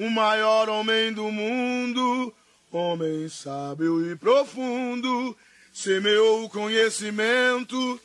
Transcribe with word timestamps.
o 0.00 0.08
maior 0.08 0.66
homem 0.70 1.12
do 1.12 1.30
mundo, 1.30 2.32
homem 2.72 3.28
sábio 3.28 4.10
e 4.10 4.16
profundo, 4.16 5.36
semeou 5.74 6.44
o 6.44 6.48
conhecimento, 6.48 8.00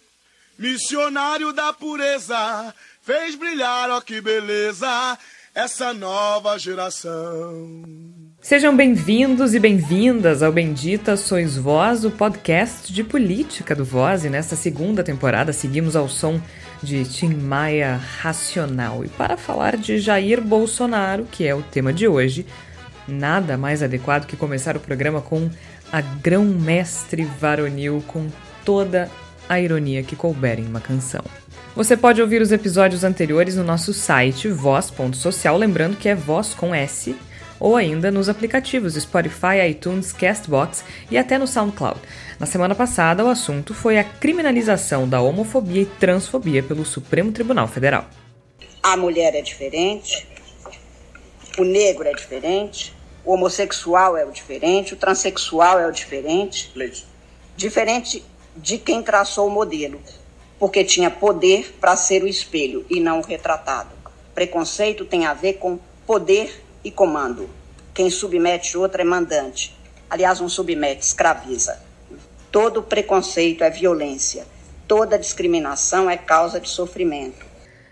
missionário 0.60 1.54
da 1.54 1.72
pureza, 1.72 2.76
fez 3.02 3.36
brilhar, 3.36 3.90
ó 3.92 4.02
que 4.02 4.20
beleza, 4.20 5.18
essa 5.54 5.94
nova 5.94 6.60
geração. 6.60 7.86
Sejam 8.42 8.76
bem-vindos 8.76 9.56
e 9.56 9.60
bem-vindas 9.60 10.44
ao 10.44 10.52
Bendita 10.52 11.16
Sois 11.16 11.56
Voz, 11.56 12.04
o 12.04 12.12
podcast 12.12 12.92
de 12.92 13.06
política 13.06 13.74
do 13.74 13.86
Voz. 13.86 14.26
E 14.26 14.30
nesta 14.30 14.58
segunda 14.58 15.02
temporada 15.02 15.54
seguimos 15.54 15.96
ao 15.96 16.10
som 16.10 16.42
de 16.86 17.04
Tim 17.04 17.34
Maia 17.34 18.00
Racional. 18.22 19.04
E 19.04 19.10
para 19.10 19.36
falar 19.36 19.76
de 19.76 19.98
Jair 19.98 20.40
Bolsonaro, 20.40 21.26
que 21.32 21.48
é 21.48 21.56
o 21.56 21.64
tema 21.64 21.92
de 21.92 22.08
hoje, 22.08 22.46
nada 23.08 23.58
mais 23.58 23.82
adequado 23.82 24.28
que 24.28 24.38
começar 24.38 24.78
o 24.78 24.80
programa 24.80 25.20
com 25.20 25.50
a 25.92 26.02
grão-mestre 26.02 27.26
varonil 27.40 28.04
com 28.06 28.28
toda 28.64 29.10
a 29.50 29.60
ironia 29.60 30.04
que 30.04 30.16
couber 30.16 30.60
em 30.60 30.68
uma 30.68 30.80
canção. 30.80 31.24
Você 31.76 31.98
pode 31.98 32.22
ouvir 32.22 32.42
os 32.42 32.52
episódios 32.52 33.04
anteriores 33.04 33.56
no 33.56 33.64
nosso 33.64 33.92
site 33.92 34.48
voz.social, 34.48 35.58
lembrando 35.58 35.98
que 35.98 36.08
é 36.08 36.16
voz 36.16 36.54
com 36.54 36.74
S 36.74 37.16
ou 37.60 37.76
ainda 37.76 38.12
nos 38.12 38.30
aplicativos 38.30 38.96
Spotify, 38.96 39.68
iTunes, 39.70 40.12
Castbox 40.12 40.84
e 41.10 41.18
até 41.18 41.38
no 41.38 41.48
SoundCloud. 41.48 42.00
Na 42.40 42.46
semana 42.46 42.76
passada, 42.76 43.24
o 43.24 43.30
assunto 43.30 43.74
foi 43.74 43.98
a 43.98 44.04
criminalização 44.04 45.08
da 45.08 45.22
homofobia 45.22 45.82
e 45.82 45.86
transfobia 45.86 46.62
pelo 46.62 46.86
Supremo 46.86 47.32
Tribunal 47.32 47.68
Federal. 47.68 48.06
A 48.84 48.98
mulher 48.98 49.34
é 49.34 49.42
diferente, 49.42 50.28
o 51.58 51.64
negro 51.64 52.08
é 52.08 52.14
diferente, 52.14 52.94
o 53.24 53.34
homossexual 53.34 54.16
é 54.16 54.26
o 54.26 54.32
diferente, 54.32 54.94
o 54.94 54.98
transexual 54.98 55.80
é 55.80 55.88
o 55.88 55.92
diferente. 55.92 56.72
Leite. 56.76 57.06
Diferente 57.56 58.24
de 58.56 58.78
quem 58.78 59.02
traçou 59.02 59.48
o 59.48 59.52
modelo, 59.52 60.02
porque 60.60 60.84
tinha 60.84 61.10
poder 61.10 61.76
para 61.80 61.96
ser 61.96 62.22
o 62.24 62.28
espelho 62.28 62.86
e 62.90 63.00
não 63.00 63.20
o 63.20 63.24
retratado. 63.24 63.90
Preconceito 64.34 65.06
tem 65.06 65.26
a 65.26 65.34
ver 65.34 65.54
com 65.54 65.80
poder 66.06 66.65
e 66.86 66.92
comando. 66.92 67.50
Quem 67.94 68.10
submete 68.10 68.78
outro 68.78 69.02
é 69.02 69.04
mandante. 69.04 69.76
Aliás, 70.10 70.40
um 70.40 70.48
submete, 70.48 71.04
escraviza. 71.04 71.80
Todo 72.52 72.84
preconceito 72.84 73.64
é 73.64 73.70
violência. 73.70 74.46
Toda 74.88 75.18
discriminação 75.18 76.10
é 76.10 76.16
causa 76.16 76.60
de 76.60 76.70
sofrimento. 76.70 77.46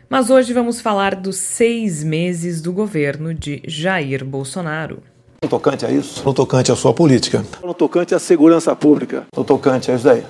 Mas 0.08 0.30
hoje 0.30 0.54
vamos 0.54 0.80
falar 0.80 1.16
dos 1.16 1.38
seis 1.38 2.04
meses 2.04 2.62
do 2.62 2.72
governo 2.72 3.34
de 3.34 3.64
Jair 3.66 4.24
Bolsonaro. 4.24 5.02
No 5.42 5.50
tocante 5.50 5.86
a 5.86 5.92
isso? 5.92 6.24
No 6.24 6.34
tocante 6.34 6.72
à 6.72 6.76
sua 6.76 6.94
política? 6.94 7.44
No 7.64 7.74
tocante 7.74 8.14
à 8.14 8.20
segurança 8.20 8.76
pública? 8.76 9.26
No 9.36 9.44
tocante 9.44 9.92
a 9.92 9.96
isso 9.96 10.04
daí? 10.04 10.24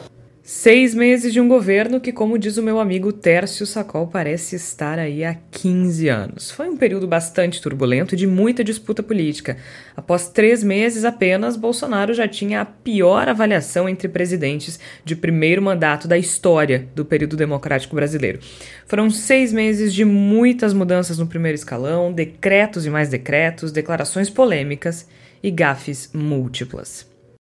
Seis 0.46 0.94
meses 0.94 1.32
de 1.32 1.40
um 1.40 1.48
governo 1.48 2.02
que, 2.02 2.12
como 2.12 2.38
diz 2.38 2.58
o 2.58 2.62
meu 2.62 2.78
amigo 2.78 3.14
Tércio 3.14 3.66
Sacol, 3.66 4.08
parece 4.08 4.58
estar 4.58 5.00
aí 5.00 5.24
há 5.24 5.38
15 5.50 6.10
anos. 6.10 6.52
Foi 6.52 6.68
um 6.68 6.76
período 6.76 7.08
bastante 7.08 7.62
turbulento 7.62 8.14
e 8.14 8.18
de 8.18 8.28
muita 8.28 8.62
disputa 8.62 9.02
política. 9.02 9.56
Após 9.96 10.28
três 10.28 10.62
meses 10.62 11.06
apenas, 11.06 11.56
Bolsonaro 11.56 12.14
já 12.14 12.28
tinha 12.28 12.60
a 12.60 12.66
pior 12.66 13.30
avaliação 13.30 13.88
entre 13.88 14.10
presidentes 14.10 14.82
de 15.06 15.16
primeiro 15.16 15.62
mandato 15.62 16.10
da 16.10 16.18
história 16.18 16.90
do 16.94 17.06
período 17.06 17.38
democrático 17.38 17.96
brasileiro. 17.96 18.40
Foram 18.86 19.10
seis 19.10 19.54
meses 19.54 19.94
de 19.94 20.04
muitas 20.04 20.74
mudanças 20.74 21.18
no 21.18 21.26
primeiro 21.26 21.56
escalão, 21.56 22.12
decretos 22.12 22.86
e 22.86 22.90
mais 22.90 23.08
decretos, 23.08 23.72
declarações 23.72 24.30
polêmicas 24.30 25.08
e 25.42 25.50
gafes 25.50 26.10
múltiplas. 26.14 27.08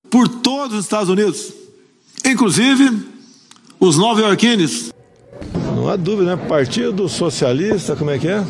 Por 0.09 0.29
todos 0.29 0.77
os 0.79 0.85
Estados 0.85 1.09
Unidos 1.09 1.66
inclusive 2.27 3.07
os 3.79 3.97
nova-iorquines. 3.97 4.93
Não 5.75 5.89
há 5.89 5.97
dúvida, 5.97 6.37
né? 6.37 6.47
Partido 6.49 7.09
Socialista, 7.09 7.95
como 7.95 8.11
é 8.11 8.19
que 8.19 8.29
é? 8.29 8.41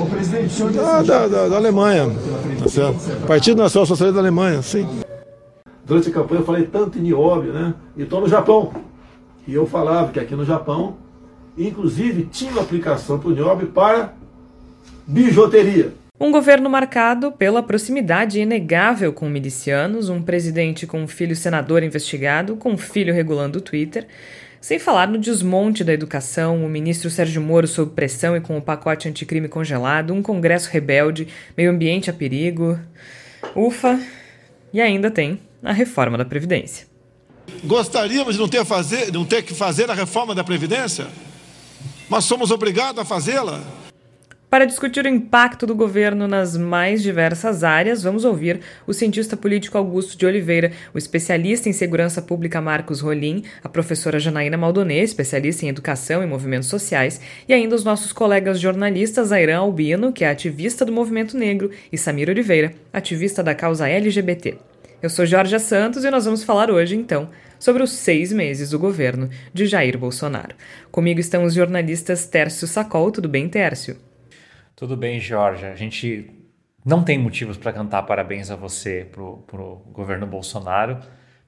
O 0.00 0.06
presidente, 0.06 0.52
senhor 0.52 0.72
da, 0.72 1.02
da, 1.02 1.26
da, 1.26 1.48
da 1.48 1.56
Alemanha. 1.56 2.06
Tá 2.06 3.26
Partido 3.26 3.62
Nacional 3.62 3.86
Socialista 3.86 4.14
da 4.14 4.20
Alemanha, 4.20 4.62
sim. 4.62 4.86
Durante 5.84 6.08
a 6.08 6.12
campanha 6.12 6.40
eu 6.40 6.44
falei 6.44 6.64
tanto 6.64 6.98
em 6.98 7.02
nióbio, 7.02 7.52
né? 7.52 7.74
E 7.96 8.02
estou 8.02 8.20
no 8.20 8.28
Japão. 8.28 8.72
E 9.46 9.54
eu 9.54 9.66
falava 9.66 10.12
que 10.12 10.20
aqui 10.20 10.34
no 10.34 10.44
Japão, 10.44 10.96
inclusive, 11.56 12.24
tinha 12.30 12.60
aplicação 12.60 13.18
para 13.18 13.28
o 13.28 13.32
nióbio 13.32 13.68
para 13.68 14.12
bijuteria. 15.06 15.94
Um 16.18 16.32
governo 16.32 16.70
marcado 16.70 17.30
pela 17.30 17.62
proximidade 17.62 18.40
inegável 18.40 19.12
com 19.12 19.28
milicianos, 19.28 20.08
um 20.08 20.22
presidente 20.22 20.86
com 20.86 21.02
um 21.02 21.06
filho 21.06 21.36
senador 21.36 21.82
investigado, 21.82 22.56
com 22.56 22.72
um 22.72 22.78
filho 22.78 23.12
regulando 23.12 23.58
o 23.58 23.60
Twitter, 23.62 24.06
sem 24.58 24.78
falar 24.78 25.08
no 25.08 25.18
desmonte 25.18 25.84
da 25.84 25.92
educação, 25.92 26.64
o 26.64 26.68
ministro 26.70 27.10
Sérgio 27.10 27.42
Moro 27.42 27.68
sob 27.68 27.92
pressão 27.92 28.34
e 28.34 28.40
com 28.40 28.56
o 28.56 28.62
pacote 28.62 29.06
anticrime 29.06 29.46
congelado, 29.46 30.14
um 30.14 30.22
congresso 30.22 30.70
rebelde, 30.70 31.28
meio 31.54 31.70
ambiente 31.70 32.08
a 32.08 32.14
perigo. 32.14 32.78
Ufa! 33.54 34.00
E 34.72 34.80
ainda 34.80 35.10
tem 35.10 35.38
a 35.62 35.72
reforma 35.72 36.16
da 36.16 36.24
Previdência. 36.24 36.86
Gostaríamos 37.62 38.34
de 38.34 38.40
não 38.40 38.48
ter, 38.48 38.64
fazer, 38.64 39.12
não 39.12 39.24
ter 39.24 39.42
que 39.42 39.54
fazer 39.54 39.90
a 39.90 39.94
reforma 39.94 40.34
da 40.34 40.42
Previdência? 40.42 41.06
Mas 42.08 42.24
somos 42.24 42.50
obrigados 42.50 43.00
a 43.00 43.04
fazê-la? 43.04 43.62
Para 44.48 44.64
discutir 44.64 45.04
o 45.04 45.08
impacto 45.08 45.66
do 45.66 45.74
governo 45.74 46.28
nas 46.28 46.56
mais 46.56 47.02
diversas 47.02 47.64
áreas, 47.64 48.04
vamos 48.04 48.24
ouvir 48.24 48.60
o 48.86 48.94
cientista 48.94 49.36
político 49.36 49.76
Augusto 49.76 50.16
de 50.16 50.24
Oliveira, 50.24 50.70
o 50.94 50.98
especialista 50.98 51.68
em 51.68 51.72
segurança 51.72 52.22
pública 52.22 52.60
Marcos 52.60 53.00
Rolim, 53.00 53.42
a 53.62 53.68
professora 53.68 54.20
Janaína 54.20 54.56
Maldonê, 54.56 55.02
especialista 55.02 55.66
em 55.66 55.68
educação 55.68 56.22
e 56.22 56.26
movimentos 56.26 56.68
sociais, 56.68 57.20
e 57.48 57.52
ainda 57.52 57.74
os 57.74 57.82
nossos 57.82 58.12
colegas 58.12 58.60
jornalistas 58.60 59.32
Airan 59.32 59.58
Albino, 59.58 60.12
que 60.12 60.24
é 60.24 60.30
ativista 60.30 60.84
do 60.84 60.92
movimento 60.92 61.36
negro, 61.36 61.72
e 61.90 61.98
Samir 61.98 62.30
Oliveira, 62.30 62.72
ativista 62.92 63.42
da 63.42 63.54
causa 63.54 63.88
LGBT. 63.88 64.58
Eu 65.02 65.10
sou 65.10 65.26
Jorge 65.26 65.58
Santos 65.58 66.04
e 66.04 66.10
nós 66.10 66.24
vamos 66.24 66.44
falar 66.44 66.70
hoje, 66.70 66.94
então, 66.94 67.28
sobre 67.58 67.82
os 67.82 67.90
seis 67.90 68.32
meses 68.32 68.70
do 68.70 68.78
governo 68.78 69.28
de 69.52 69.66
Jair 69.66 69.98
Bolsonaro. 69.98 70.54
Comigo 70.92 71.18
estão 71.18 71.42
os 71.42 71.52
jornalistas 71.52 72.26
Tércio 72.26 72.68
Sacol. 72.68 73.10
Tudo 73.10 73.28
bem, 73.28 73.48
Tércio? 73.48 74.05
Tudo 74.76 74.94
bem, 74.94 75.18
Jorge. 75.18 75.64
A 75.64 75.74
gente 75.74 76.30
não 76.84 77.02
tem 77.02 77.18
motivos 77.18 77.56
para 77.56 77.72
cantar 77.72 78.02
parabéns 78.02 78.50
a 78.50 78.56
você 78.56 79.08
pro, 79.10 79.38
pro 79.46 79.80
governo 79.90 80.26
Bolsonaro, 80.26 80.98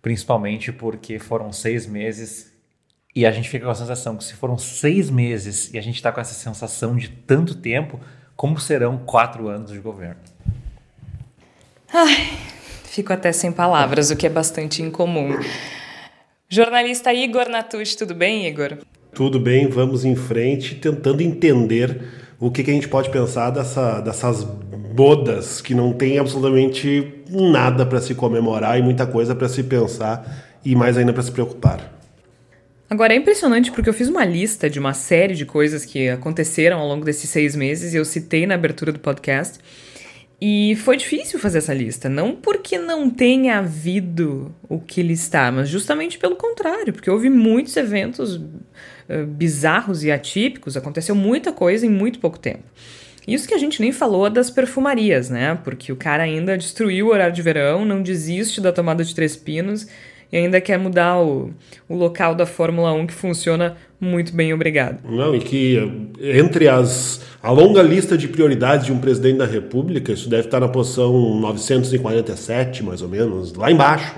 principalmente 0.01 0.73
porque 0.73 1.19
foram 1.19 1.53
seis 1.53 1.87
meses 1.87 2.57
e 3.15 3.27
a 3.27 3.31
gente 3.31 3.47
fica 3.51 3.67
com 3.67 3.71
a 3.71 3.75
sensação 3.75 4.17
que 4.17 4.25
se 4.25 4.33
foram 4.33 4.57
seis 4.57 5.11
meses 5.11 5.71
e 5.75 5.79
a 5.79 5.83
gente 5.83 5.97
está 5.97 6.11
com 6.11 6.23
essa 6.23 6.33
sensação 6.33 6.97
de 6.97 7.11
tanto 7.11 7.55
tempo, 7.55 8.01
como 8.35 8.59
serão 8.59 8.97
quatro 8.97 9.47
anos 9.49 9.73
de 9.73 9.79
governo? 9.79 10.23
Ai, 11.93 12.31
fico 12.85 13.13
até 13.13 13.31
sem 13.31 13.53
palavras, 13.53 14.11
o 14.11 14.17
que 14.17 14.27
é 14.27 14.31
bastante 14.31 14.81
incomum. 14.81 15.39
Jornalista 16.49 17.13
Igor 17.13 17.51
Natucci, 17.51 17.95
tudo 17.95 18.15
bem, 18.15 18.47
Igor? 18.47 18.79
Tudo 19.13 19.39
bem, 19.39 19.69
vamos 19.69 20.07
em 20.07 20.17
frente, 20.17 20.77
tentando 20.77 21.21
entender 21.21 22.28
o 22.41 22.51
que, 22.51 22.63
que 22.63 22.71
a 22.71 22.75
gente 22.75 22.89
pode 22.89 23.11
pensar 23.11 23.51
dessa, 23.51 24.01
dessas 24.01 24.45
bodas 24.45 25.61
que 25.61 25.75
não 25.75 25.93
tem 25.93 26.19
absolutamente 26.19 27.23
nada 27.31 27.85
para 27.85 28.01
se 28.01 28.15
comemorar 28.15 28.79
e 28.79 28.83
muita 28.83 29.07
coisa 29.07 29.35
para 29.35 29.49
se 29.49 29.63
pensar 29.63 30.47
e 30.65 30.75
mais 30.75 30.97
ainda 30.97 31.13
para 31.13 31.23
se 31.23 31.33
preocupar. 31.33 31.99
Agora 32.91 33.13
é 33.13 33.17
impressionante 33.17 33.71
porque 33.71 33.89
eu 33.89 33.95
fiz 33.95 34.09
uma 34.09 34.25
lista 34.25 34.71
de 34.71 34.79
uma 34.79 34.95
série 34.95 35.35
de 35.35 35.45
coisas 35.45 35.85
que 35.85 36.09
aconteceram 36.09 36.79
ao 36.79 36.89
longo 36.89 37.05
desses 37.05 37.29
seis 37.29 37.55
meses 37.55 37.93
e 37.93 37.97
eu 37.97 38.05
citei 38.05 38.47
na 38.47 38.55
abertura 38.55 38.93
do 38.93 38.99
podcast. 38.99 39.59
E 40.41 40.77
foi 40.77 40.97
difícil 40.97 41.39
fazer 41.39 41.59
essa 41.59 41.75
lista, 41.75 42.09
não 42.09 42.37
porque 42.37 42.79
não 42.79 43.11
tenha 43.11 43.59
havido 43.59 44.55
o 44.69 44.79
que 44.79 45.03
listar, 45.03 45.53
mas 45.53 45.69
justamente 45.69 46.17
pelo 46.17 46.37
contrário, 46.37 46.93
porque 46.93 47.11
houve 47.11 47.29
muitos 47.29 47.77
eventos 47.77 48.41
eh, 49.09 49.25
bizarros 49.25 50.05
e 50.05 50.13
atípicos, 50.13 50.77
aconteceu 50.77 51.17
muita 51.17 51.53
coisa 51.53 51.85
em 51.85 51.91
muito 51.91 52.21
pouco 52.21 52.39
tempo. 52.39 52.63
Isso 53.27 53.49
que 53.49 53.55
a 53.55 53.59
gente 53.59 53.81
nem 53.81 53.91
falou 53.91 54.31
das 54.31 54.49
perfumarias, 54.49 55.29
né? 55.29 55.59
Porque 55.65 55.93
o 55.93 55.97
cara 55.97 56.23
ainda 56.23 56.57
destruiu 56.57 57.09
o 57.09 57.11
horário 57.11 57.35
de 57.35 57.43
verão, 57.43 57.85
não 57.85 58.01
desiste 58.01 58.61
da 58.61 58.73
tomada 58.73 59.03
de 59.03 59.15
três 59.15 59.37
pinos 59.37 59.89
e 60.31 60.37
ainda 60.37 60.61
quer 60.61 60.79
mudar 60.79 61.19
o, 61.19 61.53
o 61.89 61.95
local 61.95 62.35
da 62.35 62.47
Fórmula 62.47 62.93
1 62.93 63.09
que 63.09 63.15
funciona 63.15 63.77
muito 64.01 64.35
bem, 64.35 64.53
obrigado. 64.55 64.99
Não, 65.09 65.35
e 65.35 65.41
que 65.41 66.09
entre 66.21 66.69
as 66.69 67.21
a 67.43 67.51
longa 67.51 67.83
lista 67.83 68.19
de 68.19 68.27
prioridades 68.29 68.87
de 68.87 68.93
um 68.93 68.99
presidente 68.99 69.39
da 69.39 69.47
República, 69.47 70.13
isso 70.13 70.29
deve 70.29 70.47
estar 70.47 70.59
na 70.61 70.69
posição 70.69 71.13
947, 71.41 72.83
mais 72.83 73.01
ou 73.01 73.09
menos, 73.09 73.55
lá 73.55 73.71
embaixo 73.71 74.17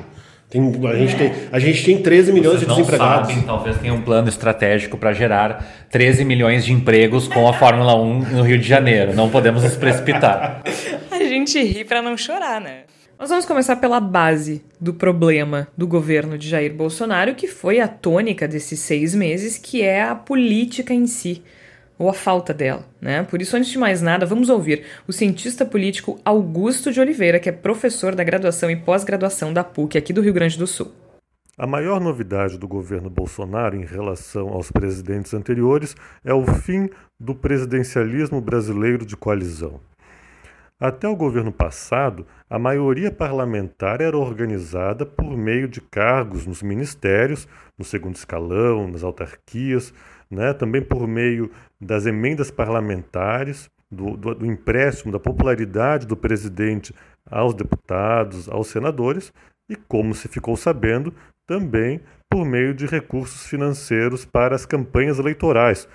Tem, 0.49 0.61
a, 0.87 0.95
gente 0.97 1.17
tem, 1.17 1.33
a 1.53 1.59
gente 1.59 1.85
tem 1.85 2.03
13 2.03 2.33
milhões 2.33 2.61
Vocês 2.61 2.63
de 2.63 2.69
não 2.69 2.77
desempregados. 2.77 3.29
sabem, 3.29 3.45
talvez 3.45 3.79
tenha 3.79 3.95
um 3.95 4.01
plano 4.01 4.29
estratégico 4.29 4.97
para 4.97 5.13
gerar 5.13 5.87
13 5.91 6.25
milhões 6.25 6.65
de 6.65 6.73
empregos 6.73 7.29
com 7.29 7.47
a 7.47 7.53
Fórmula 7.53 7.95
1 7.95 8.19
no 8.37 8.43
Rio 8.43 8.59
de 8.59 8.67
Janeiro. 8.67 9.15
Não 9.15 9.29
podemos 9.29 9.63
nos 9.63 9.77
precipitar. 9.77 10.63
A 11.13 11.19
gente 11.23 11.63
ri 11.63 11.85
para 11.85 12.03
não 12.03 12.17
chorar, 12.17 12.61
né? 12.61 12.81
Nós 13.21 13.29
vamos 13.29 13.45
começar 13.45 13.77
pela 13.77 14.01
base 14.01 14.65
do 14.81 14.95
problema 14.95 15.69
do 15.77 15.87
governo 15.87 16.39
de 16.39 16.49
Jair 16.49 16.73
Bolsonaro, 16.73 17.35
que 17.35 17.47
foi 17.47 17.79
a 17.79 17.87
tônica 17.87 18.49
desses 18.49 18.81
seis 18.81 19.15
meses, 19.15 19.59
que 19.59 19.83
é 19.83 20.05
a 20.05 20.15
política 20.15 20.95
em 20.95 21.07
si, 21.07 21.43
ou 21.99 22.09
a 22.09 22.15
falta 22.15 22.55
dela, 22.55 22.83
né? 22.99 23.23
Por 23.25 23.43
isso, 23.43 23.55
antes 23.55 23.69
de 23.69 23.79
mais 23.79 24.01
nada, 24.01 24.25
vamos 24.25 24.49
ouvir 24.49 24.85
o 25.07 25.13
cientista 25.13 25.67
político 25.67 26.19
Augusto 26.25 26.91
de 26.91 26.99
Oliveira, 26.99 27.39
que 27.39 27.51
é 27.51 27.53
professor 27.53 28.15
da 28.15 28.25
graduação 28.25 28.71
e 28.71 28.77
pós-graduação 28.77 29.53
da 29.53 29.63
PUC 29.63 29.99
aqui 29.99 30.15
do 30.15 30.23
Rio 30.23 30.33
Grande 30.33 30.57
do 30.57 30.67
Sul. 30.67 30.91
A 31.59 31.67
maior 31.67 32.01
novidade 32.01 32.57
do 32.57 32.67
governo 32.67 33.11
Bolsonaro 33.11 33.77
em 33.77 33.85
relação 33.85 34.49
aos 34.49 34.73
presidentes 34.73 35.35
anteriores 35.35 35.95
é 36.25 36.33
o 36.33 36.47
fim 36.47 36.89
do 37.21 37.35
presidencialismo 37.35 38.41
brasileiro 38.41 39.05
de 39.05 39.15
coalizão. 39.15 39.79
Até 40.81 41.07
o 41.07 41.15
governo 41.15 41.53
passado, 41.53 42.27
a 42.49 42.59
maioria 42.59 43.13
parlamentar 43.13 44.01
era 44.01 44.17
organizada 44.17 45.05
por 45.05 45.37
meio 45.37 45.69
de 45.69 45.79
cargos 45.79 46.47
nos 46.47 46.63
ministérios, 46.63 47.47
no 47.79 47.85
segundo 47.85 48.17
escalão, 48.17 48.89
nas 48.89 49.05
autarquias, 49.05 49.93
né? 50.31 50.55
também 50.55 50.81
por 50.81 51.07
meio 51.07 51.51
das 51.79 52.07
emendas 52.07 52.51
parlamentares, 52.51 53.71
do, 53.91 54.17
do, 54.17 54.35
do 54.35 54.47
empréstimo 54.47 55.13
da 55.13 55.19
popularidade 55.19 56.07
do 56.07 56.17
presidente 56.17 56.95
aos 57.31 57.53
deputados, 57.53 58.49
aos 58.49 58.69
senadores, 58.69 59.35
e, 59.69 59.77
como 59.77 60.15
se 60.15 60.29
ficou 60.29 60.57
sabendo, 60.57 61.13
também 61.47 62.01
por 62.31 62.47
meio 62.47 62.73
de 62.73 62.87
recursos 62.87 63.47
financeiros 63.47 64.25
para 64.25 64.55
as 64.55 64.65
campanhas 64.65 65.19
eleitorais, 65.19 65.89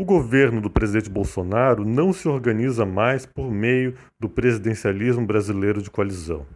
o 0.00 0.04
governo 0.04 0.62
do 0.62 0.70
presidente 0.70 1.10
Bolsonaro 1.10 1.84
não 1.84 2.10
se 2.10 2.26
organiza 2.26 2.86
mais 2.86 3.26
por 3.26 3.50
meio 3.50 3.94
do 4.18 4.30
presidencialismo 4.30 5.26
brasileiro 5.26 5.82
de 5.82 5.90
coalizão. 5.90 6.46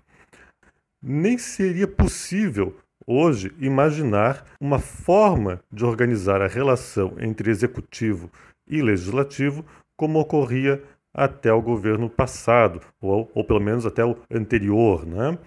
Nem 1.02 1.37
seria 1.37 1.87
possível 1.87 2.75
hoje 3.06 3.52
imaginar 3.58 4.46
uma 4.58 4.79
forma 4.79 5.61
de 5.70 5.85
organizar 5.85 6.41
a 6.41 6.46
relação 6.46 7.17
entre 7.20 7.50
executivo 7.50 8.31
e 8.67 8.81
legislativo 8.81 9.62
como 9.94 10.19
ocorria 10.19 10.82
até 11.12 11.52
o 11.52 11.61
governo 11.61 12.08
passado, 12.08 12.81
ou, 12.99 13.31
ou 13.35 13.44
pelo 13.44 13.61
menos 13.61 13.85
até 13.85 14.02
o 14.02 14.17
anterior. 14.31 15.05
Né? 15.05 15.38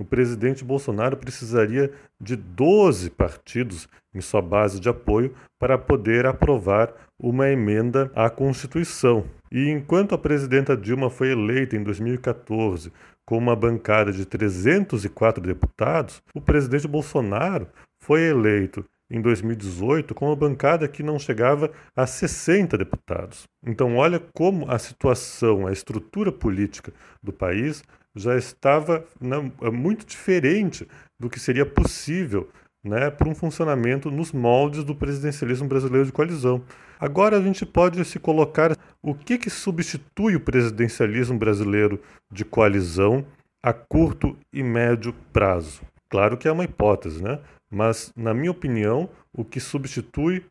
O 0.00 0.04
presidente 0.04 0.64
Bolsonaro 0.64 1.16
precisaria 1.16 1.92
de 2.20 2.34
12 2.34 3.08
partidos 3.10 3.88
em 4.16 4.20
sua 4.20 4.40
base 4.40 4.80
de 4.80 4.88
apoio 4.88 5.34
para 5.58 5.76
poder 5.76 6.26
aprovar 6.26 6.92
uma 7.18 7.48
emenda 7.48 8.10
à 8.14 8.28
Constituição. 8.30 9.24
E 9.50 9.68
enquanto 9.70 10.14
a 10.14 10.18
presidenta 10.18 10.76
Dilma 10.76 11.10
foi 11.10 11.30
eleita 11.30 11.76
em 11.76 11.82
2014 11.82 12.92
com 13.24 13.36
uma 13.36 13.56
bancada 13.56 14.12
de 14.12 14.24
304 14.24 15.42
deputados, 15.42 16.22
o 16.34 16.40
presidente 16.40 16.86
Bolsonaro 16.86 17.68
foi 18.02 18.22
eleito 18.22 18.84
em 19.10 19.20
2018 19.20 20.14
com 20.14 20.26
uma 20.26 20.36
bancada 20.36 20.88
que 20.88 21.02
não 21.02 21.18
chegava 21.18 21.70
a 21.94 22.06
60 22.06 22.76
deputados. 22.76 23.44
Então, 23.64 23.96
olha 23.96 24.20
como 24.34 24.70
a 24.70 24.78
situação, 24.78 25.66
a 25.66 25.72
estrutura 25.72 26.32
política 26.32 26.92
do 27.22 27.32
país 27.32 27.84
já 28.14 28.36
estava 28.36 29.04
né, 29.20 29.36
muito 29.72 30.06
diferente 30.06 30.88
do 31.18 31.28
que 31.28 31.38
seria 31.38 31.66
possível 31.66 32.48
né, 32.86 33.10
para 33.10 33.28
um 33.28 33.34
funcionamento 33.34 34.10
nos 34.10 34.32
moldes 34.32 34.84
do 34.84 34.94
presidencialismo 34.94 35.68
brasileiro 35.68 36.06
de 36.06 36.12
coalizão. 36.12 36.62
Agora 36.98 37.36
a 37.36 37.42
gente 37.42 37.66
pode 37.66 38.02
se 38.04 38.18
colocar 38.18 38.76
o 39.02 39.14
que, 39.14 39.36
que 39.36 39.50
substitui 39.50 40.36
o 40.36 40.40
presidencialismo 40.40 41.38
brasileiro 41.38 42.00
de 42.32 42.44
coalizão 42.44 43.26
a 43.62 43.72
curto 43.72 44.36
e 44.52 44.62
médio 44.62 45.12
prazo. 45.32 45.82
Claro 46.08 46.36
que 46.38 46.46
é 46.46 46.52
uma 46.52 46.64
hipótese, 46.64 47.22
né? 47.22 47.40
mas, 47.70 48.12
na 48.16 48.32
minha 48.32 48.52
opinião, 48.52 49.10
o 49.32 49.44
que 49.44 49.58
substitui 49.58 50.46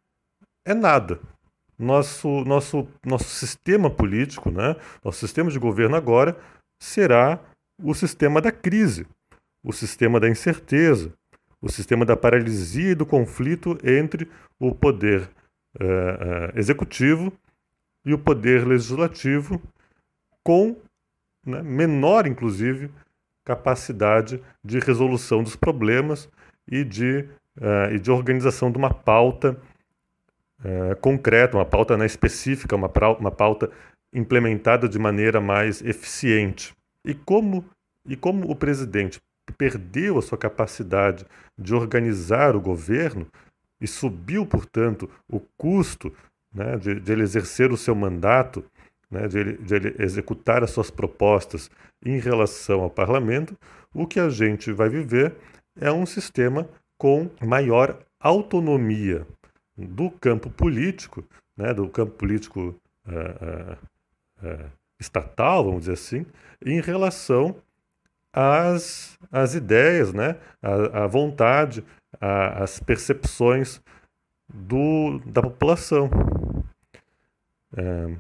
é 0.68 0.74
nada. 0.74 1.20
Nosso, 1.80 2.44
nosso, 2.44 2.88
nosso 3.06 3.30
sistema 3.30 3.90
político, 3.90 4.52
né? 4.52 4.76
nosso 5.04 5.20
sistema 5.20 5.50
de 5.50 5.58
governo 5.58 5.96
agora 5.96 6.38
será 6.82 7.40
o 7.82 7.94
sistema 7.94 8.42
da 8.42 8.52
crise, 8.52 9.08
o 9.64 9.72
sistema 9.72 10.20
da 10.20 10.30
incerteza, 10.30 11.14
o 11.66 11.70
sistema 11.70 12.06
da 12.06 12.16
paralisia 12.16 12.92
e 12.92 12.96
do 12.96 13.08
conflito 13.08 13.76
entre 13.84 14.30
o 14.60 14.74
poder 14.76 15.28
eh, 15.80 15.84
eh, 15.84 16.60
executivo 16.60 17.34
e 18.06 18.14
o 18.14 18.20
poder 18.20 18.68
legislativo, 18.68 19.60
com 20.44 20.78
né, 21.44 21.64
menor, 21.64 22.28
inclusive, 22.28 22.92
capacidade 23.44 24.40
de 24.64 24.78
resolução 24.78 25.42
dos 25.42 25.56
problemas 25.56 26.30
e 26.68 26.84
de, 26.84 27.28
uh, 27.58 27.92
e 27.92 28.00
de 28.00 28.12
organização 28.12 28.72
de 28.72 28.78
uma 28.78 28.94
pauta 28.94 29.58
uh, 30.60 30.96
concreta, 31.02 31.58
uma 31.58 31.66
pauta 31.66 31.98
né, 31.98 32.06
específica, 32.06 32.76
uma, 32.76 32.92
uma 33.20 33.32
pauta 33.32 33.72
implementada 34.14 34.88
de 34.88 35.00
maneira 35.00 35.42
mais 35.42 35.82
eficiente. 35.82 36.76
E 37.04 37.16
como, 37.16 37.66
e 38.08 38.16
como 38.16 38.50
o 38.50 38.56
presidente 38.56 39.20
perdeu 39.54 40.18
a 40.18 40.22
sua 40.22 40.38
capacidade 40.38 41.26
de 41.58 41.74
organizar 41.74 42.56
o 42.56 42.62
governo 42.62 43.28
e 43.80 43.88
subiu, 43.88 44.46
portanto, 44.46 45.10
o 45.28 45.40
custo 45.58 46.14
né, 46.54 46.78
de, 46.78 47.00
de, 47.00 47.12
ele 47.12 47.24
exercer 47.24 47.72
o 47.72 47.78
seu 47.78 47.94
mandato, 47.94 48.64
né, 49.12 49.28
de, 49.28 49.38
ele, 49.38 49.58
de 49.58 49.76
ele 49.76 49.96
executar 50.00 50.64
as 50.64 50.72
suas 50.72 50.90
propostas 50.90 51.70
em 52.04 52.20
relação 52.20 52.82
ao 52.82 52.90
parlamento, 52.90 53.58
o 53.94 54.08
que 54.08 54.20
a 54.20 54.30
gente 54.30 54.72
vai 54.72 54.90
viver 54.90 55.36
é 55.80 55.92
um 55.92 56.06
sistema 56.06 56.68
com 56.98 57.30
maior 57.42 58.00
autonomia 58.20 59.28
do 59.78 60.10
campo 60.10 60.50
político, 60.50 61.24
né, 61.58 61.74
do 61.74 61.88
campo 61.90 62.14
político 62.14 62.76
uh, 63.08 63.12
uh, 63.12 64.48
uh, 64.48 64.72
estatal, 65.00 65.66
vamos 65.66 65.82
dizer 65.82 65.94
assim, 65.94 66.26
em 66.66 66.80
relação 66.80 67.56
às, 68.36 69.18
às 69.32 69.56
ideias, 69.56 70.12
né, 70.12 70.36
à, 70.62 71.04
à 71.04 71.08
vontade, 71.08 71.86
à, 72.20 72.64
às 72.64 72.82
percepções 72.82 73.82
do, 74.54 75.20
da 75.26 75.42
população. 75.42 76.10
É, 77.78 78.16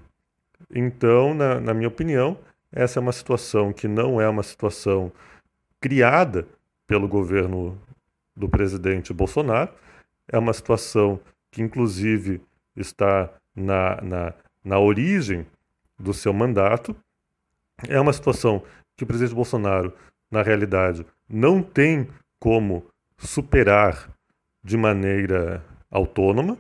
então, 0.74 1.34
na, 1.34 1.60
na 1.60 1.74
minha 1.74 1.90
opinião, 1.90 2.38
essa 2.72 3.00
é 3.00 3.02
uma 3.02 3.12
situação 3.12 3.74
que 3.74 3.88
não 3.90 4.20
é 4.20 4.28
uma 4.30 4.44
situação 4.44 5.12
criada 5.82 6.48
pelo 6.88 7.08
governo 7.08 7.78
do 8.36 8.48
presidente 8.48 9.14
Bolsonaro. 9.14 9.72
É 10.28 10.38
uma 10.38 10.54
situação 10.54 11.20
que, 11.52 11.62
inclusive, 11.62 12.42
está 12.76 13.30
na, 13.56 14.02
na, 14.02 14.34
na 14.64 14.80
origem 14.80 15.46
do 16.00 16.14
seu 16.14 16.34
mandato. 16.34 16.96
É 17.88 18.00
uma 18.00 18.14
situação 18.14 18.64
que 18.96 19.04
o 19.04 19.08
presidente 19.08 19.36
Bolsonaro, 19.36 19.94
na 20.32 20.42
realidade, 20.42 21.06
não 21.30 21.62
tem 21.62 22.08
como 22.40 22.86
superar 23.18 24.10
de 24.64 24.78
maneira 24.78 25.64
autônoma 25.90 26.58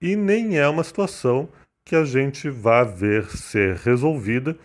e 0.00 0.16
nem 0.16 0.58
é 0.58 0.68
uma 0.68 0.84
situação 0.84 1.48
que 1.84 1.94
a 1.94 2.04
gente 2.04 2.48
vá 2.48 2.82
ver 2.82 3.24
ser 3.26 3.76
resolvida 3.76 4.56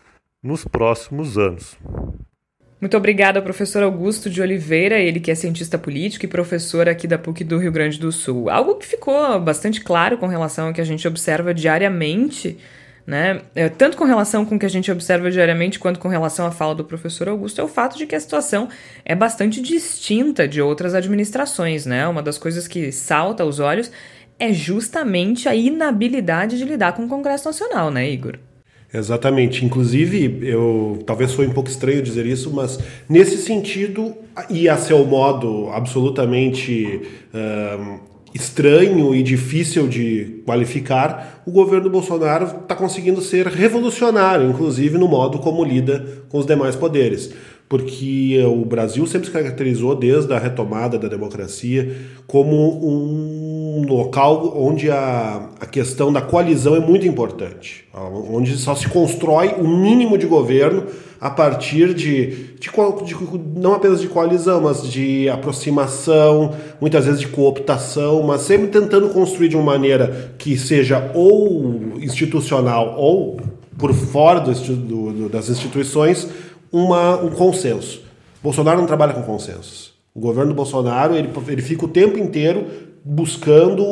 nos 0.41 0.63
próximos 0.63 1.37
anos. 1.37 1.77
Muito 2.79 2.95
obrigada, 2.95 3.41
professor 3.41 3.83
Augusto 3.83 4.29
de 4.29 4.41
Oliveira, 4.41 4.97
ele 4.97 5.19
que 5.19 5.29
é 5.29 5.35
cientista 5.35 5.77
político 5.77 6.23
e 6.23 6.29
professor 6.29 6.87
aqui 6.87 7.07
da 7.07 7.17
PUC 7.17 7.43
do 7.43 7.57
Rio 7.57 7.73
Grande 7.73 7.99
do 7.99 8.09
Sul. 8.09 8.49
Algo 8.49 8.75
que 8.75 8.85
ficou 8.85 9.37
bastante 9.41 9.81
claro 9.81 10.17
com 10.17 10.27
relação 10.27 10.67
ao 10.67 10.73
que 10.73 10.79
a 10.79 10.85
gente 10.85 11.05
observa 11.05 11.53
diariamente, 11.53 12.57
né? 13.09 13.41
É, 13.55 13.67
tanto 13.67 13.97
com 13.97 14.03
relação 14.03 14.45
com 14.45 14.55
o 14.55 14.59
que 14.59 14.67
a 14.67 14.69
gente 14.69 14.91
observa 14.91 15.31
diariamente 15.31 15.79
quanto 15.79 15.99
com 15.99 16.07
relação 16.07 16.45
à 16.45 16.51
fala 16.51 16.75
do 16.75 16.83
professor 16.83 17.27
Augusto, 17.27 17.59
é 17.59 17.63
o 17.63 17.67
fato 17.67 17.97
de 17.97 18.05
que 18.05 18.15
a 18.15 18.19
situação 18.19 18.69
é 19.03 19.15
bastante 19.15 19.59
distinta 19.59 20.47
de 20.47 20.61
outras 20.61 20.93
administrações, 20.93 21.87
né? 21.87 22.07
Uma 22.07 22.21
das 22.21 22.37
coisas 22.37 22.67
que 22.67 22.91
salta 22.91 23.41
aos 23.41 23.59
olhos 23.59 23.91
é 24.37 24.53
justamente 24.53 25.49
a 25.49 25.55
inabilidade 25.55 26.55
de 26.55 26.63
lidar 26.63 26.93
com 26.93 27.05
o 27.05 27.09
Congresso 27.09 27.45
Nacional, 27.45 27.89
né, 27.89 28.07
Igor? 28.07 28.37
Exatamente. 28.93 29.65
Inclusive, 29.65 30.39
eu 30.43 30.99
talvez 31.05 31.33
foi 31.33 31.47
um 31.47 31.51
pouco 31.51 31.69
estranho 31.69 32.03
dizer 32.03 32.27
isso, 32.27 32.51
mas 32.53 32.79
nesse 33.09 33.37
sentido, 33.37 34.15
e 34.51 34.69
a 34.69 34.77
seu 34.77 35.03
modo 35.03 35.69
absolutamente 35.73 37.01
estranho 38.33 39.15
e 39.15 39.23
difícil 39.23 39.87
de 39.87 40.41
qualificar, 40.45 41.41
o 41.45 41.51
governo 41.51 41.89
Bolsonaro 41.89 42.45
está 42.61 42.75
conseguindo 42.75 43.21
ser 43.21 43.47
revolucionário, 43.47 44.49
inclusive 44.49 44.97
no 44.97 45.07
modo 45.07 45.39
como 45.39 45.63
lida 45.63 46.23
com 46.29 46.37
os 46.37 46.45
demais 46.45 46.75
poderes. 46.75 47.33
porque 47.69 48.43
o 48.47 48.65
Brasil 48.65 49.05
sempre 49.05 49.27
se 49.27 49.31
caracterizou 49.31 49.95
desde 49.95 50.33
a 50.33 50.39
retomada 50.39 50.97
da 50.97 51.07
democracia 51.07 51.95
como 52.25 52.55
um 52.83 53.38
local 53.85 54.53
onde 54.55 54.89
a, 54.89 55.49
a 55.59 55.65
questão 55.65 56.11
da 56.11 56.21
coalizão 56.21 56.75
é 56.75 56.79
muito 56.79 57.07
importante, 57.07 57.85
onde 57.93 58.55
só 58.57 58.75
se 58.75 58.87
constrói 58.87 59.55
o 59.57 59.67
mínimo 59.67 60.17
de 60.17 60.25
governo 60.25 60.85
a 61.19 61.29
partir 61.29 61.93
de, 61.93 62.55
de, 62.55 62.69
de, 62.69 63.15
não 63.55 63.73
apenas 63.73 63.99
de 63.99 64.07
coalizão, 64.07 64.61
mas 64.61 64.83
de 64.89 65.27
aproximação, 65.29 66.55
muitas 66.79 67.05
vezes 67.05 67.19
de 67.19 67.27
cooptação, 67.27 68.23
mas 68.23 68.41
sempre 68.41 68.67
tentando 68.67 69.09
construir 69.09 69.49
de 69.49 69.57
uma 69.57 69.65
maneira 69.65 70.33
que 70.37 70.57
seja 70.57 71.11
ou 71.13 71.97
institucional 71.99 72.95
ou 72.97 73.39
por 73.77 73.93
fora 73.93 74.39
do, 74.39 74.53
do, 74.75 75.29
das 75.29 75.49
instituições 75.49 76.27
uma, 76.71 77.17
um 77.17 77.29
consenso. 77.29 78.01
Bolsonaro 78.41 78.79
não 78.79 78.87
trabalha 78.87 79.13
com 79.13 79.23
consensos. 79.23 79.93
O 80.13 80.19
governo 80.19 80.51
do 80.51 80.55
Bolsonaro 80.55 81.15
ele, 81.15 81.29
ele 81.47 81.61
fica 81.61 81.85
o 81.85 81.87
tempo 81.87 82.17
inteiro 82.17 82.65
buscando 83.03 83.83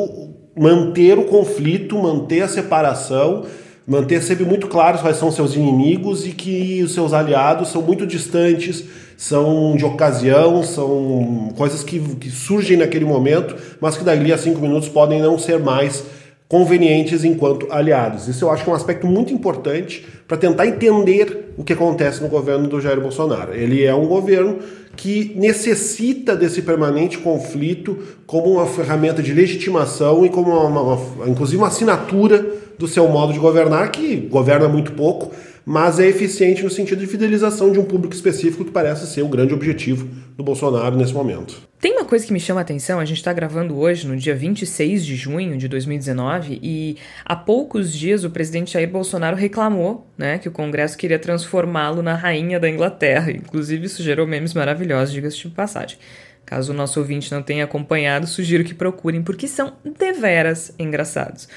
manter 0.56 1.18
o 1.18 1.24
conflito, 1.24 1.96
manter 1.98 2.42
a 2.42 2.48
separação 2.48 3.44
manter 3.88 4.22
sempre 4.22 4.44
muito 4.44 4.68
claros 4.68 5.00
quais 5.00 5.16
são 5.16 5.32
seus 5.32 5.56
inimigos 5.56 6.26
e 6.26 6.32
que 6.32 6.82
os 6.82 6.92
seus 6.92 7.14
aliados 7.14 7.68
são 7.68 7.80
muito 7.80 8.06
distantes, 8.06 8.84
são 9.16 9.74
de 9.74 9.84
ocasião, 9.86 10.62
são 10.62 11.54
coisas 11.56 11.82
que, 11.82 11.98
que 11.98 12.30
surgem 12.30 12.76
naquele 12.76 13.06
momento, 13.06 13.56
mas 13.80 13.96
que 13.96 14.04
dali 14.04 14.30
a 14.30 14.36
cinco 14.36 14.60
minutos 14.60 14.90
podem 14.90 15.22
não 15.22 15.38
ser 15.38 15.58
mais 15.58 16.04
convenientes 16.48 17.24
enquanto 17.24 17.70
aliados. 17.70 18.26
Isso 18.26 18.44
eu 18.44 18.50
acho 18.50 18.64
que 18.64 18.70
é 18.70 18.72
um 18.72 18.76
aspecto 18.76 19.06
muito 19.06 19.32
importante 19.32 20.06
para 20.26 20.36
tentar 20.36 20.66
entender 20.66 21.52
o 21.58 21.62
que 21.62 21.74
acontece 21.74 22.22
no 22.22 22.28
governo 22.28 22.66
do 22.66 22.80
Jair 22.80 23.00
Bolsonaro. 23.00 23.54
Ele 23.54 23.84
é 23.84 23.94
um 23.94 24.06
governo 24.06 24.58
que 24.96 25.32
necessita 25.36 26.34
desse 26.34 26.62
permanente 26.62 27.18
conflito 27.18 27.98
como 28.26 28.52
uma 28.52 28.66
ferramenta 28.66 29.22
de 29.22 29.32
legitimação 29.32 30.24
e 30.24 30.30
como 30.30 30.50
uma, 30.50 30.80
uma, 30.80 31.28
inclusive 31.28 31.58
uma 31.58 31.68
assinatura 31.68 32.44
do 32.78 32.88
seu 32.88 33.06
modo 33.08 33.32
de 33.32 33.38
governar, 33.38 33.90
que 33.90 34.16
governa 34.16 34.68
muito 34.68 34.92
pouco, 34.92 35.32
mas 35.64 36.00
é 36.00 36.06
eficiente 36.06 36.64
no 36.64 36.70
sentido 36.70 37.00
de 37.00 37.06
fidelização 37.06 37.70
de 37.70 37.78
um 37.78 37.84
público 37.84 38.14
específico 38.14 38.64
que 38.64 38.70
parece 38.70 39.06
ser 39.06 39.22
o 39.22 39.28
grande 39.28 39.52
objetivo 39.52 40.08
do 40.36 40.42
Bolsonaro 40.42 40.96
nesse 40.96 41.12
momento. 41.12 41.67
Tem 41.80 41.92
uma 41.92 42.04
coisa 42.04 42.26
que 42.26 42.32
me 42.32 42.40
chama 42.40 42.60
a 42.60 42.62
atenção, 42.62 42.98
a 42.98 43.04
gente 43.04 43.18
está 43.18 43.32
gravando 43.32 43.78
hoje, 43.78 44.04
no 44.04 44.16
dia 44.16 44.34
26 44.34 45.06
de 45.06 45.14
junho 45.14 45.56
de 45.56 45.68
2019, 45.68 46.58
e 46.60 46.96
há 47.24 47.36
poucos 47.36 47.92
dias 47.92 48.24
o 48.24 48.30
presidente 48.30 48.72
Jair 48.72 48.90
Bolsonaro 48.90 49.36
reclamou 49.36 50.04
né, 50.18 50.38
que 50.38 50.48
o 50.48 50.50
Congresso 50.50 50.98
queria 50.98 51.20
transformá-lo 51.20 52.02
na 52.02 52.16
rainha 52.16 52.58
da 52.58 52.68
Inglaterra. 52.68 53.30
Inclusive, 53.30 53.86
isso 53.86 54.02
gerou 54.02 54.26
memes 54.26 54.54
maravilhosos, 54.54 55.14
diga-se 55.14 55.36
de 55.36 55.50
passagem. 55.50 55.98
Caso 56.44 56.72
o 56.72 56.74
nosso 56.74 56.98
ouvinte 56.98 57.30
não 57.30 57.44
tenha 57.44 57.62
acompanhado, 57.62 58.26
sugiro 58.26 58.64
que 58.64 58.74
procurem, 58.74 59.22
porque 59.22 59.46
são 59.46 59.74
deveras 59.84 60.74
engraçados. 60.80 61.48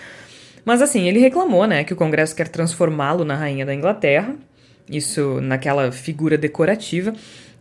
Mas 0.63 0.83
assim, 0.83 1.07
ele 1.07 1.17
reclamou, 1.17 1.65
né, 1.65 1.83
que 1.83 1.93
o 1.93 1.95
Congresso 1.95 2.35
quer 2.35 2.47
transformá-lo 2.47 3.25
na 3.25 3.35
rainha 3.35 3.65
da 3.65 3.73
Inglaterra, 3.73 4.35
isso 4.87 5.41
naquela 5.41 5.91
figura 5.91 6.37
decorativa. 6.37 7.11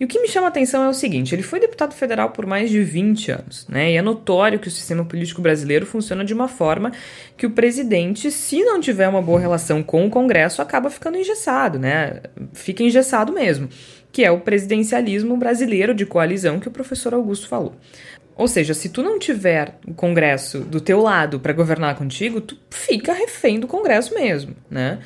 E 0.00 0.04
o 0.04 0.09
que 0.09 0.19
me 0.19 0.26
chama 0.26 0.47
a 0.47 0.49
atenção 0.49 0.83
é 0.83 0.88
o 0.88 0.95
seguinte: 0.95 1.35
ele 1.35 1.42
foi 1.42 1.61
deputado 1.61 1.92
federal 1.92 2.30
por 2.30 2.47
mais 2.47 2.71
de 2.71 2.83
20 2.83 3.33
anos, 3.33 3.66
né? 3.69 3.92
E 3.92 3.97
é 3.97 4.02
notório 4.02 4.59
que 4.59 4.66
o 4.66 4.71
sistema 4.71 5.04
político 5.04 5.42
brasileiro 5.42 5.85
funciona 5.85 6.25
de 6.25 6.33
uma 6.33 6.49
forma 6.49 6.90
que 7.37 7.45
o 7.45 7.50
presidente, 7.50 8.30
se 8.30 8.64
não 8.64 8.80
tiver 8.80 9.07
uma 9.07 9.21
boa 9.21 9.38
relação 9.38 9.83
com 9.83 10.07
o 10.07 10.11
Congresso, 10.11 10.62
acaba 10.62 10.88
ficando 10.88 11.19
engessado, 11.19 11.78
né? 11.78 12.23
Fica 12.54 12.83
engessado 12.83 13.30
mesmo, 13.30 13.69
que 14.11 14.25
é 14.25 14.30
o 14.30 14.40
presidencialismo 14.40 15.37
brasileiro 15.37 15.95
de 15.95 16.07
coalizão 16.07 16.59
que 16.59 16.69
o 16.69 16.73
professor 16.73 17.12
Augusto 17.12 17.47
falou. 17.47 17.76
Ou 18.35 18.49
seja, 18.49 18.73
se 18.73 18.88
tu 18.88 19.02
não 19.02 19.19
tiver 19.19 19.78
o 19.87 19.92
Congresso 19.92 20.61
do 20.61 20.80
teu 20.80 21.02
lado 21.02 21.38
para 21.38 21.52
governar 21.52 21.95
contigo, 21.95 22.40
tu 22.40 22.57
fica 22.71 23.12
refém 23.12 23.61
do 23.61 23.66
Congresso 23.66 24.14
mesmo, 24.14 24.57
né? 24.71 24.99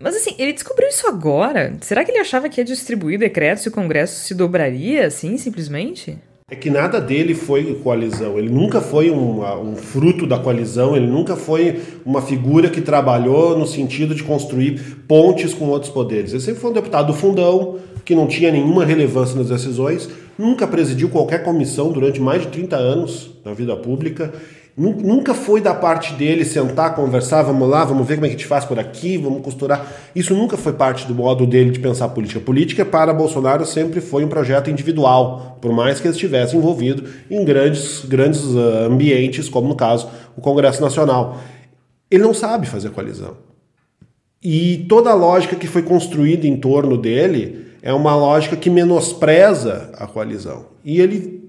Mas 0.00 0.16
assim, 0.16 0.34
ele 0.38 0.52
descobriu 0.52 0.88
isso 0.88 1.06
agora? 1.06 1.76
Será 1.80 2.04
que 2.04 2.10
ele 2.10 2.18
achava 2.18 2.48
que 2.48 2.60
ia 2.60 2.64
distribuir 2.64 3.18
decretos 3.18 3.64
e 3.64 3.68
o 3.68 3.72
Congresso 3.72 4.24
se 4.24 4.34
dobraria 4.34 5.06
assim, 5.06 5.36
simplesmente? 5.36 6.18
É 6.50 6.54
que 6.54 6.68
nada 6.68 7.00
dele 7.00 7.34
foi 7.34 7.74
coalizão. 7.82 8.38
Ele 8.38 8.50
nunca 8.50 8.80
foi 8.80 9.10
um, 9.10 9.42
um, 9.42 9.76
fruto 9.76 10.26
da 10.26 10.38
coalizão, 10.38 10.94
ele 10.94 11.06
nunca 11.06 11.36
foi 11.36 11.80
uma 12.04 12.20
figura 12.20 12.68
que 12.68 12.82
trabalhou 12.82 13.58
no 13.58 13.66
sentido 13.66 14.14
de 14.14 14.22
construir 14.22 14.78
pontes 15.08 15.54
com 15.54 15.64
outros 15.66 15.90
poderes. 15.90 16.32
Ele 16.32 16.42
sempre 16.42 16.60
foi 16.60 16.70
um 16.70 16.74
deputado 16.74 17.06
do 17.06 17.14
fundão, 17.14 17.78
que 18.04 18.14
não 18.14 18.26
tinha 18.26 18.52
nenhuma 18.52 18.84
relevância 18.84 19.38
nas 19.38 19.48
decisões, 19.48 20.08
nunca 20.38 20.66
presidiu 20.66 21.08
qualquer 21.08 21.42
comissão 21.42 21.90
durante 21.90 22.20
mais 22.20 22.42
de 22.42 22.48
30 22.48 22.76
anos 22.76 23.30
na 23.42 23.54
vida 23.54 23.74
pública. 23.74 24.30
Nunca 24.76 25.34
foi 25.34 25.60
da 25.60 25.72
parte 25.72 26.14
dele 26.14 26.44
sentar, 26.44 26.96
conversar, 26.96 27.42
vamos 27.42 27.68
lá, 27.68 27.84
vamos 27.84 28.04
ver 28.08 28.16
como 28.16 28.26
é 28.26 28.28
que 28.28 28.34
a 28.34 28.38
gente 28.38 28.48
faz 28.48 28.64
por 28.64 28.76
aqui, 28.76 29.16
vamos 29.16 29.40
costurar. 29.40 29.86
Isso 30.16 30.34
nunca 30.34 30.56
foi 30.56 30.72
parte 30.72 31.06
do 31.06 31.14
modo 31.14 31.46
dele 31.46 31.70
de 31.70 31.78
pensar 31.78 32.08
política. 32.08 32.40
Política 32.40 32.84
para 32.84 33.14
Bolsonaro 33.14 33.64
sempre 33.64 34.00
foi 34.00 34.24
um 34.24 34.28
projeto 34.28 34.68
individual, 34.68 35.58
por 35.60 35.72
mais 35.72 36.00
que 36.00 36.08
ele 36.08 36.14
estivesse 36.14 36.56
envolvido 36.56 37.04
em 37.30 37.44
grandes, 37.44 38.04
grandes 38.04 38.42
ah, 38.56 38.86
ambientes, 38.86 39.48
como 39.48 39.68
no 39.68 39.76
caso 39.76 40.08
o 40.36 40.40
Congresso 40.40 40.82
Nacional. 40.82 41.38
Ele 42.10 42.24
não 42.24 42.34
sabe 42.34 42.66
fazer 42.66 42.90
coalizão. 42.90 43.36
E 44.42 44.86
toda 44.88 45.08
a 45.08 45.14
lógica 45.14 45.54
que 45.54 45.68
foi 45.68 45.82
construída 45.82 46.48
em 46.48 46.56
torno 46.56 46.98
dele 46.98 47.64
é 47.80 47.94
uma 47.94 48.16
lógica 48.16 48.56
que 48.56 48.68
menospreza 48.68 49.90
a 49.96 50.04
coalizão. 50.04 50.66
E 50.84 51.00
ele 51.00 51.43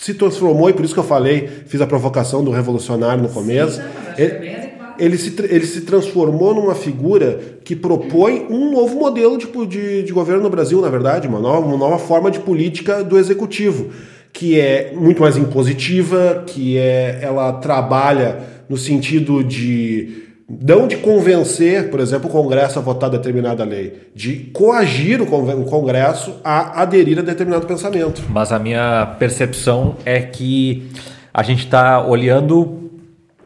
se 0.00 0.14
transformou, 0.14 0.70
e 0.70 0.72
por 0.72 0.84
isso 0.84 0.94
que 0.94 1.00
eu 1.00 1.04
falei, 1.04 1.48
fiz 1.66 1.80
a 1.80 1.86
provocação 1.86 2.42
do 2.42 2.50
revolucionário 2.50 3.22
no 3.22 3.28
começo. 3.28 3.76
Sim, 3.76 3.82
ele, 4.18 4.70
ele, 4.98 5.18
se, 5.18 5.34
ele 5.48 5.66
se 5.66 5.82
transformou 5.82 6.54
numa 6.54 6.74
figura 6.74 7.40
que 7.64 7.76
propõe 7.76 8.46
um 8.50 8.70
novo 8.70 8.98
modelo 8.98 9.38
de, 9.38 9.46
de, 9.66 10.02
de 10.02 10.12
governo 10.12 10.42
no 10.42 10.50
Brasil, 10.50 10.80
na 10.80 10.88
verdade, 10.88 11.28
uma 11.28 11.40
nova, 11.40 11.66
uma 11.66 11.76
nova 11.76 11.98
forma 11.98 12.30
de 12.30 12.40
política 12.40 13.02
do 13.02 13.18
executivo, 13.18 13.90
que 14.32 14.58
é 14.58 14.92
muito 14.94 15.22
mais 15.22 15.36
impositiva, 15.36 16.44
que 16.46 16.76
é, 16.76 17.18
ela 17.22 17.52
trabalha 17.54 18.38
no 18.68 18.76
sentido 18.76 19.42
de 19.42 20.29
não 20.50 20.88
de 20.88 20.96
convencer, 20.96 21.90
por 21.90 22.00
exemplo, 22.00 22.28
o 22.28 22.32
Congresso 22.32 22.78
a 22.78 22.82
votar 22.82 23.08
determinada 23.08 23.62
lei, 23.62 24.10
de 24.14 24.50
coagir 24.52 25.22
o 25.22 25.64
Congresso 25.64 26.36
a 26.42 26.82
aderir 26.82 27.18
a 27.20 27.22
determinado 27.22 27.66
pensamento. 27.66 28.22
Mas 28.28 28.50
a 28.50 28.58
minha 28.58 29.14
percepção 29.18 29.94
é 30.04 30.20
que 30.20 30.90
a 31.32 31.42
gente 31.44 31.60
está 31.64 32.04
olhando 32.04 32.90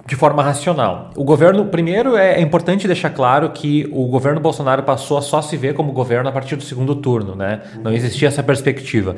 de 0.06 0.16
forma 0.16 0.42
racional. 0.42 1.10
O 1.16 1.24
governo, 1.24 1.66
primeiro, 1.66 2.16
é, 2.16 2.34
é 2.34 2.40
importante 2.40 2.86
deixar 2.86 3.10
claro 3.10 3.50
que 3.50 3.88
o 3.92 4.06
governo 4.06 4.40
Bolsonaro 4.40 4.82
passou 4.82 5.18
a 5.18 5.22
só 5.22 5.40
se 5.42 5.56
ver 5.56 5.74
como 5.74 5.92
governo 5.92 6.28
a 6.28 6.32
partir 6.32 6.56
do 6.56 6.62
segundo 6.62 6.94
turno, 6.94 7.34
né? 7.34 7.62
Não 7.82 7.92
existia 7.92 8.28
essa 8.28 8.42
perspectiva. 8.42 9.16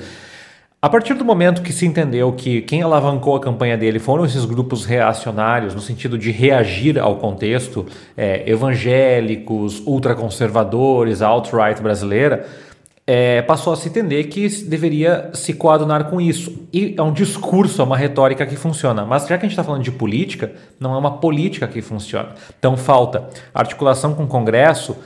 A 0.87 0.89
partir 0.89 1.15
do 1.15 1.25
momento 1.25 1.63
que 1.63 1.73
se 1.73 1.85
entendeu 1.85 2.33
que 2.33 2.63
quem 2.63 2.81
alavancou 2.81 3.35
a 3.35 3.41
campanha 3.41 3.77
dele 3.77 3.99
foram 3.99 4.25
esses 4.25 4.45
grupos 4.45 4.85
reacionários, 4.85 5.75
no 5.75 5.81
sentido 5.81 6.17
de 6.17 6.31
reagir 6.31 6.97
ao 6.97 7.17
contexto, 7.17 7.85
é, 8.17 8.49
evangélicos, 8.49 9.83
ultraconservadores, 9.85 11.23
alt-right 11.23 11.83
brasileira, 11.83 12.47
é, 13.05 13.43
passou 13.43 13.73
a 13.73 13.77
se 13.77 13.89
entender 13.89 14.25
que 14.25 14.49
deveria 14.65 15.31
se 15.35 15.55
coadunar 15.55 16.05
com 16.05 16.21
isso. 16.21 16.69
E 16.73 16.95
é 16.97 17.03
um 17.03 17.13
discurso, 17.13 17.83
é 17.83 17.85
uma 17.85 17.97
retórica 17.97 18.47
que 18.47 18.55
funciona. 18.55 19.05
Mas 19.05 19.27
já 19.27 19.39
que 19.39 19.45
a 19.45 19.49
gente 19.49 19.53
está 19.59 19.65
falando 19.65 19.83
de 19.83 19.91
política, 19.91 20.53
não 20.79 20.95
é 20.95 20.99
uma 20.99 21.19
política 21.19 21.67
que 21.67 21.83
funciona. 21.83 22.31
Então 22.61 22.77
falta 22.77 23.29
articulação 23.53 24.15
com 24.15 24.23
o 24.23 24.29
Congresso, 24.29 24.97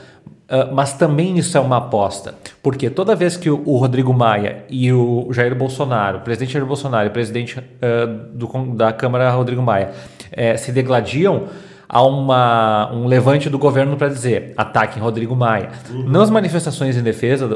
Uh, 0.51 0.75
mas 0.75 0.91
também 0.91 1.37
isso 1.37 1.57
é 1.57 1.61
uma 1.61 1.77
aposta, 1.77 2.35
porque 2.61 2.89
toda 2.89 3.15
vez 3.15 3.37
que 3.37 3.49
o, 3.49 3.63
o, 3.65 3.77
Rodrigo 3.77 4.13
Maia 4.13 4.65
e 4.69 4.91
o 4.91 5.31
Jair 5.31 5.55
Bolsonaro, 5.55 6.17
o 6.17 6.21
presidente 6.21 6.51
Jair 6.51 6.65
Bolsonaro 6.65 7.07
e 7.07 7.09
o 7.09 7.11
presidente 7.13 7.57
uh, 7.57 8.07
do, 8.33 8.75
da 8.75 8.91
Câmara 8.91 9.31
Rodrigo 9.31 9.61
Maia, 9.61 9.91
uh, 9.93 10.57
se 10.57 10.73
degladiam, 10.73 11.47
há 11.93 12.01
uma, 12.01 12.89
um 12.93 13.05
levante 13.05 13.49
do 13.49 13.59
governo 13.59 13.97
para 13.97 14.07
dizer 14.07 14.53
ataquem 14.55 15.03
Rodrigo 15.03 15.35
Maia. 15.35 15.71
Uhum. 15.89 16.07
Nas 16.07 16.29
manifestações 16.29 16.95
em 16.95 17.03
defesa 17.03 17.49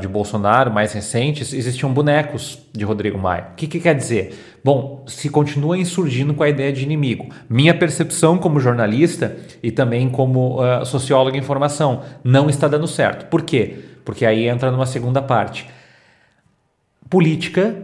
de 0.00 0.08
Bolsonaro 0.08 0.72
mais 0.72 0.94
recentes, 0.94 1.52
existiam 1.52 1.92
bonecos 1.92 2.58
de 2.72 2.82
Rodrigo 2.82 3.18
Maia. 3.18 3.48
O 3.52 3.56
que, 3.56 3.66
que 3.66 3.78
quer 3.78 3.94
dizer? 3.94 4.56
Bom, 4.64 5.04
se 5.06 5.28
continua 5.28 5.76
insurgindo 5.76 6.32
com 6.32 6.42
a 6.42 6.48
ideia 6.48 6.72
de 6.72 6.82
inimigo. 6.82 7.28
Minha 7.46 7.74
percepção 7.74 8.38
como 8.38 8.58
jornalista 8.58 9.36
e 9.62 9.70
também 9.70 10.08
como 10.08 10.62
uh, 10.62 10.86
sociólogo 10.86 11.36
em 11.36 11.42
formação 11.42 12.00
não 12.24 12.48
está 12.48 12.66
dando 12.66 12.88
certo. 12.88 13.26
Por 13.26 13.42
quê? 13.42 13.76
Porque 14.02 14.24
aí 14.24 14.48
entra 14.48 14.70
numa 14.70 14.86
segunda 14.86 15.20
parte. 15.20 15.68
Política 17.10 17.76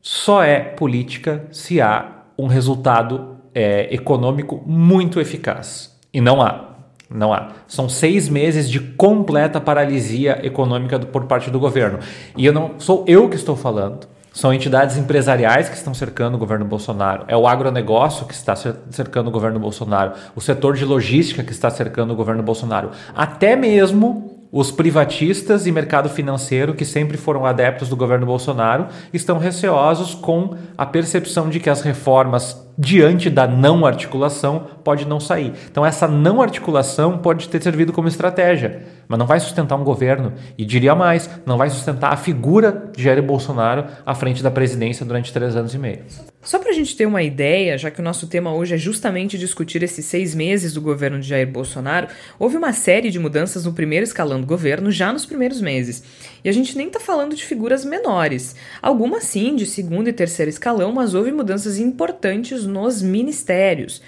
só 0.00 0.40
é 0.40 0.60
política 0.60 1.46
se 1.50 1.80
há 1.80 2.12
um 2.38 2.46
resultado 2.46 3.37
é, 3.58 3.92
econômico 3.92 4.62
muito 4.64 5.18
eficaz. 5.18 5.92
E 6.14 6.20
não 6.20 6.40
há. 6.40 6.76
Não 7.10 7.32
há. 7.32 7.48
São 7.66 7.88
seis 7.88 8.28
meses 8.28 8.70
de 8.70 8.78
completa 8.78 9.60
paralisia 9.60 10.38
econômica 10.46 10.96
do, 10.96 11.08
por 11.08 11.24
parte 11.24 11.50
do 11.50 11.58
governo. 11.58 11.98
E 12.36 12.46
eu 12.46 12.52
não 12.52 12.78
sou 12.78 13.04
eu 13.08 13.28
que 13.28 13.34
estou 13.34 13.56
falando. 13.56 14.06
São 14.32 14.54
entidades 14.54 14.96
empresariais 14.96 15.68
que 15.68 15.74
estão 15.74 15.92
cercando 15.92 16.36
o 16.36 16.38
governo 16.38 16.64
Bolsonaro. 16.64 17.24
É 17.26 17.36
o 17.36 17.48
agronegócio 17.48 18.26
que 18.26 18.34
está 18.34 18.54
cercando 18.54 19.26
o 19.26 19.32
governo 19.32 19.58
Bolsonaro. 19.58 20.12
O 20.36 20.40
setor 20.40 20.76
de 20.76 20.84
logística 20.84 21.42
que 21.42 21.50
está 21.50 21.68
cercando 21.68 22.12
o 22.12 22.16
governo 22.16 22.44
Bolsonaro. 22.44 22.92
Até 23.12 23.56
mesmo 23.56 24.37
os 24.50 24.70
privatistas 24.70 25.66
e 25.66 25.72
mercado 25.72 26.08
financeiro, 26.08 26.74
que 26.74 26.84
sempre 26.84 27.16
foram 27.16 27.44
adeptos 27.44 27.88
do 27.88 27.96
governo 27.96 28.24
Bolsonaro, 28.24 28.86
estão 29.12 29.38
receosos 29.38 30.14
com 30.14 30.56
a 30.76 30.86
percepção 30.86 31.48
de 31.48 31.60
que 31.60 31.68
as 31.68 31.82
reformas 31.82 32.66
diante 32.78 33.28
da 33.28 33.46
não 33.46 33.84
articulação 33.84 34.66
pode 34.84 35.04
não 35.04 35.18
sair. 35.18 35.52
Então 35.70 35.84
essa 35.84 36.06
não 36.06 36.40
articulação 36.40 37.18
pode 37.18 37.48
ter 37.48 37.62
servido 37.62 37.92
como 37.92 38.08
estratégia, 38.08 38.86
mas 39.08 39.18
não 39.18 39.26
vai 39.26 39.40
sustentar 39.40 39.76
um 39.76 39.84
governo 39.84 40.34
e 40.56 40.64
diria 40.64 40.94
mais, 40.94 41.28
não 41.46 41.56
vai 41.56 41.70
sustentar 41.70 42.12
a 42.12 42.16
figura 42.16 42.90
de 42.94 43.02
Jair 43.02 43.22
Bolsonaro 43.22 43.86
à 44.04 44.14
frente 44.14 44.42
da 44.42 44.50
presidência 44.50 45.04
durante 45.04 45.32
três 45.32 45.56
anos 45.56 45.74
e 45.74 45.78
meio. 45.78 46.00
Só 46.42 46.58
para 46.58 46.70
a 46.70 46.74
gente 46.74 46.96
ter 46.96 47.04
uma 47.04 47.22
ideia, 47.22 47.76
já 47.76 47.90
que 47.90 48.00
o 48.00 48.02
nosso 48.02 48.26
tema 48.26 48.54
hoje 48.54 48.74
é 48.74 48.78
justamente 48.78 49.36
discutir 49.36 49.82
esses 49.82 50.04
seis 50.04 50.34
meses 50.34 50.72
do 50.72 50.80
governo 50.80 51.20
de 51.20 51.28
Jair 51.28 51.50
Bolsonaro, 51.50 52.08
houve 52.38 52.56
uma 52.56 52.72
série 52.72 53.10
de 53.10 53.18
mudanças 53.18 53.64
no 53.64 53.72
primeiro 53.72 54.04
escalão 54.04 54.40
do 54.40 54.46
governo 54.46 54.90
já 54.90 55.12
nos 55.12 55.26
primeiros 55.26 55.60
meses. 55.60 56.02
E 56.44 56.48
a 56.48 56.52
gente 56.52 56.76
nem 56.76 56.86
está 56.86 57.00
falando 57.00 57.34
de 57.34 57.44
figuras 57.44 57.84
menores. 57.84 58.54
Algumas 58.80 59.24
sim, 59.24 59.56
de 59.56 59.66
segundo 59.66 60.08
e 60.08 60.12
terceiro 60.12 60.48
escalão, 60.48 60.92
mas 60.92 61.14
houve 61.14 61.32
mudanças 61.32 61.78
importantes 61.78 62.64
nos 62.64 63.02
ministérios. 63.02 64.00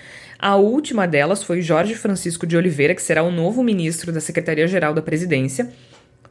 A 0.43 0.57
última 0.57 1.07
delas 1.07 1.43
foi 1.43 1.61
Jorge 1.61 1.95
Francisco 1.95 2.47
de 2.47 2.57
Oliveira, 2.57 2.95
que 2.95 3.03
será 3.03 3.23
o 3.23 3.31
novo 3.31 3.63
ministro 3.63 4.11
da 4.11 4.23
Secretaria-Geral 4.23 4.95
da 4.95 5.03
Presidência, 5.03 5.71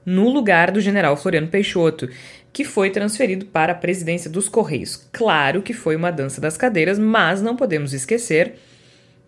no 0.04 0.30
lugar 0.30 0.72
do 0.72 0.82
general 0.82 1.16
Floriano 1.16 1.48
Peixoto, 1.48 2.10
que 2.52 2.64
foi 2.66 2.90
transferido 2.90 3.46
para 3.46 3.74
a 3.74 3.76
presidência 3.76 4.28
dos 4.28 4.50
Correios. 4.50 5.08
Claro 5.14 5.62
que 5.62 5.74
foi 5.74 5.96
uma 5.96 6.10
dança 6.10 6.42
das 6.42 6.58
cadeiras, 6.58 6.98
mas 6.98 7.40
não 7.40 7.56
podemos 7.56 7.94
esquecer 7.94 8.56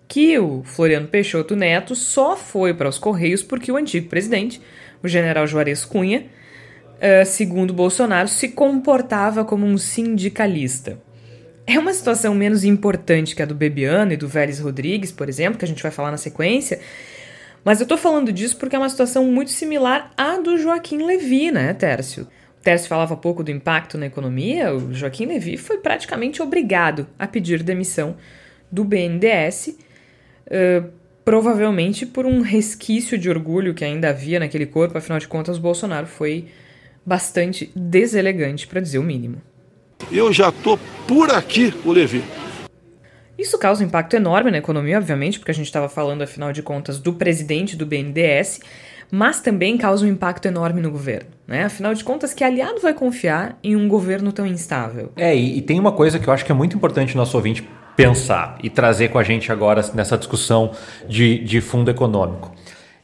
que 0.08 0.40
o 0.40 0.64
Floriano 0.64 1.08
Peixoto 1.08 1.56
Neto 1.56 1.94
só 1.94 2.36
foi 2.36 2.74
para 2.74 2.90
os 2.90 2.98
Correios 2.98 3.44
porque 3.44 3.72
o 3.72 3.78
antigo 3.78 4.10
presidente, 4.10 4.60
o 5.04 5.08
general 5.08 5.46
Juarez 5.46 5.86
Cunha, 5.86 6.26
uh, 6.96 7.24
segundo 7.24 7.72
Bolsonaro, 7.72 8.28
se 8.28 8.50
comportava 8.50 9.46
como 9.46 9.64
um 9.64 9.78
sindicalista. 9.78 10.98
É 11.74 11.80
uma 11.80 11.94
situação 11.94 12.36
menos 12.36 12.66
importante 12.66 13.34
que 13.34 13.42
a 13.42 13.46
do 13.46 13.56
Bebiano 13.56 14.12
e 14.12 14.18
do 14.18 14.28
Vélez 14.28 14.60
Rodrigues, 14.60 15.10
por 15.10 15.30
exemplo, 15.30 15.58
que 15.58 15.64
a 15.64 15.68
gente 15.68 15.82
vai 15.82 15.90
falar 15.90 16.12
na 16.12 16.18
sequência, 16.18 16.82
mas 17.64 17.80
eu 17.80 17.88
tô 17.88 17.96
falando 17.96 18.30
disso 18.30 18.58
porque 18.58 18.76
é 18.76 18.80
uma 18.80 18.90
situação 18.90 19.24
muito 19.24 19.52
similar 19.52 20.12
à 20.18 20.36
do 20.36 20.58
Joaquim 20.58 21.02
Levy, 21.02 21.50
né, 21.50 21.74
Tércio? 21.74 22.28
O 22.60 22.62
Tércio 22.62 22.90
falava 22.90 23.16
pouco 23.16 23.42
do 23.42 23.52
impacto 23.52 23.98
na 23.98 24.08
economia, 24.08 24.76
o 24.76 24.94
Joaquim 24.94 25.28
Levy 25.28 25.56
foi 25.56 25.78
praticamente 25.78 26.42
obrigado 26.42 27.08
a 27.18 27.26
pedir 27.26 27.64
demissão 27.64 28.18
do 28.70 28.84
BNDES, 28.84 29.78
uh, 30.48 30.90
provavelmente 31.24 32.06
por 32.06 32.26
um 32.26 32.42
resquício 32.42 33.18
de 33.18 33.30
orgulho 33.30 33.74
que 33.74 33.86
ainda 33.86 34.10
havia 34.10 34.42
naquele 34.42 34.66
corpo, 34.66 34.98
afinal 34.98 35.20
de 35.20 35.28
contas, 35.30 35.58
Bolsonaro 35.58 36.06
foi 36.06 36.50
bastante 37.06 37.72
deselegante, 37.74 38.68
para 38.68 38.82
dizer 38.82 39.00
o 39.00 39.04
mínimo. 39.04 39.42
Eu 40.12 40.32
já 40.32 40.52
tô 40.52 40.78
por 41.08 41.30
aqui, 41.32 41.74
o 41.84 41.92
Levi. 41.92 42.24
Isso 43.38 43.58
causa 43.58 43.84
um 43.84 43.88
impacto 43.88 44.16
enorme 44.16 44.52
na 44.52 44.60
economia, 44.60 44.98
obviamente, 44.98 45.40
porque 45.40 45.52
a 45.52 45.54
gente 45.54 45.66
estava 45.66 45.90
falando, 45.90 46.22
afinal 46.22 46.54
de 46.54 46.62
contas, 46.62 47.00
do 47.00 47.14
presidente 47.14 47.76
do 47.76 47.86
BNDES, 47.86 48.60
mas 49.12 49.42
também 49.42 49.78
causa 49.78 50.06
um 50.06 50.08
impacto 50.08 50.46
enorme 50.46 50.80
no 50.80 50.92
governo. 50.92 51.30
Né? 51.48 51.66
Afinal 51.66 51.94
de 51.94 52.04
contas, 52.04 52.34
que 52.34 52.44
aliado 52.44 52.80
vai 52.80 52.94
confiar 52.94 53.58
em 53.64 53.76
um 53.76 53.88
governo 53.88 54.32
tão 54.32 54.46
instável? 54.46 55.12
É, 55.18 55.36
e, 55.36 55.58
e 55.58 55.62
tem 55.62 55.80
uma 55.80 55.92
coisa 55.92 56.20
que 56.20 56.28
eu 56.28 56.34
acho 56.34 56.46
que 56.46 56.52
é 56.52 56.56
muito 56.56 56.78
importante 56.78 57.16
o 57.16 57.18
nosso 57.18 57.36
ouvinte 57.36 57.68
pensar 57.96 58.58
e 58.64 58.70
trazer 58.70 59.10
com 59.10 59.20
a 59.20 59.24
gente 59.24 59.52
agora 59.52 59.84
nessa 59.94 60.18
discussão 60.18 60.72
de, 61.10 61.40
de 61.40 61.60
fundo 61.60 61.92
econômico. 61.92 62.54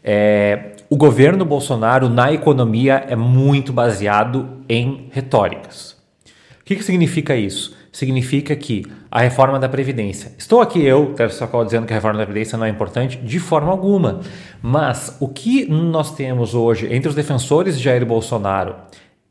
É, 0.03 0.75
o 0.89 0.95
governo 0.95 1.43
Bolsonaro 1.43 2.07
na 2.07 2.31
economia 2.31 3.05
é 3.09 3.15
muito 3.15 3.73
baseado 3.73 4.63
em 4.69 5.09
retóricas. 5.11 5.96
O 6.67 6.69
que, 6.69 6.75
que 6.75 6.83
significa 6.83 7.33
isso? 7.33 7.77
Significa 7.93 8.53
que 8.53 8.83
a 9.09 9.21
reforma 9.21 9.57
da 9.57 9.69
Previdência. 9.69 10.33
Estou 10.37 10.59
aqui 10.59 10.83
eu, 10.83 11.13
Teres 11.13 11.35
Socorro, 11.35 11.63
dizendo 11.63 11.87
que 11.87 11.93
a 11.93 11.95
reforma 11.95 12.19
da 12.19 12.25
Previdência 12.25 12.57
não 12.57 12.65
é 12.65 12.69
importante 12.69 13.15
de 13.15 13.39
forma 13.39 13.71
alguma. 13.71 14.19
Mas 14.61 15.15
o 15.21 15.29
que 15.29 15.65
nós 15.65 16.13
temos 16.13 16.53
hoje 16.53 16.93
entre 16.93 17.07
os 17.07 17.15
defensores 17.15 17.77
de 17.77 17.83
Jair 17.85 18.05
Bolsonaro, 18.05 18.75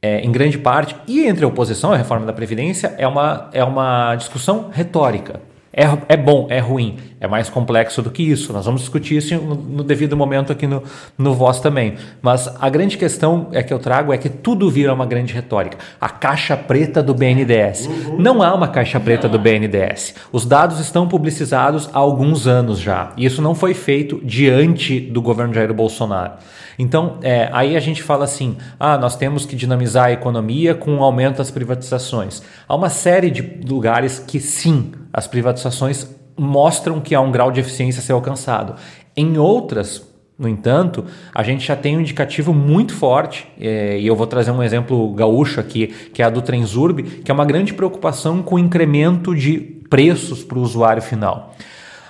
é, 0.01 0.21
em 0.21 0.33
grande 0.33 0.57
parte, 0.57 0.97
e 1.07 1.27
entre 1.27 1.45
a 1.45 1.49
oposição 1.49 1.93
à 1.93 1.97
reforma 1.99 2.25
da 2.25 2.33
Previdência, 2.33 2.95
é 2.97 3.07
uma, 3.07 3.51
é 3.53 3.63
uma 3.63 4.17
discussão 4.17 4.71
retórica. 4.73 5.39
É, 5.71 5.85
é 6.09 6.17
bom, 6.17 6.47
é 6.49 6.59
ruim, 6.59 6.97
é 7.19 7.27
mais 7.27 7.49
complexo 7.49 8.03
do 8.03 8.11
que 8.11 8.23
isso. 8.23 8.53
Nós 8.53 8.67
vamos 8.67 8.83
discutir 8.83 9.17
isso 9.17 9.35
no, 9.37 9.55
no, 9.55 9.85
devido 9.85 10.17
momento 10.17 10.53
aqui 10.53 10.67
no, 10.67 10.83
no 11.17 11.35
Voz 11.35 11.61
também. 11.61 11.95
Mas 12.21 12.47
a 12.61 12.69
grande 12.69 12.99
questão 12.99 13.49
é 13.53 13.63
que 13.63 13.73
eu 13.73 13.79
trago 13.79 14.13
é 14.13 14.19
que 14.19 14.29
tudo 14.29 14.71
vira 14.71 14.93
uma 14.93 15.07
grande 15.07 15.33
retórica. 15.33 15.79
A 16.01 16.09
caixa 16.09 16.57
preta 16.57 17.03
do 17.03 17.15
BNDES. 17.15 17.87
Uhum. 17.87 18.19
Não 18.19 18.43
há 18.43 18.55
uma 18.55 18.69
caixa 18.69 19.01
preta 19.01 19.29
do 19.29 19.39
BNDES. 19.39 20.15
Os 20.31 20.45
dados 20.45 20.79
estão 20.79 21.09
publicizados 21.09 21.89
há 21.93 21.99
alguns 21.99 22.47
anos 22.47 22.79
já. 22.79 23.13
E 23.17 23.25
isso 23.25 23.41
não 23.41 23.55
foi 23.55 23.73
feito 23.73 24.21
diante 24.23 25.01
do 25.01 25.23
governo 25.23 25.55
Jair 25.55 25.73
Bolsonaro. 25.73 26.33
Então, 26.79 27.19
é, 27.23 27.49
aí 27.53 27.77
a 27.77 27.81
gente 27.81 28.03
fala 28.03 28.25
assim: 28.25 28.59
ah, 28.79 28.99
nós 28.99 29.17
temos 29.17 29.47
que 29.47 29.57
dinamizar 29.57 30.07
a 30.07 30.13
economia 30.13 30.75
com 30.75 30.99
o 30.99 31.03
aumento 31.03 31.39
das 31.39 31.51
privatizações. 31.51 32.43
Há 32.69 32.75
uma 32.75 32.91
série 32.91 33.31
de 33.31 33.61
lugares 33.67 34.19
que 34.19 34.39
sim, 34.39 34.93
as 35.11 35.27
privatizações 35.27 36.15
mostram 36.37 37.01
que 37.01 37.15
há 37.15 37.21
um 37.21 37.31
grau 37.31 37.51
de 37.51 37.61
eficiência 37.61 38.01
a 38.01 38.03
ser 38.03 38.13
alcançado. 38.13 38.77
Em 39.17 39.39
outras, 39.39 40.07
no 40.39 40.49
entanto, 40.49 41.05
a 41.35 41.43
gente 41.43 41.67
já 41.67 41.75
tem 41.75 41.97
um 41.97 42.01
indicativo 42.01 42.53
muito 42.53 42.95
forte, 42.95 43.49
é, 43.59 43.99
e 43.99 44.07
eu 44.07 44.15
vou 44.15 44.27
trazer 44.27 44.51
um 44.51 44.63
exemplo 44.63 45.13
gaúcho 45.15 45.59
aqui, 45.59 45.87
que 46.13 46.21
é 46.21 46.27
a 46.27 46.31
do 46.31 46.43
Transurb, 46.43 47.03
que 47.03 47.31
é 47.31 47.35
uma 47.35 47.45
grande 47.45 47.73
preocupação 47.73 48.43
com 48.43 48.57
o 48.57 48.59
incremento 48.59 49.35
de 49.35 49.59
preços 49.89 50.45
para 50.45 50.59
o 50.59 50.63
usuário 50.63 51.03
final. 51.03 51.55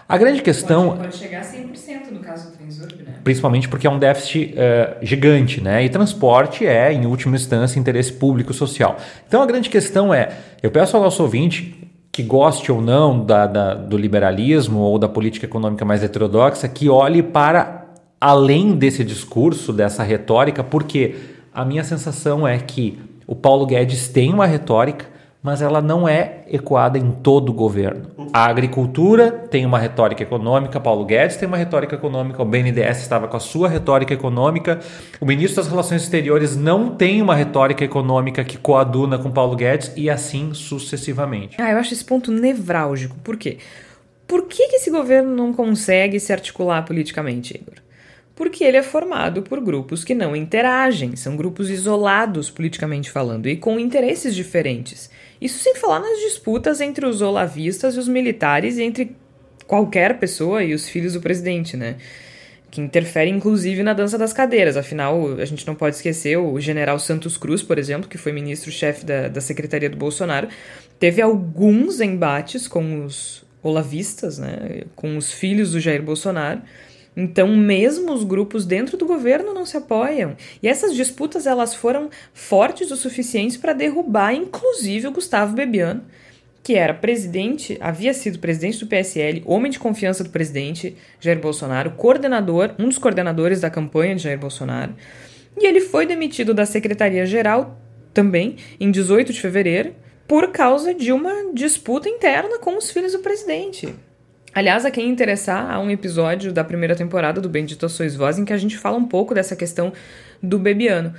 A 0.09 0.17
grande 0.17 0.41
questão. 0.41 0.89
Pode, 0.89 1.01
pode 1.01 1.17
chegar 1.17 1.41
a 1.41 1.45
100% 1.45 2.11
no 2.13 2.21
caso 2.21 2.51
do 2.51 2.57
Transurb, 2.57 3.03
né? 3.03 3.15
Principalmente 3.25 3.69
porque 3.69 3.87
é 3.89 3.91
um 3.91 3.99
déficit 3.99 4.55
uh, 4.55 5.05
gigante, 5.05 5.61
né? 5.61 5.85
E 5.85 5.89
transporte 5.89 6.65
é, 6.65 6.93
em 6.93 7.07
última 7.07 7.35
instância, 7.35 7.79
interesse 7.79 8.13
público 8.13 8.55
social. 8.55 8.97
Então 9.27 9.43
a 9.43 9.47
grande 9.47 9.69
questão 9.69 10.15
é: 10.15 10.31
eu 10.63 10.71
peço 10.71 10.97
ao 10.97 11.03
nosso 11.03 11.23
ouvinte 11.23 11.86
que 12.17 12.23
goste 12.23 12.73
ou 12.73 12.81
não 12.81 13.23
da, 13.23 13.47
da, 13.47 13.75
do 13.75 13.95
liberalismo 13.99 14.79
ou 14.79 14.99
da 14.99 15.07
política 15.07 15.45
econômica 15.45 15.85
mais 15.85 16.03
heterodoxa, 16.03 16.67
que 16.67 16.89
olhe 16.89 17.23
para 17.23 17.89
além 18.19 18.73
desse 18.73 19.05
discurso, 19.05 19.71
dessa 19.71 20.03
retórica, 20.03 20.65
porque 20.65 21.15
a 21.53 21.63
minha 21.63 21.85
sensação 21.85 22.49
é 22.49 22.57
que 22.57 22.99
o 23.27 23.35
Paulo 23.35 23.67
Guedes 23.67 24.09
tem 24.09 24.33
uma 24.33 24.47
retórica 24.47 25.05
mas 25.47 25.63
ela 25.63 25.81
não 25.81 26.09
é 26.09 26.41
ecoada 26.49 26.99
em 26.99 27.13
todo 27.13 27.51
o 27.51 27.53
governo. 27.53 28.11
A 28.33 28.47
agricultura 28.47 29.31
tem 29.31 29.65
uma 29.65 29.79
retórica 29.79 30.21
econômica, 30.21 30.81
Paulo 30.81 31.05
Guedes 31.05 31.37
tem 31.37 31.47
uma 31.47 31.57
retórica 31.57 31.95
econômica, 31.95 32.43
o 32.43 32.45
BNDES 32.45 32.99
estava 32.99 33.29
com 33.29 33.37
a 33.37 33.41
sua 33.41 33.69
retórica 33.69 34.13
econômica, 34.13 34.81
o 35.21 35.25
ministro 35.25 35.63
das 35.63 35.71
Relações 35.71 36.03
Exteriores 36.03 36.57
não 36.57 36.97
tem 36.97 37.23
uma 37.23 37.37
retórica 37.37 37.85
econômica 37.85 38.43
que 38.43 38.59
coaduna 38.59 39.19
com 39.21 39.31
Paulo 39.31 39.55
Guedes 39.55 39.93
e 39.95 40.11
assim 40.11 40.53
sucessivamente. 40.53 41.55
Ah, 41.61 41.71
eu 41.71 41.79
acho 41.79 41.95
esse 41.95 42.05
ponto 42.05 42.33
nevrálgico. 42.33 43.17
Por 43.23 43.37
quê? 43.37 43.59
Por 44.27 44.49
que, 44.49 44.67
que 44.67 44.77
esse 44.77 44.91
governo 44.91 45.33
não 45.33 45.53
consegue 45.53 46.19
se 46.19 46.33
articular 46.33 46.83
politicamente, 46.85 47.55
Igor? 47.55 47.87
porque 48.35 48.63
ele 48.63 48.77
é 48.77 48.83
formado 48.83 49.41
por 49.41 49.61
grupos 49.61 50.05
que 50.05 50.15
não 50.15 50.37
interagem, 50.37 51.17
são 51.17 51.35
grupos 51.35 51.71
isolados 51.71 52.51
politicamente 52.51 53.11
falando 53.11 53.49
e 53.49 53.57
com 53.57 53.81
interesses 53.81 54.35
diferentes. 54.35 55.09
Isso 55.41 55.59
sem 55.59 55.75
falar 55.75 56.01
nas 56.01 56.19
disputas 56.21 56.81
entre 56.81 57.07
os 57.07 57.21
olavistas 57.21 57.95
e 57.95 57.99
os 57.99 58.09
militares 58.09 58.79
e 58.79 58.83
entre 58.83 59.17
qualquer 59.67 60.19
pessoa 60.19 60.63
e 60.63 60.73
os 60.73 60.89
filhos 60.89 61.15
do 61.15 61.21
presidente, 61.21 61.77
né? 61.77 61.97
Que 62.71 62.81
interfere 62.81 63.31
inclusive 63.31 63.83
na 63.83 63.93
dança 63.93 64.17
das 64.17 64.33
cadeiras. 64.33 64.77
Afinal, 64.77 65.39
a 65.39 65.45
gente 65.45 65.67
não 65.67 65.75
pode 65.75 65.97
esquecer 65.97 66.37
o 66.37 66.59
general 66.61 66.99
Santos 66.99 67.37
Cruz, 67.37 67.63
por 67.63 67.79
exemplo, 67.79 68.09
que 68.09 68.19
foi 68.19 68.33
ministro-chefe 68.33 69.05
da, 69.05 69.29
da 69.29 69.41
secretaria 69.41 69.91
do 69.91 69.97
Bolsonaro, 69.97 70.49
teve 70.99 71.21
alguns 71.21 72.01
embates 72.01 72.67
com 72.67 73.05
os 73.05 73.45
olavistas, 73.63 74.39
né? 74.39 74.83
Com 74.95 75.17
os 75.17 75.33
filhos 75.33 75.73
do 75.73 75.81
Jair 75.81 76.03
Bolsonaro 76.03 76.63
então, 77.17 77.49
mesmo 77.57 78.13
os 78.13 78.23
grupos 78.23 78.67
dentro 78.67 78.99
do 78.99 79.07
governo 79.07 79.55
não 79.55 79.65
se 79.65 79.77
apoiam. 79.77 80.37
E 80.63 80.69
essas 80.69 80.95
disputas 80.95 81.47
elas 81.47 81.75
foram 81.75 82.11
fortes 82.35 82.91
o 82.91 82.97
suficiente 82.97 83.59
para 83.59 83.73
derrubar, 83.73 84.35
inclusive, 84.35 85.07
o 85.07 85.13
Gustavo 85.13 85.55
Bebiano, 85.55 86.05
que 86.63 86.75
era 86.75 86.93
presidente, 86.93 87.79
havia 87.81 88.13
sido 88.13 88.39
presidente 88.39 88.81
do 88.81 88.87
PSL, 88.87 89.43
homem 89.47 89.71
de 89.71 89.79
confiança 89.79 90.23
do 90.23 90.31
presidente 90.31 90.97
Jair 91.19 91.41
Bolsonaro, 91.41 91.93
coordenador, 91.93 92.75
um 92.79 92.89
dos 92.89 92.99
coordenadores 92.99 93.61
da 93.61 93.71
campanha 93.71 94.17
de 94.17 94.23
Jair 94.25 94.39
Bolsonaro, 94.39 94.95
e 95.57 95.67
ele 95.67 95.81
foi 95.81 96.05
demitido 96.05 96.53
da 96.53 96.67
Secretaria-Geral 96.67 97.81
também 98.13 98.57
em 98.79 98.91
18 98.91 99.33
de 99.33 99.41
fevereiro 99.41 99.95
por 100.27 100.51
causa 100.51 100.93
de 100.93 101.13
uma 101.13 101.53
disputa 101.55 102.09
interna 102.09 102.59
com 102.59 102.77
os 102.77 102.91
filhos 102.91 103.13
do 103.13 103.21
presidente. 103.21 103.95
Aliás, 104.57 104.87
a 104.87 104.91
quem 104.91 105.11
interessar, 105.11 105.71
há 105.71 105.79
um 105.79 105.91
episódio 105.91 106.51
da 106.51 106.65
primeira 106.65 106.97
temporada 106.97 107.43
do 107.43 107.47
Bendito 107.47 107.87
Sois 107.91 108.17
Voz 108.17 108.39
em 108.39 108.45
que 108.47 108.55
a 108.55 108.57
gente 108.57 108.79
fala 108.79 108.97
um 108.97 109.05
pouco 109.05 109.35
dessa 109.35 109.55
questão 109.55 109.93
do 110.43 110.59
Bebiano. 110.59 111.13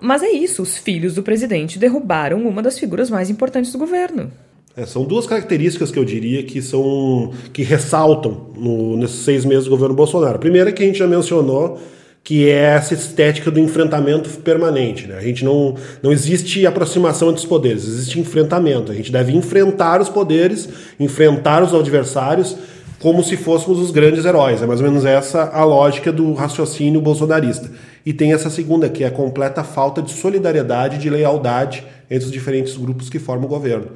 Mas 0.00 0.24
é 0.24 0.30
isso, 0.30 0.60
os 0.60 0.76
filhos 0.76 1.14
do 1.14 1.22
presidente 1.22 1.78
derrubaram 1.78 2.48
uma 2.48 2.60
das 2.60 2.76
figuras 2.76 3.10
mais 3.10 3.30
importantes 3.30 3.70
do 3.70 3.78
governo. 3.78 4.32
É, 4.76 4.84
são 4.84 5.04
duas 5.04 5.24
características 5.24 5.92
que 5.92 6.00
eu 6.00 6.04
diria 6.04 6.42
que 6.42 6.60
são 6.60 7.32
que 7.52 7.62
ressaltam 7.62 8.50
no, 8.56 8.96
nesses 8.96 9.20
seis 9.20 9.44
meses 9.44 9.66
do 9.66 9.70
governo 9.70 9.94
Bolsonaro. 9.94 10.34
A 10.34 10.40
primeira 10.40 10.70
é 10.70 10.72
que 10.72 10.82
a 10.82 10.86
gente 10.86 10.98
já 10.98 11.06
mencionou, 11.06 11.80
que 12.28 12.46
é 12.46 12.74
essa 12.74 12.92
estética 12.92 13.50
do 13.50 13.58
enfrentamento 13.58 14.28
permanente. 14.40 15.06
Né? 15.06 15.16
A 15.16 15.22
gente 15.22 15.42
não, 15.42 15.74
não 16.02 16.12
existe 16.12 16.66
aproximação 16.66 17.30
entre 17.30 17.40
os 17.40 17.46
poderes, 17.46 17.86
existe 17.88 18.20
enfrentamento. 18.20 18.92
A 18.92 18.94
gente 18.94 19.10
deve 19.10 19.34
enfrentar 19.34 19.98
os 19.98 20.10
poderes, 20.10 20.68
enfrentar 21.00 21.62
os 21.62 21.72
adversários 21.72 22.54
como 22.98 23.24
se 23.24 23.34
fôssemos 23.34 23.78
os 23.78 23.90
grandes 23.90 24.26
heróis. 24.26 24.60
É 24.60 24.66
mais 24.66 24.78
ou 24.78 24.86
menos 24.86 25.06
essa 25.06 25.44
a 25.44 25.64
lógica 25.64 26.12
do 26.12 26.34
raciocínio 26.34 27.00
bolsonarista. 27.00 27.70
E 28.04 28.12
tem 28.12 28.34
essa 28.34 28.50
segunda, 28.50 28.90
que 28.90 29.04
é 29.04 29.06
a 29.06 29.10
completa 29.10 29.64
falta 29.64 30.02
de 30.02 30.10
solidariedade 30.10 30.96
e 30.96 30.98
de 30.98 31.08
lealdade 31.08 31.82
entre 32.10 32.26
os 32.26 32.30
diferentes 32.30 32.76
grupos 32.76 33.08
que 33.08 33.18
formam 33.18 33.46
o 33.46 33.48
governo 33.48 33.86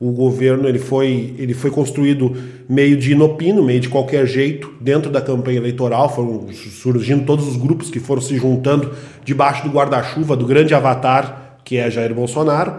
o 0.00 0.10
governo 0.10 0.68
ele 0.68 0.78
foi, 0.78 1.34
ele 1.38 1.54
foi 1.54 1.70
construído 1.70 2.36
meio 2.68 2.96
de 2.96 3.12
inopino, 3.12 3.62
meio 3.62 3.80
de 3.80 3.88
qualquer 3.88 4.26
jeito, 4.26 4.72
dentro 4.80 5.10
da 5.10 5.20
campanha 5.20 5.58
eleitoral, 5.58 6.12
foram 6.12 6.48
surgindo 6.52 7.24
todos 7.24 7.46
os 7.46 7.56
grupos 7.56 7.90
que 7.90 8.00
foram 8.00 8.20
se 8.20 8.36
juntando 8.36 8.90
debaixo 9.24 9.62
do 9.62 9.72
guarda-chuva 9.72 10.36
do 10.36 10.46
grande 10.46 10.74
avatar 10.74 11.42
que 11.64 11.76
é 11.76 11.90
Jair 11.90 12.14
Bolsonaro. 12.14 12.74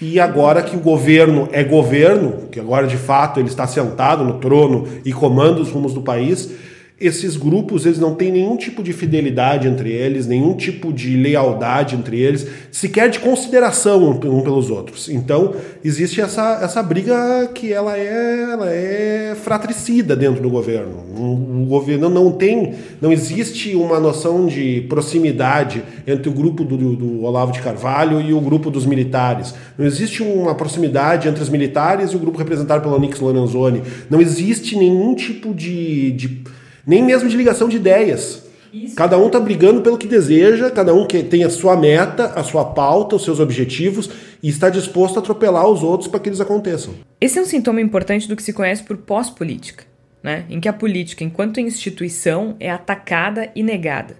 E 0.00 0.20
agora 0.20 0.62
que 0.62 0.76
o 0.76 0.80
governo 0.80 1.48
é 1.50 1.64
governo, 1.64 2.48
que 2.52 2.60
agora 2.60 2.86
de 2.86 2.96
fato 2.96 3.40
ele 3.40 3.48
está 3.48 3.66
sentado 3.66 4.22
no 4.22 4.34
trono 4.34 4.86
e 5.04 5.12
comanda 5.12 5.60
os 5.60 5.70
rumos 5.70 5.92
do 5.92 6.02
país, 6.02 6.52
esses 7.00 7.36
grupos 7.36 7.86
eles 7.86 7.98
não 7.98 8.14
têm 8.14 8.32
nenhum 8.32 8.56
tipo 8.56 8.82
de 8.82 8.92
fidelidade 8.92 9.68
entre 9.68 9.92
eles, 9.92 10.26
nenhum 10.26 10.54
tipo 10.54 10.92
de 10.92 11.16
lealdade 11.16 11.94
entre 11.94 12.20
eles, 12.20 12.46
sequer 12.72 13.08
de 13.08 13.20
consideração 13.20 14.10
um, 14.10 14.18
pelos 14.18 14.68
outros. 14.68 15.08
Então 15.08 15.54
existe 15.84 16.20
essa, 16.20 16.58
essa 16.60 16.82
briga 16.82 17.48
que 17.54 17.72
ela 17.72 17.96
é, 17.96 18.50
ela 18.52 18.70
é 18.70 19.36
fratricida 19.40 20.16
dentro 20.16 20.42
do 20.42 20.50
governo. 20.50 21.04
O, 21.16 21.66
governo 21.68 22.08
não 22.08 22.32
tem, 22.32 22.74
não 23.00 23.12
existe 23.12 23.76
uma 23.76 24.00
noção 24.00 24.46
de 24.46 24.84
proximidade 24.88 25.84
entre 26.06 26.28
o 26.28 26.32
grupo 26.32 26.64
do, 26.64 26.96
do 26.96 27.22
Olavo 27.22 27.52
de 27.52 27.60
Carvalho 27.60 28.20
e 28.20 28.32
o 28.32 28.40
grupo 28.40 28.70
dos 28.70 28.84
militares. 28.84 29.54
Não 29.76 29.86
existe 29.86 30.22
uma 30.22 30.54
proximidade 30.54 31.28
entre 31.28 31.42
os 31.42 31.48
militares 31.48 32.10
e 32.10 32.16
o 32.16 32.18
grupo 32.18 32.38
representado 32.38 32.82
pelo 32.82 32.98
Nix 32.98 33.20
Lorenzoni. 33.20 33.82
Não 34.10 34.20
existe 34.20 34.76
nenhum 34.76 35.14
tipo 35.14 35.54
de, 35.54 36.10
de 36.12 36.42
nem 36.88 37.04
mesmo 37.04 37.28
de 37.28 37.36
ligação 37.36 37.68
de 37.68 37.76
ideias. 37.76 38.48
Isso. 38.72 38.96
Cada 38.96 39.18
um 39.18 39.26
está 39.26 39.38
brigando 39.38 39.82
pelo 39.82 39.98
que 39.98 40.06
deseja, 40.06 40.70
cada 40.70 40.94
um 40.94 41.06
que 41.06 41.22
tem 41.22 41.44
a 41.44 41.50
sua 41.50 41.76
meta, 41.76 42.32
a 42.34 42.42
sua 42.42 42.64
pauta, 42.64 43.16
os 43.16 43.24
seus 43.24 43.40
objetivos 43.40 44.10
e 44.42 44.48
está 44.48 44.70
disposto 44.70 45.16
a 45.16 45.20
atropelar 45.20 45.68
os 45.68 45.82
outros 45.82 46.08
para 46.08 46.18
que 46.18 46.30
eles 46.30 46.40
aconteçam. 46.40 46.94
Esse 47.20 47.38
é 47.38 47.42
um 47.42 47.44
sintoma 47.44 47.80
importante 47.80 48.26
do 48.26 48.34
que 48.34 48.42
se 48.42 48.54
conhece 48.54 48.82
por 48.82 48.96
pós-política, 48.96 49.84
né? 50.22 50.44
em 50.48 50.60
que 50.60 50.68
a 50.68 50.72
política, 50.72 51.22
enquanto 51.22 51.60
instituição, 51.60 52.56
é 52.58 52.70
atacada 52.70 53.50
e 53.54 53.62
negada. 53.62 54.16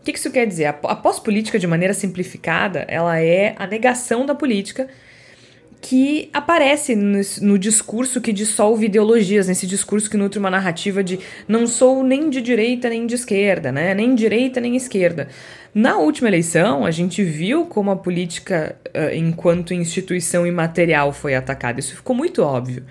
O 0.00 0.04
que 0.04 0.18
isso 0.18 0.30
quer 0.30 0.46
dizer? 0.46 0.66
A 0.66 0.72
pós-política, 0.72 1.58
de 1.58 1.66
maneira 1.66 1.92
simplificada, 1.92 2.80
ela 2.88 3.20
é 3.20 3.54
a 3.58 3.66
negação 3.66 4.24
da 4.24 4.34
política 4.34 4.88
que 5.80 6.28
aparece 6.32 6.96
no, 6.96 7.20
no, 7.42 7.58
discurso 7.58 8.20
que 8.20 8.32
dissolve 8.32 8.86
ideologias, 8.86 9.46
nesse 9.46 9.66
discurso 9.66 10.10
que 10.10 10.16
nutre 10.16 10.38
uma 10.38 10.50
narrativa 10.50 11.04
de 11.04 11.20
não 11.46 11.66
sou 11.66 12.02
nem 12.02 12.28
de 12.28 12.42
direita 12.42 12.88
nem 12.88 13.06
de 13.06 13.14
esquerda, 13.14 13.70
né? 13.70 13.94
Nem 13.94 14.14
direita 14.14 14.60
nem 14.60 14.74
esquerda. 14.76 15.28
Na 15.72 15.96
última 15.96 16.28
eleição, 16.28 16.84
a 16.84 16.90
gente 16.90 17.22
viu 17.22 17.66
como 17.66 17.90
a 17.90 17.96
política, 17.96 18.76
uh, 18.88 19.14
enquanto 19.14 19.72
instituição 19.72 20.46
imaterial, 20.46 21.12
foi 21.12 21.34
atacada. 21.34 21.78
Isso 21.78 21.94
ficou 21.94 22.16
muito 22.16 22.42
óbvio. 22.42 22.84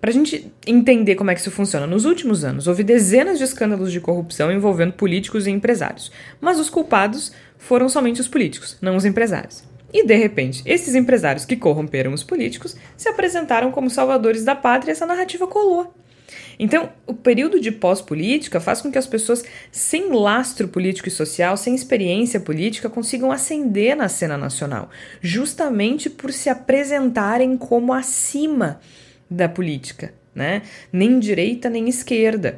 Para 0.00 0.10
a 0.10 0.12
gente 0.12 0.50
entender 0.66 1.16
como 1.16 1.30
é 1.30 1.34
que 1.34 1.40
isso 1.40 1.50
funciona, 1.50 1.86
nos 1.86 2.04
últimos 2.04 2.44
anos 2.44 2.68
houve 2.68 2.84
dezenas 2.84 3.36
de 3.36 3.44
escândalos 3.44 3.90
de 3.90 4.00
corrupção 4.00 4.50
envolvendo 4.50 4.92
políticos 4.92 5.46
e 5.46 5.50
empresários, 5.50 6.12
mas 6.40 6.58
os 6.60 6.70
culpados 6.70 7.32
foram 7.58 7.88
somente 7.88 8.20
os 8.20 8.28
políticos, 8.28 8.78
não 8.80 8.94
os 8.94 9.04
empresários. 9.04 9.67
E 9.92 10.06
de 10.06 10.14
repente, 10.16 10.62
esses 10.66 10.94
empresários 10.94 11.44
que 11.44 11.56
corromperam 11.56 12.12
os 12.12 12.22
políticos 12.22 12.76
se 12.96 13.08
apresentaram 13.08 13.70
como 13.70 13.88
salvadores 13.88 14.44
da 14.44 14.54
pátria 14.54 14.90
e 14.90 14.92
essa 14.92 15.06
narrativa 15.06 15.46
colou. 15.46 15.94
Então, 16.58 16.90
o 17.06 17.14
período 17.14 17.60
de 17.60 17.70
pós-política 17.70 18.60
faz 18.60 18.82
com 18.82 18.90
que 18.90 18.98
as 18.98 19.06
pessoas 19.06 19.44
sem 19.70 20.12
lastro 20.12 20.68
político 20.68 21.08
e 21.08 21.12
social, 21.12 21.56
sem 21.56 21.74
experiência 21.74 22.40
política, 22.40 22.90
consigam 22.90 23.30
ascender 23.30 23.96
na 23.96 24.08
cena 24.08 24.36
nacional, 24.36 24.90
justamente 25.20 26.10
por 26.10 26.32
se 26.32 26.50
apresentarem 26.50 27.56
como 27.56 27.92
acima 27.92 28.80
da 29.30 29.48
política, 29.48 30.12
né? 30.34 30.62
Nem 30.92 31.18
direita 31.18 31.70
nem 31.70 31.88
esquerda. 31.88 32.56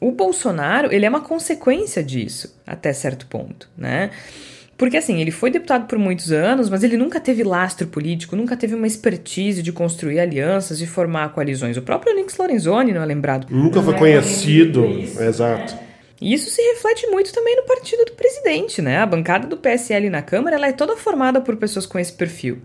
O 0.00 0.10
Bolsonaro, 0.12 0.92
ele 0.92 1.06
é 1.06 1.08
uma 1.08 1.20
consequência 1.20 2.02
disso, 2.02 2.58
até 2.66 2.92
certo 2.92 3.26
ponto, 3.26 3.68
né? 3.76 4.10
Porque 4.76 4.96
assim, 4.96 5.20
ele 5.20 5.30
foi 5.30 5.50
deputado 5.50 5.86
por 5.86 5.98
muitos 5.98 6.30
anos, 6.30 6.68
mas 6.68 6.84
ele 6.84 6.96
nunca 6.96 7.18
teve 7.18 7.42
lastro 7.42 7.86
político, 7.86 8.36
nunca 8.36 8.56
teve 8.56 8.74
uma 8.74 8.86
expertise 8.86 9.62
de 9.62 9.72
construir 9.72 10.20
alianças 10.20 10.80
e 10.82 10.86
formar 10.86 11.30
coalizões. 11.30 11.76
O 11.76 11.82
próprio 11.82 12.14
Nix 12.14 12.36
Lorenzoni 12.36 12.92
não 12.92 13.02
é 13.02 13.06
lembrado. 13.06 13.46
Nunca 13.50 13.82
foi 13.82 13.94
é 13.94 13.98
conhecido, 13.98 14.84
isso, 14.84 15.22
exato. 15.22 15.76
E 16.20 16.32
isso 16.32 16.50
se 16.50 16.60
reflete 16.62 17.06
muito 17.08 17.32
também 17.32 17.56
no 17.56 17.62
partido 17.62 18.04
do 18.04 18.12
presidente, 18.12 18.80
né? 18.82 18.98
A 18.98 19.06
bancada 19.06 19.46
do 19.46 19.56
PSL 19.56 20.10
na 20.10 20.22
Câmara 20.22 20.56
ela 20.56 20.66
é 20.66 20.72
toda 20.72 20.96
formada 20.96 21.40
por 21.40 21.56
pessoas 21.56 21.86
com 21.86 21.98
esse 21.98 22.12
perfil. 22.12 22.58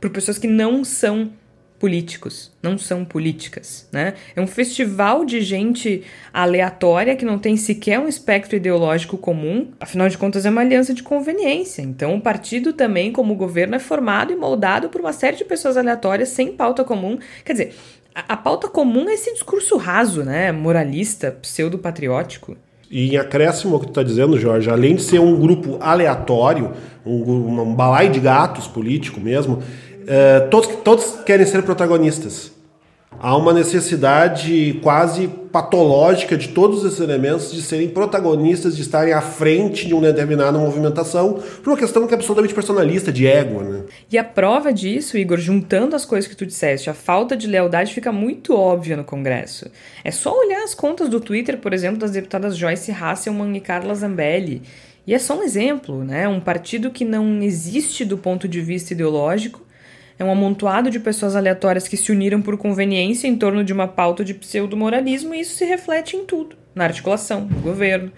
Por 0.00 0.10
pessoas 0.10 0.38
que 0.38 0.46
não 0.46 0.84
são 0.84 1.30
políticos, 1.78 2.50
não 2.62 2.78
são 2.78 3.04
políticas, 3.04 3.88
né? 3.92 4.14
É 4.34 4.40
um 4.40 4.46
festival 4.46 5.24
de 5.24 5.40
gente 5.40 6.02
aleatória 6.32 7.16
que 7.16 7.24
não 7.24 7.38
tem 7.38 7.56
sequer 7.56 7.98
um 7.98 8.08
espectro 8.08 8.56
ideológico 8.56 9.18
comum, 9.18 9.68
afinal 9.78 10.08
de 10.08 10.16
contas 10.16 10.46
é 10.46 10.50
uma 10.50 10.62
aliança 10.62 10.94
de 10.94 11.02
conveniência. 11.02 11.82
Então 11.82 12.14
o 12.14 12.20
partido 12.20 12.72
também, 12.72 13.12
como 13.12 13.34
governo, 13.34 13.74
é 13.74 13.78
formado 13.78 14.32
e 14.32 14.36
moldado 14.36 14.88
por 14.88 15.00
uma 15.00 15.12
série 15.12 15.36
de 15.36 15.44
pessoas 15.44 15.76
aleatórias 15.76 16.30
sem 16.30 16.52
pauta 16.52 16.82
comum. 16.82 17.18
Quer 17.44 17.52
dizer, 17.52 17.74
a, 18.14 18.32
a 18.32 18.36
pauta 18.36 18.68
comum 18.68 19.08
é 19.08 19.14
esse 19.14 19.32
discurso 19.32 19.76
raso, 19.76 20.22
né? 20.22 20.50
Moralista, 20.52 21.30
pseudo-patriótico. 21.30 22.56
E 22.90 23.12
em 23.12 23.16
acréscimo 23.16 23.74
ao 23.74 23.80
que 23.80 23.86
tu 23.86 23.90
está 23.90 24.02
dizendo, 24.02 24.38
Jorge, 24.38 24.70
além 24.70 24.94
de 24.94 25.02
ser 25.02 25.18
um 25.18 25.38
grupo 25.38 25.76
aleatório, 25.80 26.72
um, 27.04 27.60
um 27.60 27.74
balai 27.74 28.08
de 28.08 28.20
gatos 28.20 28.68
político 28.68 29.20
mesmo, 29.20 29.60
é, 30.06 30.40
todos, 30.40 30.68
todos 30.82 31.18
querem 31.24 31.44
ser 31.44 31.62
protagonistas. 31.62 32.56
Há 33.18 33.34
uma 33.34 33.52
necessidade 33.52 34.78
quase 34.82 35.26
patológica 35.50 36.36
de 36.36 36.48
todos 36.48 36.84
esses 36.84 37.00
elementos 37.00 37.50
de 37.50 37.62
serem 37.62 37.88
protagonistas, 37.88 38.76
de 38.76 38.82
estarem 38.82 39.14
à 39.14 39.22
frente 39.22 39.86
de 39.86 39.94
uma 39.94 40.02
determinada 40.02 40.58
movimentação, 40.58 41.40
por 41.62 41.70
uma 41.70 41.78
questão 41.78 42.06
que 42.06 42.12
é 42.12 42.16
absolutamente 42.16 42.52
personalista, 42.52 43.10
de 43.10 43.26
ego. 43.26 43.62
Né? 43.62 43.84
E 44.12 44.18
a 44.18 44.24
prova 44.24 44.70
disso, 44.70 45.16
Igor, 45.16 45.38
juntando 45.38 45.96
as 45.96 46.04
coisas 46.04 46.28
que 46.28 46.36
tu 46.36 46.44
disseste, 46.44 46.90
a 46.90 46.94
falta 46.94 47.34
de 47.34 47.46
lealdade 47.46 47.94
fica 47.94 48.12
muito 48.12 48.54
óbvia 48.54 48.98
no 48.98 49.04
Congresso. 49.04 49.70
É 50.04 50.10
só 50.10 50.38
olhar 50.38 50.62
as 50.62 50.74
contas 50.74 51.08
do 51.08 51.18
Twitter, 51.18 51.56
por 51.56 51.72
exemplo, 51.72 51.98
das 51.98 52.10
deputadas 52.10 52.56
Joyce 52.56 52.92
Hasselman 52.92 53.56
e 53.56 53.60
Carla 53.60 53.94
Zambelli. 53.94 54.62
E 55.06 55.14
é 55.14 55.18
só 55.18 55.38
um 55.38 55.42
exemplo, 55.42 56.04
né? 56.04 56.28
Um 56.28 56.40
partido 56.40 56.90
que 56.90 57.04
não 57.04 57.40
existe 57.40 58.04
do 58.04 58.18
ponto 58.18 58.46
de 58.46 58.60
vista 58.60 58.92
ideológico, 58.92 59.65
é 60.18 60.24
um 60.24 60.30
amontoado 60.30 60.90
de 60.90 60.98
pessoas 60.98 61.36
aleatórias 61.36 61.86
que 61.86 61.96
se 61.96 62.10
uniram 62.10 62.40
por 62.40 62.56
conveniência 62.56 63.28
em 63.28 63.36
torno 63.36 63.62
de 63.62 63.72
uma 63.72 63.86
pauta 63.86 64.24
de 64.24 64.34
pseudo-moralismo 64.34 65.34
e 65.34 65.40
isso 65.40 65.56
se 65.56 65.64
reflete 65.64 66.16
em 66.16 66.24
tudo, 66.24 66.56
na 66.74 66.84
articulação, 66.84 67.42
no 67.42 67.60
governo. 67.60 68.10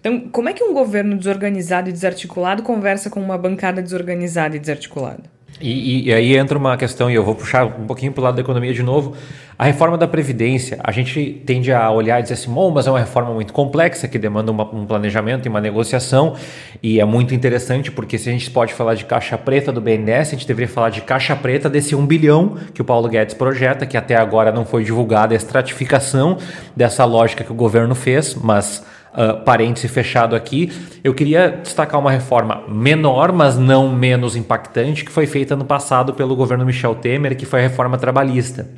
Então, 0.00 0.28
como 0.30 0.48
é 0.48 0.52
que 0.52 0.62
um 0.62 0.74
governo 0.74 1.16
desorganizado 1.16 1.88
e 1.88 1.92
desarticulado 1.92 2.62
conversa 2.62 3.08
com 3.08 3.20
uma 3.20 3.38
bancada 3.38 3.82
desorganizada 3.82 4.56
e 4.56 4.58
desarticulada? 4.58 5.22
E, 5.60 6.08
e, 6.08 6.12
aí 6.12 6.36
entra 6.36 6.58
uma 6.58 6.76
questão, 6.76 7.10
e 7.10 7.14
eu 7.14 7.24
vou 7.24 7.34
puxar 7.34 7.64
um 7.64 7.86
pouquinho 7.86 8.12
para 8.12 8.20
o 8.20 8.24
lado 8.24 8.34
da 8.34 8.40
economia 8.40 8.72
de 8.74 8.82
novo. 8.82 9.14
A 9.56 9.64
reforma 9.64 9.96
da 9.96 10.08
Previdência, 10.08 10.80
a 10.82 10.90
gente 10.90 11.42
tende 11.46 11.72
a 11.72 11.88
olhar 11.90 12.18
e 12.18 12.22
dizer 12.22 12.34
assim, 12.34 12.52
bom, 12.52 12.72
mas 12.72 12.88
é 12.88 12.90
uma 12.90 12.98
reforma 12.98 13.32
muito 13.32 13.52
complexa 13.52 14.08
que 14.08 14.18
demanda 14.18 14.50
uma, 14.50 14.64
um 14.74 14.84
planejamento 14.84 15.46
e 15.46 15.48
uma 15.48 15.60
negociação, 15.60 16.34
e 16.82 16.98
é 16.98 17.04
muito 17.04 17.32
interessante 17.34 17.92
porque 17.92 18.18
se 18.18 18.28
a 18.28 18.32
gente 18.32 18.50
pode 18.50 18.74
falar 18.74 18.94
de 18.94 19.04
caixa 19.04 19.38
preta 19.38 19.70
do 19.70 19.80
BNDES, 19.80 20.28
a 20.28 20.30
gente 20.32 20.46
deveria 20.46 20.68
falar 20.68 20.90
de 20.90 21.02
caixa 21.02 21.36
preta 21.36 21.70
desse 21.70 21.94
1 21.94 22.04
bilhão 22.04 22.56
que 22.74 22.82
o 22.82 22.84
Paulo 22.84 23.08
Guedes 23.08 23.34
projeta, 23.34 23.86
que 23.86 23.96
até 23.96 24.16
agora 24.16 24.50
não 24.50 24.64
foi 24.64 24.82
divulgada 24.82 25.34
a 25.34 25.36
estratificação 25.36 26.36
dessa 26.74 27.04
lógica 27.04 27.44
que 27.44 27.52
o 27.52 27.54
governo 27.54 27.94
fez, 27.94 28.34
mas 28.34 28.84
uh, 29.14 29.42
parêntese 29.44 29.88
fechado 29.88 30.34
aqui, 30.34 30.72
eu 31.02 31.14
queria 31.14 31.60
destacar 31.62 32.00
uma 32.00 32.10
reforma 32.10 32.64
menor, 32.68 33.32
mas 33.32 33.56
não 33.56 33.94
menos 33.94 34.36
impactante, 34.36 35.04
que 35.04 35.12
foi 35.12 35.26
feita 35.26 35.54
no 35.54 35.64
passado 35.64 36.12
pelo 36.12 36.34
governo 36.34 36.66
Michel 36.66 36.94
Temer, 36.96 37.36
que 37.36 37.46
foi 37.46 37.60
a 37.60 37.62
reforma 37.62 37.96
trabalhista. 37.96 38.68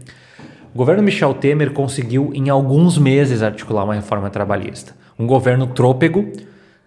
O 0.75 0.77
governo 0.77 1.03
Michel 1.03 1.33
Temer 1.35 1.73
conseguiu, 1.73 2.31
em 2.35 2.51
alguns 2.51 2.99
meses, 2.99 3.43
articular 3.43 3.85
uma 3.85 3.95
reforma 3.95 4.29
trabalhista. 4.29 4.95
Um 5.19 5.27
governo 5.27 5.67
trôpego, 5.69 6.31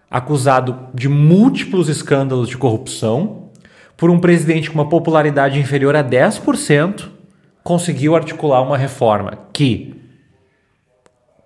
acusado 0.08 0.88
de 0.94 1.08
múltiplos 1.08 1.88
escândalos 1.88 2.48
de 2.48 2.56
corrupção, 2.56 3.50
por 3.96 4.08
um 4.08 4.18
presidente 4.18 4.70
com 4.70 4.74
uma 4.76 4.88
popularidade 4.88 5.58
inferior 5.58 5.96
a 5.96 6.04
10%, 6.04 7.08
conseguiu 7.62 8.14
articular 8.14 8.62
uma 8.62 8.78
reforma 8.78 9.36
que 9.52 10.00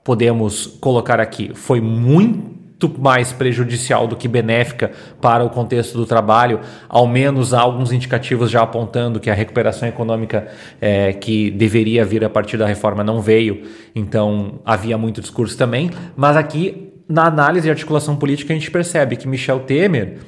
podemos 0.05 0.67
colocar 0.67 1.19
aqui, 1.19 1.51
foi 1.55 1.81
muito 1.81 2.55
mais 2.99 3.33
prejudicial 3.33 4.07
do 4.07 4.15
que 4.15 4.29
benéfica 4.29 4.93
para 5.19 5.43
o 5.43 5.49
contexto 5.49 5.97
do 5.97 6.05
trabalho, 6.05 6.61
ao 6.87 7.07
menos 7.07 7.55
há 7.55 7.61
alguns 7.61 7.91
indicativos 7.91 8.51
já 8.51 8.61
apontando 8.61 9.19
que 9.19 9.31
a 9.31 9.35
recuperação 9.35 9.89
econômica 9.89 10.49
é, 10.79 11.15
que 11.15 11.51
deveria 11.51 12.05
vir 12.05 12.23
a 12.23 12.29
partir 12.29 12.59
da 12.59 12.67
reforma 12.67 13.03
não 13.03 13.23
veio, 13.23 13.63
então 13.95 14.61
havia 14.67 14.99
muito 14.99 15.23
discurso 15.23 15.57
também, 15.57 15.91
mas 16.15 16.37
aqui 16.37 16.93
na 17.09 17.25
análise 17.27 17.67
e 17.67 17.71
articulação 17.71 18.17
política 18.17 18.53
a 18.53 18.57
gente 18.57 18.71
percebe 18.71 19.17
que 19.17 19.27
Michel 19.27 19.61
Temer, 19.61 20.19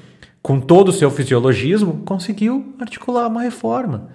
com 0.41 0.59
todo 0.59 0.89
o 0.89 0.93
seu 0.93 1.11
fisiologismo, 1.11 2.03
conseguiu 2.07 2.75
articular 2.81 3.27
uma 3.27 3.43
reforma. 3.43 4.09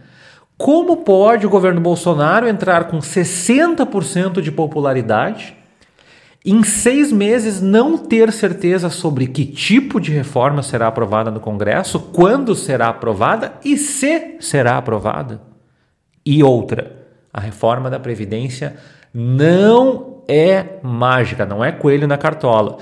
Como 0.62 0.97
pode 0.97 1.47
o 1.47 1.50
governo 1.50 1.82
Bolsonaro 1.82 2.47
entrar 2.47 2.84
com 2.84 3.00
60% 3.00 4.41
de 4.41 4.52
popularidade, 4.52 5.58
em 6.45 6.62
seis 6.62 7.12
meses 7.12 7.60
não 7.60 7.97
ter 7.97 8.32
certeza 8.32 8.88
sobre 8.88 9.26
que 9.26 9.43
tipo 9.43 10.00
de 10.00 10.12
reforma 10.12 10.62
será 10.62 10.86
aprovada 10.86 11.32
no 11.32 11.39
Congresso, 11.39 12.00
quando 12.00 12.54
será 12.54 12.89
aprovada 12.89 13.54
e 13.65 13.76
se 13.76 14.38
será 14.39 14.78
aprovada? 14.78 15.41
E 16.24 16.43
outra, 16.43 16.95
a 17.34 17.39
reforma 17.39 17.89
da 17.89 18.00
Previdência 18.00 18.76
não 19.12 20.21
é 20.28 20.78
mágica, 20.84 21.43
não 21.43 21.65
é 21.65 21.71
coelho 21.71 22.08
na 22.08 22.19
cartola 22.19 22.78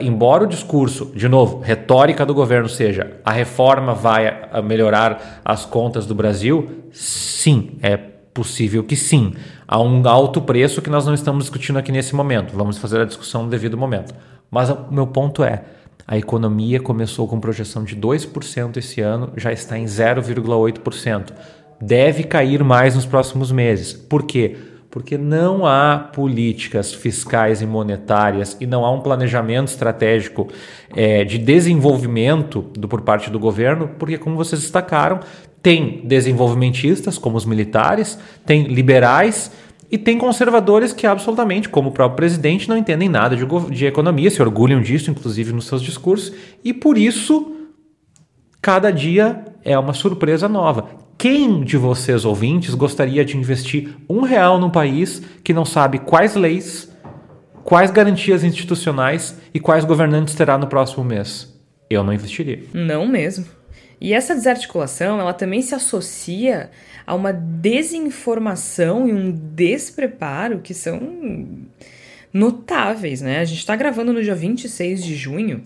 embora 0.00 0.44
o 0.44 0.46
discurso, 0.46 1.12
de 1.14 1.28
novo, 1.28 1.60
retórica 1.60 2.24
do 2.24 2.32
governo 2.32 2.68
seja 2.68 3.20
a 3.24 3.32
reforma 3.32 3.94
vai 3.94 4.48
melhorar 4.62 5.40
as 5.44 5.64
contas 5.64 6.06
do 6.06 6.14
Brasil, 6.14 6.84
sim, 6.92 7.72
é 7.82 7.96
possível 7.96 8.84
que 8.84 8.94
sim. 8.94 9.32
Há 9.66 9.80
um 9.80 10.06
alto 10.06 10.42
preço 10.42 10.82
que 10.82 10.90
nós 10.90 11.06
não 11.06 11.14
estamos 11.14 11.44
discutindo 11.44 11.78
aqui 11.78 11.90
nesse 11.90 12.14
momento. 12.14 12.54
Vamos 12.54 12.76
fazer 12.76 13.00
a 13.00 13.04
discussão 13.04 13.44
no 13.44 13.48
devido 13.48 13.76
momento. 13.78 14.14
Mas 14.50 14.68
o 14.70 14.86
meu 14.90 15.06
ponto 15.06 15.42
é, 15.42 15.64
a 16.06 16.16
economia 16.16 16.78
começou 16.78 17.26
com 17.26 17.40
projeção 17.40 17.82
de 17.82 17.96
2% 17.96 18.76
esse 18.76 19.00
ano, 19.00 19.32
já 19.36 19.52
está 19.52 19.78
em 19.78 19.84
0,8%. 19.86 21.32
Deve 21.80 22.22
cair 22.24 22.62
mais 22.62 22.94
nos 22.94 23.06
próximos 23.06 23.50
meses. 23.50 23.92
Por 23.92 24.22
quê? 24.24 24.56
Porque 24.96 25.18
não 25.18 25.66
há 25.66 25.98
políticas 25.98 26.94
fiscais 26.94 27.60
e 27.60 27.66
monetárias 27.66 28.56
e 28.58 28.66
não 28.66 28.82
há 28.82 28.90
um 28.90 29.02
planejamento 29.02 29.68
estratégico 29.68 30.48
é, 30.96 31.22
de 31.22 31.36
desenvolvimento 31.36 32.62
do, 32.72 32.88
por 32.88 33.02
parte 33.02 33.28
do 33.28 33.38
governo, 33.38 33.90
porque, 33.98 34.16
como 34.16 34.36
vocês 34.36 34.62
destacaram, 34.62 35.20
tem 35.60 36.00
desenvolvimentistas, 36.02 37.18
como 37.18 37.36
os 37.36 37.44
militares, 37.44 38.18
tem 38.46 38.68
liberais 38.68 39.52
e 39.90 39.98
tem 39.98 40.16
conservadores 40.16 40.94
que 40.94 41.06
absolutamente, 41.06 41.68
como 41.68 41.90
o 41.90 41.92
próprio 41.92 42.16
presidente, 42.16 42.66
não 42.66 42.78
entendem 42.78 43.10
nada 43.10 43.36
de, 43.36 43.44
de 43.70 43.84
economia, 43.84 44.30
se 44.30 44.40
orgulham 44.40 44.80
disso, 44.80 45.10
inclusive 45.10 45.52
nos 45.52 45.66
seus 45.66 45.82
discursos, 45.82 46.32
e 46.64 46.72
por 46.72 46.96
isso 46.96 47.54
cada 48.62 48.90
dia 48.90 49.44
é 49.62 49.78
uma 49.78 49.92
surpresa 49.92 50.48
nova. 50.48 51.05
Quem 51.18 51.64
de 51.64 51.78
vocês 51.78 52.26
ouvintes 52.26 52.74
gostaria 52.74 53.24
de 53.24 53.38
investir 53.38 53.96
um 54.08 54.20
real 54.20 54.58
num 54.58 54.68
país 54.68 55.22
que 55.42 55.54
não 55.54 55.64
sabe 55.64 55.98
quais 55.98 56.34
leis, 56.34 56.94
quais 57.64 57.90
garantias 57.90 58.44
institucionais 58.44 59.38
e 59.54 59.58
quais 59.58 59.84
governantes 59.84 60.34
terá 60.34 60.58
no 60.58 60.66
próximo 60.66 61.02
mês? 61.02 61.58
Eu 61.88 62.04
não 62.04 62.12
investiria. 62.12 62.62
Não 62.74 63.06
mesmo. 63.06 63.46
E 63.98 64.12
essa 64.12 64.34
desarticulação, 64.34 65.18
ela 65.18 65.32
também 65.32 65.62
se 65.62 65.74
associa 65.74 66.70
a 67.06 67.14
uma 67.14 67.32
desinformação 67.32 69.08
e 69.08 69.12
um 69.14 69.32
despreparo 69.32 70.58
que 70.58 70.74
são 70.74 71.00
notáveis, 72.30 73.22
né? 73.22 73.40
A 73.40 73.44
gente 73.44 73.60
está 73.60 73.74
gravando 73.74 74.12
no 74.12 74.22
dia 74.22 74.34
26 74.34 75.02
de 75.02 75.14
junho 75.14 75.64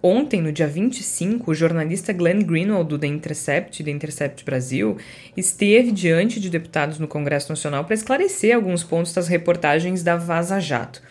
Ontem, 0.00 0.40
no 0.40 0.52
dia 0.52 0.68
25, 0.68 1.50
o 1.50 1.54
jornalista 1.54 2.12
Glenn 2.12 2.44
Greenwald 2.44 2.88
do 2.88 2.98
The 2.98 3.08
Intercept, 3.08 3.82
The 3.82 3.90
Intercept 3.90 4.44
Brasil, 4.44 4.96
esteve 5.36 5.90
diante 5.90 6.38
de 6.38 6.48
deputados 6.48 7.00
no 7.00 7.08
Congresso 7.08 7.48
Nacional 7.48 7.84
para 7.84 7.94
esclarecer 7.94 8.54
alguns 8.54 8.84
pontos 8.84 9.12
das 9.12 9.26
reportagens 9.26 10.04
da 10.04 10.14
Vaza 10.14 10.60
Jato. 10.60 11.02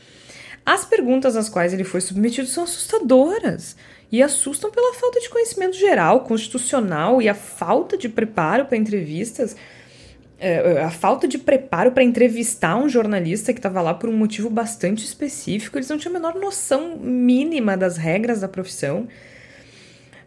As 0.66 0.86
perguntas 0.86 1.36
às 1.36 1.50
quais 1.50 1.74
ele 1.74 1.84
foi 1.84 2.00
submetido 2.00 2.48
são 2.48 2.64
assustadoras 2.64 3.76
e 4.10 4.24
assustam 4.24 4.72
pela 4.72 4.94
falta 4.94 5.20
de 5.20 5.30
conhecimento 5.30 5.76
geral, 5.76 6.22
constitucional 6.22 7.22
e 7.22 7.28
a 7.28 7.34
falta 7.34 7.98
de 7.98 8.08
preparo 8.08 8.66
para 8.66 8.78
entrevistas 8.78 9.56
é, 10.40 10.82
a 10.82 10.92
falta 10.92 11.28
de 11.28 11.38
preparo 11.38 11.92
para 11.92 12.04
entrevistar 12.04 12.78
um 12.78 12.88
jornalista 12.88 13.54
que 13.54 13.60
estava 13.60 13.82
lá 13.82 13.94
por 13.94 14.10
um 14.10 14.16
motivo 14.16 14.50
bastante 14.50 15.04
específico, 15.04 15.78
eles 15.78 15.90
não 15.90 15.98
tinham 15.98 16.16
a 16.16 16.20
menor 16.20 16.36
noção 16.36 16.98
mínima 16.98 17.76
das 17.76 17.98
regras 17.98 18.42
da 18.42 18.48
profissão. 18.48 19.08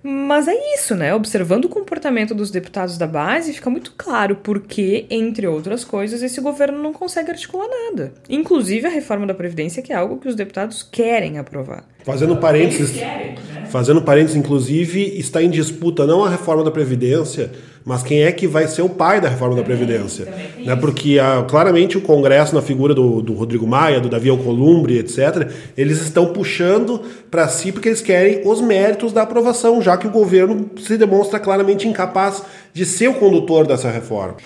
Mas 0.03 0.49
é 0.49 0.55
isso, 0.75 0.95
né? 0.95 1.15
Observando 1.15 1.67
o 1.67 1.69
comportamento 1.69 2.35
dos 2.35 2.51
deputados 2.51 2.97
da 2.97 3.07
base, 3.07 3.53
fica 3.53 3.69
muito 3.69 3.93
claro 3.99 4.37
porque, 4.37 5.05
entre 5.11 5.47
outras 5.47 5.85
coisas, 5.85 6.23
esse 6.23 6.41
governo 6.41 6.83
não 6.83 6.93
consegue 6.93 7.31
articular 7.31 7.69
nada. 7.69 8.15
Inclusive 8.29 8.87
a 8.87 8.91
reforma 8.91 9.27
da 9.27 9.35
Previdência, 9.35 9.83
que 9.83 9.93
é 9.93 9.97
algo 9.97 10.17
que 10.17 10.27
os 10.27 10.35
deputados 10.35 10.83
querem 10.83 11.37
aprovar. 11.37 11.85
Fazendo 12.03 12.35
parênteses, 12.39 12.93
querem, 12.93 13.35
né? 13.53 13.67
fazendo 13.67 14.01
parênteses, 14.01 14.37
inclusive, 14.37 15.19
está 15.19 15.43
em 15.43 15.51
disputa 15.51 16.07
não 16.07 16.25
a 16.25 16.31
reforma 16.31 16.65
da 16.65 16.71
Previdência, 16.71 17.53
mas 17.85 18.03
quem 18.03 18.23
é 18.23 18.33
que 18.33 18.47
vai 18.47 18.67
ser 18.67 18.83
o 18.83 18.89
pai 18.89 19.21
da 19.21 19.29
reforma 19.29 19.57
da 19.57 19.63
Previdência. 19.63 20.27
Né? 20.59 20.77
Porque 20.77 21.19
ah, 21.19 21.45
claramente 21.49 21.97
o 21.97 22.01
Congresso, 22.01 22.55
na 22.55 22.63
figura 22.63 22.95
do, 22.95 23.23
do 23.23 23.33
Rodrigo 23.33 23.67
Maia, 23.67 24.01
do 24.01 24.09
Davi 24.09 24.29
Alcolumbre, 24.29 24.99
etc., 24.99 25.51
eles 25.77 26.01
estão 26.01 26.33
puxando 26.33 27.01
para 27.31 27.49
si 27.49 27.73
porque 27.73 27.89
eles 27.89 28.01
querem 28.01 28.43
os 28.47 28.61
méritos 28.61 29.13
da 29.13 29.23
aprovação, 29.23 29.81
já 29.81 29.97
que 29.97 30.07
o 30.07 30.11
governo 30.11 30.71
se 30.79 30.97
demonstra 30.97 31.39
claramente 31.39 31.89
incapaz 31.89 32.43
de 32.73 32.85
ser 32.85 33.09
o 33.09 33.15
condutor 33.15 33.67
dessa 33.67 33.91
reforma. 33.91 34.37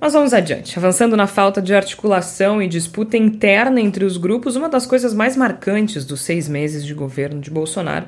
Mas 0.00 0.14
vamos 0.14 0.32
adiante. 0.32 0.78
Avançando 0.78 1.14
na 1.14 1.26
falta 1.26 1.60
de 1.60 1.74
articulação 1.74 2.62
e 2.62 2.66
disputa 2.66 3.18
interna 3.18 3.80
entre 3.80 4.04
os 4.04 4.16
grupos, 4.16 4.56
uma 4.56 4.68
das 4.68 4.86
coisas 4.86 5.12
mais 5.12 5.36
marcantes 5.36 6.06
dos 6.06 6.22
seis 6.22 6.48
meses 6.48 6.84
de 6.84 6.94
governo 6.94 7.38
de 7.38 7.50
Bolsonaro 7.50 8.06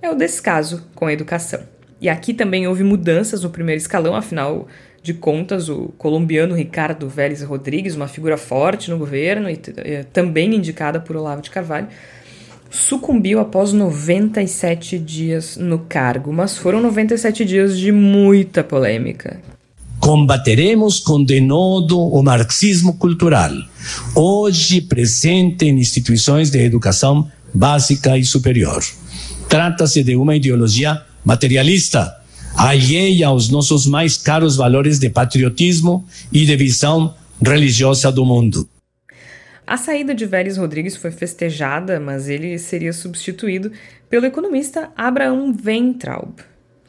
é 0.00 0.10
o 0.10 0.14
descaso 0.14 0.86
com 0.94 1.06
a 1.06 1.12
educação. 1.12 1.75
E 2.00 2.08
aqui 2.08 2.34
também 2.34 2.66
houve 2.66 2.84
mudanças 2.84 3.42
no 3.42 3.50
primeiro 3.50 3.80
escalão, 3.80 4.14
afinal 4.14 4.66
de 5.02 5.14
contas, 5.14 5.68
o 5.68 5.94
colombiano 5.96 6.54
Ricardo 6.54 7.08
Vélez 7.08 7.40
Rodrigues, 7.42 7.94
uma 7.94 8.08
figura 8.08 8.36
forte 8.36 8.90
no 8.90 8.98
governo 8.98 9.48
e 9.48 9.58
eh, 9.76 10.04
também 10.12 10.52
indicada 10.52 10.98
por 10.98 11.14
Olavo 11.14 11.40
de 11.40 11.48
Carvalho, 11.48 11.86
sucumbiu 12.68 13.38
após 13.38 13.72
97 13.72 14.98
dias 14.98 15.56
no 15.56 15.78
cargo, 15.78 16.32
mas 16.32 16.58
foram 16.58 16.80
97 16.82 17.44
dias 17.44 17.78
de 17.78 17.92
muita 17.92 18.64
polêmica. 18.64 19.40
Combateremos 20.00 20.98
com 20.98 21.22
denodo 21.22 22.00
o 22.00 22.20
marxismo 22.22 22.94
cultural, 22.94 23.52
hoje 24.12 24.80
presente 24.80 25.66
em 25.66 25.78
instituições 25.78 26.50
de 26.50 26.58
educação 26.58 27.30
básica 27.54 28.18
e 28.18 28.24
superior. 28.24 28.82
Trata-se 29.48 30.02
de 30.02 30.16
uma 30.16 30.34
ideologia 30.34 31.00
materialista, 31.26 32.22
alheia 32.56 33.26
aos 33.26 33.48
nossos 33.48 33.84
mais 33.84 34.16
caros 34.16 34.54
valores 34.54 35.00
de 35.00 35.10
patriotismo 35.10 36.08
e 36.32 36.46
de 36.46 36.56
visão 36.56 37.16
religiosa 37.44 38.12
do 38.12 38.24
mundo. 38.24 38.68
A 39.66 39.76
saída 39.76 40.14
de 40.14 40.24
Vélez 40.24 40.56
Rodrigues 40.56 40.94
foi 40.94 41.10
festejada, 41.10 41.98
mas 41.98 42.28
ele 42.28 42.56
seria 42.60 42.92
substituído 42.92 43.72
pelo 44.08 44.24
economista 44.24 44.92
Abraham 44.96 45.52
Weintraub, 45.66 46.38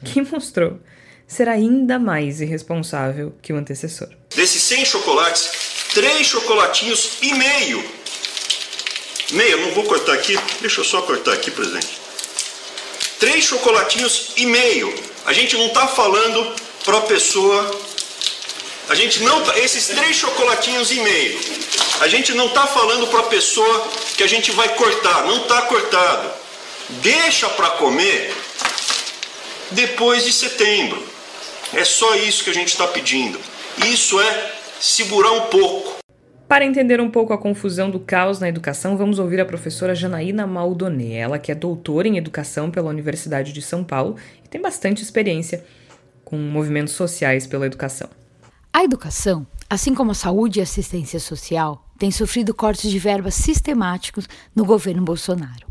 que 0.04 0.22
mostrou 0.30 0.78
será 1.26 1.52
ainda 1.52 1.98
mais 1.98 2.40
irresponsável 2.40 3.34
que 3.42 3.52
o 3.52 3.56
antecessor. 3.56 4.08
Desses 4.36 4.62
100 4.62 4.84
chocolates, 4.84 5.50
três 5.92 6.28
chocolatinhos 6.28 7.18
e 7.20 7.34
meio. 7.34 7.84
Meio, 9.32 9.60
não 9.62 9.74
vou 9.74 9.84
cortar 9.84 10.14
aqui, 10.14 10.38
deixa 10.60 10.80
eu 10.80 10.84
só 10.84 11.02
cortar 11.02 11.32
aqui, 11.32 11.50
presidente. 11.50 11.97
Três 13.18 13.44
chocolatinhos 13.44 14.30
e 14.36 14.46
meio. 14.46 14.94
A 15.26 15.32
gente 15.32 15.56
não 15.56 15.66
está 15.66 15.86
falando 15.86 16.54
para 16.84 17.00
pessoa. 17.02 17.80
A 18.88 18.94
gente 18.94 19.22
não 19.22 19.42
tá, 19.42 19.58
esses 19.58 19.88
três 19.88 20.16
chocolatinhos 20.16 20.90
e 20.92 21.00
meio. 21.00 21.40
A 22.00 22.08
gente 22.08 22.32
não 22.32 22.46
está 22.46 22.66
falando 22.66 23.06
para 23.08 23.24
pessoa 23.24 23.88
que 24.16 24.22
a 24.22 24.26
gente 24.26 24.52
vai 24.52 24.68
cortar. 24.74 25.24
Não 25.24 25.42
está 25.42 25.62
cortado. 25.62 26.30
Deixa 27.02 27.48
para 27.50 27.70
comer 27.70 28.34
depois 29.72 30.24
de 30.24 30.32
setembro. 30.32 31.06
É 31.74 31.84
só 31.84 32.14
isso 32.14 32.44
que 32.44 32.50
a 32.50 32.54
gente 32.54 32.68
está 32.68 32.86
pedindo. 32.86 33.38
Isso 33.84 34.18
é 34.20 34.52
segurar 34.80 35.32
um 35.32 35.42
pouco. 35.42 35.97
Para 36.48 36.64
entender 36.64 36.98
um 36.98 37.10
pouco 37.10 37.34
a 37.34 37.38
confusão 37.38 37.90
do 37.90 38.00
caos 38.00 38.40
na 38.40 38.48
educação, 38.48 38.96
vamos 38.96 39.18
ouvir 39.18 39.38
a 39.38 39.44
professora 39.44 39.94
Janaína 39.94 40.46
Maldonê, 40.46 41.12
ela 41.12 41.38
que 41.38 41.52
é 41.52 41.54
doutora 41.54 42.08
em 42.08 42.16
educação 42.16 42.70
pela 42.70 42.88
Universidade 42.88 43.52
de 43.52 43.60
São 43.60 43.84
Paulo 43.84 44.16
e 44.42 44.48
tem 44.48 44.58
bastante 44.58 45.02
experiência 45.02 45.62
com 46.24 46.38
movimentos 46.38 46.94
sociais 46.94 47.46
pela 47.46 47.66
educação. 47.66 48.08
A 48.72 48.82
educação, 48.82 49.46
assim 49.68 49.94
como 49.94 50.12
a 50.12 50.14
saúde 50.14 50.58
e 50.58 50.62
assistência 50.62 51.20
social, 51.20 51.86
tem 51.98 52.10
sofrido 52.10 52.54
cortes 52.54 52.90
de 52.90 52.98
verbas 52.98 53.34
sistemáticos 53.34 54.26
no 54.56 54.64
governo 54.64 55.02
Bolsonaro. 55.02 55.66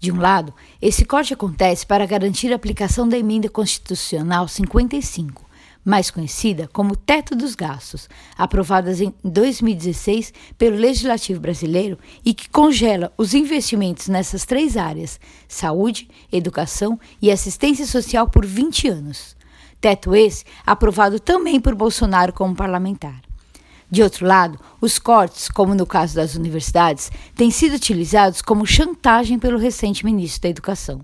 De 0.00 0.10
um 0.10 0.18
lado, 0.18 0.54
esse 0.80 1.04
corte 1.04 1.34
acontece 1.34 1.86
para 1.86 2.06
garantir 2.06 2.52
a 2.52 2.56
aplicação 2.56 3.06
da 3.06 3.18
emenda 3.18 3.50
constitucional 3.50 4.48
55, 4.48 5.41
mais 5.84 6.10
conhecida 6.10 6.68
como 6.72 6.96
Teto 6.96 7.34
dos 7.34 7.54
Gastos, 7.54 8.08
aprovada 8.36 8.92
em 8.92 9.12
2016 9.24 10.32
pelo 10.56 10.76
Legislativo 10.76 11.40
Brasileiro 11.40 11.98
e 12.24 12.32
que 12.32 12.48
congela 12.48 13.12
os 13.18 13.34
investimentos 13.34 14.08
nessas 14.08 14.44
três 14.44 14.76
áreas: 14.76 15.18
saúde, 15.48 16.08
educação 16.32 16.98
e 17.20 17.30
assistência 17.30 17.86
social 17.86 18.28
por 18.28 18.46
20 18.46 18.88
anos. 18.88 19.36
Teto 19.80 20.14
esse 20.14 20.44
aprovado 20.64 21.18
também 21.18 21.60
por 21.60 21.74
Bolsonaro 21.74 22.32
como 22.32 22.54
parlamentar. 22.54 23.20
De 23.90 24.02
outro 24.02 24.26
lado, 24.26 24.58
os 24.80 24.98
cortes, 24.98 25.48
como 25.48 25.74
no 25.74 25.84
caso 25.84 26.14
das 26.14 26.34
universidades, 26.34 27.10
têm 27.36 27.50
sido 27.50 27.74
utilizados 27.74 28.40
como 28.40 28.64
chantagem 28.64 29.38
pelo 29.38 29.58
recente 29.58 30.02
ministro 30.04 30.42
da 30.42 30.48
Educação. 30.48 31.02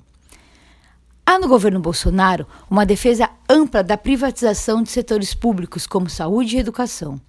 Há 1.27 1.38
no 1.38 1.47
governo 1.47 1.79
Bolsonaro 1.79 2.47
uma 2.71 2.87
defesa 2.87 3.28
ampla 3.59 3.83
da 3.83 3.97
privatização 3.97 4.83
de 4.83 4.90
setores 4.90 5.35
públicos 5.35 5.87
como 5.87 6.09
saúde 6.09 6.57
e 6.57 6.61
educação. 6.61 7.21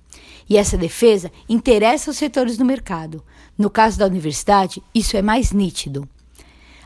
E 0.47 0.57
essa 0.57 0.77
defesa 0.77 1.31
interessa 1.47 2.11
os 2.11 2.17
setores 2.17 2.55
do 2.57 2.65
mercado. 2.65 3.23
No 3.57 3.69
caso 3.69 3.97
da 3.97 4.05
universidade, 4.05 4.81
isso 4.93 5.17
é 5.17 5.21
mais 5.21 5.51
nítido. 5.51 6.07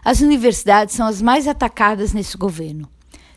As 0.04 0.22
universidades 0.22 0.96
são 0.96 1.08
as 1.08 1.22
mais 1.22 1.48
atacadas 1.48 2.14
nesse 2.14 2.38
governo, 2.38 2.90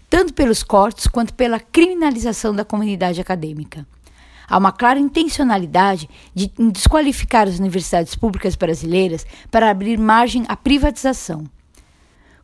tanto 0.08 0.32
pelos 0.32 0.62
cortes 0.62 1.06
quanto 1.06 1.34
pela 1.34 1.60
criminalização 1.60 2.54
da 2.54 2.64
comunidade 2.64 3.20
acadêmica. 3.20 3.86
Há 4.48 4.58
uma 4.58 4.72
clara 4.72 4.98
intencionalidade 4.98 6.08
de 6.34 6.52
desqualificar 6.72 7.48
as 7.48 7.58
universidades 7.58 8.14
públicas 8.14 8.54
brasileiras 8.54 9.26
para 9.50 9.70
abrir 9.70 9.98
margem 9.98 10.44
à 10.48 10.56
privatização. 10.56 11.44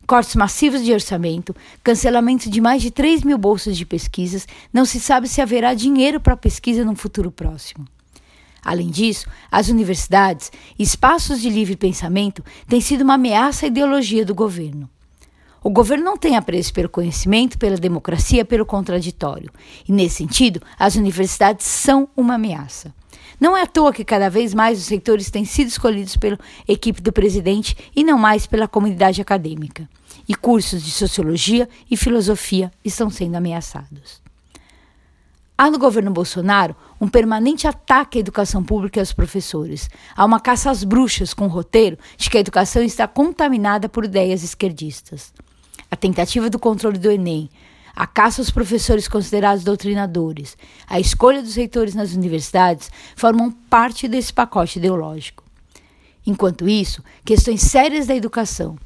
Cortes 0.05 0.35
massivos 0.35 0.83
de 0.83 0.91
orçamento, 0.91 1.55
cancelamento 1.83 2.49
de 2.49 2.59
mais 2.59 2.81
de 2.81 2.91
3 2.91 3.23
mil 3.23 3.37
bolsas 3.37 3.77
de 3.77 3.85
pesquisas, 3.85 4.45
não 4.71 4.85
se 4.85 4.99
sabe 4.99 5.29
se 5.29 5.41
haverá 5.41 5.73
dinheiro 5.73 6.19
para 6.19 6.35
pesquisa 6.35 6.83
no 6.83 6.95
futuro 6.95 7.31
próximo. 7.31 7.87
Além 8.63 8.89
disso, 8.89 9.27
as 9.51 9.69
universidades, 9.69 10.51
espaços 10.77 11.41
de 11.41 11.49
livre 11.49 11.75
pensamento, 11.75 12.43
têm 12.67 12.81
sido 12.81 13.01
uma 13.01 13.15
ameaça 13.15 13.65
à 13.65 13.67
ideologia 13.67 14.25
do 14.25 14.35
governo. 14.35 14.89
O 15.63 15.69
governo 15.69 16.03
não 16.03 16.17
tem 16.17 16.35
apreço 16.35 16.73
pelo 16.73 16.89
conhecimento, 16.89 17.57
pela 17.57 17.77
democracia, 17.77 18.43
pelo 18.43 18.65
contraditório. 18.65 19.49
E, 19.87 19.93
nesse 19.93 20.17
sentido, 20.17 20.61
as 20.77 20.95
universidades 20.95 21.65
são 21.65 22.09
uma 22.17 22.35
ameaça. 22.35 22.93
Não 23.43 23.57
é 23.57 23.63
à 23.63 23.67
toa 23.67 23.91
que 23.91 24.05
cada 24.05 24.29
vez 24.29 24.53
mais 24.53 24.79
os 24.79 24.85
setores 24.85 25.29
têm 25.29 25.43
sido 25.43 25.67
escolhidos 25.67 26.15
pela 26.15 26.39
equipe 26.65 27.01
do 27.01 27.11
presidente 27.11 27.75
e 27.93 28.01
não 28.01 28.17
mais 28.17 28.47
pela 28.47 28.69
comunidade 28.69 29.21
acadêmica. 29.21 29.85
E 30.25 30.33
cursos 30.33 30.81
de 30.81 30.89
sociologia 30.89 31.67
e 31.91 31.97
filosofia 31.97 32.71
estão 32.85 33.09
sendo 33.09 33.35
ameaçados. 33.35 34.21
Há 35.57 35.69
no 35.69 35.77
governo 35.77 36.09
Bolsonaro 36.09 36.73
um 37.01 37.07
permanente 37.09 37.67
ataque 37.67 38.17
à 38.17 38.21
educação 38.21 38.63
pública 38.63 38.99
e 38.99 39.01
aos 39.01 39.11
professores. 39.11 39.89
Há 40.15 40.23
uma 40.23 40.39
caça 40.39 40.71
às 40.71 40.85
bruxas 40.85 41.33
com 41.33 41.43
o 41.43 41.49
roteiro 41.49 41.97
de 42.15 42.29
que 42.29 42.37
a 42.37 42.39
educação 42.39 42.81
está 42.81 43.09
contaminada 43.09 43.89
por 43.89 44.05
ideias 44.05 44.41
esquerdistas 44.41 45.33
a 45.93 45.95
tentativa 45.95 46.49
do 46.49 46.57
controle 46.57 46.97
do 46.97 47.11
Enem, 47.11 47.47
a 47.95 48.07
caça 48.07 48.41
aos 48.41 48.49
professores 48.49 49.07
considerados 49.07 49.63
doutrinadores, 49.63 50.57
a 50.87 50.99
escolha 50.99 51.41
dos 51.41 51.55
reitores 51.55 51.93
nas 51.93 52.13
universidades 52.13 52.89
formam 53.15 53.51
parte 53.51 54.07
desse 54.07 54.33
pacote 54.33 54.79
ideológico. 54.79 55.43
Enquanto 56.25 56.67
isso, 56.67 57.03
questões 57.23 57.61
sérias 57.61 58.07
da 58.07 58.15
educação, 58.15 58.77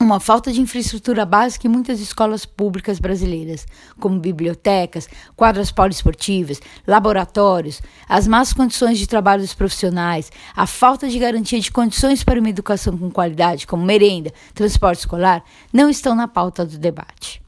uma 0.00 0.20
falta 0.20 0.52
de 0.52 0.60
infraestrutura 0.60 1.26
básica 1.26 1.66
em 1.66 1.70
muitas 1.70 1.98
escolas 1.98 2.46
públicas 2.46 3.00
brasileiras, 3.00 3.66
como 3.98 4.20
bibliotecas, 4.20 5.08
quadras 5.34 5.72
poliesportivas, 5.72 6.60
laboratórios, 6.86 7.82
as 8.08 8.28
más 8.28 8.52
condições 8.52 8.98
de 8.98 9.08
trabalho 9.08 9.42
dos 9.42 9.54
profissionais, 9.54 10.30
a 10.54 10.66
falta 10.66 11.08
de 11.08 11.18
garantia 11.18 11.58
de 11.58 11.72
condições 11.72 12.22
para 12.22 12.38
uma 12.38 12.48
educação 12.48 12.96
com 12.96 13.10
qualidade, 13.10 13.66
como 13.66 13.84
merenda, 13.84 14.32
transporte 14.54 15.00
escolar, 15.00 15.42
não 15.72 15.90
estão 15.90 16.14
na 16.14 16.28
pauta 16.28 16.64
do 16.64 16.78
debate. 16.78 17.42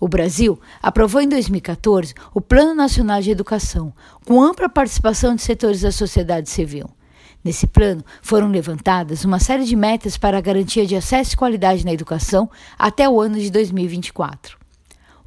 O 0.00 0.08
Brasil 0.08 0.58
aprovou 0.82 1.20
em 1.20 1.28
2014 1.28 2.14
o 2.32 2.40
Plano 2.40 2.74
Nacional 2.74 3.20
de 3.20 3.30
Educação, 3.30 3.92
com 4.24 4.42
ampla 4.42 4.66
participação 4.66 5.34
de 5.34 5.42
setores 5.42 5.82
da 5.82 5.92
sociedade 5.92 6.48
civil. 6.48 6.88
Nesse 7.44 7.66
plano, 7.66 8.02
foram 8.22 8.48
levantadas 8.48 9.26
uma 9.26 9.38
série 9.38 9.64
de 9.64 9.76
metas 9.76 10.16
para 10.16 10.38
a 10.38 10.40
garantia 10.40 10.86
de 10.86 10.96
acesso 10.96 11.34
e 11.34 11.36
qualidade 11.36 11.84
na 11.84 11.92
educação 11.92 12.50
até 12.78 13.06
o 13.06 13.20
ano 13.20 13.38
de 13.38 13.50
2024. 13.50 14.58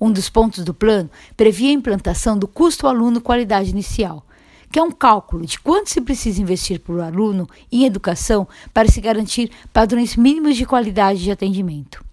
Um 0.01 0.11
dos 0.11 0.27
pontos 0.27 0.65
do 0.65 0.73
plano 0.73 1.09
previa 1.37 1.69
a 1.69 1.73
implantação 1.73 2.35
do 2.35 2.47
custo 2.47 2.87
aluno 2.87 3.21
qualidade 3.21 3.69
inicial, 3.69 4.25
que 4.71 4.79
é 4.79 4.83
um 4.83 4.91
cálculo 4.91 5.45
de 5.45 5.59
quanto 5.59 5.91
se 5.91 6.01
precisa 6.01 6.41
investir 6.41 6.79
por 6.79 6.99
aluno 6.99 7.47
em 7.71 7.85
educação 7.85 8.47
para 8.73 8.89
se 8.89 8.99
garantir 8.99 9.51
padrões 9.71 10.15
mínimos 10.15 10.55
de 10.55 10.65
qualidade 10.65 11.21
de 11.21 11.31
atendimento. 11.31 12.03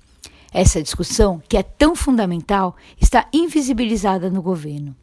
Essa 0.53 0.83
discussão, 0.83 1.41
que 1.49 1.57
é 1.57 1.63
tão 1.63 1.95
fundamental, 1.95 2.75
está 3.01 3.27
invisibilizada 3.33 4.29
no 4.29 4.43
governo. 4.43 4.97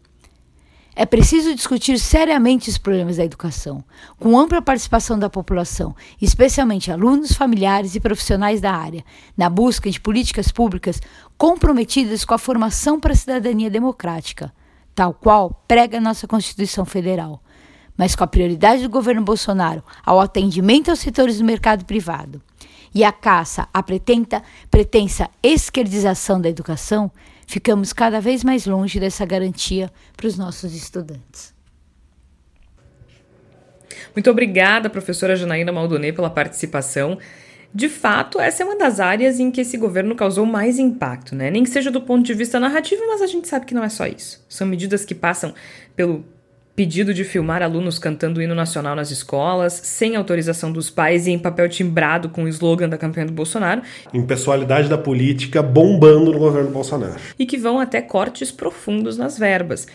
É 0.99 1.05
preciso 1.05 1.53
discutir 1.53 1.99
seriamente 1.99 2.71
os 2.71 2.77
problemas 2.79 3.17
da 3.17 3.23
educação, 3.23 3.83
com 4.19 4.38
ampla 4.38 4.62
participação 4.62 5.17
da 5.17 5.29
população, 5.29 5.95
especialmente 6.19 6.91
alunos, 6.91 7.33
familiares 7.33 7.93
e 7.93 7.99
profissionais 7.99 8.60
da 8.60 8.73
área, 8.73 9.05
na 9.38 9.47
busca 9.47 9.91
de 9.91 10.01
políticas 10.01 10.51
públicas 10.51 10.99
comprometidas 11.38 12.25
com 12.25 12.33
a 12.33 12.39
formação 12.39 12.99
para 12.99 13.13
a 13.13 13.15
cidadania 13.15 13.69
democrática, 13.69 14.51
tal 14.95 15.13
qual 15.13 15.63
prega 15.67 16.01
nossa 16.01 16.27
Constituição 16.27 16.83
Federal, 16.83 17.43
mas 17.95 18.15
com 18.15 18.23
a 18.23 18.27
prioridade 18.27 18.81
do 18.81 18.89
governo 18.89 19.21
Bolsonaro 19.21 19.83
ao 20.03 20.19
atendimento 20.19 20.89
aos 20.89 20.99
setores 20.99 21.38
do 21.38 21.45
mercado 21.45 21.86
privado 21.86 22.41
e 22.97 23.03
a 23.03 23.12
caça 23.12 23.67
à 23.71 23.83
pretenta, 23.83 24.41
pretensa 24.71 25.29
esquerdização 25.43 26.41
da 26.41 26.49
educação, 26.49 27.12
ficamos 27.45 27.93
cada 27.93 28.19
vez 28.19 28.43
mais 28.43 28.65
longe 28.65 28.99
dessa 28.99 29.23
garantia 29.23 29.91
para 30.15 30.25
os 30.25 30.36
nossos 30.36 30.73
estudantes. 30.73 31.53
Muito 34.15 34.31
obrigada, 34.31 34.89
professora 34.89 35.36
Janaína 35.36 35.71
Maldonê, 35.71 36.12
pela 36.12 36.27
participação. 36.27 37.19
De 37.71 37.88
fato, 37.88 38.39
essa 38.39 38.63
é 38.63 38.65
uma 38.65 38.75
das 38.75 38.99
áreas 38.99 39.39
em 39.39 39.51
que 39.51 39.62
esse 39.62 39.77
governo 39.77 40.15
causou 40.15 40.43
mais 40.43 40.79
impacto, 40.79 41.36
né? 41.36 41.51
Nem 41.51 41.62
que 41.62 41.69
seja 41.69 41.91
do 41.91 42.01
ponto 42.01 42.25
de 42.25 42.33
vista 42.33 42.60
narrativo, 42.60 43.03
mas 43.05 43.21
a 43.21 43.27
gente 43.27 43.47
sabe 43.47 43.67
que 43.67 43.75
não 43.75 43.83
é 43.83 43.89
só 43.89 44.07
isso. 44.07 44.43
São 44.49 44.65
medidas 44.65 45.05
que 45.05 45.13
passam 45.13 45.53
pelo 45.95 46.25
pedido 46.77 47.11
de 47.11 47.23
filmar 47.23 47.63
alunos 47.63 47.97
cantando 47.97 48.39
o 48.39 48.43
hino 48.43 48.53
nacional 48.53 48.95
nas 48.95 49.09
escolas, 49.09 49.73
sem 49.83 50.15
autorização 50.15 50.71
dos 50.71 50.91
pais 50.91 51.25
e 51.25 51.31
em 51.31 51.39
papel 51.39 51.67
timbrado 51.67 52.29
com 52.29 52.43
o 52.43 52.47
slogan 52.47 52.87
da 52.87 52.99
campanha 52.99 53.25
do 53.25 53.33
Bolsonaro. 53.33 53.81
Impessoalidade 54.13 54.87
da 54.87 54.97
política 54.97 55.63
bombando 55.63 56.31
no 56.31 56.37
governo 56.37 56.69
Bolsonaro. 56.69 57.15
E 57.39 57.47
que 57.47 57.57
vão 57.57 57.79
até 57.79 57.99
cortes 57.99 58.51
profundos 58.51 59.17
nas 59.17 59.39
verbas. 59.39 59.87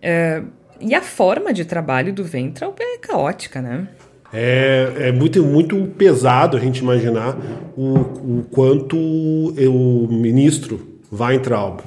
É, 0.00 0.42
e 0.80 0.94
a 0.94 1.02
forma 1.02 1.52
de 1.52 1.66
trabalho 1.66 2.10
do 2.10 2.24
Ventral 2.24 2.74
é 2.80 2.96
caótica, 2.96 3.60
né? 3.60 3.86
É, 4.32 4.90
é 4.98 5.12
muito, 5.12 5.42
muito 5.44 5.76
pesado 5.98 6.56
a 6.56 6.60
gente 6.60 6.78
imaginar 6.78 7.36
o, 7.76 7.98
o 8.38 8.46
quanto 8.50 8.96
o 8.96 10.08
ministro 10.10 10.88
Weintraub 11.12 11.80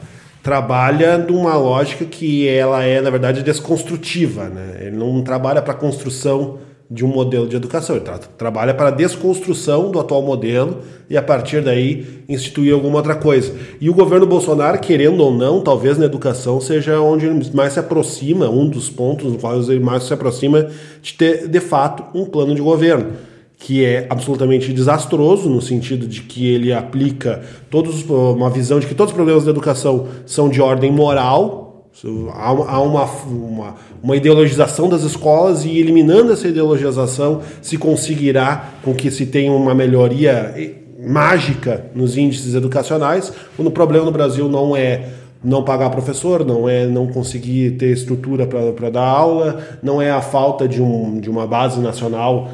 trabalha 0.44 1.18
numa 1.18 1.56
lógica 1.56 2.06
que 2.06 2.48
ela 2.48 2.84
é, 2.84 3.00
na 3.02 3.10
verdade, 3.10 3.44
desconstrutiva. 3.44 4.46
Né? 4.46 4.78
Ele 4.82 4.98
não 4.98 5.22
trabalha 5.22 5.62
para 5.62 5.74
a 5.74 5.78
construção 5.78 6.60
de 6.89 7.06
um 7.06 7.08
modelo 7.08 7.48
de 7.48 7.56
educação, 7.56 7.96
ele 7.96 8.04
tra 8.04 8.18
trabalha 8.18 8.74
para 8.74 8.89
a 8.89 8.92
desconstrução 8.92 9.89
do 9.92 9.98
atual 9.98 10.22
modelo 10.22 10.80
e, 11.10 11.16
a 11.16 11.22
partir 11.22 11.62
daí, 11.62 12.06
instituir 12.28 12.74
alguma 12.74 12.98
outra 12.98 13.16
coisa. 13.16 13.54
E 13.80 13.89
o 13.89 13.94
governo 13.94 14.26
Bolsonaro, 14.26 14.78
querendo 14.78 15.22
ou 15.22 15.34
não, 15.34 15.62
talvez 15.62 15.98
na 15.98 16.04
educação 16.04 16.60
seja 16.60 17.00
onde 17.00 17.28
ele 17.28 17.50
mais 17.54 17.74
se 17.74 17.80
aproxima, 17.80 18.50
um 18.50 18.68
dos 18.68 18.89
pontos 18.89 19.32
nos 19.32 19.39
quais 19.39 19.70
ele 19.70 19.80
mais 19.80 20.04
se 20.04 20.14
aproxima 20.14 20.70
de 21.02 21.14
ter, 21.14 21.48
de 21.48 21.60
fato, 21.62 22.04
um 22.14 22.26
plano 22.26 22.54
de 22.54 22.62
governo 22.62 23.14
que 23.62 23.86
é 23.86 24.07
absolutamente 24.09 24.74
desastroso 24.74 25.47
no 25.47 25.62
sentido 25.62 26.07
de 26.07 26.22
que 26.22 26.51
ele 26.51 26.74
aplica 26.74 27.43
todos 27.70 28.03
uma 28.09 28.49
visão 28.49 28.80
de 28.80 28.88
que 28.88 28.95
todos 28.95 29.12
os 29.12 29.16
problemas 29.16 29.43
da 29.45 29.51
educação 29.51 30.07
são 30.26 30.49
de 30.49 30.59
ordem 30.59 30.91
moral. 30.91 31.91
Há 32.34 32.82
uma, 32.82 33.05
uma, 33.05 33.76
uma 34.01 34.16
ideologização 34.16 34.89
das 34.89 35.03
escolas 35.03 35.64
e 35.64 35.78
eliminando 35.78 36.32
essa 36.32 36.47
ideologização 36.47 37.41
se 37.62 37.78
conseguirá 37.78 38.72
com 38.82 38.95
que 38.95 39.12
se 39.12 39.28
tenha 39.28 39.51
uma 39.51 39.76
melhoria 39.76 40.55
mágica 40.99 41.86
nos 41.93 42.18
índices 42.18 42.55
educacionais 42.55 43.32
quando 43.55 43.68
o 43.68 43.72
problema 43.72 44.05
no 44.05 44.12
Brasil 44.12 44.49
não 44.49 44.76
é 44.76 45.09
não 45.43 45.64
pagar 45.64 45.89
professor, 45.91 46.45
não 46.45 46.68
é 46.68 46.88
não 46.88 47.07
conseguir 47.07 47.72
ter 47.72 47.91
estrutura 47.91 48.47
para 48.47 48.89
dar 48.89 49.05
aula, 49.05 49.59
não 49.84 50.01
é 50.01 50.09
a 50.12 50.22
falta 50.22 50.68
de, 50.68 50.82
um, 50.82 51.20
de 51.20 51.30
uma 51.30 51.45
base 51.45 51.80
nacional 51.80 52.49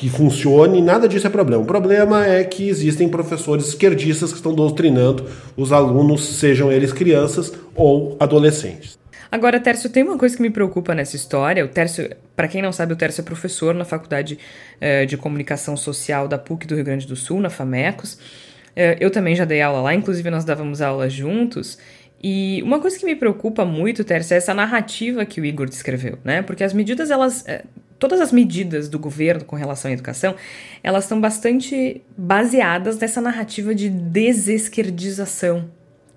que 0.00 0.08
funcione, 0.08 0.80
nada 0.80 1.06
disso 1.06 1.26
é 1.26 1.30
problema. 1.30 1.62
O 1.62 1.66
problema 1.66 2.26
é 2.26 2.42
que 2.42 2.66
existem 2.66 3.06
professores 3.06 3.68
esquerdistas 3.68 4.30
que 4.30 4.38
estão 4.38 4.54
doutrinando 4.54 5.26
os 5.54 5.74
alunos, 5.74 6.24
sejam 6.38 6.72
eles 6.72 6.90
crianças 6.90 7.52
ou 7.74 8.16
adolescentes. 8.18 8.98
Agora, 9.30 9.60
Tércio, 9.60 9.90
tem 9.90 10.02
uma 10.02 10.16
coisa 10.16 10.34
que 10.34 10.40
me 10.40 10.48
preocupa 10.48 10.94
nessa 10.94 11.16
história. 11.16 11.62
O 11.62 11.68
Tércio, 11.68 12.16
para 12.34 12.48
quem 12.48 12.62
não 12.62 12.72
sabe, 12.72 12.94
o 12.94 12.96
Tércio 12.96 13.20
é 13.20 13.24
professor 13.24 13.74
na 13.74 13.84
Faculdade 13.84 14.38
eh, 14.80 15.04
de 15.04 15.18
Comunicação 15.18 15.76
Social 15.76 16.26
da 16.26 16.38
PUC 16.38 16.66
do 16.66 16.76
Rio 16.76 16.84
Grande 16.84 17.06
do 17.06 17.14
Sul, 17.14 17.38
na 17.38 17.50
FAMECOS. 17.50 18.18
Eh, 18.74 18.96
eu 19.00 19.10
também 19.10 19.36
já 19.36 19.44
dei 19.44 19.60
aula 19.60 19.82
lá, 19.82 19.94
inclusive 19.94 20.30
nós 20.30 20.46
dávamos 20.46 20.80
aula 20.80 21.10
juntos. 21.10 21.76
E 22.24 22.62
uma 22.62 22.80
coisa 22.80 22.98
que 22.98 23.04
me 23.04 23.16
preocupa 23.16 23.66
muito, 23.66 24.02
Tércio, 24.02 24.32
é 24.32 24.38
essa 24.38 24.54
narrativa 24.54 25.26
que 25.26 25.42
o 25.42 25.44
Igor 25.44 25.68
descreveu, 25.68 26.18
né? 26.24 26.40
Porque 26.40 26.64
as 26.64 26.72
medidas, 26.72 27.10
elas. 27.10 27.46
Eh, 27.46 27.64
todas 28.00 28.20
as 28.20 28.32
medidas 28.32 28.88
do 28.88 28.98
governo 28.98 29.44
com 29.44 29.54
relação 29.54 29.90
à 29.90 29.94
educação, 29.94 30.34
elas 30.82 31.04
estão 31.04 31.20
bastante 31.20 32.02
baseadas 32.16 32.98
nessa 32.98 33.20
narrativa 33.20 33.74
de 33.74 33.90
desesquerdização, 33.90 35.70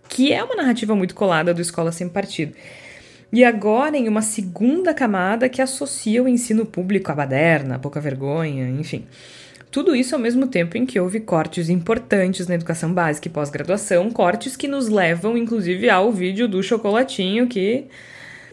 que 0.07 0.31
é 0.31 0.41
uma 0.41 0.55
narrativa 0.55 0.95
muito 0.95 1.13
colada 1.13 1.53
do 1.53 1.61
Escola 1.61 1.91
Sem 1.91 2.07
Partido. 2.07 2.53
E 3.31 3.43
agora 3.43 3.97
em 3.97 4.07
uma 4.07 4.21
segunda 4.21 4.93
camada 4.93 5.49
que 5.49 5.61
associa 5.61 6.23
o 6.23 6.27
ensino 6.27 6.65
público 6.65 7.11
à 7.11 7.15
baderna, 7.15 7.75
à 7.75 7.79
pouca 7.79 7.99
vergonha, 7.99 8.69
enfim. 8.69 9.05
Tudo 9.69 9.95
isso 9.95 10.15
ao 10.15 10.21
mesmo 10.21 10.47
tempo 10.47 10.77
em 10.77 10.85
que 10.85 10.99
houve 10.99 11.19
cortes 11.19 11.67
importantes 11.67 12.47
na 12.47 12.55
educação 12.55 12.93
básica 12.93 13.27
e 13.27 13.31
pós-graduação, 13.31 14.09
cortes 14.11 14.55
que 14.55 14.67
nos 14.67 14.87
levam, 14.87 15.35
inclusive, 15.35 15.89
ao 15.89 16.11
vídeo 16.11 16.47
do 16.47 16.61
chocolatinho, 16.61 17.47
que. 17.47 17.87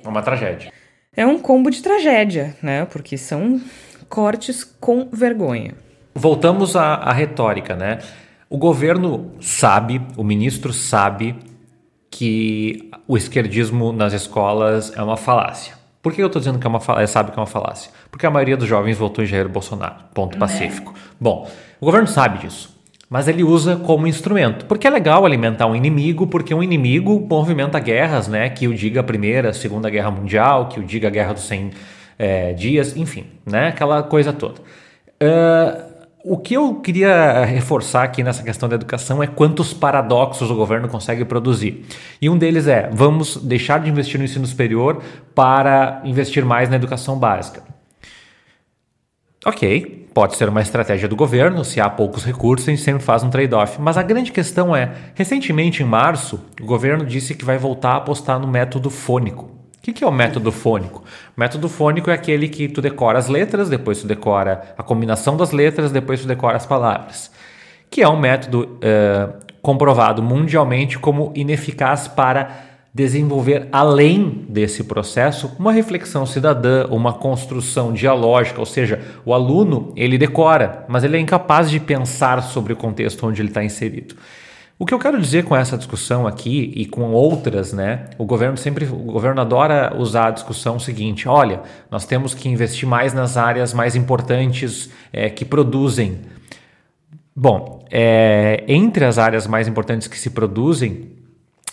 É 0.03 0.09
uma 0.09 0.22
tragédia 0.22 0.80
é 1.21 1.27
um 1.27 1.39
combo 1.39 1.71
de 1.71 1.83
tragédia, 1.83 2.57
né? 2.62 2.87
Porque 2.87 3.18
são 3.18 3.61
cortes 4.09 4.64
com 4.64 5.07
vergonha. 5.12 5.75
Voltamos 6.14 6.75
à, 6.75 6.95
à 6.95 7.12
retórica, 7.12 7.77
né? 7.77 7.99
O 8.49 8.57
governo 8.57 9.31
sabe, 9.39 10.01
o 10.16 10.25
ministro 10.25 10.73
sabe 10.73 11.37
que 12.11 12.91
o 13.07 13.18
esquerdismo 13.18 13.93
nas 13.93 14.14
escolas 14.14 14.97
é 14.97 15.03
uma 15.03 15.18
falácia. 15.18 15.75
Por 16.01 16.14
que 16.14 16.23
eu 16.23 16.29
estou 16.29 16.41
dizendo 16.41 16.59
que 16.59 16.66
é 16.66 16.71
uma 16.71 16.81
falácia? 16.81 17.07
Sabe 17.07 17.33
que 17.33 17.39
é 17.39 17.41
uma 17.41 17.47
falácia? 17.47 17.93
Porque 18.11 18.25
a 18.25 18.31
maioria 18.31 18.57
dos 18.57 18.66
jovens 18.66 18.97
votou 18.97 19.23
em 19.23 19.27
Jair 19.27 19.47
Bolsonaro. 19.47 19.97
Ponto 20.14 20.33
né? 20.33 20.41
pacífico. 20.41 20.95
Bom, 21.21 21.47
o 21.79 21.85
governo 21.85 22.09
sabe 22.09 22.39
disso 22.39 22.70
mas 23.11 23.26
ele 23.26 23.42
usa 23.42 23.74
como 23.74 24.06
instrumento. 24.06 24.64
Porque 24.66 24.86
é 24.86 24.90
legal 24.90 25.26
alimentar 25.26 25.66
um 25.66 25.74
inimigo, 25.74 26.28
porque 26.28 26.54
um 26.54 26.62
inimigo 26.62 27.26
movimenta 27.28 27.80
guerras, 27.80 28.28
né? 28.28 28.48
Que 28.48 28.68
o 28.68 28.72
diga 28.72 29.00
a 29.00 29.02
Primeira, 29.02 29.52
Segunda 29.52 29.90
Guerra 29.90 30.12
Mundial, 30.12 30.68
que 30.68 30.78
o 30.78 30.84
diga 30.84 31.08
a 31.08 31.11
Guerra 31.11 31.32
dos 31.32 31.42
100 31.42 31.72
é, 32.16 32.52
Dias, 32.52 32.96
enfim, 32.96 33.26
né? 33.44 33.68
Aquela 33.68 34.04
coisa 34.04 34.32
toda. 34.32 34.61
Uh, 35.20 35.90
o 36.22 36.38
que 36.38 36.54
eu 36.54 36.76
queria 36.76 37.44
reforçar 37.44 38.04
aqui 38.04 38.22
nessa 38.22 38.44
questão 38.44 38.68
da 38.68 38.76
educação 38.76 39.20
é 39.20 39.26
quantos 39.26 39.74
paradoxos 39.74 40.48
o 40.48 40.54
governo 40.54 40.86
consegue 40.86 41.24
produzir. 41.24 41.84
E 42.22 42.30
um 42.30 42.38
deles 42.38 42.68
é: 42.68 42.88
vamos 42.92 43.36
deixar 43.38 43.80
de 43.80 43.90
investir 43.90 44.18
no 44.18 44.24
ensino 44.24 44.46
superior 44.46 45.02
para 45.34 46.00
investir 46.04 46.44
mais 46.44 46.68
na 46.68 46.76
educação 46.76 47.18
básica. 47.18 47.62
Ok, 49.44 49.99
pode 50.12 50.36
ser 50.36 50.48
uma 50.48 50.61
estratégia 50.61 51.08
do 51.08 51.16
governo, 51.16 51.64
se 51.64 51.80
há 51.80 51.88
poucos 51.88 52.24
recursos, 52.24 52.68
a 52.68 52.70
gente 52.70 52.82
sempre 52.82 53.02
faz 53.02 53.22
um 53.22 53.30
trade-off. 53.30 53.80
Mas 53.80 53.96
a 53.96 54.02
grande 54.02 54.32
questão 54.32 54.74
é: 54.74 54.92
recentemente, 55.14 55.82
em 55.82 55.86
março, 55.86 56.40
o 56.61 56.66
governo 56.66 57.04
disse 57.04 57.34
que 57.34 57.44
vai 57.44 57.58
voltar 57.58 57.92
a 57.92 57.96
apostar 57.96 58.38
no 58.38 58.46
método 58.46 58.90
fônico. 58.90 59.44
O 59.44 59.82
que, 59.82 59.94
que 59.94 60.04
é 60.04 60.06
o 60.06 60.12
método 60.12 60.52
fônico? 60.52 61.02
O 61.36 61.40
método 61.40 61.68
fônico 61.68 62.11
é 62.11 62.14
aquele 62.14 62.48
que 62.48 62.68
tu 62.68 62.82
decora 62.82 63.18
as 63.18 63.28
letras, 63.28 63.70
depois 63.70 64.00
tu 64.00 64.06
decora 64.06 64.74
a 64.76 64.82
combinação 64.82 65.36
das 65.36 65.52
letras, 65.52 65.90
depois 65.90 66.20
tu 66.20 66.26
decora 66.26 66.56
as 66.56 66.66
palavras. 66.66 67.30
Que 67.88 68.02
é 68.02 68.08
um 68.08 68.18
método 68.18 68.78
uh, 68.78 69.32
comprovado 69.62 70.22
mundialmente 70.22 70.98
como 70.98 71.32
ineficaz 71.34 72.08
para 72.08 72.70
desenvolver 72.93 73.68
além 73.70 74.45
desse 74.49 74.84
processo 74.84 75.53
uma 75.59 75.72
reflexão 75.72 76.26
cidadã, 76.26 76.86
uma 76.88 77.12
construção 77.12 77.93
dialógica, 77.93 78.59
ou 78.59 78.66
seja, 78.66 79.01
o 79.24 79.32
aluno 79.32 79.93
ele 79.97 80.18
decora, 80.18 80.84
mas 80.88 81.05
ele 81.05 81.16
é 81.16 81.20
incapaz 81.20 81.70
de 81.70 81.78
pensar 81.78 82.43
sobre 82.43 82.72
o 82.72 82.76
contexto 82.76 83.26
onde 83.26 83.41
ele 83.41 83.49
está 83.49 83.62
inserido. 83.62 84.16
O 84.80 84.86
que 84.86 84.95
eu 84.95 84.99
quero 84.99 85.20
dizer 85.20 85.45
com 85.45 85.55
essa 85.55 85.76
discussão 85.76 86.26
aqui 86.26 86.72
e 86.74 86.86
com 86.86 87.12
outras, 87.12 87.70
né? 87.70 88.07
O 88.16 88.24
governo 88.24 88.57
sempre, 88.57 88.86
o 88.86 89.12
governo 89.12 89.43
adora 89.43 89.95
usar 89.95 90.28
a 90.28 90.30
discussão 90.30 90.78
seguinte: 90.78 91.28
olha, 91.28 91.61
nós 91.91 92.07
temos 92.07 92.32
que 92.32 92.49
investir 92.49 92.88
mais 92.88 93.12
nas 93.12 93.36
áreas 93.36 93.74
mais 93.74 93.95
importantes 93.95 94.91
é, 95.12 95.28
que 95.28 95.45
produzem. 95.45 96.20
Bom, 97.36 97.84
é, 97.91 98.64
entre 98.66 99.05
as 99.05 99.18
áreas 99.18 99.47
mais 99.47 99.68
importantes 99.68 100.09
que 100.09 100.18
se 100.18 100.30
produzem, 100.30 101.11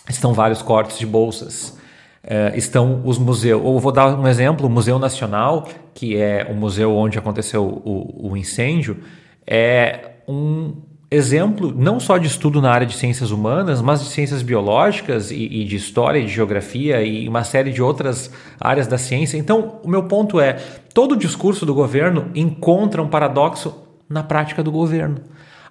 estão 0.08 0.32
vários 0.32 0.62
cortes 0.62 0.98
de 0.98 1.06
bolsas. 1.06 1.76
Uh, 2.24 2.56
estão 2.56 3.02
os 3.04 3.16
museus. 3.16 3.62
Ou 3.64 3.78
vou 3.78 3.92
dar 3.92 4.18
um 4.18 4.26
exemplo: 4.26 4.66
o 4.66 4.70
Museu 4.70 4.98
Nacional, 4.98 5.68
que 5.94 6.16
é 6.16 6.46
o 6.50 6.54
museu 6.54 6.94
onde 6.94 7.18
aconteceu 7.18 7.64
o, 7.64 8.30
o 8.30 8.36
incêndio, 8.36 8.98
é 9.46 10.10
um 10.28 10.74
exemplo 11.10 11.72
não 11.74 11.98
só 11.98 12.18
de 12.18 12.26
estudo 12.26 12.60
na 12.60 12.70
área 12.70 12.86
de 12.86 12.94
ciências 12.94 13.30
humanas, 13.30 13.80
mas 13.80 14.00
de 14.00 14.10
ciências 14.10 14.42
biológicas 14.42 15.30
e, 15.30 15.36
e, 15.36 15.64
de 15.64 15.76
história, 15.76 16.20
de 16.20 16.28
geografia 16.28 17.02
e 17.02 17.26
uma 17.26 17.44
série 17.44 17.72
de 17.72 17.82
outras 17.82 18.30
áreas 18.60 18.86
da 18.86 18.98
ciência. 18.98 19.38
Então, 19.38 19.80
o 19.82 19.88
meu 19.88 20.04
ponto 20.04 20.38
é: 20.38 20.54
todo 20.92 21.12
o 21.12 21.16
discurso 21.16 21.64
do 21.64 21.74
governo 21.74 22.30
encontra 22.34 23.02
um 23.02 23.08
paradoxo 23.08 23.74
na 24.08 24.22
prática 24.22 24.62
do 24.62 24.70
governo. 24.70 25.16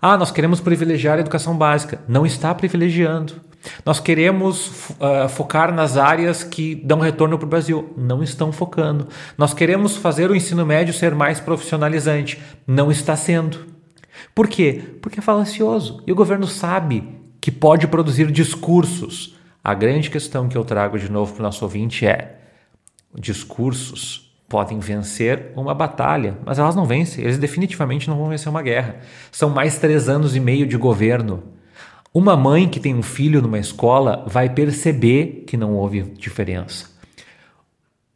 Ah, 0.02 0.18
nós 0.18 0.32
queremos 0.32 0.60
privilegiar 0.60 1.18
a 1.18 1.22
educação 1.22 1.58
básica. 1.58 2.00
Não 2.08 2.26
está 2.26 2.54
privilegiando. 2.54 3.34
Nós 3.86 3.99
queremos 3.99 4.89
uh, 4.91 5.30
focar 5.30 5.74
nas 5.74 5.97
áreas 5.97 6.43
que 6.43 6.76
dão 6.76 6.99
retorno 6.99 7.38
para 7.38 7.45
o 7.45 7.49
Brasil. 7.49 7.93
Não 7.97 8.24
estão 8.24 8.51
focando. 8.51 9.08
Nós 9.38 9.53
queremos 9.53 9.97
fazer 9.97 10.30
o 10.30 10.36
ensino 10.36 10.66
médio 10.66 10.93
ser 10.93 11.14
mais 11.14 11.39
profissionalizante. 11.39 12.39
Não 12.66 12.91
está 12.91 13.16
sendo. 13.16 13.66
Por 14.34 14.47
quê? 14.47 14.82
Porque 15.01 15.20
é 15.20 15.24
falacioso. 15.24 16.01
E 16.05 16.12
o 16.12 16.16
governo 16.16 16.47
sabe 16.47 17.08
que 17.41 17.51
pode 17.51 17.88
produzir 17.88 18.32
discursos. 18.32 19.36
A 19.64 19.74
grande 19.74 20.10
questão 20.10 20.47
que 20.47 20.58
eu 20.58 20.64
trago 20.64 20.97
de 20.97 21.12
novo 21.12 21.34
para 21.34 21.41
o 21.41 21.43
nosso 21.43 21.64
ouvinte 21.64 22.05
é: 22.05 22.39
discursos 23.16 24.28
podem 24.47 24.80
vencer 24.80 25.51
uma 25.55 25.74
batalha, 25.74 26.38
mas 26.45 26.58
elas 26.58 26.76
não 26.76 26.86
vencem. 26.86 27.24
Eles 27.24 27.38
definitivamente 27.38 28.10
não 28.10 28.18
vão 28.18 28.30
vencer 28.30 28.49
uma 28.49 28.62
guerra. 28.62 28.97
São 29.32 29.49
mais 29.49 29.78
três 29.78 30.08
anos 30.08 30.36
e 30.36 30.39
meio 30.39 30.66
de 30.66 30.78
governo 30.78 31.43
uma 32.18 32.36
mãe 32.36 32.68
que 32.68 32.80
tem 32.80 32.95
um 32.95 33.03
filho 33.03 33.43
numa 33.43 33.59
escola 33.59 34.26
vai 34.26 34.49
perceber 34.49 35.43
que 35.45 35.55
não 35.55 35.76
houve 35.76 36.01
diferença. 36.01 36.89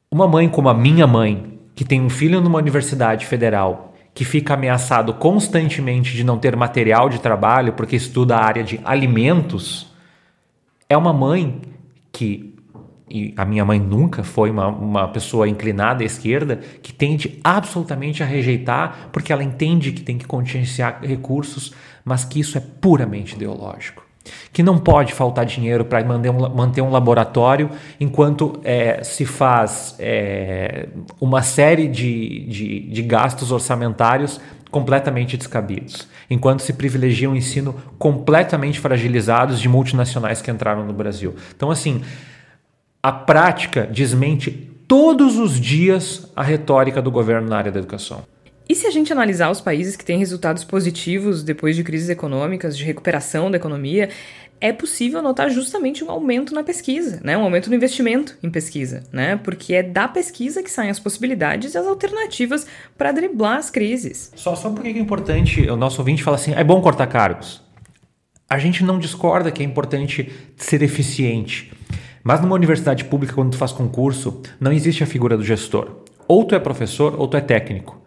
Uma 0.10 0.28
mãe 0.28 0.50
como 0.50 0.70
a 0.70 0.74
minha 0.74 1.06
mãe, 1.06 1.60
que 1.76 1.86
tem 1.86 2.02
um 2.02 2.10
filho 2.10 2.42
numa 2.42 2.58
universidade 2.58 3.28
federal, 3.28 3.94
que 4.12 4.26
fica 4.26 4.56
ameaçado 4.56 5.14
constantemente 5.14 6.16
de 6.16 6.24
não 6.24 6.40
ter 6.40 6.56
material 6.56 7.10
de 7.10 7.20
trabalho 7.20 7.74
porque 7.74 7.96
estuda 7.96 8.38
a 8.38 8.44
área 8.44 8.64
de 8.64 8.80
alimentos, 8.84 9.94
é 10.90 10.98
uma 10.98 11.14
mãe 11.14 11.62
que, 12.12 12.51
e 13.12 13.34
a 13.36 13.46
minha 13.46 13.66
mãe 13.66 13.80
nunca 13.80 14.24
foi 14.24 14.50
uma, 14.50 14.68
uma 14.68 15.08
pessoa 15.08 15.48
inclinada 15.48 16.04
à 16.04 16.06
esquerda, 16.06 16.62
que 16.82 16.94
tende 16.94 17.40
absolutamente 17.44 18.24
a 18.24 18.26
rejeitar 18.26 19.10
porque 19.12 19.34
ela 19.34 19.44
entende 19.44 19.92
que 19.92 20.02
tem 20.02 20.18
que 20.18 20.26
contingenciar 20.26 21.02
recursos 21.04 21.74
mas 22.04 22.26
que 22.26 22.40
isso 22.40 22.58
é 22.58 22.62
puramente 22.62 23.36
ideológico. 23.36 24.06
que 24.54 24.62
não 24.62 24.78
pode 24.78 25.14
faltar 25.14 25.46
dinheiro 25.46 25.84
para 25.84 26.04
manter 26.04 26.30
um, 26.30 26.50
manter 26.50 26.82
um 26.82 26.92
laboratório 26.92 27.72
enquanto 28.00 28.60
é, 28.64 29.04
se 29.04 29.26
faz 29.26 29.96
é, 29.98 30.90
uma 31.20 31.42
série 31.42 31.88
de, 31.88 32.46
de, 32.46 32.80
de 32.82 33.02
gastos 33.02 33.52
orçamentários 33.52 34.40
completamente 34.70 35.36
descabidos, 35.36 36.08
enquanto 36.30 36.62
se 36.62 36.72
privilegia 36.74 37.30
um 37.30 37.36
ensino 37.36 37.76
completamente 37.98 38.80
fragilizados 38.80 39.60
de 39.60 39.68
multinacionais 39.68 40.42
que 40.42 40.52
entraram 40.52 40.86
no 40.86 40.94
Brasil. 40.94 41.36
Então, 41.56 41.72
assim, 41.72 42.02
a 43.02 43.12
prática 43.12 43.86
desmente 43.86 44.52
todos 44.88 45.38
os 45.38 45.60
dias 45.60 46.30
a 46.36 46.44
retórica 46.44 47.02
do 47.02 47.10
governo 47.10 47.48
na 47.48 47.58
área 47.58 47.72
da 47.72 47.80
educação. 47.80 48.24
E 48.68 48.76
se 48.76 48.88
a 48.88 48.92
gente 48.92 49.12
analisar 49.12 49.50
os 49.50 49.60
países 49.60 49.96
que 49.96 50.06
têm 50.06 50.20
resultados 50.20 50.64
positivos 50.64 51.44
depois 51.44 51.76
de 51.76 51.84
crises 51.84 52.10
econômicas, 52.10 52.78
de 52.78 52.86
recuperação 52.86 53.52
da 53.52 53.58
economia, 53.58 54.10
é 54.62 54.72
possível 54.72 55.22
notar 55.22 55.50
justamente 55.50 56.04
um 56.04 56.12
aumento 56.12 56.54
na 56.54 56.64
pesquisa, 56.64 57.20
né? 57.24 57.36
um 57.36 57.42
aumento 57.42 57.70
no 57.70 57.76
investimento 57.76 58.38
em 58.44 58.50
pesquisa, 58.50 59.04
né? 59.12 59.36
porque 59.44 59.74
é 59.74 59.82
da 59.82 60.08
pesquisa 60.08 60.62
que 60.62 60.70
saem 60.70 60.92
as 60.92 61.00
possibilidades 61.00 61.74
e 61.74 61.78
as 61.78 61.88
alternativas 61.88 62.68
para 62.96 63.12
driblar 63.12 63.58
as 63.58 63.72
crises. 63.72 64.32
Só, 64.36 64.56
só 64.56 64.70
porque 64.70 64.90
é 64.90 65.00
importante, 65.00 65.68
o 65.68 65.76
nosso 65.76 66.00
ouvinte 66.00 66.22
fala 66.22 66.38
assim, 66.38 66.54
é 66.54 66.64
bom 66.64 66.80
cortar 66.80 67.08
cargos. 67.08 67.62
A 68.48 68.60
gente 68.60 68.84
não 68.84 69.00
discorda 69.00 69.52
que 69.52 69.64
é 69.64 69.66
importante 69.66 70.32
ser 70.56 70.84
eficiente, 70.84 71.74
mas 72.24 72.42
numa 72.42 72.56
universidade 72.56 73.06
pública, 73.06 73.34
quando 73.34 73.52
tu 73.52 73.58
faz 73.58 73.72
concurso, 73.72 74.42
não 74.60 74.72
existe 74.72 75.04
a 75.04 75.08
figura 75.08 75.38
do 75.38 75.44
gestor. 75.44 75.88
Ou 76.28 76.44
tu 76.46 76.56
é 76.56 76.60
professor 76.60 77.16
ou 77.18 77.28
tu 77.28 77.38
é 77.38 77.42
técnico. 77.42 78.00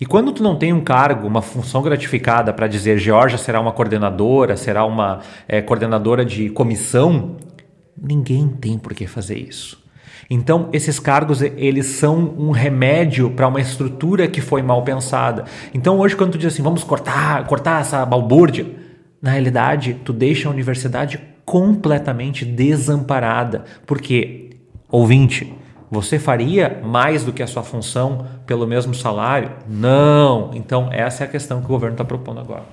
E 0.00 0.06
quando 0.06 0.32
tu 0.32 0.42
não 0.42 0.56
tem 0.56 0.72
um 0.72 0.80
cargo, 0.80 1.28
uma 1.28 1.42
função 1.42 1.80
gratificada 1.80 2.52
para 2.52 2.66
dizer 2.66 2.98
Georgia 2.98 3.38
será 3.38 3.60
uma 3.60 3.72
coordenadora, 3.72 4.56
será 4.56 4.84
uma 4.84 5.20
é, 5.46 5.62
coordenadora 5.62 6.24
de 6.24 6.48
comissão, 6.50 7.36
ninguém 7.96 8.48
tem 8.48 8.78
por 8.78 8.94
que 8.94 9.06
fazer 9.06 9.38
isso. 9.38 9.80
Então, 10.28 10.68
esses 10.72 10.98
cargos, 10.98 11.42
eles 11.42 11.86
são 11.86 12.34
um 12.38 12.50
remédio 12.50 13.30
para 13.30 13.46
uma 13.46 13.60
estrutura 13.60 14.26
que 14.26 14.40
foi 14.40 14.62
mal 14.62 14.82
pensada. 14.82 15.44
Então, 15.74 15.98
hoje, 15.98 16.16
quando 16.16 16.32
tu 16.32 16.38
diz 16.38 16.52
assim, 16.52 16.62
vamos 16.62 16.82
cortar, 16.82 17.46
cortar 17.46 17.80
essa 17.80 18.04
balbúrdia, 18.06 18.66
na 19.20 19.30
realidade, 19.30 19.94
tu 20.04 20.12
deixa 20.12 20.48
a 20.48 20.50
universidade 20.50 21.20
completamente 21.44 22.44
desamparada. 22.44 23.64
Porque, 23.86 24.50
ouvinte, 24.90 25.52
você 25.90 26.18
faria 26.18 26.80
mais 26.82 27.24
do 27.24 27.32
que 27.32 27.42
a 27.42 27.46
sua 27.46 27.62
função 27.62 28.26
pelo 28.46 28.66
mesmo 28.66 28.94
salário? 28.94 29.52
Não. 29.68 30.50
Então, 30.54 30.88
essa 30.92 31.24
é 31.24 31.26
a 31.26 31.30
questão 31.30 31.60
que 31.60 31.66
o 31.66 31.68
governo 31.68 31.94
está 31.94 32.04
propondo 32.04 32.40
agora. 32.40 32.64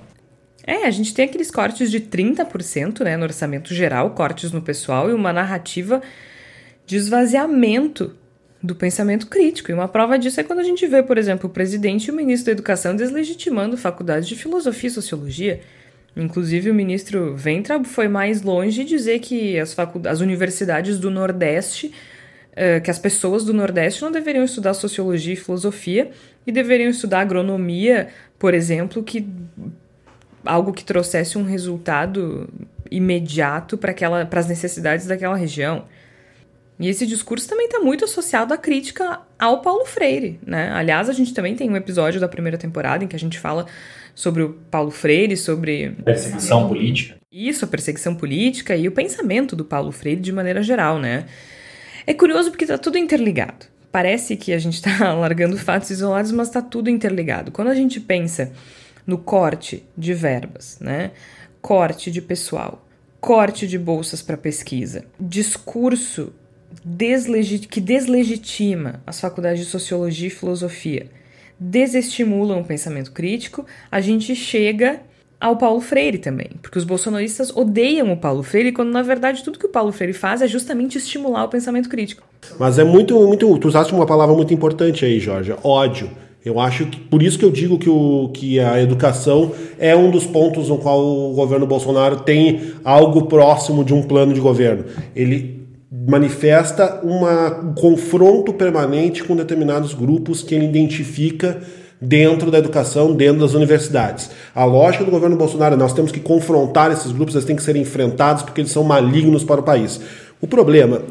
É, 0.65 0.85
a 0.85 0.91
gente 0.91 1.13
tem 1.13 1.25
aqueles 1.25 1.49
cortes 1.49 1.89
de 1.89 1.99
30% 1.99 3.01
né, 3.01 3.17
no 3.17 3.23
orçamento 3.23 3.73
geral, 3.73 4.11
cortes 4.11 4.51
no 4.51 4.61
pessoal 4.61 5.09
e 5.09 5.13
uma 5.13 5.33
narrativa 5.33 6.01
de 6.85 6.95
esvaziamento 6.95 8.15
do 8.61 8.75
pensamento 8.75 9.27
crítico. 9.27 9.71
E 9.71 9.73
uma 9.73 9.87
prova 9.87 10.19
disso 10.19 10.39
é 10.39 10.43
quando 10.43 10.59
a 10.59 10.63
gente 10.63 10.85
vê, 10.85 11.01
por 11.01 11.17
exemplo, 11.17 11.49
o 11.49 11.53
presidente 11.53 12.07
e 12.07 12.11
o 12.11 12.15
ministro 12.15 12.47
da 12.47 12.51
Educação 12.51 12.95
deslegitimando 12.95 13.77
faculdades 13.77 14.27
de 14.27 14.35
filosofia 14.35 14.87
e 14.87 14.91
sociologia. 14.91 15.61
Inclusive, 16.19 16.69
o 16.69 16.73
ministro 16.73 17.35
Ventra 17.35 17.83
foi 17.83 18.07
mais 18.07 18.41
longe 18.41 18.83
dizer 18.83 19.19
que 19.19 19.57
as, 19.59 19.75
as 20.07 20.19
universidades 20.19 20.99
do 20.99 21.09
Nordeste 21.09 21.93
uh, 22.59 22.81
que 22.81 22.91
as 22.91 22.99
pessoas 22.99 23.43
do 23.45 23.53
Nordeste 23.53 24.01
não 24.01 24.11
deveriam 24.11 24.43
estudar 24.43 24.73
sociologia 24.73 25.33
e 25.33 25.37
filosofia 25.37 26.11
e 26.45 26.51
deveriam 26.51 26.89
estudar 26.89 27.21
agronomia, 27.21 28.09
por 28.37 28.53
exemplo, 28.53 29.03
que 29.03 29.27
algo 30.45 30.73
que 30.73 30.83
trouxesse 30.83 31.37
um 31.37 31.43
resultado 31.43 32.49
imediato 32.89 33.77
para 33.77 33.93
as 34.39 34.47
necessidades 34.47 35.05
daquela 35.05 35.35
região. 35.35 35.85
E 36.79 36.87
esse 36.87 37.05
discurso 37.05 37.47
também 37.47 37.65
está 37.65 37.79
muito 37.79 38.05
associado 38.05 38.53
à 38.53 38.57
crítica 38.57 39.19
ao 39.37 39.61
Paulo 39.61 39.85
Freire, 39.85 40.39
né? 40.45 40.71
Aliás, 40.71 41.09
a 41.09 41.13
gente 41.13 41.33
também 41.33 41.55
tem 41.55 41.69
um 41.69 41.75
episódio 41.75 42.21
da 42.21 42.27
primeira 42.27 42.57
temporada 42.57 43.03
em 43.03 43.07
que 43.07 43.15
a 43.15 43.19
gente 43.19 43.37
fala 43.37 43.65
sobre 44.15 44.43
o 44.43 44.53
Paulo 44.71 44.89
Freire, 44.89 45.35
sobre 45.35 45.89
perseguição 46.05 46.67
política. 46.67 47.17
Isso, 47.31 47.65
a 47.65 47.67
perseguição 47.67 48.15
política 48.15 48.75
e 48.75 48.87
o 48.87 48.91
pensamento 48.91 49.55
do 49.55 49.65
Paulo 49.65 49.91
Freire 49.91 50.21
de 50.21 50.31
maneira 50.31 50.63
geral, 50.63 50.99
né? 50.99 51.25
É 52.07 52.13
curioso 52.13 52.49
porque 52.49 52.63
está 52.63 52.77
tudo 52.77 52.97
interligado. 52.97 53.65
Parece 53.91 54.37
que 54.37 54.53
a 54.53 54.59
gente 54.59 54.75
está 54.75 55.13
largando 55.13 55.57
fatos 55.57 55.89
isolados, 55.89 56.31
mas 56.31 56.47
está 56.47 56.61
tudo 56.61 56.89
interligado. 56.89 57.51
Quando 57.51 57.67
a 57.67 57.75
gente 57.75 57.99
pensa 57.99 58.53
no 59.05 59.17
corte 59.17 59.83
de 59.97 60.13
verbas, 60.13 60.77
né? 60.79 61.11
corte 61.61 62.09
de 62.11 62.21
pessoal, 62.21 62.85
corte 63.19 63.67
de 63.67 63.77
bolsas 63.77 64.21
para 64.21 64.37
pesquisa, 64.37 65.05
discurso 65.19 66.33
que 67.69 67.81
deslegitima 67.81 69.01
as 69.05 69.19
faculdades 69.19 69.59
de 69.59 69.65
sociologia 69.69 70.27
e 70.27 70.31
filosofia, 70.31 71.07
desestimulam 71.59 72.61
o 72.61 72.63
pensamento 72.63 73.11
crítico, 73.11 73.65
a 73.91 73.99
gente 73.99 74.35
chega 74.35 75.01
ao 75.39 75.55
Paulo 75.55 75.79
Freire 75.79 76.17
também, 76.17 76.49
porque 76.61 76.77
os 76.77 76.83
bolsonaristas 76.83 77.55
odeiam 77.55 78.11
o 78.11 78.17
Paulo 78.17 78.43
Freire, 78.43 78.71
quando 78.71 78.91
na 78.91 79.01
verdade 79.01 79.43
tudo 79.43 79.57
que 79.57 79.65
o 79.65 79.69
Paulo 79.69 79.91
Freire 79.91 80.13
faz 80.13 80.41
é 80.41 80.47
justamente 80.47 80.97
estimular 80.97 81.45
o 81.45 81.47
pensamento 81.47 81.87
crítico. 81.87 82.23
Mas 82.59 82.77
é 82.77 82.83
muito, 82.83 83.15
muito. 83.25 83.57
Tu 83.57 83.67
usaste 83.67 83.93
uma 83.93 84.05
palavra 84.05 84.35
muito 84.35 84.53
importante 84.53 85.05
aí, 85.05 85.19
Jorge: 85.19 85.53
ódio. 85.63 86.09
Eu 86.43 86.57
acho 86.57 86.85
que 86.85 86.97
por 86.97 87.21
isso 87.21 87.37
que 87.37 87.43
eu 87.43 87.51
digo 87.51 87.77
que, 87.77 87.89
o, 87.89 88.29
que 88.33 88.61
a 88.61 88.81
educação 88.81 89.51
é 89.77 89.93
um 89.93 90.09
dos 90.09 90.25
pontos 90.25 90.69
no 90.69 90.77
qual 90.77 90.99
o 91.05 91.33
governo 91.33 91.67
Bolsonaro 91.67 92.21
tem 92.21 92.73
algo 92.83 93.25
próximo 93.25 93.83
de 93.83 93.93
um 93.93 94.01
plano 94.01 94.33
de 94.33 94.39
governo. 94.39 94.85
Ele 95.13 95.58
manifesta 96.09 96.99
uma, 97.03 97.59
um 97.59 97.73
confronto 97.73 98.53
permanente 98.53 99.23
com 99.23 99.35
determinados 99.35 99.93
grupos 99.93 100.41
que 100.41 100.55
ele 100.55 100.65
identifica 100.65 101.61
dentro 102.01 102.49
da 102.49 102.57
educação, 102.57 103.13
dentro 103.13 103.41
das 103.41 103.53
universidades. 103.53 104.29
A 104.55 104.63
lógica 104.63 105.03
do 105.03 105.11
governo 105.11 105.35
Bolsonaro, 105.35 105.77
nós 105.77 105.93
temos 105.93 106.11
que 106.11 106.19
confrontar 106.19 106.91
esses 106.91 107.11
grupos, 107.11 107.35
eles 107.35 107.45
têm 107.45 107.55
que 107.55 107.63
ser 107.63 107.75
enfrentados 107.75 108.43
porque 108.43 108.61
eles 108.61 108.71
são 108.71 108.83
malignos 108.83 109.43
para 109.43 109.59
o 109.59 109.63
país. 109.63 109.99
O 110.41 110.47
problema 110.47 111.01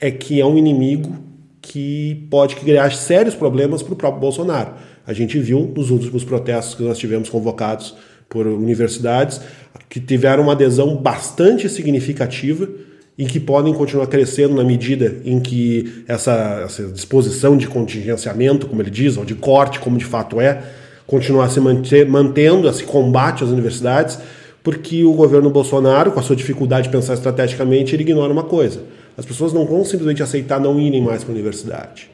é 0.00 0.10
que 0.10 0.40
é 0.40 0.44
um 0.44 0.58
inimigo 0.58 1.16
que 1.60 2.26
pode 2.28 2.56
criar 2.56 2.92
sérios 2.92 3.34
problemas 3.34 3.82
para 3.82 3.94
o 3.94 3.96
próprio 3.96 4.20
Bolsonaro. 4.20 4.72
A 5.06 5.12
gente 5.12 5.38
viu 5.38 5.72
nos 5.74 5.90
últimos 5.90 6.24
protestos 6.24 6.74
que 6.74 6.82
nós 6.82 6.98
tivemos 6.98 7.30
convocados 7.30 7.94
por 8.28 8.46
universidades 8.46 9.40
que 9.88 10.00
tiveram 10.00 10.42
uma 10.44 10.52
adesão 10.52 10.96
bastante 10.96 11.68
significativa 11.68 12.68
e 13.16 13.26
que 13.26 13.38
podem 13.38 13.74
continuar 13.74 14.06
crescendo 14.06 14.54
na 14.54 14.64
medida 14.64 15.20
em 15.24 15.38
que 15.38 16.04
essa, 16.08 16.62
essa 16.64 16.84
disposição 16.84 17.56
de 17.56 17.66
contingenciamento, 17.66 18.66
como 18.66 18.80
ele 18.80 18.90
diz, 18.90 19.16
ou 19.16 19.24
de 19.24 19.34
corte, 19.34 19.78
como 19.80 19.98
de 19.98 20.04
fato 20.04 20.40
é, 20.40 20.62
continuar 21.06 21.50
se 21.50 21.60
manter, 21.60 22.08
mantendo 22.08 22.68
esse 22.68 22.84
combate 22.84 23.44
às 23.44 23.50
universidades, 23.50 24.18
porque 24.62 25.04
o 25.04 25.12
governo 25.12 25.50
Bolsonaro, 25.50 26.12
com 26.12 26.20
a 26.20 26.22
sua 26.22 26.36
dificuldade 26.36 26.84
de 26.84 26.92
pensar 26.92 27.14
estrategicamente, 27.14 27.94
ele 27.94 28.02
ignora 28.02 28.32
uma 28.32 28.44
coisa. 28.44 28.80
As 29.16 29.26
pessoas 29.26 29.52
não 29.52 29.66
vão 29.66 29.84
simplesmente 29.84 30.22
aceitar 30.22 30.58
não 30.58 30.80
irem 30.80 31.02
mais 31.02 31.22
para 31.22 31.32
a 31.32 31.34
universidade. 31.34 32.10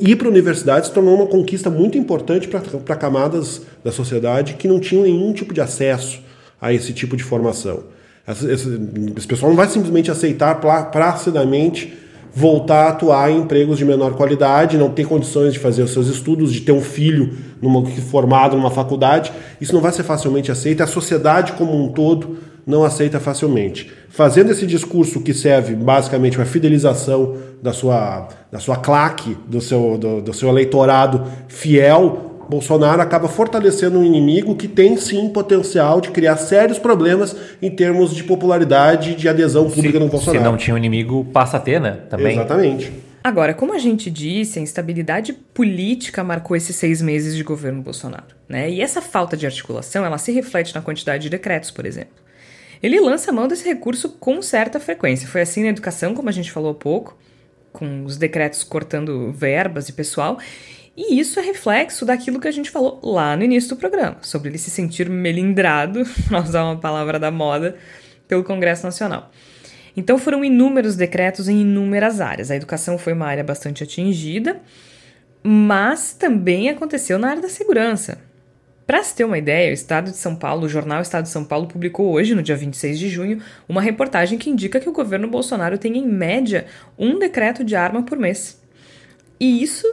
Ir 0.00 0.16
para 0.16 0.28
a 0.28 0.30
universidade 0.30 0.86
se 0.86 0.92
tornou 0.92 1.14
uma 1.14 1.26
conquista 1.26 1.70
muito 1.70 1.96
importante 1.96 2.48
para 2.48 2.96
camadas 2.96 3.62
da 3.82 3.92
sociedade 3.92 4.54
que 4.54 4.68
não 4.68 4.78
tinham 4.78 5.04
nenhum 5.04 5.32
tipo 5.32 5.54
de 5.54 5.60
acesso 5.60 6.20
a 6.60 6.72
esse 6.72 6.92
tipo 6.92 7.16
de 7.16 7.22
formação. 7.22 7.84
Esse 8.26 9.26
pessoal 9.26 9.50
não 9.50 9.56
vai 9.56 9.68
simplesmente 9.68 10.10
aceitar 10.10 10.54
placidamente 10.90 12.04
voltar 12.34 12.86
a 12.86 12.88
atuar 12.88 13.30
em 13.30 13.38
empregos 13.38 13.78
de 13.78 13.84
menor 13.84 14.14
qualidade, 14.14 14.76
não 14.76 14.90
ter 14.90 15.06
condições 15.06 15.52
de 15.52 15.60
fazer 15.60 15.82
os 15.82 15.92
seus 15.92 16.08
estudos, 16.08 16.52
de 16.52 16.62
ter 16.62 16.72
um 16.72 16.80
filho 16.80 17.32
numa, 17.62 17.86
formado 17.86 18.56
numa 18.56 18.70
faculdade. 18.70 19.32
Isso 19.60 19.72
não 19.72 19.80
vai 19.80 19.92
ser 19.92 20.02
facilmente 20.02 20.50
aceito. 20.50 20.82
A 20.82 20.86
sociedade 20.86 21.52
como 21.52 21.80
um 21.80 21.92
todo 21.92 22.38
não 22.66 22.82
aceita 22.82 23.20
facilmente. 23.20 23.92
Fazendo 24.08 24.50
esse 24.50 24.66
discurso 24.66 25.20
que 25.20 25.32
serve 25.32 25.76
basicamente 25.76 26.36
para 26.36 26.44
fidelização 26.44 27.36
da 27.62 27.72
sua, 27.72 28.28
da 28.50 28.58
sua 28.58 28.76
claque, 28.76 29.36
do 29.46 29.60
seu, 29.60 29.96
do, 29.96 30.20
do 30.20 30.32
seu 30.32 30.48
eleitorado 30.48 31.24
fiel, 31.46 32.33
Bolsonaro 32.48 33.00
acaba 33.00 33.28
fortalecendo 33.28 33.98
um 33.98 34.04
inimigo 34.04 34.54
que 34.54 34.68
tem 34.68 34.96
sim 34.96 35.28
potencial 35.28 36.00
de 36.00 36.10
criar 36.10 36.36
sérios 36.36 36.78
problemas 36.78 37.34
em 37.60 37.70
termos 37.70 38.14
de 38.14 38.24
popularidade 38.24 39.12
e 39.12 39.14
de 39.14 39.28
adesão 39.28 39.70
pública 39.70 39.98
se, 39.98 40.04
no 40.04 40.10
Bolsonaro. 40.10 40.44
Se 40.44 40.50
não 40.50 40.56
tinha 40.56 40.74
um 40.74 40.78
inimigo, 40.78 41.24
passa 41.32 41.56
a 41.56 41.60
ter, 41.60 41.80
né? 41.80 41.98
Também. 42.08 42.34
Exatamente. 42.34 42.92
Agora, 43.24 43.54
como 43.54 43.72
a 43.72 43.78
gente 43.78 44.10
disse, 44.10 44.58
a 44.58 44.62
instabilidade 44.62 45.32
política 45.32 46.22
marcou 46.22 46.54
esses 46.54 46.76
seis 46.76 47.00
meses 47.00 47.34
de 47.34 47.42
governo 47.42 47.80
Bolsonaro. 47.80 48.36
Né? 48.46 48.70
E 48.70 48.82
essa 48.82 49.00
falta 49.00 49.34
de 49.34 49.46
articulação 49.46 50.04
ela 50.04 50.18
se 50.18 50.30
reflete 50.30 50.74
na 50.74 50.82
quantidade 50.82 51.22
de 51.22 51.30
decretos, 51.30 51.70
por 51.70 51.86
exemplo. 51.86 52.22
Ele 52.82 53.00
lança 53.00 53.32
mão 53.32 53.48
desse 53.48 53.64
recurso 53.64 54.10
com 54.10 54.42
certa 54.42 54.78
frequência. 54.78 55.26
Foi 55.26 55.40
assim 55.40 55.62
na 55.62 55.70
educação, 55.70 56.14
como 56.14 56.28
a 56.28 56.32
gente 56.32 56.52
falou 56.52 56.72
há 56.72 56.74
pouco, 56.74 57.16
com 57.72 58.04
os 58.04 58.18
decretos 58.18 58.62
cortando 58.62 59.32
verbas 59.32 59.88
e 59.88 59.94
pessoal. 59.94 60.38
E 60.96 61.18
isso 61.18 61.40
é 61.40 61.42
reflexo 61.42 62.04
daquilo 62.04 62.40
que 62.40 62.46
a 62.46 62.52
gente 62.52 62.70
falou 62.70 63.00
lá 63.02 63.36
no 63.36 63.42
início 63.42 63.70
do 63.70 63.76
programa, 63.76 64.18
sobre 64.22 64.48
ele 64.48 64.58
se 64.58 64.70
sentir 64.70 65.08
melindrado, 65.08 66.04
para 66.28 66.40
usar 66.40 66.64
uma 66.64 66.78
palavra 66.78 67.18
da 67.18 67.30
moda, 67.30 67.76
pelo 68.28 68.44
Congresso 68.44 68.84
Nacional. 68.84 69.30
Então 69.96 70.18
foram 70.18 70.44
inúmeros 70.44 70.96
decretos 70.96 71.48
em 71.48 71.60
inúmeras 71.60 72.20
áreas. 72.20 72.50
A 72.50 72.56
educação 72.56 72.98
foi 72.98 73.12
uma 73.12 73.26
área 73.26 73.44
bastante 73.44 73.82
atingida, 73.82 74.60
mas 75.42 76.12
também 76.12 76.68
aconteceu 76.68 77.18
na 77.18 77.30
área 77.30 77.42
da 77.42 77.48
segurança. 77.48 78.18
Para 78.86 79.02
se 79.02 79.14
ter 79.14 79.24
uma 79.24 79.38
ideia, 79.38 79.70
o 79.70 79.74
Estado 79.74 80.10
de 80.10 80.16
São 80.16 80.36
Paulo, 80.36 80.66
o 80.66 80.68
jornal 80.68 81.00
Estado 81.00 81.24
de 81.24 81.30
São 81.30 81.44
Paulo 81.44 81.66
publicou 81.66 82.12
hoje, 82.12 82.34
no 82.34 82.42
dia 82.42 82.56
26 82.56 82.98
de 82.98 83.08
junho, 83.08 83.40
uma 83.68 83.80
reportagem 83.80 84.38
que 84.38 84.50
indica 84.50 84.78
que 84.78 84.88
o 84.88 84.92
governo 84.92 85.26
Bolsonaro 85.26 85.78
tem 85.78 85.96
em 85.96 86.06
média 86.06 86.66
um 86.98 87.18
decreto 87.18 87.64
de 87.64 87.74
arma 87.74 88.02
por 88.02 88.18
mês. 88.18 88.60
E 89.40 89.62
isso 89.62 89.86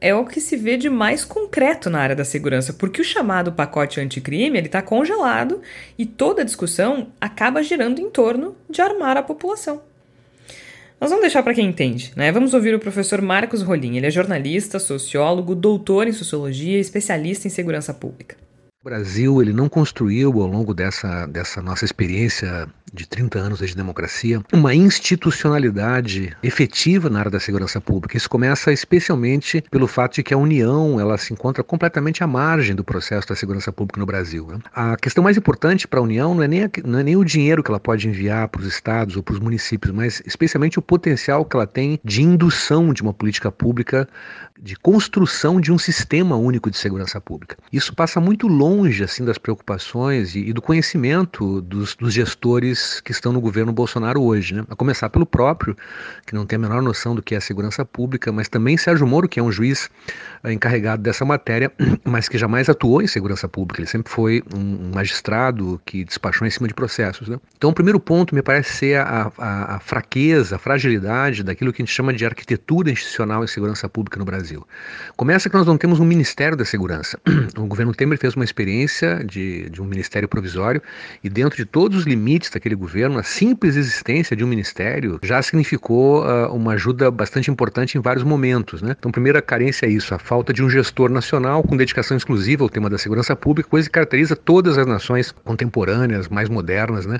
é 0.00 0.14
o 0.14 0.24
que 0.24 0.40
se 0.40 0.56
vê 0.56 0.76
de 0.76 0.88
mais 0.88 1.24
concreto 1.24 1.90
na 1.90 2.00
área 2.00 2.16
da 2.16 2.24
segurança, 2.24 2.72
porque 2.72 3.00
o 3.00 3.04
chamado 3.04 3.52
pacote 3.52 4.00
anticrime 4.00 4.58
está 4.60 4.80
congelado 4.80 5.60
e 5.98 6.06
toda 6.06 6.42
a 6.42 6.44
discussão 6.44 7.08
acaba 7.20 7.62
girando 7.62 8.00
em 8.00 8.10
torno 8.10 8.56
de 8.68 8.80
armar 8.80 9.16
a 9.16 9.22
população. 9.22 9.82
Nós 11.00 11.10
vamos 11.10 11.22
deixar 11.22 11.42
para 11.42 11.54
quem 11.54 11.68
entende, 11.68 12.12
né? 12.16 12.32
Vamos 12.32 12.54
ouvir 12.54 12.74
o 12.74 12.80
professor 12.80 13.22
Marcos 13.22 13.62
Rolim. 13.62 13.96
Ele 13.96 14.06
é 14.06 14.10
jornalista, 14.10 14.80
sociólogo, 14.80 15.54
doutor 15.54 16.08
em 16.08 16.12
sociologia 16.12 16.76
e 16.76 16.80
especialista 16.80 17.46
em 17.46 17.50
segurança 17.50 17.94
pública. 17.94 18.36
O 18.80 18.84
Brasil 18.84 19.42
ele 19.42 19.52
não 19.52 19.68
construiu 19.68 20.40
ao 20.40 20.46
longo 20.46 20.72
dessa, 20.72 21.26
dessa 21.26 21.60
nossa 21.60 21.84
experiência 21.84 22.68
de 22.92 23.06
30 23.06 23.38
anos 23.38 23.58
de 23.58 23.74
democracia, 23.74 24.40
uma 24.52 24.74
institucionalidade 24.74 26.34
efetiva 26.42 27.10
na 27.10 27.18
área 27.18 27.30
da 27.30 27.40
segurança 27.40 27.80
pública. 27.80 28.16
Isso 28.16 28.30
começa 28.30 28.72
especialmente 28.72 29.62
pelo 29.68 29.86
fato 29.86 30.14
de 30.14 30.22
que 30.22 30.32
a 30.32 30.38
União 30.38 31.00
ela 31.00 31.18
se 31.18 31.32
encontra 31.32 31.62
completamente 31.64 32.22
à 32.22 32.26
margem 32.26 32.74
do 32.74 32.84
processo 32.84 33.28
da 33.28 33.34
segurança 33.36 33.72
pública 33.72 33.98
no 33.98 34.06
Brasil. 34.06 34.46
Né? 34.46 34.58
A 34.72 34.96
questão 34.96 35.24
mais 35.24 35.36
importante 35.36 35.86
para 35.86 35.98
a 35.98 36.02
União 36.02 36.32
não 36.32 36.42
é, 36.42 36.48
nem 36.48 36.64
a, 36.64 36.70
não 36.84 37.00
é 37.00 37.02
nem 37.02 37.16
o 37.16 37.24
dinheiro 37.24 37.64
que 37.64 37.70
ela 37.70 37.80
pode 37.80 38.08
enviar 38.08 38.48
para 38.48 38.60
os 38.60 38.66
estados 38.66 39.16
ou 39.16 39.24
para 39.24 39.34
os 39.34 39.40
municípios, 39.40 39.92
mas 39.92 40.22
especialmente 40.24 40.78
o 40.78 40.82
potencial 40.82 41.44
que 41.44 41.56
ela 41.56 41.66
tem 41.66 42.00
de 42.04 42.22
indução 42.22 42.92
de 42.92 43.02
uma 43.02 43.12
política 43.12 43.50
pública 43.50 44.08
de 44.60 44.76
construção 44.76 45.60
de 45.60 45.70
um 45.70 45.78
sistema 45.78 46.36
único 46.36 46.70
de 46.70 46.76
segurança 46.76 47.20
pública. 47.20 47.56
Isso 47.72 47.94
passa 47.94 48.20
muito 48.20 48.48
longe 48.48 48.67
assim 49.02 49.24
das 49.24 49.38
preocupações 49.38 50.34
e, 50.34 50.40
e 50.40 50.52
do 50.52 50.60
conhecimento 50.60 51.60
dos, 51.62 51.94
dos 51.94 52.12
gestores 52.12 53.00
que 53.00 53.12
estão 53.12 53.32
no 53.32 53.40
governo 53.40 53.72
Bolsonaro 53.72 54.22
hoje, 54.22 54.54
né? 54.54 54.64
A 54.68 54.76
começar 54.76 55.08
pelo 55.08 55.24
próprio, 55.24 55.76
que 56.26 56.34
não 56.34 56.44
tem 56.44 56.56
a 56.56 56.60
menor 56.60 56.82
noção 56.82 57.14
do 57.14 57.22
que 57.22 57.34
é 57.34 57.40
segurança 57.40 57.84
pública, 57.84 58.30
mas 58.30 58.48
também 58.48 58.76
Sérgio 58.76 59.06
Moro, 59.06 59.28
que 59.28 59.40
é 59.40 59.42
um 59.42 59.50
juiz 59.50 59.88
encarregado 60.44 61.02
dessa 61.02 61.24
matéria, 61.24 61.70
mas 62.04 62.28
que 62.28 62.38
jamais 62.38 62.68
atuou 62.68 63.02
em 63.02 63.06
segurança 63.06 63.48
pública. 63.48 63.80
Ele 63.80 63.88
sempre 63.88 64.10
foi 64.10 64.42
um, 64.54 64.90
magistrado 64.94 65.80
que 65.84 66.04
despachou 66.04 66.46
em 66.46 66.50
cima 66.50 66.68
de 66.68 66.74
processos. 66.74 67.28
Né? 67.28 67.38
Então, 67.56 67.70
o 67.70 67.74
primeiro 67.74 68.00
ponto 68.00 68.34
me 68.34 68.42
parece 68.42 68.72
ser 68.72 69.00
a, 69.00 69.32
a, 69.38 69.76
a 69.76 69.80
fragilidade, 69.80 70.54
a 70.54 70.58
fragilidade 70.58 71.42
daquilo 71.42 71.72
que 71.72 71.82
a 71.82 71.84
gente 71.84 71.94
chama 71.94 72.12
de 72.12 72.24
arquitetura 72.24 72.90
institucional 72.90 73.44
em 73.44 73.46
segurança 73.46 73.88
pública 73.88 74.18
no 74.18 74.24
Brasil. 74.24 74.66
Começa 75.16 75.48
que 75.48 75.56
nós 75.56 75.66
não 75.66 75.76
temos 75.76 76.00
um 76.00 76.04
Ministério 76.04 76.56
da 76.56 76.64
Segurança. 76.64 77.18
O 77.58 77.66
governo 77.66 77.94
Temer 77.94 78.18
fez 78.18 78.34
uma 78.34 78.44
experiência 78.44 79.24
de, 79.24 79.68
de 79.70 79.82
um 79.82 79.84
ministério 79.84 80.28
provisório 80.28 80.80
e 81.24 81.28
dentro 81.28 81.56
de 81.56 81.64
todos 81.64 81.98
os 81.98 82.04
limites 82.04 82.50
daquele 82.50 82.74
governo, 82.74 83.18
a 83.18 83.22
simples 83.22 83.76
existência 83.76 84.36
de 84.36 84.44
um 84.44 84.46
ministério 84.46 85.18
já 85.22 85.42
significou 85.42 86.24
uh, 86.24 86.54
uma 86.54 86.74
ajuda 86.74 87.10
bastante 87.10 87.50
importante 87.50 87.98
em 87.98 88.00
vários 88.00 88.24
momentos. 88.24 88.80
Né? 88.80 88.94
Então, 88.98 89.10
primeira 89.10 89.42
carência 89.42 89.86
é 89.86 89.88
isso, 89.88 90.14
a 90.14 90.18
falta 90.28 90.52
de 90.52 90.62
um 90.62 90.68
gestor 90.68 91.10
nacional 91.10 91.62
com 91.62 91.74
dedicação 91.74 92.14
exclusiva 92.14 92.62
ao 92.62 92.68
tema 92.68 92.90
da 92.90 92.98
segurança 92.98 93.34
pública, 93.34 93.70
coisa 93.70 93.88
que 93.88 93.94
caracteriza 93.94 94.36
todas 94.36 94.76
as 94.76 94.86
nações 94.86 95.32
contemporâneas, 95.32 96.28
mais 96.28 96.50
modernas. 96.50 97.06
Né? 97.06 97.18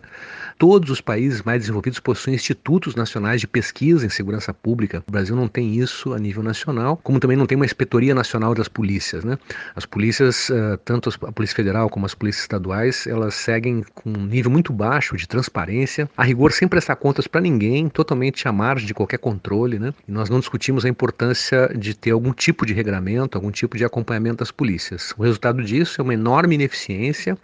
Todos 0.58 0.90
os 0.90 1.00
países 1.00 1.42
mais 1.42 1.62
desenvolvidos 1.62 1.98
possuem 2.00 2.36
institutos 2.36 2.94
nacionais 2.94 3.40
de 3.40 3.46
pesquisa 3.46 4.04
em 4.04 4.10
segurança 4.10 4.52
pública. 4.52 5.02
O 5.08 5.10
Brasil 5.10 5.34
não 5.34 5.48
tem 5.48 5.74
isso 5.74 6.12
a 6.12 6.18
nível 6.18 6.42
nacional, 6.42 6.98
como 7.02 7.18
também 7.18 7.34
não 7.34 7.46
tem 7.46 7.56
uma 7.56 7.64
inspetoria 7.64 8.14
nacional 8.14 8.54
das 8.54 8.68
polícias. 8.68 9.24
Né? 9.24 9.38
As 9.74 9.86
polícias, 9.86 10.50
uh, 10.50 10.76
tanto 10.84 11.08
a 11.22 11.32
Polícia 11.32 11.56
Federal 11.56 11.88
como 11.88 12.04
as 12.04 12.14
polícias 12.14 12.42
estaduais, 12.42 13.06
elas 13.06 13.34
seguem 13.34 13.84
com 13.94 14.10
um 14.10 14.26
nível 14.26 14.50
muito 14.50 14.70
baixo 14.70 15.16
de 15.16 15.26
transparência, 15.26 16.10
a 16.14 16.24
rigor 16.24 16.52
sem 16.52 16.68
prestar 16.68 16.96
contas 16.96 17.26
para 17.26 17.40
ninguém, 17.40 17.88
totalmente 17.88 18.46
à 18.46 18.52
margem 18.52 18.86
de 18.86 18.92
qualquer 18.92 19.18
controle, 19.18 19.78
né? 19.78 19.94
E 20.06 20.12
nós 20.12 20.28
não 20.28 20.40
discutimos 20.40 20.84
a 20.84 20.90
importância 20.90 21.72
de 21.74 21.94
ter 21.94 22.10
algum 22.10 22.34
tipo 22.34 22.66
de 22.66 22.74
regramento, 22.98 23.38
algum 23.38 23.50
tipo 23.50 23.76
de 23.76 23.84
acompanhamento 23.84 24.38
das 24.38 24.50
polícias. 24.50 25.14
O 25.16 25.22
resultado 25.22 25.62
disso 25.62 26.00
é 26.00 26.04
uma 26.04 26.14
enorme 26.14 26.54
ineficiência, 26.54 27.38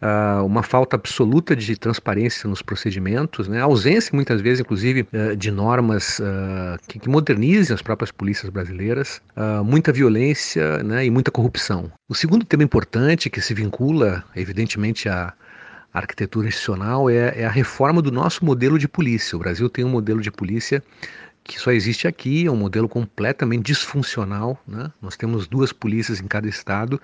Uh, 0.00 0.46
uma 0.46 0.62
falta 0.62 0.94
absoluta 0.94 1.56
de 1.56 1.76
transparência 1.76 2.48
nos 2.48 2.62
procedimentos, 2.62 3.48
né? 3.48 3.60
ausência, 3.60 4.12
muitas 4.14 4.40
vezes, 4.40 4.60
inclusive, 4.60 5.04
uh, 5.12 5.34
de 5.34 5.50
normas 5.50 6.20
uh, 6.20 6.78
que, 6.86 7.08
modernizem 7.08 7.74
as 7.74 7.82
próprias 7.82 8.12
polícias 8.12 8.48
brasileiras, 8.48 9.20
muita 9.64 9.90
violência 9.90 10.84
né? 10.84 11.04
e 11.04 11.10
muita 11.10 11.32
corrupção. 11.32 11.90
O 12.08 12.14
segundo 12.14 12.46
tema 12.46 12.62
importante, 12.62 13.28
que 13.28 13.40
se 13.40 13.52
vincula, 13.52 14.22
evidentemente, 14.36 15.08
a 15.08 15.34
a 15.92 16.00
arquitetura 16.00 16.48
institucional 16.48 17.08
é, 17.08 17.40
é 17.40 17.46
a 17.46 17.50
reforma 17.50 18.02
do 18.02 18.12
nosso 18.12 18.44
modelo 18.44 18.78
de 18.78 18.86
polícia. 18.86 19.34
O 19.34 19.38
Brasil 19.38 19.68
tem 19.70 19.84
um 19.84 19.88
modelo 19.88 20.20
de 20.20 20.30
polícia 20.30 20.82
que 21.48 21.58
só 21.58 21.72
existe 21.72 22.06
aqui, 22.06 22.46
é 22.46 22.50
um 22.50 22.56
modelo 22.56 22.86
completamente 22.86 23.64
disfuncional. 23.64 24.62
Né? 24.68 24.92
Nós 25.00 25.16
temos 25.16 25.48
duas 25.48 25.72
polícias 25.72 26.20
em 26.20 26.26
cada 26.26 26.46
estado, 26.46 27.00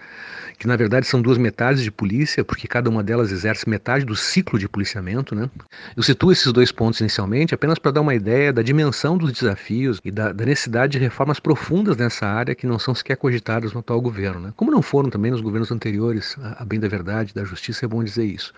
que 0.59 0.67
na 0.67 0.77
verdade 0.77 1.07
são 1.07 1.23
duas 1.23 1.39
metades 1.39 1.83
de 1.83 1.91
polícia, 1.91 2.45
porque 2.45 2.69
cada 2.69 2.91
uma 2.91 3.03
delas 3.03 3.33
exerce 3.33 3.67
metade 3.67 4.05
do 4.05 4.15
ciclo 4.15 4.59
de 4.59 4.69
policiamento. 4.69 5.35
Né? 5.35 5.49
Eu 5.97 6.03
situo 6.03 6.31
esses 6.31 6.53
dois 6.53 6.71
pontos 6.71 7.01
inicialmente 7.01 7.55
apenas 7.55 7.79
para 7.79 7.91
dar 7.91 8.03
uma 8.03 8.15
ideia 8.15 8.53
da 8.53 8.61
dimensão 8.61 9.17
dos 9.17 9.33
desafios 9.33 9.99
e 10.05 10.11
da, 10.11 10.31
da, 10.31 10.45
necessidade 10.45 10.93
de 10.93 10.99
reformas 10.99 11.41
profundas 11.41 11.97
nessa 11.97 12.27
área 12.27 12.55
que 12.55 12.67
não 12.67 12.79
são 12.79 12.95
sequer 12.95 13.17
cogitadas 13.17 13.73
no 13.73 13.81
atual 13.81 13.99
governo. 14.03 14.41
Né? 14.41 14.53
Como 14.55 14.71
não 14.71 14.83
foram 14.83 15.09
também 15.09 15.31
nos 15.31 15.41
governos 15.41 15.73
anteriores, 15.73 16.37
a, 16.39 16.63
a 16.63 16.65
bem 16.67 16.79
da 16.79 16.87
verdade, 16.87 17.33
da 17.33 17.45
justiça, 17.45 17.87
é 17.87 17.89
bom 17.89 18.05
dizer 18.05 18.27
isso. 18.27 18.53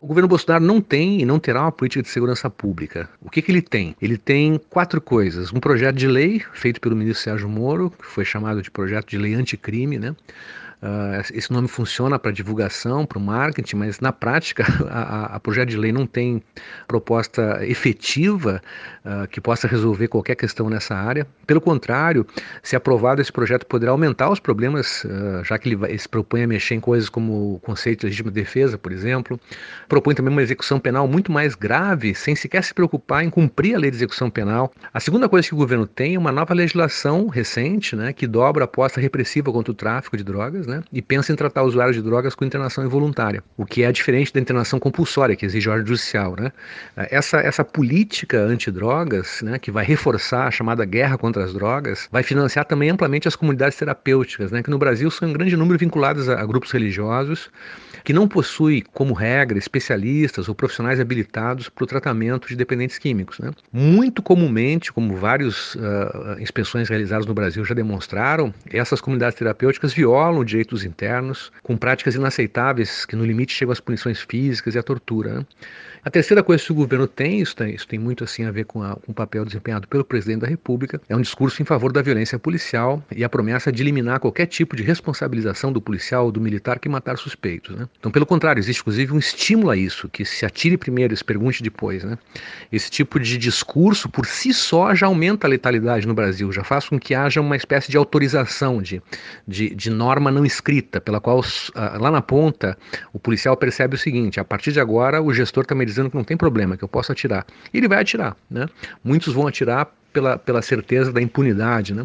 O 0.00 0.06
governo 0.06 0.28
Bolsonaro 0.28 0.64
não 0.64 0.80
tem 0.80 1.20
e 1.20 1.24
não 1.24 1.40
terá 1.40 1.62
uma 1.62 1.72
política 1.72 2.02
de 2.02 2.08
segurança 2.08 2.48
pública. 2.48 3.08
O 3.20 3.28
que, 3.28 3.42
que 3.42 3.50
ele 3.50 3.62
tem? 3.62 3.96
Ele 4.00 4.16
tem 4.16 4.60
quatro 4.70 5.00
coisas: 5.00 5.52
um 5.52 5.58
projeto 5.58 5.96
de 5.96 6.06
lei 6.06 6.40
feito 6.52 6.80
pelo 6.80 6.94
ministro 6.94 7.24
Sérgio 7.24 7.48
Moro, 7.48 7.90
que 7.90 8.06
foi 8.06 8.24
chamado 8.24 8.62
de 8.62 8.70
projeto 8.70 9.08
de 9.08 9.18
lei 9.18 9.34
anticrime, 9.34 9.98
né? 9.98 10.14
Uh, 10.80 11.20
esse 11.34 11.52
nome 11.52 11.66
funciona 11.66 12.20
para 12.20 12.30
divulgação, 12.30 13.04
para 13.04 13.18
o 13.18 13.20
marketing, 13.20 13.76
mas 13.76 13.98
na 13.98 14.12
prática 14.12 14.64
a, 14.88 15.34
a, 15.34 15.40
projeto 15.40 15.70
de 15.70 15.76
lei 15.76 15.90
não 15.90 16.06
tem 16.06 16.40
proposta 16.86 17.58
efetiva 17.66 18.62
uh, 19.04 19.26
que 19.26 19.40
possa 19.40 19.66
resolver 19.66 20.06
qualquer 20.06 20.36
questão 20.36 20.70
nessa 20.70 20.94
área. 20.94 21.26
Pelo 21.48 21.60
contrário, 21.60 22.24
se 22.62 22.76
aprovado 22.76 23.20
esse 23.20 23.32
projeto 23.32 23.66
poderá 23.66 23.90
aumentar 23.90 24.30
os 24.30 24.38
problemas, 24.38 25.02
uh, 25.04 25.42
já 25.44 25.58
que 25.58 25.68
ele, 25.68 25.74
vai, 25.74 25.90
ele, 25.90 25.98
se 25.98 26.08
propõe 26.08 26.44
a 26.44 26.46
mexer 26.46 26.76
em 26.76 26.80
coisas 26.80 27.08
como 27.08 27.54
o 27.54 27.58
conceito 27.58 28.00
de 28.00 28.06
legítima 28.06 28.30
defesa, 28.30 28.78
por 28.78 28.92
exemplo. 28.92 29.40
Propõe 29.88 30.14
também 30.14 30.32
uma 30.32 30.42
execução 30.42 30.78
penal 30.78 31.08
muito 31.08 31.32
mais 31.32 31.56
grave, 31.56 32.14
sem 32.14 32.36
sequer 32.36 32.62
se 32.62 32.72
preocupar 32.72 33.24
em 33.24 33.30
cumprir 33.30 33.74
a 33.74 33.78
lei 33.78 33.90
de 33.90 33.96
execução 33.96 34.30
penal. 34.30 34.72
A 34.94 35.00
segunda 35.00 35.28
coisa 35.28 35.48
que 35.48 35.54
o 35.54 35.58
governo 35.58 35.88
tem 35.88 36.14
é 36.14 36.18
uma 36.18 36.30
nova 36.30 36.54
legislação 36.54 37.26
recente, 37.26 37.96
né, 37.96 38.12
que 38.12 38.28
dobra 38.28 38.62
a 38.62 38.66
aposta 38.66 39.00
repressiva 39.00 39.50
contra 39.50 39.72
o 39.72 39.74
tráfico 39.74 40.16
de 40.16 40.22
drogas 40.22 40.67
né, 40.68 40.82
e 40.92 41.02
pensa 41.02 41.32
em 41.32 41.36
tratar 41.36 41.62
usuários 41.62 41.96
de 41.96 42.02
drogas 42.02 42.34
com 42.34 42.44
internação 42.44 42.84
involuntária, 42.84 43.42
o 43.56 43.64
que 43.64 43.82
é 43.82 43.90
diferente 43.90 44.32
da 44.32 44.40
internação 44.40 44.78
compulsória, 44.78 45.34
que 45.34 45.44
exige 45.44 45.68
ordem 45.68 45.86
judicial. 45.86 46.36
Né? 46.38 46.52
Essa, 46.96 47.38
essa 47.38 47.64
política 47.64 48.38
antidrogas, 48.38 49.42
né, 49.42 49.58
que 49.58 49.70
vai 49.70 49.84
reforçar 49.84 50.46
a 50.46 50.50
chamada 50.50 50.84
guerra 50.84 51.18
contra 51.18 51.44
as 51.44 51.52
drogas, 51.52 52.08
vai 52.12 52.22
financiar 52.22 52.64
também 52.64 52.90
amplamente 52.90 53.26
as 53.26 53.34
comunidades 53.34 53.76
terapêuticas, 53.76 54.52
né, 54.52 54.62
que 54.62 54.70
no 54.70 54.78
Brasil 54.78 55.10
são 55.10 55.28
em 55.28 55.32
grande 55.32 55.56
número 55.56 55.78
vinculadas 55.78 56.28
a, 56.28 56.40
a 56.40 56.46
grupos 56.46 56.70
religiosos 56.70 57.50
que 58.08 58.12
não 58.14 58.26
possui, 58.26 58.82
como 58.94 59.12
regra, 59.12 59.58
especialistas 59.58 60.48
ou 60.48 60.54
profissionais 60.54 60.98
habilitados 60.98 61.68
para 61.68 61.84
o 61.84 61.86
tratamento 61.86 62.48
de 62.48 62.56
dependentes 62.56 62.96
químicos. 62.96 63.38
Né? 63.38 63.50
Muito 63.70 64.22
comumente, 64.22 64.90
como 64.90 65.14
várias 65.14 65.74
uh, 65.74 66.40
inspeções 66.40 66.88
realizadas 66.88 67.26
no 67.26 67.34
Brasil 67.34 67.64
já 67.66 67.74
demonstraram, 67.74 68.52
essas 68.72 69.02
comunidades 69.02 69.38
terapêuticas 69.38 69.92
violam 69.92 70.42
direitos 70.58 70.84
internos 70.84 71.52
com 71.62 71.76
práticas 71.76 72.16
inaceitáveis 72.16 73.06
que 73.06 73.14
no 73.14 73.24
limite 73.24 73.54
chegam 73.54 73.72
às 73.72 73.80
punições 73.80 74.20
físicas 74.20 74.74
e 74.74 74.78
à 74.78 74.82
tortura. 74.82 75.46
A 76.04 76.10
terceira 76.10 76.42
coisa 76.42 76.62
que 76.62 76.72
o 76.72 76.74
governo 76.74 77.06
tem, 77.06 77.40
isso 77.40 77.56
tem, 77.56 77.74
isso 77.74 77.86
tem 77.86 77.98
muito 77.98 78.24
assim 78.24 78.44
a 78.44 78.50
ver 78.50 78.64
com, 78.64 78.82
a, 78.82 78.94
com 78.96 79.12
o 79.12 79.14
papel 79.14 79.44
desempenhado 79.44 79.88
pelo 79.88 80.04
presidente 80.04 80.40
da 80.40 80.46
República, 80.46 81.00
é 81.08 81.16
um 81.16 81.20
discurso 81.20 81.60
em 81.62 81.64
favor 81.64 81.92
da 81.92 82.02
violência 82.02 82.38
policial 82.38 83.02
e 83.14 83.24
a 83.24 83.28
promessa 83.28 83.72
de 83.72 83.82
eliminar 83.82 84.20
qualquer 84.20 84.46
tipo 84.46 84.76
de 84.76 84.82
responsabilização 84.82 85.72
do 85.72 85.80
policial 85.80 86.26
ou 86.26 86.32
do 86.32 86.40
militar 86.40 86.78
que 86.78 86.88
matar 86.88 87.18
suspeitos. 87.18 87.76
Né? 87.76 87.88
Então, 87.98 88.10
pelo 88.10 88.26
contrário, 88.26 88.60
existe 88.60 88.80
inclusive 88.80 89.12
um 89.12 89.18
estímulo 89.18 89.70
a 89.70 89.76
isso, 89.76 90.08
que 90.08 90.24
se 90.24 90.46
atire 90.46 90.76
primeiro 90.76 91.12
e 91.12 91.16
se 91.16 91.24
pergunte 91.24 91.62
depois. 91.62 92.04
Né? 92.04 92.16
Esse 92.70 92.90
tipo 92.90 93.18
de 93.18 93.36
discurso 93.36 94.08
por 94.08 94.26
si 94.26 94.52
só 94.54 94.94
já 94.94 95.06
aumenta 95.06 95.46
a 95.46 95.50
letalidade 95.50 96.06
no 96.06 96.14
Brasil, 96.14 96.52
já 96.52 96.62
faz 96.64 96.88
com 96.88 96.98
que 96.98 97.14
haja 97.14 97.40
uma 97.40 97.56
espécie 97.56 97.90
de 97.90 97.96
autorização, 97.96 98.80
de, 98.80 99.02
de, 99.46 99.74
de 99.74 99.90
norma 99.90 100.30
não 100.30 100.44
escrita, 100.44 101.00
pela 101.00 101.20
qual 101.20 101.42
lá 101.74 102.10
na 102.10 102.22
ponta 102.22 102.76
o 103.12 103.18
policial 103.18 103.56
percebe 103.56 103.94
o 103.94 103.98
seguinte: 103.98 104.40
a 104.40 104.44
partir 104.44 104.72
de 104.72 104.80
agora 104.80 105.22
o 105.22 105.32
gestor 105.32 105.66
também 105.66 105.86
dizendo 105.88 106.10
que 106.10 106.16
não 106.16 106.24
tem 106.24 106.36
problema, 106.36 106.76
que 106.76 106.84
eu 106.84 106.88
posso 106.88 107.10
atirar. 107.12 107.46
E 107.72 107.78
ele 107.78 107.88
vai 107.88 108.00
atirar, 108.00 108.36
né? 108.50 108.66
Muitos 109.02 109.34
vão 109.34 109.46
atirar 109.46 109.90
pela, 110.18 110.36
pela 110.36 110.60
certeza 110.60 111.12
da 111.12 111.22
impunidade. 111.22 111.94
Né? 111.94 112.04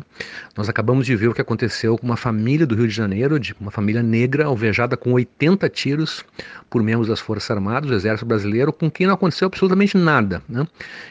Nós 0.55 0.69
acabamos 0.69 1.05
de 1.05 1.15
ver 1.15 1.29
o 1.29 1.33
que 1.33 1.41
aconteceu 1.41 1.97
com 1.97 2.05
uma 2.05 2.15
família 2.15 2.65
do 2.65 2.75
Rio 2.75 2.87
de 2.87 2.93
Janeiro, 2.93 3.39
de 3.39 3.55
uma 3.59 3.71
família 3.71 4.03
negra 4.03 4.45
alvejada 4.45 4.95
com 4.95 5.13
80 5.13 5.67
tiros 5.69 6.23
por 6.69 6.83
membros 6.83 7.07
das 7.07 7.19
Forças 7.19 7.49
Armadas, 7.49 7.89
do 7.89 7.95
Exército 7.95 8.25
Brasileiro, 8.25 8.71
com 8.71 8.89
quem 8.89 9.07
não 9.07 9.15
aconteceu 9.15 9.47
absolutamente 9.47 9.97
nada. 9.97 10.43
Né? 10.47 10.67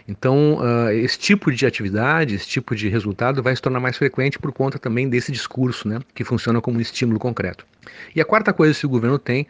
Então, 0.06 0.58
uh, 0.60 0.90
esse 0.92 1.18
tipo 1.18 1.50
de 1.50 1.66
atividade, 1.66 2.36
esse 2.36 2.46
tipo 2.46 2.74
de 2.76 2.88
resultado 2.88 3.42
vai 3.42 3.54
se 3.54 3.60
tornar 3.60 3.80
mais 3.80 3.96
frequente 3.96 4.38
por 4.38 4.52
conta 4.52 4.78
também 4.78 5.08
desse 5.08 5.32
discurso, 5.32 5.88
né? 5.88 5.98
que 6.14 6.22
funciona 6.22 6.60
como 6.60 6.78
um 6.78 6.80
estímulo 6.80 7.18
concreto. 7.18 7.66
E 8.14 8.20
a 8.20 8.24
quarta 8.24 8.52
coisa 8.52 8.78
que 8.78 8.86
o 8.86 8.88
governo 8.88 9.18
tem 9.18 9.46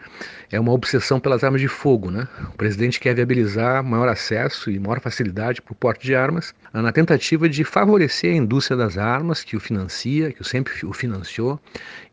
é 0.50 0.58
uma 0.58 0.72
obsessão 0.72 1.20
pelas 1.20 1.44
armas 1.44 1.60
de 1.60 1.68
fogo. 1.68 2.10
Né? 2.10 2.26
O 2.48 2.56
presidente 2.56 2.98
quer 2.98 3.14
viabilizar 3.14 3.84
maior 3.84 4.08
acesso 4.08 4.70
e 4.70 4.78
maior 4.78 5.00
facilidade 5.00 5.60
para 5.60 5.72
o 5.72 5.76
porte 5.76 6.06
de 6.06 6.14
armas, 6.14 6.54
na 6.80 6.92
tentativa 6.92 7.48
de 7.48 7.64
favorecer 7.64 8.32
a 8.32 8.36
indústria 8.36 8.76
das 8.76 8.96
armas, 8.96 9.44
que 9.44 9.56
o 9.56 9.60
financia, 9.60 10.32
que 10.32 10.42
sempre 10.42 10.72
o 10.86 10.92
financiou, 10.92 11.60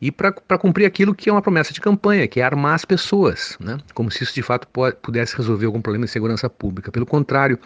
e 0.00 0.10
para 0.10 0.58
cumprir 0.58 0.84
aquilo 0.84 1.14
que 1.14 1.30
é 1.30 1.32
uma 1.32 1.40
promessa 1.40 1.72
de 1.72 1.80
campanha, 1.80 2.26
que 2.28 2.40
é 2.40 2.42
armar 2.42 2.74
as 2.74 2.84
pessoas, 2.84 3.56
né? 3.58 3.78
como 3.94 4.10
se 4.10 4.22
isso 4.22 4.34
de 4.34 4.42
fato 4.42 4.68
pudesse 5.02 5.36
resolver 5.36 5.66
algum 5.66 5.80
problema 5.80 6.04
de 6.04 6.10
segurança 6.10 6.48
pública. 6.50 6.90
Pelo 6.90 7.06
contrário, 7.06 7.58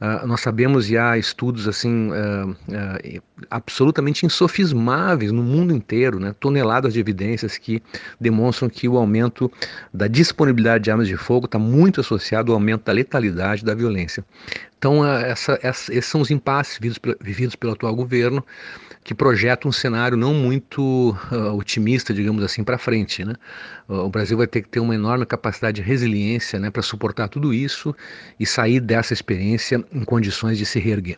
uh, 0.00 0.26
nós 0.26 0.40
sabemos 0.40 0.90
e 0.90 0.98
há 0.98 1.16
estudos 1.16 1.66
assim 1.66 2.10
uh, 2.10 2.50
uh, 2.50 3.22
absolutamente 3.50 4.26
insofismáveis 4.26 5.32
no 5.32 5.42
mundo 5.42 5.74
inteiro, 5.74 6.18
né? 6.18 6.34
toneladas 6.38 6.92
de 6.92 7.00
evidências 7.00 7.56
que 7.56 7.82
demonstram 8.20 8.68
que 8.68 8.88
o 8.88 8.98
aumento 8.98 9.50
da 9.92 10.06
disponibilidade 10.06 10.84
de 10.84 10.90
armas 10.90 11.08
de 11.08 11.16
fogo 11.16 11.46
está 11.46 11.58
muito 11.58 12.00
associado 12.00 12.52
ao 12.52 12.56
aumento 12.56 12.84
da 12.84 12.92
letalidade 12.92 13.64
da 13.64 13.74
violência. 13.74 14.24
Então, 14.84 15.02
essa, 15.02 15.58
essa, 15.62 15.94
esses 15.94 16.04
são 16.04 16.20
os 16.20 16.30
impasses 16.30 16.78
vividos, 16.78 17.00
vividos 17.18 17.56
pelo 17.56 17.72
atual 17.72 17.96
governo, 17.96 18.44
que 19.02 19.14
projeta 19.14 19.66
um 19.66 19.72
cenário 19.72 20.14
não 20.14 20.34
muito 20.34 21.16
uh, 21.32 21.56
otimista, 21.56 22.12
digamos 22.12 22.44
assim, 22.44 22.62
para 22.62 22.76
frente. 22.76 23.24
Né? 23.24 23.32
O 23.88 24.10
Brasil 24.10 24.36
vai 24.36 24.46
ter 24.46 24.60
que 24.60 24.68
ter 24.68 24.80
uma 24.80 24.94
enorme 24.94 25.24
capacidade 25.24 25.80
de 25.80 25.88
resiliência 25.88 26.58
né, 26.58 26.70
para 26.70 26.82
suportar 26.82 27.28
tudo 27.28 27.54
isso 27.54 27.96
e 28.38 28.44
sair 28.44 28.78
dessa 28.78 29.14
experiência 29.14 29.82
em 29.90 30.04
condições 30.04 30.58
de 30.58 30.66
se 30.66 30.78
reerguer. 30.78 31.16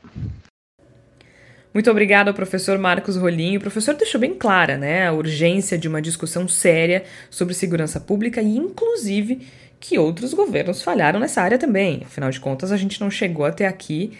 Muito 1.74 1.90
obrigada 1.90 2.30
ao 2.30 2.34
professor 2.34 2.78
Marcos 2.78 3.16
Rolinho. 3.16 3.58
O 3.58 3.60
professor 3.60 3.94
deixou 3.94 4.18
bem 4.18 4.32
clara 4.32 4.78
né, 4.78 5.08
a 5.08 5.12
urgência 5.12 5.76
de 5.76 5.88
uma 5.88 6.00
discussão 6.00 6.46
séria 6.48 7.04
sobre 7.28 7.52
segurança 7.52 8.00
pública 8.00 8.40
e, 8.40 8.56
inclusive, 8.56 9.46
que 9.78 9.98
outros 9.98 10.34
governos 10.34 10.82
falharam 10.82 11.20
nessa 11.20 11.42
área 11.42 11.58
também. 11.58 12.02
Afinal 12.04 12.30
de 12.30 12.40
contas, 12.40 12.72
a 12.72 12.76
gente 12.76 13.00
não 13.00 13.10
chegou 13.10 13.44
até 13.44 13.66
aqui 13.66 14.18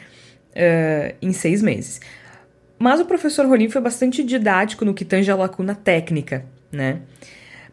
uh, 0.52 1.14
em 1.20 1.32
seis 1.32 1.62
meses. 1.62 2.00
Mas 2.78 3.00
o 3.00 3.06
professor 3.06 3.46
Rolim 3.46 3.68
foi 3.68 3.80
bastante 3.80 4.22
didático 4.22 4.84
no 4.84 4.94
que 4.94 5.04
tange 5.04 5.30
a 5.30 5.36
lacuna 5.36 5.74
técnica, 5.74 6.44
né? 6.70 7.00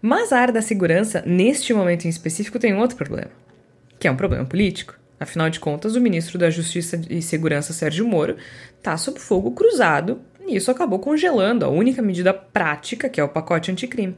Mas 0.01 0.31
a 0.31 0.39
área 0.39 0.53
da 0.53 0.61
segurança, 0.61 1.23
neste 1.25 1.73
momento 1.73 2.05
em 2.05 2.09
específico, 2.09 2.59
tem 2.59 2.73
um 2.73 2.79
outro 2.79 2.97
problema, 2.97 3.31
que 3.99 4.07
é 4.07 4.11
um 4.11 4.15
problema 4.15 4.45
político. 4.45 4.95
Afinal 5.19 5.49
de 5.49 5.59
contas, 5.59 5.95
o 5.95 6.01
ministro 6.01 6.37
da 6.37 6.49
Justiça 6.49 6.99
e 7.09 7.21
Segurança, 7.21 7.71
Sérgio 7.71 8.05
Moro, 8.05 8.35
está 8.77 8.97
sob 8.97 9.19
fogo 9.19 9.51
cruzado 9.51 10.21
e 10.45 10.57
isso 10.57 10.69
acabou 10.69 10.99
congelando 10.99 11.63
a 11.63 11.69
única 11.69 12.01
medida 12.01 12.33
prática, 12.33 13.07
que 13.07 13.19
é 13.19 13.23
o 13.23 13.29
pacote 13.29 13.71
anticrime. 13.71 14.17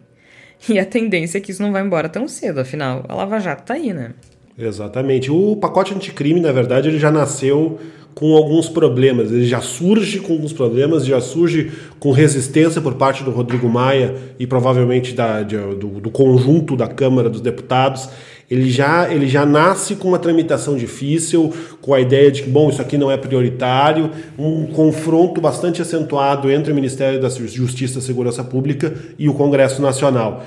E 0.70 0.80
a 0.80 0.86
tendência 0.86 1.38
é 1.38 1.42
que 1.42 1.52
isso 1.52 1.62
não 1.62 1.72
vai 1.72 1.84
embora 1.84 2.10
tão 2.10 2.28
cedo, 2.28 2.60
afinal, 2.60 3.06
a 3.08 3.14
Lava 3.14 3.40
Jato 3.40 3.62
está 3.62 3.76
aí, 3.76 3.94
né? 3.94 4.14
Exatamente. 4.58 5.30
O 5.30 5.56
pacote 5.58 5.94
anticrime, 5.94 6.40
na 6.40 6.52
verdade, 6.52 6.88
ele 6.88 6.98
já 6.98 7.12
nasceu 7.12 7.78
com 8.16 8.34
alguns 8.36 8.70
problemas. 8.70 9.32
Ele 9.32 9.46
já 9.46 9.60
surge 9.60 10.20
com 10.20 10.34
alguns 10.34 10.54
problemas, 10.54 11.06
já 11.06 11.20
surge 11.20 11.72
com 12.00 12.12
resistência 12.12 12.82
por 12.82 12.96
parte 12.96 13.24
do 13.24 13.32
Rodrigo 13.32 13.68
Maia 13.68 14.16
e 14.40 14.48
provavelmente 14.48 15.14
da, 15.14 15.44
de, 15.44 15.58
do, 15.58 16.00
do, 16.00 16.10
conjunto 16.10 16.78
da 16.78 16.88
Câmara 16.88 17.30
dos 17.30 17.42
Deputados. 17.42 18.10
Ele 18.50 18.70
já, 18.70 19.12
ele 19.12 19.28
já 19.28 19.44
nasce 19.46 19.96
com 19.96 20.08
uma 20.08 20.20
tramitação 20.20 20.76
difícil, 20.76 21.52
com 21.82 21.94
a 21.94 22.00
ideia 22.00 22.32
de 22.32 22.44
que, 22.44 22.50
bom, 22.50 22.70
isso 22.70 22.82
aqui 22.82 22.98
não 22.98 23.10
é 23.10 23.18
prioritário, 23.18 24.12
um 24.38 24.68
confronto 24.68 25.42
bastante 25.42 25.82
acentuado 25.82 26.52
entre 26.52 26.72
o 26.72 26.76
Ministério 26.76 27.20
da 27.20 27.28
Justiça 27.28 27.98
e 27.98 28.02
Segurança 28.02 28.44
Pública 28.44 28.94
e 29.18 29.28
o 29.28 29.34
Congresso 29.34 29.82
Nacional. 29.82 30.44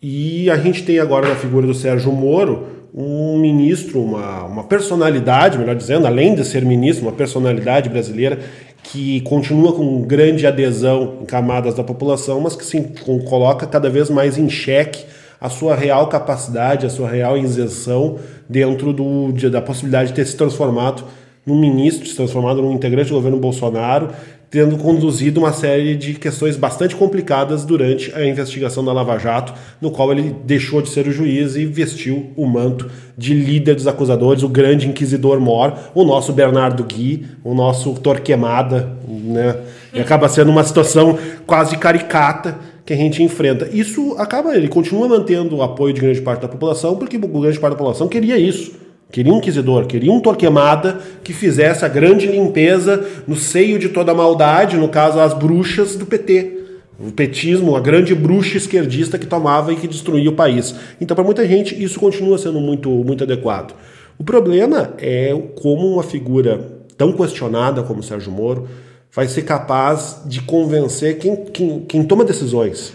E 0.00 0.48
a 0.48 0.56
gente 0.56 0.84
tem 0.84 1.00
agora 1.00 1.28
na 1.28 1.34
figura 1.34 1.66
do 1.66 1.74
Sérgio 1.74 2.12
Moro 2.12 2.80
um 2.94 3.38
ministro, 3.38 4.00
uma, 4.00 4.44
uma 4.44 4.64
personalidade, 4.64 5.58
melhor 5.58 5.76
dizendo, 5.76 6.06
além 6.06 6.34
de 6.34 6.44
ser 6.44 6.64
ministro, 6.64 7.06
uma 7.06 7.12
personalidade 7.12 7.88
brasileira 7.88 8.38
que 8.82 9.20
continua 9.22 9.72
com 9.72 10.02
grande 10.02 10.46
adesão 10.46 11.18
em 11.22 11.26
camadas 11.26 11.74
da 11.74 11.84
população, 11.84 12.40
mas 12.40 12.56
que 12.56 12.64
se 12.64 12.80
coloca 13.28 13.66
cada 13.66 13.90
vez 13.90 14.08
mais 14.08 14.38
em 14.38 14.48
xeque 14.48 15.04
a 15.40 15.48
sua 15.48 15.74
real 15.74 16.06
capacidade, 16.08 16.84
a 16.84 16.90
sua 16.90 17.08
real 17.08 17.38
isenção 17.38 18.18
dentro 18.48 18.92
do, 18.92 19.32
de, 19.32 19.48
da 19.48 19.62
possibilidade 19.62 20.10
de 20.10 20.14
ter 20.14 20.26
se 20.26 20.36
transformado 20.36 21.04
num 21.46 21.58
ministro, 21.58 22.06
se 22.06 22.14
transformado 22.14 22.60
num 22.60 22.72
integrante 22.72 23.08
do 23.08 23.14
governo 23.14 23.38
Bolsonaro, 23.38 24.10
tendo 24.50 24.76
conduzido 24.76 25.40
uma 25.40 25.52
série 25.52 25.94
de 25.94 26.14
questões 26.14 26.56
bastante 26.56 26.96
complicadas 26.96 27.64
durante 27.64 28.12
a 28.12 28.26
investigação 28.26 28.84
da 28.84 28.92
Lava 28.92 29.16
Jato, 29.16 29.54
no 29.80 29.92
qual 29.92 30.10
ele 30.10 30.34
deixou 30.44 30.82
de 30.82 30.88
ser 30.88 31.06
o 31.06 31.12
juiz 31.12 31.54
e 31.54 31.64
vestiu 31.64 32.32
o 32.36 32.44
manto 32.46 32.90
de 33.16 33.32
líder 33.32 33.76
dos 33.76 33.86
acusadores, 33.86 34.42
o 34.42 34.48
grande 34.48 34.88
inquisidor 34.88 35.38
mor, 35.40 35.72
o 35.94 36.04
nosso 36.04 36.32
Bernardo 36.32 36.82
Gui, 36.82 37.26
o 37.44 37.54
nosso 37.54 37.94
Torquemada, 37.94 38.96
né? 39.08 39.56
E 39.94 40.00
acaba 40.00 40.28
sendo 40.28 40.50
uma 40.50 40.64
situação 40.64 41.16
quase 41.46 41.76
caricata 41.76 42.58
que 42.90 42.94
a 42.94 42.96
gente 42.96 43.22
enfrenta. 43.22 43.68
Isso 43.72 44.16
acaba, 44.18 44.56
ele 44.56 44.66
continua 44.66 45.06
mantendo 45.06 45.54
o 45.54 45.62
apoio 45.62 45.94
de 45.94 46.00
grande 46.00 46.20
parte 46.20 46.42
da 46.42 46.48
população, 46.48 46.96
porque 46.96 47.16
grande 47.16 47.60
parte 47.60 47.74
da 47.74 47.78
população 47.78 48.08
queria 48.08 48.36
isso 48.36 48.72
Queria 49.12 49.32
um 49.32 49.38
inquisidor, 49.38 49.86
queria 49.86 50.10
um 50.12 50.20
Torquemada 50.20 51.00
que 51.22 51.32
fizesse 51.32 51.84
a 51.84 51.88
grande 51.88 52.26
limpeza 52.26 53.04
no 53.26 53.36
seio 53.36 53.78
de 53.78 53.88
toda 53.90 54.10
a 54.10 54.14
maldade, 54.14 54.76
no 54.76 54.88
caso 54.88 55.20
as 55.20 55.34
bruxas 55.34 55.94
do 55.94 56.04
PT. 56.04 56.58
O 56.98 57.12
petismo, 57.12 57.76
a 57.76 57.80
grande 57.80 58.12
bruxa 58.14 58.56
esquerdista 58.56 59.18
que 59.18 59.26
tomava 59.26 59.72
e 59.72 59.76
que 59.76 59.88
destruía 59.88 60.30
o 60.30 60.34
país. 60.34 60.74
Então, 61.00 61.14
para 61.14 61.24
muita 61.24 61.46
gente, 61.46 61.80
isso 61.80 61.98
continua 61.98 62.38
sendo 62.38 62.60
muito, 62.60 62.88
muito 62.88 63.24
adequado. 63.24 63.74
O 64.18 64.24
problema 64.24 64.94
é 64.98 65.32
como 65.60 65.94
uma 65.94 66.02
figura 66.02 66.60
tão 66.96 67.12
questionada 67.12 67.82
como 67.82 68.02
Sérgio 68.02 68.30
Moro 68.30 68.68
vai 69.12 69.28
ser 69.28 69.42
capaz 69.42 70.22
de 70.24 70.42
convencer 70.42 71.18
quem, 71.18 71.36
quem, 71.46 71.80
quem 71.80 72.04
toma 72.04 72.24
decisões, 72.24 72.92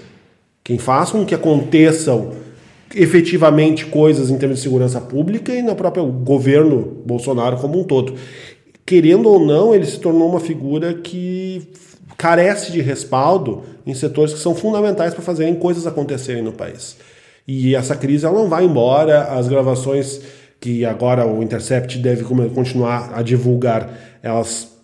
quem 0.64 0.78
faz 0.78 1.12
com 1.12 1.26
que 1.26 1.36
aconteçam 1.36 2.32
efetivamente 2.94 3.86
coisas 3.86 4.30
em 4.30 4.38
termos 4.38 4.58
de 4.58 4.64
segurança 4.64 5.02
pública 5.02 5.54
e 5.54 5.62
no 5.62 5.76
próprio 5.76 6.06
governo 6.06 7.02
Bolsonaro 7.06 7.58
como 7.58 7.80
um 7.80 7.84
todo. 7.84 8.16
Querendo 8.86 9.28
ou 9.28 9.44
não, 9.44 9.74
ele 9.74 9.86
se 9.86 10.00
tornou 10.00 10.30
uma 10.30 10.40
figura 10.40 10.94
que 10.94 11.68
carece 12.18 12.72
de 12.72 12.82
respaldo 12.82 13.64
em 13.86 13.94
setores 13.94 14.34
que 14.34 14.40
são 14.40 14.56
fundamentais 14.56 15.14
para 15.14 15.24
fazerem 15.24 15.56
coisas 15.56 15.86
acontecerem 15.86 16.42
no 16.42 16.54
país. 16.54 16.96
E 17.48 17.76
essa 17.76 17.96
crise 17.96 18.26
ela 18.26 18.40
não 18.40 18.48
vai 18.48 18.64
embora, 18.64 19.24
as 19.24 19.48
gravações 19.48 20.22
que 20.60 20.86
agora 20.86 21.28
o 21.28 21.44
Intercept 21.44 21.98
deve 22.00 22.24
continuar 22.24 23.12
a 23.14 23.22
divulgar, 23.22 24.18
elas 24.24 24.75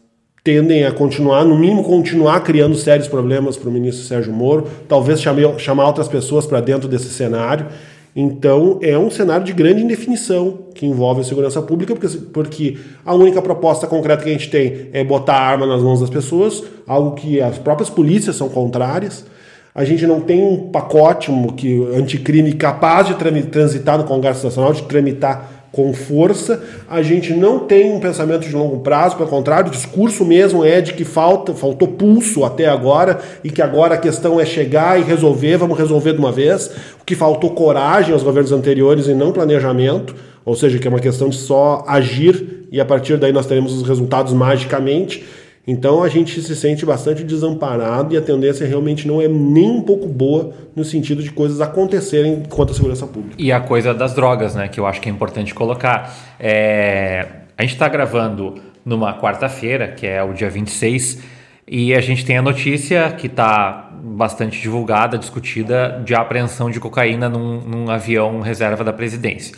tendem 0.44 0.86
a 0.86 0.92
continuar, 0.92 1.46
no 1.46 1.58
mínimo 1.58 1.84
continuar 1.84 2.42
criando 2.42 2.76
sérios 2.76 3.08
problemas 3.08 3.58
para 3.58 3.70
o 3.70 3.72
ministro 3.72 4.04
Sérgio 4.04 4.34
Moro, 4.34 4.68
talvez 4.88 5.22
chame, 5.22 5.44
chamar 5.60 5.86
outras 5.86 6.08
pessoas 6.08 6.46
para 6.46 6.60
dentro 6.60 6.88
desse 6.88 7.10
cenário. 7.10 7.68
Então, 8.16 8.78
é 8.82 8.98
um 8.98 9.10
cenário 9.10 9.46
de 9.46 9.54
grande 9.54 9.82
indefinição 9.82 10.66
que 10.76 10.86
envolve 10.86 11.22
a 11.22 11.24
segurança 11.24 11.62
pública, 11.62 11.96
porque, 11.96 12.18
porque 12.34 12.78
a 13.06 13.14
única 13.14 13.42
proposta 13.42 13.88
concreta 13.88 14.24
que 14.24 14.30
a 14.30 14.34
gente 14.34 14.50
tem 14.50 14.90
é 14.92 15.04
botar 15.04 15.36
a 15.36 15.48
arma 15.48 15.66
nas 15.66 15.82
mãos 15.82 16.02
das 16.02 16.10
pessoas, 16.10 16.62
algo 16.86 17.16
que 17.16 17.40
as 17.40 17.58
próprias 17.58 17.90
polícias 17.90 18.36
são 18.36 18.50
contrárias. 18.50 19.26
A 19.74 19.86
gente 19.86 20.06
não 20.06 20.20
tem 20.20 20.44
um 20.44 20.70
pacote 20.70 21.32
um, 21.32 21.48
que, 21.48 21.88
anticrime 21.96 22.52
capaz 22.54 23.08
de 23.08 23.14
transitar 23.46 23.98
no 23.98 24.04
Congresso 24.04 24.44
Nacional, 24.44 24.74
de 24.74 24.84
tramitar 24.84 25.61
com 25.72 25.94
força. 25.94 26.62
A 26.90 27.02
gente 27.02 27.34
não 27.34 27.60
tem 27.60 27.94
um 27.94 28.00
pensamento 28.00 28.48
de 28.48 28.54
longo 28.54 28.80
prazo, 28.80 29.16
pelo 29.16 29.30
contrário, 29.30 29.70
o 29.70 29.72
discurso 29.72 30.26
mesmo 30.26 30.66
é 30.66 30.82
de 30.82 30.94
que 30.94 31.06
falta, 31.06 31.54
faltou 31.54 31.88
pulso 31.88 32.44
até 32.44 32.68
agora 32.68 33.20
e 33.44 33.50
que 33.50 33.62
agora 33.62 33.96
a 33.96 33.98
questão 33.98 34.40
é 34.40 34.46
chegar 34.46 35.00
e 35.00 35.04
resolver, 35.04 35.58
vamos 35.58 35.78
resolver 35.78 36.14
de 36.14 36.20
uma 36.20 36.32
vez. 36.32 36.70
O 37.02 37.06
que 37.06 37.16
faltou 37.16 37.52
coragem 37.52 38.14
aos 38.14 38.24
governos 38.24 38.52
anteriores 38.52 39.08
e 39.08 39.14
não 39.14 39.32
planejamento, 39.32 40.16
ou 40.44 40.56
seja, 40.56 40.78
que 40.80 40.88
é 40.88 40.90
uma 40.90 41.00
questão 41.00 41.30
de 41.30 41.38
só 41.38 41.84
agir 41.88 42.68
e 42.72 42.80
a 42.80 42.86
partir 42.86 43.18
daí 43.18 43.34
nós 43.34 43.46
teremos 43.46 43.74
os 43.74 43.88
resultados 43.88 44.34
magicamente. 44.34 45.24
Então 45.66 46.02
a 46.02 46.10
gente 46.10 46.42
se 46.42 46.56
sente 46.56 46.86
bastante 46.86 47.24
desamparado 47.24 48.14
e 48.14 48.18
a 48.18 48.22
tendência 48.22 48.66
realmente 48.66 49.08
não 49.08 49.22
é 49.22 49.28
nem 49.28 49.70
um 49.70 49.82
pouco 49.82 50.08
boa 50.08 50.54
no 50.76 50.84
sentido 50.84 51.22
de 51.22 51.32
coisas 51.32 51.62
acontecerem 51.62 52.44
quanto 52.50 52.72
à 52.72 52.74
segurança 52.74 53.06
pública. 53.06 53.36
E 53.38 53.52
a 53.52 53.60
coisa 53.60 53.94
das 53.94 54.14
drogas, 54.14 54.56
né, 54.56 54.68
que 54.68 54.80
eu 54.80 54.88
acho 54.88 55.00
que 55.00 55.08
é 55.08 55.12
importante 55.12 55.54
colocar. 55.54 56.16
É... 56.40 57.28
A 57.58 57.62
gente 57.62 57.74
está 57.74 57.88
gravando 57.88 58.56
numa 58.84 59.20
quarta-feira, 59.20 59.90
que 59.90 60.08
é 60.08 60.24
o 60.24 60.34
dia 60.34 60.50
26, 60.50 61.20
e 61.68 61.94
a 61.94 62.02
gente 62.02 62.26
tem 62.26 62.38
a 62.38 62.42
notícia 62.42 63.12
que 63.12 63.28
está 63.28 63.92
bastante 64.04 64.60
divulgada, 64.60 65.16
discutida, 65.16 66.02
de 66.04 66.16
apreensão 66.16 66.72
de 66.72 66.80
cocaína 66.80 67.30
num, 67.30 67.62
num 67.62 67.92
avião 67.92 68.42
reserva 68.42 68.84
da 68.84 68.92
presidência. 68.92 69.56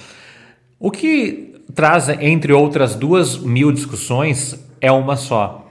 O 0.78 0.91
que 0.91 1.56
traz, 1.74 2.10
entre 2.10 2.51
outras 2.51 2.93
duas 2.93 3.38
mil 3.38 3.72
discussões, 3.72 4.62
é 4.82 4.91
uma 4.91 5.16
só 5.16 5.62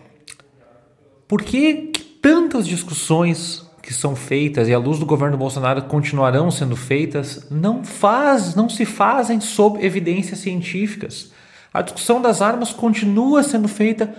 por 1.32 1.40
que, 1.40 1.90
tantas 2.20 2.66
discussões 2.66 3.66
que 3.82 3.94
são 3.94 4.14
feitas 4.14 4.68
e 4.68 4.74
à 4.74 4.78
luz 4.78 4.98
do 4.98 5.06
governo 5.06 5.38
Bolsonaro 5.38 5.80
continuarão 5.84 6.50
sendo 6.50 6.76
feitas 6.76 7.46
não 7.50 7.82
faz, 7.82 8.54
não 8.54 8.68
se 8.68 8.84
fazem 8.84 9.40
sob 9.40 9.82
evidências 9.82 10.40
científicas? 10.40 11.32
A 11.72 11.80
discussão 11.80 12.20
das 12.20 12.42
armas 12.42 12.70
continua 12.74 13.42
sendo 13.42 13.66
feita 13.66 14.14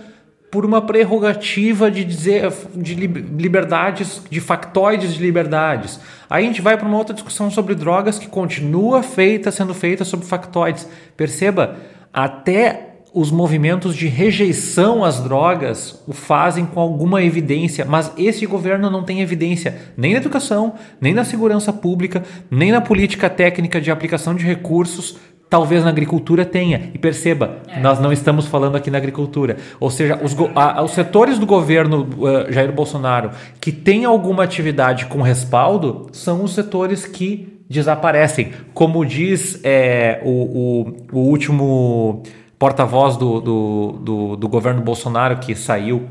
por 0.50 0.64
uma 0.64 0.82
prerrogativa 0.82 1.88
de 1.88 2.04
dizer 2.04 2.52
de 2.74 2.96
liberdades, 2.96 4.20
de 4.28 4.40
factoides 4.40 5.14
de 5.14 5.22
liberdades. 5.22 6.00
Aí 6.28 6.42
a 6.42 6.48
gente 6.48 6.62
vai 6.62 6.76
para 6.76 6.88
uma 6.88 6.98
outra 6.98 7.14
discussão 7.14 7.48
sobre 7.48 7.76
drogas 7.76 8.18
que 8.18 8.26
continua 8.26 9.04
feita, 9.04 9.52
sendo 9.52 9.72
feita 9.72 10.04
sobre 10.04 10.26
factoides. 10.26 10.88
Perceba, 11.16 11.76
até 12.12 12.93
os 13.14 13.30
movimentos 13.30 13.94
de 13.94 14.08
rejeição 14.08 15.04
às 15.04 15.20
drogas 15.20 16.02
o 16.06 16.12
fazem 16.12 16.66
com 16.66 16.80
alguma 16.80 17.22
evidência, 17.22 17.84
mas 17.84 18.12
esse 18.18 18.44
governo 18.44 18.90
não 18.90 19.04
tem 19.04 19.20
evidência 19.20 19.76
nem 19.96 20.12
na 20.12 20.18
educação, 20.18 20.74
nem 21.00 21.14
na 21.14 21.24
segurança 21.24 21.72
pública, 21.72 22.24
nem 22.50 22.72
na 22.72 22.80
política 22.80 23.30
técnica 23.30 23.80
de 23.80 23.90
aplicação 23.90 24.34
de 24.34 24.44
recursos. 24.44 25.16
Talvez 25.48 25.84
na 25.84 25.90
agricultura 25.90 26.44
tenha. 26.44 26.90
E 26.92 26.98
perceba, 26.98 27.58
é. 27.68 27.78
nós 27.78 28.00
não 28.00 28.12
estamos 28.12 28.46
falando 28.46 28.76
aqui 28.76 28.90
na 28.90 28.98
agricultura. 28.98 29.58
Ou 29.78 29.88
seja, 29.88 30.18
os, 30.20 30.34
a, 30.56 30.82
os 30.82 30.90
setores 30.90 31.38
do 31.38 31.46
governo 31.46 32.08
uh, 32.18 32.52
Jair 32.52 32.72
Bolsonaro 32.72 33.30
que 33.60 33.70
têm 33.70 34.04
alguma 34.04 34.42
atividade 34.42 35.06
com 35.06 35.22
respaldo 35.22 36.08
são 36.10 36.42
os 36.42 36.54
setores 36.54 37.06
que 37.06 37.60
desaparecem. 37.68 38.50
Como 38.72 39.04
diz 39.04 39.60
é, 39.62 40.20
o, 40.24 40.30
o, 40.30 40.96
o 41.12 41.18
último 41.20 42.24
porta-voz 42.64 43.18
do, 43.18 43.42
do, 43.42 43.92
do, 44.00 44.36
do, 44.36 44.48
governo 44.48 44.80
Bolsonaro 44.80 45.36
que 45.36 45.54
saiu 45.54 46.08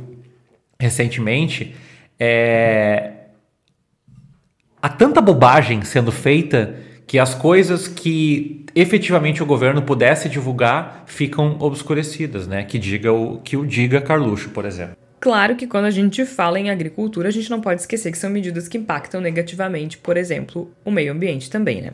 recentemente, 0.80 1.76
é... 2.20 3.14
há 4.80 4.88
tanta 4.88 5.20
bobagem 5.20 5.82
sendo 5.82 6.12
feita 6.12 6.76
que 7.08 7.18
as 7.18 7.34
coisas 7.34 7.88
que 7.88 8.68
efetivamente 8.76 9.42
o 9.42 9.48
governo 9.48 9.82
pudesse 9.82 10.30
divulgar 10.30 11.06
ficam 11.08 11.58
obscurecidas, 11.60 12.46
né? 12.46 12.64
Que 12.64 12.78
diga 12.78 13.12
o 13.12 13.40
que 13.40 13.58
o 13.58 13.66
diga 13.66 14.00
Carluxo, 14.00 14.50
por 14.50 14.66
exemplo. 14.66 14.96
Claro 15.20 15.56
que 15.56 15.66
quando 15.66 15.86
a 15.86 15.92
gente 15.92 16.24
fala 16.24 16.60
em 16.60 16.70
agricultura, 16.70 17.30
a 17.30 17.32
gente 17.32 17.50
não 17.50 17.62
pode 17.62 17.82
esquecer 17.82 18.12
que 18.12 18.18
são 18.20 18.30
medidas 18.30 18.68
que 18.68 18.78
impactam 18.78 19.20
negativamente, 19.20 19.98
por 19.98 20.18
exemplo, 20.18 20.70
o 20.86 20.92
meio 20.92 21.14
ambiente 21.14 21.50
também, 21.50 21.82
né? 21.82 21.94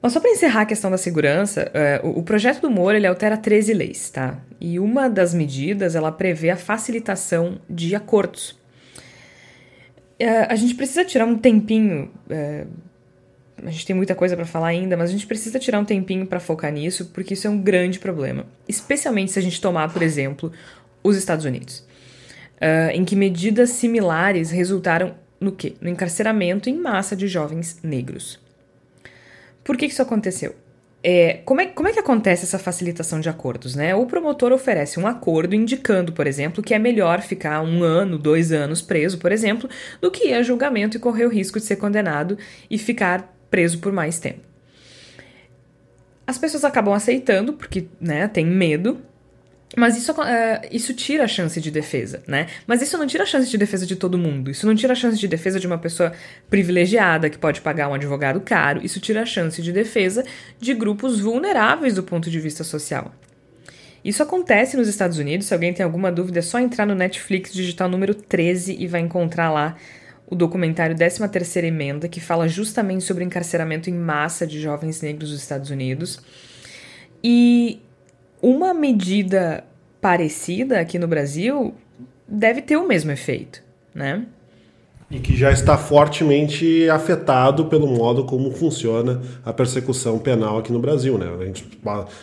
Mas 0.00 0.12
só 0.12 0.20
para 0.20 0.30
encerrar 0.30 0.62
a 0.62 0.66
questão 0.66 0.90
da 0.90 0.96
segurança, 0.96 1.70
uh, 2.02 2.06
o, 2.06 2.20
o, 2.20 2.22
projeto 2.22 2.60
do 2.60 2.70
Moro 2.70 2.96
ele 2.96 3.06
altera 3.06 3.36
13 3.36 3.74
leis, 3.74 4.10
tá? 4.10 4.38
E 4.60 4.78
uma 4.78 5.08
das 5.08 5.34
medidas 5.34 5.96
ela 5.96 6.12
prevê 6.12 6.50
a 6.50 6.56
facilitação 6.56 7.60
de 7.68 7.96
acordos. 7.96 8.50
Uh, 10.20 10.46
a 10.48 10.54
gente 10.54 10.74
precisa 10.76 11.04
tirar 11.04 11.26
um 11.26 11.36
tempinho. 11.36 12.12
Uh, 12.30 12.68
a 13.64 13.70
gente 13.72 13.86
tem 13.86 13.96
muita 13.96 14.14
coisa 14.14 14.36
para 14.36 14.44
falar 14.44 14.68
ainda, 14.68 14.96
mas 14.96 15.10
a 15.10 15.12
gente 15.12 15.26
precisa 15.26 15.58
tirar 15.58 15.80
um 15.80 15.84
tempinho 15.84 16.24
para 16.26 16.38
focar 16.38 16.72
nisso, 16.72 17.06
porque 17.06 17.34
isso 17.34 17.48
é 17.48 17.50
um 17.50 17.60
grande 17.60 17.98
problema. 17.98 18.46
Especialmente 18.68 19.32
se 19.32 19.38
a 19.40 19.42
gente 19.42 19.60
tomar, 19.60 19.92
por 19.92 20.00
exemplo, 20.00 20.52
os 21.02 21.16
Estados 21.16 21.44
Unidos, 21.44 21.84
em 22.92 23.04
que 23.04 23.16
medidas 23.16 23.70
similares 23.70 24.52
resultaram 24.52 25.16
no 25.40 25.50
quê? 25.50 25.74
No 25.80 25.88
encarceramento 25.88 26.70
em 26.70 26.78
massa 26.78 27.16
de 27.16 27.26
jovens 27.26 27.80
negros. 27.82 28.38
Por 29.68 29.76
que 29.76 29.84
isso 29.84 30.00
aconteceu? 30.00 30.56
É, 31.02 31.42
como, 31.44 31.60
é, 31.60 31.66
como 31.66 31.86
é 31.88 31.92
que 31.92 32.00
acontece 32.00 32.42
essa 32.46 32.58
facilitação 32.58 33.20
de 33.20 33.28
acordos? 33.28 33.74
Né? 33.74 33.94
O 33.94 34.06
promotor 34.06 34.50
oferece 34.50 34.98
um 34.98 35.06
acordo 35.06 35.54
indicando, 35.54 36.10
por 36.10 36.26
exemplo, 36.26 36.62
que 36.62 36.72
é 36.72 36.78
melhor 36.78 37.20
ficar 37.20 37.60
um 37.60 37.82
ano, 37.82 38.16
dois 38.16 38.50
anos 38.50 38.80
preso, 38.80 39.18
por 39.18 39.30
exemplo, 39.30 39.68
do 40.00 40.10
que 40.10 40.28
ir 40.28 40.32
a 40.32 40.42
julgamento 40.42 40.96
e 40.96 41.00
correr 41.00 41.26
o 41.26 41.28
risco 41.28 41.60
de 41.60 41.66
ser 41.66 41.76
condenado 41.76 42.38
e 42.70 42.78
ficar 42.78 43.36
preso 43.50 43.78
por 43.78 43.92
mais 43.92 44.18
tempo. 44.18 44.40
As 46.26 46.38
pessoas 46.38 46.64
acabam 46.64 46.94
aceitando 46.94 47.52
porque 47.52 47.88
né, 48.00 48.26
tem 48.26 48.46
medo 48.46 49.02
mas 49.76 49.96
isso, 49.96 50.12
uh, 50.12 50.16
isso 50.70 50.94
tira 50.94 51.24
a 51.24 51.28
chance 51.28 51.60
de 51.60 51.70
defesa, 51.70 52.22
né? 52.26 52.46
Mas 52.66 52.80
isso 52.80 52.96
não 52.96 53.06
tira 53.06 53.24
a 53.24 53.26
chance 53.26 53.50
de 53.50 53.58
defesa 53.58 53.84
de 53.84 53.96
todo 53.96 54.16
mundo. 54.16 54.50
Isso 54.50 54.66
não 54.66 54.74
tira 54.74 54.92
a 54.92 54.96
chance 54.96 55.18
de 55.18 55.28
defesa 55.28 55.60
de 55.60 55.66
uma 55.66 55.78
pessoa 55.78 56.12
privilegiada 56.48 57.28
que 57.28 57.36
pode 57.36 57.60
pagar 57.60 57.88
um 57.88 57.94
advogado 57.94 58.40
caro. 58.40 58.80
Isso 58.82 58.98
tira 58.98 59.22
a 59.22 59.26
chance 59.26 59.60
de 59.60 59.72
defesa 59.72 60.24
de 60.58 60.72
grupos 60.72 61.20
vulneráveis 61.20 61.94
do 61.94 62.02
ponto 62.02 62.30
de 62.30 62.40
vista 62.40 62.64
social. 62.64 63.14
Isso 64.02 64.22
acontece 64.22 64.76
nos 64.76 64.88
Estados 64.88 65.18
Unidos. 65.18 65.46
Se 65.46 65.54
alguém 65.54 65.74
tem 65.74 65.84
alguma 65.84 66.10
dúvida, 66.10 66.38
é 66.38 66.42
só 66.42 66.58
entrar 66.58 66.86
no 66.86 66.94
Netflix, 66.94 67.52
digitar 67.52 67.88
o 67.88 67.90
número 67.90 68.14
13 68.14 68.76
e 68.78 68.86
vai 68.86 69.02
encontrar 69.02 69.50
lá 69.50 69.76
o 70.26 70.34
documentário 70.34 70.96
13ª 70.96 71.64
Emenda, 71.64 72.08
que 72.08 72.20
fala 72.20 72.48
justamente 72.48 73.04
sobre 73.04 73.24
o 73.24 73.26
encarceramento 73.26 73.90
em 73.90 73.94
massa 73.94 74.46
de 74.46 74.60
jovens 74.60 75.02
negros 75.02 75.30
dos 75.30 75.40
Estados 75.40 75.70
Unidos. 75.70 76.20
E 77.22 77.82
uma 78.42 78.72
medida 78.72 79.64
parecida 80.00 80.80
aqui 80.80 80.98
no 80.98 81.08
Brasil 81.08 81.74
deve 82.26 82.62
ter 82.62 82.76
o 82.76 82.86
mesmo 82.86 83.10
efeito, 83.10 83.62
né? 83.94 84.26
E 85.10 85.18
que 85.18 85.34
já 85.34 85.50
está 85.50 85.78
fortemente 85.78 86.88
afetado 86.90 87.64
pelo 87.64 87.86
modo 87.86 88.24
como 88.24 88.50
funciona 88.50 89.22
a 89.42 89.54
persecução 89.54 90.18
penal 90.18 90.58
aqui 90.58 90.70
no 90.70 90.78
Brasil. 90.78 91.16
Né? 91.16 91.26
Gente, 91.46 91.64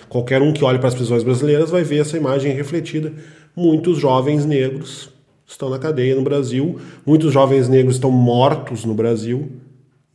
qualquer 0.08 0.40
um 0.44 0.54
que 0.54 0.64
olhe 0.64 0.78
para 0.78 0.90
as 0.90 0.94
prisões 0.94 1.24
brasileiras 1.24 1.72
vai 1.72 1.84
ver 1.84 2.02
essa 2.02 2.16
imagem 2.16 2.54
refletida. 2.54 3.12
Muitos 3.56 3.98
jovens 3.98 4.46
negros 4.46 5.10
estão 5.48 5.70
na 5.70 5.80
cadeia 5.80 6.16
no 6.16 6.22
Brasil, 6.22 6.80
muitos 7.06 7.34
jovens 7.34 7.68
negros 7.68 7.96
estão 7.96 8.12
mortos 8.12 8.86
no 8.86 8.94
Brasil, 8.94 9.52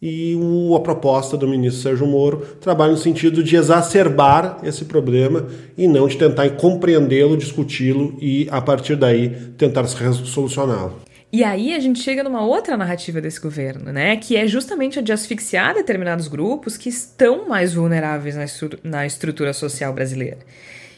e 0.03 0.35
o, 0.35 0.75
a 0.75 0.81
proposta 0.81 1.37
do 1.37 1.47
ministro 1.47 1.83
Sérgio 1.83 2.07
Moro 2.07 2.39
trabalha 2.61 2.93
no 2.93 2.99
sentido 2.99 3.43
de 3.43 3.57
exacerbar 3.57 4.59
esse 4.63 4.87
problema 4.87 5.47
e 5.77 5.87
não 5.87 6.09
de 6.09 6.17
tentar 6.17 6.49
compreendê-lo, 6.51 7.37
discuti-lo 7.37 8.17
e, 8.21 8.49
a 8.51 8.63
partir 8.63 8.97
daí, 8.97 9.29
tentar 9.59 9.87
solucioná-lo. 9.87 11.01
E 11.33 11.45
aí 11.45 11.75
a 11.75 11.79
gente 11.79 12.01
chega 12.01 12.25
numa 12.25 12.45
outra 12.45 12.77
narrativa 12.77 13.21
desse 13.21 13.41
governo, 13.41 13.93
né? 13.93 14.17
Que 14.17 14.37
é 14.37 14.49
justamente 14.49 14.99
a 14.99 15.03
de 15.03 15.13
asfixiar 15.13 15.75
determinados 15.75 16.27
grupos 16.27 16.77
que 16.77 16.89
estão 16.89 17.49
mais 17.49 17.73
vulneráveis 17.73 18.35
na, 18.35 18.45
estru 18.45 18.79
na 18.83 19.07
estrutura 19.07 19.53
social 19.53 19.93
brasileira. 19.93 20.39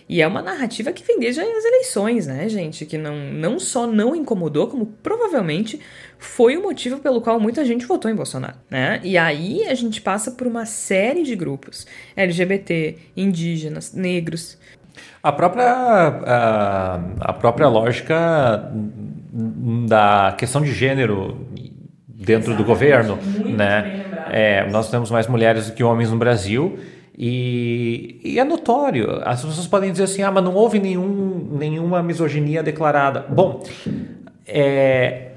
E 0.09 0.21
é 0.21 0.27
uma 0.27 0.43
narrativa 0.43 0.93
que 0.93 1.03
vem 1.05 1.19
desde 1.19 1.41
as 1.41 1.65
eleições, 1.65 2.27
né, 2.27 2.49
gente? 2.49 2.85
Que 2.85 2.99
não, 2.99 3.17
não 3.17 3.59
só 3.59 3.87
não 3.87 4.15
incomodou, 4.15 4.67
como 4.67 4.87
provavelmente 4.87 5.81
foi 6.19 6.57
o 6.57 6.63
motivo 6.63 6.99
pelo 6.99 7.21
qual 7.21 7.41
muita 7.41 7.65
gente 7.65 7.87
votou 7.87 8.11
em 8.11 8.15
Bolsonaro, 8.15 8.57
né? 8.71 9.01
E 9.03 9.17
aí 9.17 9.65
a 9.65 9.75
gente 9.75 10.01
passa 10.01 10.33
por 10.33 10.47
uma 10.47 10.67
série 10.67 11.23
de 11.23 11.35
grupos 11.35 11.87
LGBT, 12.17 12.97
indígenas, 13.17 13.93
negros. 13.93 14.59
A 15.23 15.33
própria, 15.33 15.65
a, 15.65 17.01
a 17.21 17.33
própria 17.33 17.69
lógica 17.69 18.71
da 19.89 20.35
questão 20.37 20.61
de 20.61 20.73
gênero 20.73 21.47
dentro 22.07 22.53
Exatamente. 22.53 22.57
do 22.57 22.65
governo, 22.65 23.17
Muito 23.17 23.57
né? 23.57 24.05
É, 24.31 24.71
nós 24.71 24.91
temos 24.91 25.11
mais 25.11 25.27
mulheres 25.27 25.67
do 25.67 25.75
que 25.75 25.83
homens 25.83 26.11
no 26.11 26.17
Brasil 26.17 26.79
e, 27.17 28.21
e, 28.25 28.39
é 28.39 28.45
notório. 28.45 29.21
As 29.25 29.45
pessoas 29.45 29.67
podem 29.67 29.91
dizer 29.91 30.05
assim: 30.05 30.23
ah, 30.23 30.31
mas 30.31 30.43
não 30.43 30.55
houve 30.55 30.79
nenhum, 30.79 31.49
nenhuma 31.53 32.03
misoginia 32.03 32.63
declarada. 32.63 33.21
Bom, 33.29 33.63
é, 34.47 35.33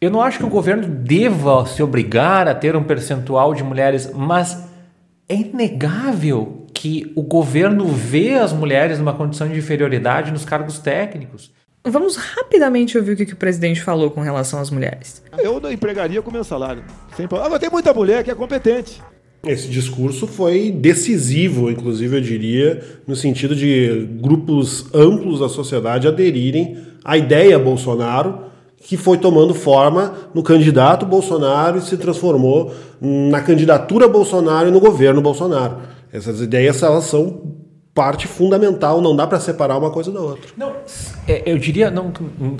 eu 0.00 0.10
não 0.10 0.22
acho 0.22 0.38
que 0.38 0.44
o 0.44 0.50
governo 0.50 0.86
deva 0.86 1.66
se 1.66 1.82
obrigar 1.82 2.48
a 2.48 2.54
ter 2.54 2.76
um 2.76 2.84
percentual 2.84 3.54
de 3.54 3.62
mulheres, 3.62 4.10
mas 4.14 4.68
é 5.28 5.34
inegável 5.34 6.66
que 6.72 7.12
o 7.14 7.22
governo 7.22 7.86
vê 7.86 8.34
as 8.34 8.52
mulheres 8.52 8.98
numa 8.98 9.12
condição 9.12 9.48
de 9.48 9.58
inferioridade 9.58 10.30
nos 10.30 10.44
cargos 10.44 10.78
técnicos. 10.78 11.52
Vamos 11.84 12.16
rapidamente 12.16 12.98
ouvir 12.98 13.12
o 13.12 13.16
que, 13.16 13.26
que 13.26 13.32
o 13.32 13.36
presidente 13.36 13.82
falou 13.82 14.10
com 14.10 14.20
relação 14.20 14.60
às 14.60 14.70
mulheres. 14.70 15.22
Eu 15.38 15.60
empregaria 15.70 16.20
com 16.20 16.30
meu 16.30 16.44
salário. 16.44 16.84
Sem... 17.16 17.24
Agora 17.24 17.58
tem 17.58 17.70
muita 17.70 17.92
mulher 17.94 18.22
que 18.22 18.30
é 18.30 18.34
competente. 18.34 19.02
Esse 19.46 19.68
discurso 19.68 20.26
foi 20.26 20.70
decisivo, 20.70 21.70
inclusive 21.70 22.18
eu 22.18 22.20
diria, 22.20 22.82
no 23.06 23.16
sentido 23.16 23.56
de 23.56 24.06
grupos 24.20 24.86
amplos 24.94 25.40
da 25.40 25.48
sociedade 25.48 26.06
aderirem 26.06 26.76
a 27.02 27.16
ideia 27.16 27.58
Bolsonaro, 27.58 28.50
que 28.82 28.96
foi 28.98 29.16
tomando 29.16 29.54
forma 29.54 30.14
no 30.34 30.42
candidato 30.42 31.06
Bolsonaro 31.06 31.78
e 31.78 31.82
se 31.82 31.96
transformou 31.96 32.72
na 33.00 33.40
candidatura 33.40 34.06
Bolsonaro 34.06 34.68
e 34.68 34.72
no 34.72 34.80
governo 34.80 35.22
Bolsonaro. 35.22 35.78
Essas 36.12 36.40
ideias 36.40 36.82
elas 36.82 37.04
são 37.04 37.60
parte 37.94 38.26
fundamental, 38.26 39.00
não 39.00 39.14
dá 39.14 39.26
para 39.26 39.40
separar 39.40 39.76
uma 39.76 39.90
coisa 39.90 40.12
da 40.12 40.20
outra. 40.20 40.50
Não, 40.56 40.72
é, 41.26 41.42
eu 41.44 41.58
diria 41.58 41.90
não, 41.90 42.12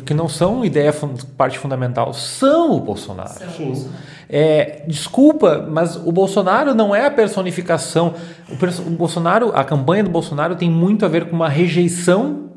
que 0.05 0.13
não 0.13 0.29
são 0.29 0.65
ideia 0.65 0.95
parte 1.37 1.59
fundamental, 1.59 2.13
são 2.13 2.73
o 2.73 2.81
Bolsonaro. 2.81 3.39
Sim. 3.57 3.89
É, 4.33 4.85
desculpa, 4.87 5.67
mas 5.69 5.97
o 5.97 6.13
Bolsonaro 6.13 6.73
não 6.73 6.95
é 6.95 7.07
a 7.07 7.11
personificação. 7.11 8.15
O, 8.49 8.89
o 8.89 8.91
Bolsonaro, 8.91 9.51
a 9.53 9.65
campanha 9.65 10.05
do 10.05 10.11
Bolsonaro 10.11 10.55
tem 10.55 10.71
muito 10.71 11.05
a 11.05 11.09
ver 11.09 11.29
com 11.29 11.35
uma 11.35 11.49
rejeição 11.49 12.51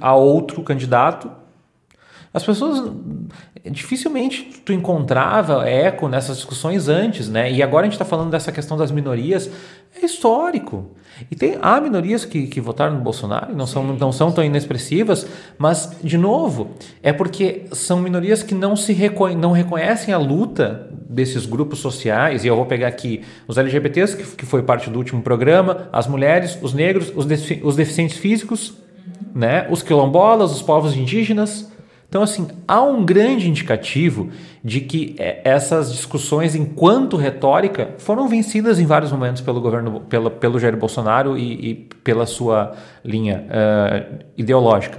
a 0.00 0.14
outro 0.14 0.62
candidato. 0.62 1.30
As 2.36 2.44
pessoas 2.44 2.92
dificilmente 3.64 4.60
tu 4.62 4.70
encontrava 4.70 5.66
eco 5.66 6.06
nessas 6.06 6.36
discussões 6.36 6.86
antes, 6.86 7.30
né? 7.30 7.50
E 7.50 7.62
agora 7.62 7.84
a 7.84 7.86
gente 7.86 7.94
está 7.94 8.04
falando 8.04 8.30
dessa 8.30 8.52
questão 8.52 8.76
das 8.76 8.90
minorias, 8.90 9.50
é 9.98 10.04
histórico. 10.04 10.90
E 11.30 11.34
tem, 11.34 11.56
há 11.62 11.80
minorias 11.80 12.26
que, 12.26 12.46
que 12.46 12.60
votaram 12.60 12.96
no 12.96 13.00
Bolsonaro, 13.00 13.56
não 13.56 13.66
são, 13.66 13.82
não 13.82 14.12
são 14.12 14.30
tão 14.30 14.44
inexpressivas, 14.44 15.26
mas, 15.56 15.96
de 16.04 16.18
novo, 16.18 16.72
é 17.02 17.10
porque 17.10 17.64
são 17.72 18.02
minorias 18.02 18.42
que 18.42 18.54
não, 18.54 18.76
se 18.76 18.94
não 19.38 19.52
reconhecem 19.52 20.12
a 20.12 20.18
luta 20.18 20.90
desses 21.08 21.46
grupos 21.46 21.78
sociais, 21.78 22.44
e 22.44 22.48
eu 22.48 22.54
vou 22.54 22.66
pegar 22.66 22.88
aqui 22.88 23.22
os 23.48 23.56
LGBTs, 23.56 24.14
que, 24.14 24.36
que 24.36 24.44
foi 24.44 24.62
parte 24.62 24.90
do 24.90 24.98
último 24.98 25.22
programa, 25.22 25.88
as 25.90 26.06
mulheres, 26.06 26.58
os 26.60 26.74
negros, 26.74 27.10
os, 27.16 27.24
defi, 27.24 27.62
os 27.64 27.76
deficientes 27.76 28.18
físicos, 28.18 28.74
né, 29.34 29.66
os 29.70 29.82
quilombolas, 29.82 30.52
os 30.52 30.60
povos 30.60 30.94
indígenas, 30.94 31.74
então, 32.08 32.22
assim, 32.22 32.46
há 32.66 32.80
um 32.82 33.04
grande 33.04 33.48
indicativo 33.48 34.30
de 34.62 34.80
que 34.80 35.16
é, 35.18 35.40
essas 35.44 35.92
discussões, 35.92 36.54
enquanto 36.54 37.16
retórica, 37.16 37.94
foram 37.98 38.28
vencidas 38.28 38.78
em 38.78 38.86
vários 38.86 39.10
momentos 39.10 39.42
pelo 39.42 39.60
governo, 39.60 40.00
pela, 40.00 40.30
pelo 40.30 40.58
Jair 40.58 40.76
Bolsonaro 40.76 41.36
e, 41.36 41.70
e 41.70 41.74
pela 42.04 42.26
sua 42.26 42.74
linha 43.04 43.44
uh, 43.46 44.24
ideológica. 44.36 44.98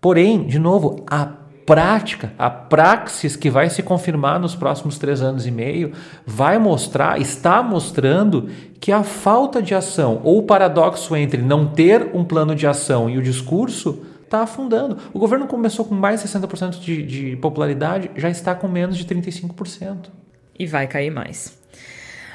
Porém, 0.00 0.46
de 0.46 0.58
novo, 0.58 1.04
a 1.08 1.28
prática, 1.64 2.32
a 2.38 2.48
praxis 2.48 3.36
que 3.36 3.50
vai 3.50 3.68
se 3.68 3.82
confirmar 3.82 4.40
nos 4.40 4.56
próximos 4.56 4.98
três 4.98 5.20
anos 5.20 5.46
e 5.46 5.50
meio, 5.50 5.92
vai 6.26 6.58
mostrar, 6.58 7.20
está 7.20 7.62
mostrando 7.62 8.48
que 8.80 8.90
a 8.90 9.02
falta 9.02 9.60
de 9.62 9.74
ação 9.74 10.20
ou 10.24 10.38
o 10.38 10.42
paradoxo 10.42 11.14
entre 11.14 11.42
não 11.42 11.66
ter 11.66 12.10
um 12.14 12.24
plano 12.24 12.54
de 12.54 12.66
ação 12.66 13.10
e 13.10 13.18
o 13.18 13.22
discurso 13.22 14.02
está 14.28 14.42
afundando. 14.42 14.98
O 15.12 15.18
governo 15.18 15.46
começou 15.46 15.84
com 15.84 15.94
mais 15.94 16.22
de 16.22 16.28
60% 16.28 16.78
de, 16.78 17.02
de 17.02 17.36
popularidade, 17.36 18.10
já 18.14 18.30
está 18.30 18.54
com 18.54 18.68
menos 18.68 18.96
de 18.96 19.04
35%. 19.04 20.10
E 20.58 20.66
vai 20.66 20.86
cair 20.86 21.10
mais. 21.10 21.58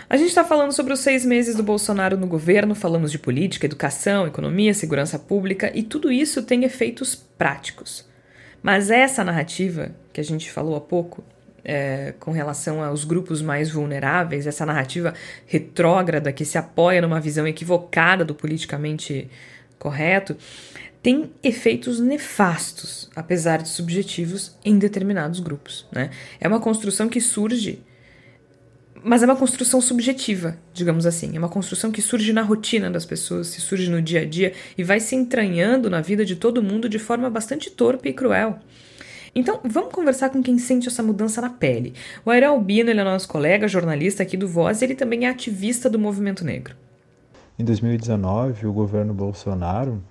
A 0.10 0.18
gente 0.18 0.30
está 0.30 0.44
falando 0.44 0.72
sobre 0.72 0.94
os 0.94 1.00
seis 1.00 1.26
meses 1.26 1.56
do 1.56 1.64
Bolsonaro 1.64 2.18
no 2.18 2.28
governo, 2.28 2.76
falamos 2.76 3.12
de 3.12 3.18
política, 3.18 3.66
educação, 3.66 4.28
economia, 4.28 4.74
segurança 4.74 5.18
pública 5.18 5.72
e 5.74 5.82
tudo 5.82 6.12
isso 6.12 6.44
tem 6.44 6.64
efeitos 6.64 7.16
práticos. 7.16 8.06
Mas 8.62 8.90
essa 8.90 9.24
narrativa 9.24 9.92
que 10.14 10.22
a 10.22 10.24
gente 10.24 10.52
falou 10.52 10.76
há 10.76 10.82
pouco, 10.82 11.24
é, 11.66 12.14
com 12.20 12.32
relação 12.32 12.84
aos 12.84 13.04
grupos 13.04 13.42
mais 13.42 13.72
vulneráveis, 13.72 14.46
essa 14.46 14.66
narrativa 14.66 15.14
retrógrada 15.48 16.32
que 16.32 16.46
se 16.46 16.58
apoia 16.58 17.02
numa 17.02 17.20
visão 17.20 17.48
equivocada 17.48 18.24
do 18.24 18.36
politicamente 18.36 19.30
correto, 19.80 20.38
tem 21.04 21.32
efeitos 21.44 22.00
nefastos, 22.00 23.10
apesar 23.14 23.62
de 23.62 23.68
subjetivos, 23.68 24.58
em 24.64 24.80
determinados 24.80 25.42
grupos. 25.42 25.86
Né? 25.92 26.10
É 26.40 26.48
uma 26.48 26.62
construção 26.62 27.10
que 27.10 27.20
surge, 27.20 27.84
mas 29.04 29.22
é 29.22 29.26
uma 29.26 29.36
construção 29.36 29.82
subjetiva, 29.82 30.58
digamos 30.74 31.06
assim. 31.06 31.36
É 31.36 31.38
uma 31.40 31.50
construção 31.50 31.92
que 31.92 32.02
surge 32.02 32.32
na 32.32 32.42
rotina 32.42 32.90
das 32.90 33.06
pessoas, 33.06 33.48
se 33.48 33.60
surge 33.60 33.92
no 33.92 34.02
dia 34.02 34.22
a 34.22 34.26
dia 34.26 34.54
e 34.78 34.84
vai 34.84 35.02
se 35.02 35.14
entranhando 35.14 35.90
na 35.90 36.00
vida 36.00 36.24
de 36.24 36.38
todo 36.38 36.64
mundo 36.64 36.88
de 36.88 36.98
forma 36.98 37.30
bastante 37.30 37.70
torpe 37.70 38.08
e 38.08 38.14
cruel. 38.14 38.60
Então, 39.36 39.60
vamos 39.66 39.92
conversar 39.92 40.30
com 40.30 40.42
quem 40.42 40.58
sente 40.58 40.88
essa 40.88 41.04
mudança 41.04 41.42
na 41.42 41.50
pele. 41.50 41.94
O 42.24 42.30
Aira 42.30 42.48
Albino 42.48 42.90
ele 42.90 43.02
é 43.02 43.04
nosso 43.04 43.28
colega, 43.28 43.68
jornalista 43.68 44.24
aqui 44.24 44.38
do 44.38 44.48
Voz, 44.48 44.82
e 44.82 44.86
ele 44.86 44.96
também 44.96 45.26
é 45.26 45.30
ativista 45.30 45.90
do 45.90 46.00
movimento 46.00 46.46
negro. 46.46 46.76
Em 47.60 47.66
2019, 47.66 48.66
o 48.68 48.72
governo 48.72 49.14
Bolsonaro 49.14 50.02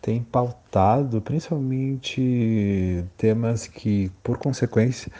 tem 0.00 0.22
pautado 0.22 1.20
principalmente 1.20 3.04
temas 3.16 3.66
que, 3.66 4.10
por 4.22 4.38
consequência, 4.38 5.10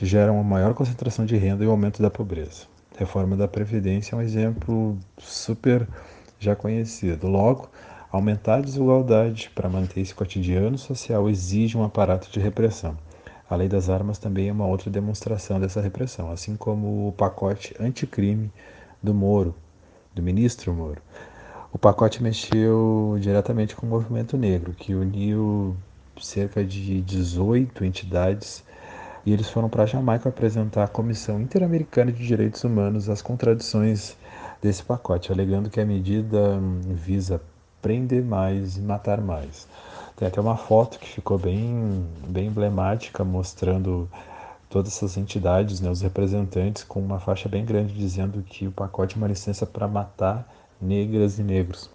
geram 0.00 0.34
uma 0.34 0.44
maior 0.44 0.74
concentração 0.74 1.26
de 1.26 1.36
renda 1.36 1.64
e 1.64 1.66
aumento 1.66 2.00
da 2.00 2.10
pobreza. 2.10 2.66
Reforma 2.96 3.36
da 3.36 3.48
Previdência 3.48 4.14
é 4.14 4.18
um 4.18 4.22
exemplo 4.22 4.98
super 5.18 5.88
já 6.38 6.54
conhecido. 6.54 7.26
Logo, 7.28 7.68
aumentar 8.10 8.56
a 8.56 8.60
desigualdade 8.60 9.50
para 9.54 9.68
manter 9.68 10.00
esse 10.00 10.14
cotidiano 10.14 10.76
social 10.76 11.28
exige 11.28 11.76
um 11.76 11.84
aparato 11.84 12.30
de 12.30 12.40
repressão. 12.40 12.96
A 13.48 13.56
lei 13.56 13.68
das 13.68 13.90
armas 13.90 14.18
também 14.18 14.48
é 14.48 14.52
uma 14.52 14.66
outra 14.66 14.90
demonstração 14.90 15.60
dessa 15.60 15.80
repressão, 15.80 16.30
assim 16.30 16.56
como 16.56 17.08
o 17.08 17.12
pacote 17.12 17.74
anticrime 17.78 18.50
do 19.02 19.12
Moro, 19.12 19.54
do 20.14 20.22
ministro 20.22 20.72
Moro. 20.72 21.02
O 21.72 21.78
pacote 21.78 22.22
mexeu 22.22 23.16
diretamente 23.18 23.74
com 23.74 23.86
o 23.86 23.88
movimento 23.88 24.36
negro, 24.36 24.74
que 24.74 24.94
uniu 24.94 25.74
cerca 26.20 26.62
de 26.62 27.00
18 27.00 27.82
entidades 27.82 28.62
e 29.24 29.32
eles 29.32 29.48
foram 29.48 29.70
para 29.70 29.86
Jamaica 29.86 30.28
apresentar 30.28 30.84
à 30.84 30.88
Comissão 30.88 31.40
Interamericana 31.40 32.12
de 32.12 32.26
Direitos 32.26 32.62
Humanos 32.62 33.08
as 33.08 33.22
contradições 33.22 34.18
desse 34.60 34.82
pacote, 34.82 35.32
alegando 35.32 35.70
que 35.70 35.80
a 35.80 35.86
medida 35.86 36.60
visa 36.88 37.40
prender 37.80 38.22
mais 38.22 38.76
e 38.76 38.80
matar 38.82 39.22
mais. 39.22 39.66
Tem 40.14 40.28
até 40.28 40.40
uma 40.42 40.58
foto 40.58 40.98
que 40.98 41.08
ficou 41.08 41.38
bem, 41.38 42.06
bem 42.28 42.48
emblemática 42.48 43.24
mostrando 43.24 44.10
todas 44.68 44.92
essas 44.92 45.16
entidades, 45.16 45.80
né, 45.80 45.90
os 45.90 46.02
representantes, 46.02 46.84
com 46.84 47.00
uma 47.00 47.18
faixa 47.18 47.48
bem 47.48 47.64
grande 47.64 47.94
dizendo 47.94 48.42
que 48.42 48.66
o 48.66 48.72
pacote 48.72 49.14
é 49.14 49.18
uma 49.18 49.26
licença 49.26 49.64
para 49.64 49.88
matar 49.88 50.46
negras 50.82 51.38
e 51.38 51.42
negros. 51.42 51.88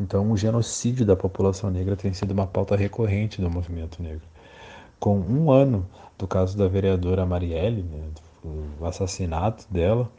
Então, 0.00 0.30
o 0.30 0.36
genocídio 0.36 1.04
da 1.04 1.16
população 1.16 1.70
negra 1.70 1.96
tem 1.96 2.12
sido 2.12 2.32
uma 2.32 2.46
pauta 2.46 2.76
recorrente 2.76 3.40
do 3.40 3.50
movimento 3.50 4.02
negro. 4.02 4.22
Com 4.98 5.18
um 5.18 5.50
ano 5.50 5.86
do 6.18 6.26
caso 6.26 6.56
da 6.56 6.66
vereadora 6.68 7.26
Marielle, 7.26 7.82
né, 7.82 8.00
assassinato 8.82 9.66
dela, 9.70 10.10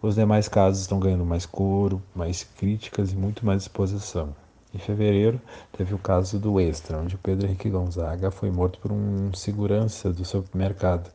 os 0.00 0.14
demais 0.16 0.48
casos 0.48 0.82
estão 0.82 0.98
ganhando 0.98 1.24
mais 1.24 1.46
coro, 1.46 2.02
mais 2.14 2.42
críticas 2.42 3.12
e 3.12 3.16
muito 3.16 3.46
mais 3.46 3.62
exposição. 3.62 4.34
Em 4.74 4.78
fevereiro, 4.78 5.40
teve 5.76 5.94
o 5.94 5.98
caso 5.98 6.38
do 6.38 6.58
Extra, 6.58 6.98
onde 6.98 7.14
o 7.14 7.18
Pedro 7.18 7.46
Henrique 7.46 7.68
Gonzaga 7.68 8.30
foi 8.30 8.50
morto 8.50 8.78
por 8.78 8.90
um 8.90 9.32
segurança 9.34 10.12
do 10.12 10.24
supermercado 10.24 11.10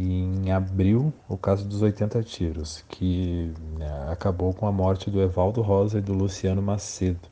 e 0.00 0.22
em 0.22 0.50
abril, 0.50 1.12
o 1.28 1.36
caso 1.36 1.68
dos 1.68 1.82
80 1.82 2.22
tiros, 2.22 2.82
que 2.88 3.52
né, 3.78 4.08
acabou 4.10 4.54
com 4.54 4.66
a 4.66 4.72
morte 4.72 5.10
do 5.10 5.20
Evaldo 5.20 5.60
Rosa 5.60 5.98
e 5.98 6.00
do 6.00 6.14
Luciano 6.14 6.62
Macedo. 6.62 7.28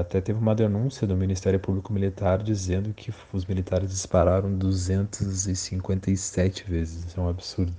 Até 0.00 0.20
teve 0.20 0.38
uma 0.38 0.54
denúncia 0.54 1.04
do 1.04 1.16
Ministério 1.16 1.58
Público 1.58 1.92
Militar 1.92 2.44
dizendo 2.44 2.94
que 2.94 3.12
os 3.32 3.44
militares 3.44 3.90
dispararam 3.90 4.56
257 4.56 6.62
vezes. 6.62 7.06
Isso 7.06 7.18
é 7.18 7.22
um 7.24 7.28
absurdo. 7.28 7.74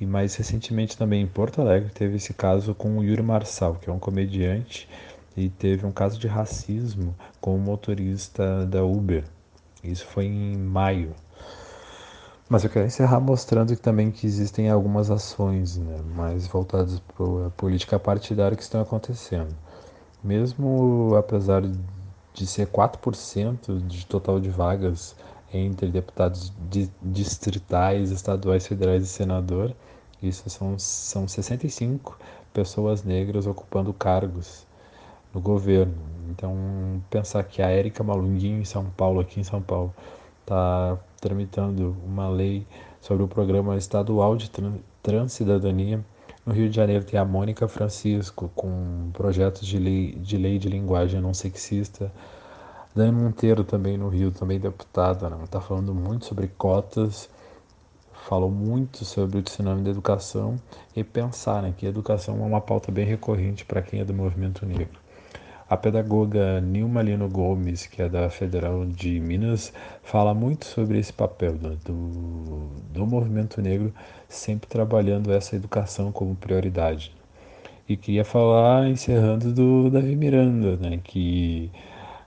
E 0.00 0.04
mais 0.04 0.34
recentemente 0.34 0.98
também 0.98 1.22
em 1.22 1.28
Porto 1.28 1.60
Alegre 1.60 1.90
teve 1.90 2.16
esse 2.16 2.34
caso 2.34 2.74
com 2.74 2.98
o 2.98 3.04
Yuri 3.04 3.22
Marçal, 3.22 3.76
que 3.76 3.88
é 3.88 3.92
um 3.92 4.00
comediante, 4.00 4.88
e 5.36 5.48
teve 5.48 5.86
um 5.86 5.92
caso 5.92 6.18
de 6.18 6.26
racismo 6.26 7.14
com 7.40 7.54
o 7.54 7.58
motorista 7.58 8.66
da 8.66 8.82
Uber. 8.82 9.22
Isso 9.82 10.04
foi 10.06 10.24
em 10.24 10.56
maio 10.56 11.14
mas 12.48 12.64
eu 12.64 12.70
quero 12.70 12.86
encerrar 12.86 13.20
mostrando 13.20 13.74
também 13.76 14.10
que 14.10 14.26
existem 14.26 14.68
algumas 14.68 15.10
ações 15.10 15.78
né, 15.78 15.98
mais 16.14 16.46
voltadas 16.46 17.00
para 17.00 17.46
a 17.46 17.50
política 17.50 17.98
partidária 17.98 18.56
que 18.56 18.62
estão 18.62 18.80
acontecendo. 18.80 19.54
Mesmo 20.22 21.14
apesar 21.16 21.62
de 22.34 22.46
ser 22.46 22.66
4% 22.66 23.86
de 23.86 24.06
total 24.06 24.40
de 24.40 24.50
vagas 24.50 25.14
entre 25.52 25.88
deputados 25.88 26.52
distritais, 27.02 28.10
estaduais, 28.10 28.66
federais 28.66 29.04
e 29.04 29.06
senador, 29.06 29.74
isso 30.22 30.48
são, 30.50 30.78
são 30.78 31.28
65 31.28 32.18
pessoas 32.52 33.04
negras 33.04 33.46
ocupando 33.46 33.92
cargos 33.92 34.66
no 35.32 35.40
governo. 35.40 35.94
Então, 36.30 36.56
pensar 37.10 37.44
que 37.44 37.60
a 37.60 37.68
Érica 37.68 38.02
Malunguinho 38.02 38.60
em 38.60 38.64
São 38.64 38.86
Paulo, 38.96 39.20
aqui 39.20 39.40
em 39.40 39.44
São 39.44 39.60
Paulo, 39.60 39.94
está 40.40 40.98
tramitando 41.24 41.96
uma 42.04 42.28
lei 42.28 42.66
sobre 43.00 43.22
o 43.22 43.28
programa 43.28 43.78
estadual 43.78 44.36
de 44.36 44.50
transcidadania. 45.02 46.04
No 46.44 46.52
Rio 46.52 46.68
de 46.68 46.76
Janeiro 46.76 47.02
tem 47.02 47.18
a 47.18 47.24
Mônica 47.24 47.66
Francisco 47.66 48.50
com 48.54 49.08
projetos 49.14 49.66
de 49.66 49.78
lei 49.78 50.12
de, 50.12 50.36
lei 50.36 50.58
de 50.58 50.68
linguagem 50.68 51.22
não 51.22 51.32
sexista. 51.32 52.12
Dani 52.94 53.10
Monteiro 53.10 53.64
também 53.64 53.96
no 53.96 54.10
Rio, 54.10 54.30
também 54.30 54.60
deputada, 54.60 55.30
né? 55.30 55.38
está 55.42 55.62
falando 55.62 55.94
muito 55.94 56.26
sobre 56.26 56.46
cotas, 56.46 57.30
falou 58.28 58.50
muito 58.50 59.02
sobre 59.06 59.38
o 59.38 59.42
tsunami 59.42 59.82
da 59.82 59.90
educação 59.90 60.56
e 60.94 61.02
pensar 61.02 61.62
né, 61.62 61.72
que 61.74 61.86
a 61.86 61.88
educação 61.88 62.36
é 62.36 62.46
uma 62.46 62.60
pauta 62.60 62.92
bem 62.92 63.06
recorrente 63.06 63.64
para 63.64 63.80
quem 63.80 64.00
é 64.00 64.04
do 64.04 64.12
movimento 64.12 64.66
negro. 64.66 65.03
A 65.74 65.76
pedagoga 65.76 66.60
Nilma 66.60 67.02
Lino 67.02 67.28
Gomes, 67.28 67.84
que 67.88 68.00
é 68.00 68.08
da 68.08 68.30
Federal 68.30 68.86
de 68.86 69.18
Minas, 69.18 69.72
fala 70.04 70.32
muito 70.32 70.66
sobre 70.66 71.00
esse 71.00 71.12
papel 71.12 71.58
do, 71.58 71.74
do, 71.78 72.68
do 72.92 73.04
movimento 73.04 73.60
negro, 73.60 73.92
sempre 74.28 74.68
trabalhando 74.68 75.32
essa 75.32 75.56
educação 75.56 76.12
como 76.12 76.36
prioridade. 76.36 77.12
E 77.88 77.96
queria 77.96 78.24
falar, 78.24 78.86
encerrando, 78.86 79.52
do 79.52 79.90
Davi 79.90 80.14
Miranda, 80.14 80.76
né, 80.76 81.00
que 81.02 81.72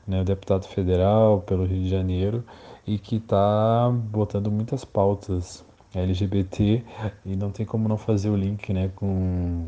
né, 0.05 0.25
deputado 0.25 0.67
federal 0.67 1.39
pelo 1.39 1.63
Rio 1.63 1.83
de 1.83 1.89
Janeiro 1.89 2.43
e 2.85 2.99
que 2.99 3.15
está 3.15 3.89
botando 4.11 4.51
muitas 4.51 4.83
pautas 4.83 5.63
LGBT 5.95 6.83
e 7.25 7.37
não 7.37 7.49
tem 7.51 7.65
como 7.65 7.87
não 7.87 7.97
fazer 7.97 8.29
o 8.29 8.35
link 8.35 8.73
né, 8.73 8.91
com 8.93 9.67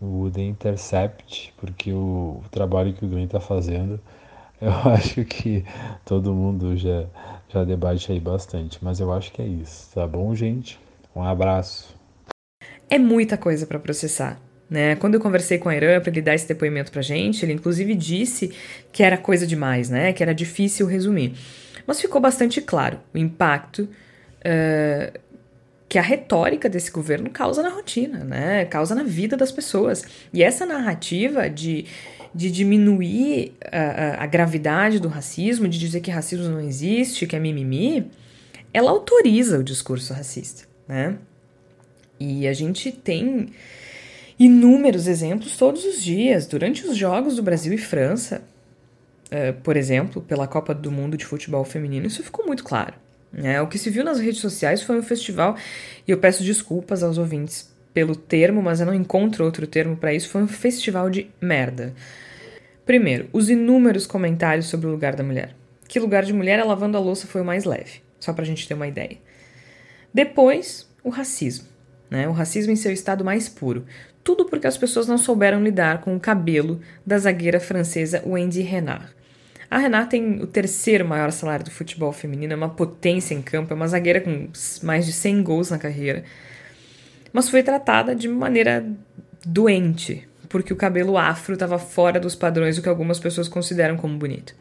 o 0.00 0.30
The 0.30 0.42
Intercept, 0.42 1.54
porque 1.56 1.92
o, 1.92 2.42
o 2.44 2.48
trabalho 2.50 2.92
que 2.92 3.04
o 3.04 3.08
Glenn 3.08 3.24
está 3.24 3.40
fazendo, 3.40 4.00
eu 4.60 4.70
acho 4.92 5.24
que 5.24 5.64
todo 6.04 6.34
mundo 6.34 6.76
já, 6.76 7.04
já 7.48 7.64
debate 7.64 8.12
aí 8.12 8.20
bastante, 8.20 8.78
mas 8.82 9.00
eu 9.00 9.12
acho 9.12 9.32
que 9.32 9.42
é 9.42 9.46
isso, 9.46 9.90
tá 9.94 10.06
bom, 10.06 10.34
gente? 10.34 10.78
Um 11.14 11.22
abraço. 11.22 11.94
É 12.88 12.98
muita 12.98 13.36
coisa 13.36 13.66
para 13.66 13.78
processar. 13.78 14.40
Né? 14.68 14.96
Quando 14.96 15.14
eu 15.14 15.20
conversei 15.20 15.58
com 15.58 15.68
a 15.68 15.76
Irã 15.76 16.00
para 16.00 16.10
ele 16.10 16.20
dar 16.20 16.34
esse 16.34 16.48
depoimento 16.48 16.90
para 16.90 17.00
gente, 17.00 17.44
ele 17.44 17.52
inclusive 17.52 17.94
disse 17.94 18.52
que 18.92 19.02
era 19.02 19.16
coisa 19.16 19.46
demais, 19.46 19.88
né? 19.88 20.12
que 20.12 20.22
era 20.22 20.34
difícil 20.34 20.86
resumir. 20.86 21.34
Mas 21.86 22.00
ficou 22.00 22.20
bastante 22.20 22.60
claro 22.60 22.98
o 23.14 23.18
impacto 23.18 23.82
uh, 23.82 25.20
que 25.88 25.98
a 25.98 26.02
retórica 26.02 26.68
desse 26.68 26.90
governo 26.90 27.30
causa 27.30 27.62
na 27.62 27.68
rotina, 27.68 28.24
né? 28.24 28.64
causa 28.64 28.94
na 28.94 29.02
vida 29.02 29.36
das 29.36 29.52
pessoas. 29.52 30.04
E 30.32 30.42
essa 30.42 30.66
narrativa 30.66 31.48
de, 31.48 31.86
de 32.34 32.50
diminuir 32.50 33.54
a, 33.70 34.24
a 34.24 34.26
gravidade 34.26 34.98
do 34.98 35.08
racismo, 35.08 35.68
de 35.68 35.78
dizer 35.78 36.00
que 36.00 36.10
racismo 36.10 36.48
não 36.48 36.60
existe, 36.60 37.26
que 37.26 37.36
é 37.36 37.38
mimimi, 37.38 38.10
ela 38.74 38.90
autoriza 38.90 39.58
o 39.58 39.64
discurso 39.64 40.12
racista. 40.12 40.64
Né? 40.88 41.16
E 42.18 42.48
a 42.48 42.52
gente 42.52 42.90
tem 42.90 43.50
inúmeros 44.38 45.06
exemplos 45.06 45.56
todos 45.56 45.84
os 45.84 46.02
dias. 46.02 46.46
Durante 46.46 46.84
os 46.86 46.96
Jogos 46.96 47.36
do 47.36 47.42
Brasil 47.42 47.72
e 47.72 47.78
França, 47.78 48.42
uh, 49.26 49.52
por 49.62 49.76
exemplo, 49.76 50.20
pela 50.20 50.48
Copa 50.48 50.74
do 50.74 50.90
Mundo 50.90 51.16
de 51.16 51.24
Futebol 51.24 51.64
Feminino, 51.64 52.06
isso 52.06 52.22
ficou 52.22 52.44
muito 52.44 52.64
claro. 52.64 52.94
Né? 53.36 53.60
O 53.60 53.66
que 53.66 53.78
se 53.78 53.90
viu 53.90 54.02
nas 54.02 54.18
redes 54.18 54.40
sociais 54.40 54.82
foi 54.82 54.98
um 54.98 55.02
festival, 55.02 55.56
e 56.08 56.10
eu 56.10 56.18
peço 56.18 56.42
desculpas 56.42 57.02
aos 57.02 57.18
ouvintes 57.18 57.70
pelo 57.92 58.16
termo, 58.16 58.62
mas 58.62 58.80
eu 58.80 58.86
não 58.86 58.94
encontro 58.94 59.44
outro 59.44 59.66
termo 59.66 59.96
para 59.96 60.14
isso, 60.14 60.30
foi 60.30 60.42
um 60.42 60.48
festival 60.48 61.10
de 61.10 61.30
merda. 61.40 61.94
Primeiro, 62.84 63.28
os 63.32 63.50
inúmeros 63.50 64.06
comentários 64.06 64.66
sobre 64.66 64.86
o 64.86 64.90
lugar 64.90 65.14
da 65.14 65.24
mulher. 65.24 65.54
Que 65.86 66.00
lugar 66.00 66.24
de 66.24 66.32
mulher 66.32 66.62
lavando 66.64 66.96
a 66.96 67.00
louça 67.00 67.26
foi 67.26 67.42
o 67.42 67.44
mais 67.44 67.64
leve, 67.64 68.00
só 68.18 68.32
pra 68.32 68.44
gente 68.44 68.66
ter 68.66 68.74
uma 68.74 68.88
ideia. 68.88 69.18
Depois, 70.12 70.88
o 71.04 71.10
racismo. 71.10 71.66
Né? 72.10 72.28
O 72.28 72.32
racismo 72.32 72.72
em 72.72 72.76
seu 72.76 72.92
estado 72.92 73.24
mais 73.24 73.48
puro. 73.48 73.84
Tudo 74.24 74.46
porque 74.46 74.66
as 74.66 74.76
pessoas 74.76 75.06
não 75.06 75.18
souberam 75.18 75.62
lidar 75.62 76.00
com 76.00 76.16
o 76.16 76.20
cabelo 76.20 76.80
da 77.04 77.18
zagueira 77.18 77.60
francesa 77.60 78.22
Wendy 78.26 78.62
Renard. 78.62 79.15
A 79.70 79.78
Renard 79.78 80.08
tem 80.08 80.40
o 80.40 80.46
terceiro 80.46 81.04
maior 81.04 81.30
salário 81.32 81.64
do 81.64 81.70
futebol 81.70 82.12
feminino, 82.12 82.52
é 82.52 82.56
uma 82.56 82.68
potência 82.68 83.34
em 83.34 83.42
campo, 83.42 83.72
é 83.72 83.76
uma 83.76 83.88
zagueira 83.88 84.20
com 84.20 84.48
mais 84.82 85.04
de 85.04 85.12
100 85.12 85.42
gols 85.42 85.70
na 85.70 85.78
carreira. 85.78 86.24
Mas 87.32 87.48
foi 87.48 87.62
tratada 87.62 88.14
de 88.14 88.28
maneira 88.28 88.86
doente, 89.44 90.26
porque 90.48 90.72
o 90.72 90.76
cabelo 90.76 91.18
afro 91.18 91.54
estava 91.54 91.78
fora 91.78 92.18
dos 92.20 92.34
padrões 92.34 92.76
do 92.76 92.82
que 92.82 92.88
algumas 92.88 93.18
pessoas 93.18 93.48
consideram 93.48 93.96
como 93.96 94.16
bonito. 94.16 94.54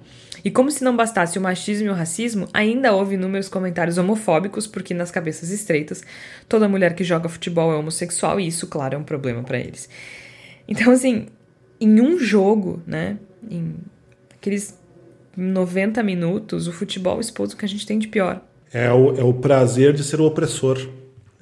E 0.44 0.52
como 0.52 0.70
se 0.70 0.84
não 0.84 0.96
bastasse 0.96 1.40
o 1.40 1.42
machismo 1.42 1.88
e 1.88 1.90
o 1.90 1.94
racismo, 1.94 2.48
ainda 2.54 2.94
houve 2.94 3.16
inúmeros 3.16 3.50
comentários 3.50 3.98
homofóbicos, 3.98 4.68
porque 4.68 4.94
nas 4.94 5.10
cabeças 5.10 5.50
estreitas, 5.50 6.04
toda 6.48 6.70
mulher 6.70 6.94
que 6.94 7.04
joga 7.04 7.30
futebol 7.30 7.72
é 7.72 7.76
homossexual 7.76 8.40
e 8.40 8.48
isso, 8.48 8.68
claro, 8.68 8.96
é 8.96 8.98
um 8.98 9.04
problema 9.04 9.42
para 9.44 9.58
eles. 9.58 9.90
Então, 10.68 10.92
assim, 10.92 11.28
em 11.80 12.02
um 12.02 12.20
jogo, 12.20 12.82
né, 12.86 13.18
em 13.50 13.76
aqueles 14.36 14.78
90 15.36 16.02
minutos, 16.04 16.68
o 16.68 16.72
futebol 16.72 17.20
expôs 17.20 17.54
o 17.54 17.58
que 17.58 17.66
a 17.66 17.68
gente 17.68 17.86
tem 17.86 18.00
de 18.00 18.08
pior. 18.08 18.42
É 18.74 18.92
o, 18.92 19.16
é 19.18 19.24
o 19.24 19.34
prazer 19.34 19.94
de 19.94 20.04
ser 20.04 20.20
o 20.20 20.26
opressor. 20.26 20.80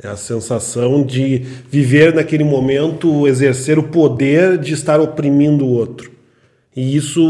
É 0.01 0.07
a 0.07 0.15
sensação 0.15 1.03
de 1.03 1.37
viver 1.69 2.13
naquele 2.13 2.43
momento, 2.43 3.27
exercer 3.27 3.77
o 3.77 3.83
poder 3.83 4.57
de 4.57 4.73
estar 4.73 4.99
oprimindo 4.99 5.65
o 5.65 5.69
outro. 5.69 6.11
E 6.75 6.95
isso 6.95 7.21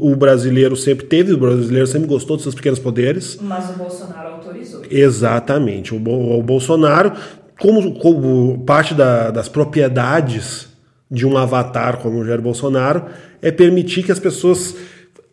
o 0.00 0.14
brasileiro 0.14 0.76
sempre 0.76 1.06
teve, 1.06 1.32
o 1.32 1.38
brasileiro 1.38 1.86
sempre 1.86 2.06
gostou 2.06 2.36
dos 2.36 2.44
seus 2.44 2.54
pequenos 2.54 2.78
poderes. 2.78 3.38
Mas 3.40 3.70
o 3.70 3.72
Bolsonaro 3.72 4.34
autorizou. 4.34 4.82
Exatamente. 4.88 5.92
O, 5.92 5.96
o 5.96 6.42
Bolsonaro, 6.42 7.12
como, 7.58 7.98
como 7.98 8.64
parte 8.64 8.94
da, 8.94 9.30
das 9.32 9.48
propriedades 9.48 10.68
de 11.10 11.26
um 11.26 11.36
avatar 11.36 11.98
como 11.98 12.20
o 12.20 12.24
Jair 12.24 12.40
Bolsonaro, 12.40 13.06
é 13.42 13.50
permitir 13.50 14.04
que 14.04 14.12
as 14.12 14.20
pessoas 14.20 14.76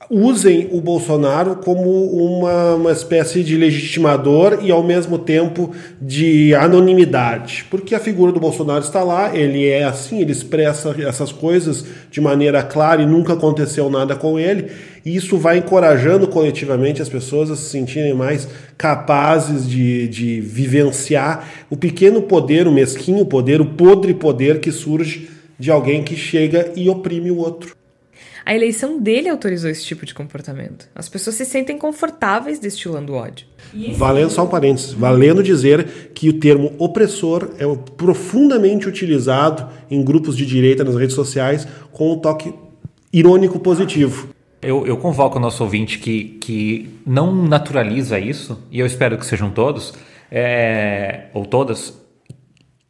usem 0.10 0.68
o 0.72 0.82
Bolsonaro 0.82 1.58
como 1.58 2.06
uma, 2.06 2.74
uma 2.74 2.92
espécie 2.92 3.44
de 3.44 3.56
legitimador 3.56 4.60
e 4.62 4.72
ao 4.72 4.84
mesmo 4.84 5.20
tempo 5.20 5.72
de 6.02 6.56
anonimidade, 6.56 7.66
porque 7.70 7.94
a 7.94 8.00
figura 8.00 8.32
do 8.32 8.40
Bolsonaro 8.40 8.84
está 8.84 9.04
lá, 9.04 9.36
ele 9.36 9.68
é 9.68 9.84
assim, 9.84 10.20
ele 10.20 10.32
expressa 10.32 10.96
essas 11.08 11.32
coisas 11.32 11.86
de 12.10 12.20
maneira 12.20 12.64
clara 12.64 13.04
e 13.04 13.06
nunca 13.06 13.34
aconteceu 13.34 13.88
nada 13.88 14.16
com 14.16 14.40
ele, 14.40 14.72
e 15.06 15.16
isso 15.16 15.38
vai 15.38 15.60
encorajando 15.60 16.28
coletivamente 16.28 17.02
as 17.02 17.10
pessoas 17.10 17.52
a 17.52 17.56
se 17.56 17.70
sentirem 17.70 18.14
mais 18.14 18.48
capazes 18.78 19.70
de, 19.70 20.08
de 20.08 20.42
vivenciar 20.42 21.48
o 21.70 21.78
pequeno 21.78 22.24
poder, 22.24 22.68
o 22.68 22.72
mesquinho 22.72 23.26
poder, 23.26 23.62
o 23.62 23.66
podre 23.66 24.16
poder 24.16 24.60
que 24.60 24.72
surge 24.72 25.30
de 25.60 25.70
alguém 25.70 26.04
que 26.04 26.16
chega 26.16 26.72
e 26.76 26.90
oprime 26.90 27.30
o 27.30 27.38
outro. 27.38 27.79
A 28.50 28.56
eleição 28.56 29.00
dele 29.00 29.30
autorizou 29.30 29.70
esse 29.70 29.86
tipo 29.86 30.08
de 30.08 30.16
comportamento. 30.16 30.90
As 30.96 31.08
pessoas 31.08 31.36
se 31.36 31.46
sentem 31.46 31.78
confortáveis 31.78 32.58
destilando 32.58 33.14
ódio. 33.14 33.46
Valendo 33.96 34.32
só 34.32 34.44
um 34.44 34.48
parênteses, 34.48 34.92
valendo 34.92 35.44
dizer 35.44 36.10
que 36.16 36.30
o 36.30 36.40
termo 36.40 36.74
opressor 36.80 37.52
é 37.60 37.66
profundamente 37.96 38.90
utilizado 38.90 39.70
em 39.88 40.04
grupos 40.04 40.36
de 40.36 40.48
direita 40.48 40.84
nas 40.84 40.96
redes 40.96 41.14
sociais 41.14 41.68
com 41.92 42.14
um 42.14 42.18
toque 42.18 42.52
irônico 43.14 43.60
positivo. 43.60 44.30
Eu, 44.64 44.84
eu 44.88 44.98
convoco 44.98 45.38
o 45.38 45.40
nosso 45.40 45.64
ouvinte 45.64 46.00
que, 46.00 46.40
que 46.42 46.90
não 47.06 47.32
naturaliza 47.32 48.20
isso, 48.20 48.64
e 48.72 48.80
eu 48.80 48.88
espero 48.88 49.16
que 49.20 49.28
sejam 49.28 49.52
todos, 49.52 49.94
é, 50.32 51.26
ou 51.36 51.46
todas, 51.46 51.94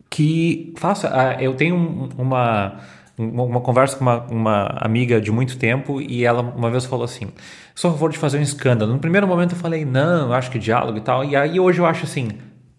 que 0.10 0.74
faça. 0.78 1.10
Ah, 1.14 1.44
eu 1.44 1.54
tenho 1.56 1.76
uma 2.18 2.80
uma 3.20 3.60
conversa 3.60 3.98
com 3.98 4.04
uma, 4.06 4.26
uma, 4.32 4.66
amiga 4.80 5.20
de 5.20 5.30
muito 5.30 5.58
tempo 5.58 6.00
e 6.00 6.24
ela 6.24 6.42
uma 6.42 6.72
vez 6.72 6.86
falou 6.86 7.04
assim: 7.04 7.28
sou 7.76 7.92
a 7.92 7.94
favor 7.94 8.10
de 8.10 8.18
fazer 8.18 8.40
um 8.40 8.42
escândalo. 8.42 8.94
No 8.94 9.00
primeiro 9.00 9.28
momento 9.28 9.52
eu 9.52 9.58
falei, 9.58 9.84
não, 9.84 10.28
eu 10.28 10.34
acho 10.34 10.50
que 10.50 10.58
diálogo 10.58 10.98
e 10.98 11.02
tal. 11.02 11.26
E 11.26 11.36
aí 11.36 11.60
hoje 11.60 11.80
eu 11.80 11.86
acho 11.86 12.06
assim: 12.06 12.30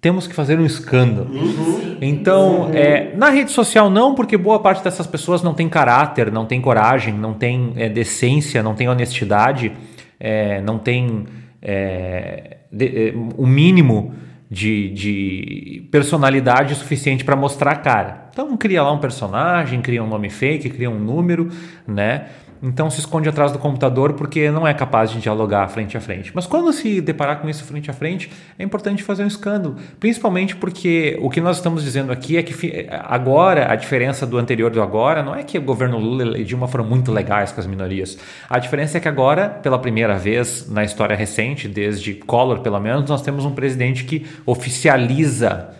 temos 0.00 0.26
que 0.26 0.34
fazer 0.34 0.58
um 0.58 0.64
escândalo. 0.64 1.28
Uhum. 1.30 1.98
Então, 2.00 2.62
uhum. 2.62 2.74
É, 2.74 3.14
na 3.14 3.28
rede 3.28 3.50
social 3.50 3.90
não, 3.90 4.14
porque 4.14 4.36
boa 4.38 4.58
parte 4.58 4.82
dessas 4.82 5.06
pessoas 5.06 5.42
não 5.42 5.52
tem 5.52 5.68
caráter, 5.68 6.32
não 6.32 6.46
tem 6.46 6.58
coragem, 6.58 7.12
não 7.12 7.34
tem 7.34 7.74
é, 7.76 7.88
decência, 7.90 8.62
não 8.62 8.74
tem 8.74 8.88
honestidade, 8.88 9.72
é, 10.18 10.62
não 10.62 10.78
tem 10.78 11.26
é, 11.60 12.56
de, 12.72 12.86
é, 12.86 13.14
o 13.36 13.46
mínimo 13.46 14.14
de, 14.50 14.88
de 14.90 15.88
personalidade 15.92 16.74
suficiente 16.74 17.24
para 17.24 17.36
mostrar 17.36 17.72
a 17.72 17.76
cara. 17.76 18.28
Então 18.32 18.56
cria 18.56 18.82
lá 18.82 18.92
um 18.92 18.98
personagem, 18.98 19.80
cria 19.80 20.02
um 20.02 20.08
nome 20.08 20.28
fake, 20.28 20.70
cria 20.70 20.90
um 20.90 20.98
número, 20.98 21.48
né? 21.86 22.26
Então 22.62 22.90
se 22.90 23.00
esconde 23.00 23.28
atrás 23.28 23.52
do 23.52 23.58
computador 23.58 24.12
porque 24.12 24.50
não 24.50 24.68
é 24.68 24.74
capaz 24.74 25.10
de 25.10 25.18
dialogar 25.18 25.66
frente 25.68 25.96
a 25.96 26.00
frente. 26.00 26.30
Mas 26.34 26.46
quando 26.46 26.70
se 26.72 27.00
deparar 27.00 27.40
com 27.40 27.48
isso 27.48 27.64
frente 27.64 27.90
a 27.90 27.94
frente, 27.94 28.30
é 28.58 28.62
importante 28.62 29.02
fazer 29.02 29.24
um 29.24 29.26
escândalo. 29.26 29.76
Principalmente 29.98 30.54
porque 30.54 31.18
o 31.22 31.30
que 31.30 31.40
nós 31.40 31.56
estamos 31.56 31.82
dizendo 31.82 32.12
aqui 32.12 32.36
é 32.36 32.42
que 32.42 32.86
agora, 32.90 33.72
a 33.72 33.76
diferença 33.76 34.26
do 34.26 34.36
anterior 34.36 34.70
do 34.70 34.82
agora, 34.82 35.22
não 35.22 35.34
é 35.34 35.42
que 35.42 35.56
o 35.56 35.62
governo 35.62 35.98
Lula 35.98 36.38
e 36.38 36.44
Dilma 36.44 36.68
foram 36.68 36.84
muito 36.84 37.10
legais 37.10 37.50
com 37.50 37.60
as 37.60 37.66
minorias. 37.66 38.18
A 38.48 38.58
diferença 38.58 38.98
é 38.98 39.00
que 39.00 39.08
agora, 39.08 39.48
pela 39.48 39.78
primeira 39.78 40.18
vez 40.18 40.68
na 40.68 40.84
história 40.84 41.16
recente, 41.16 41.66
desde 41.66 42.14
Collor 42.14 42.60
pelo 42.60 42.78
menos, 42.78 43.08
nós 43.08 43.22
temos 43.22 43.46
um 43.46 43.52
presidente 43.52 44.04
que 44.04 44.26
oficializa, 44.44 45.70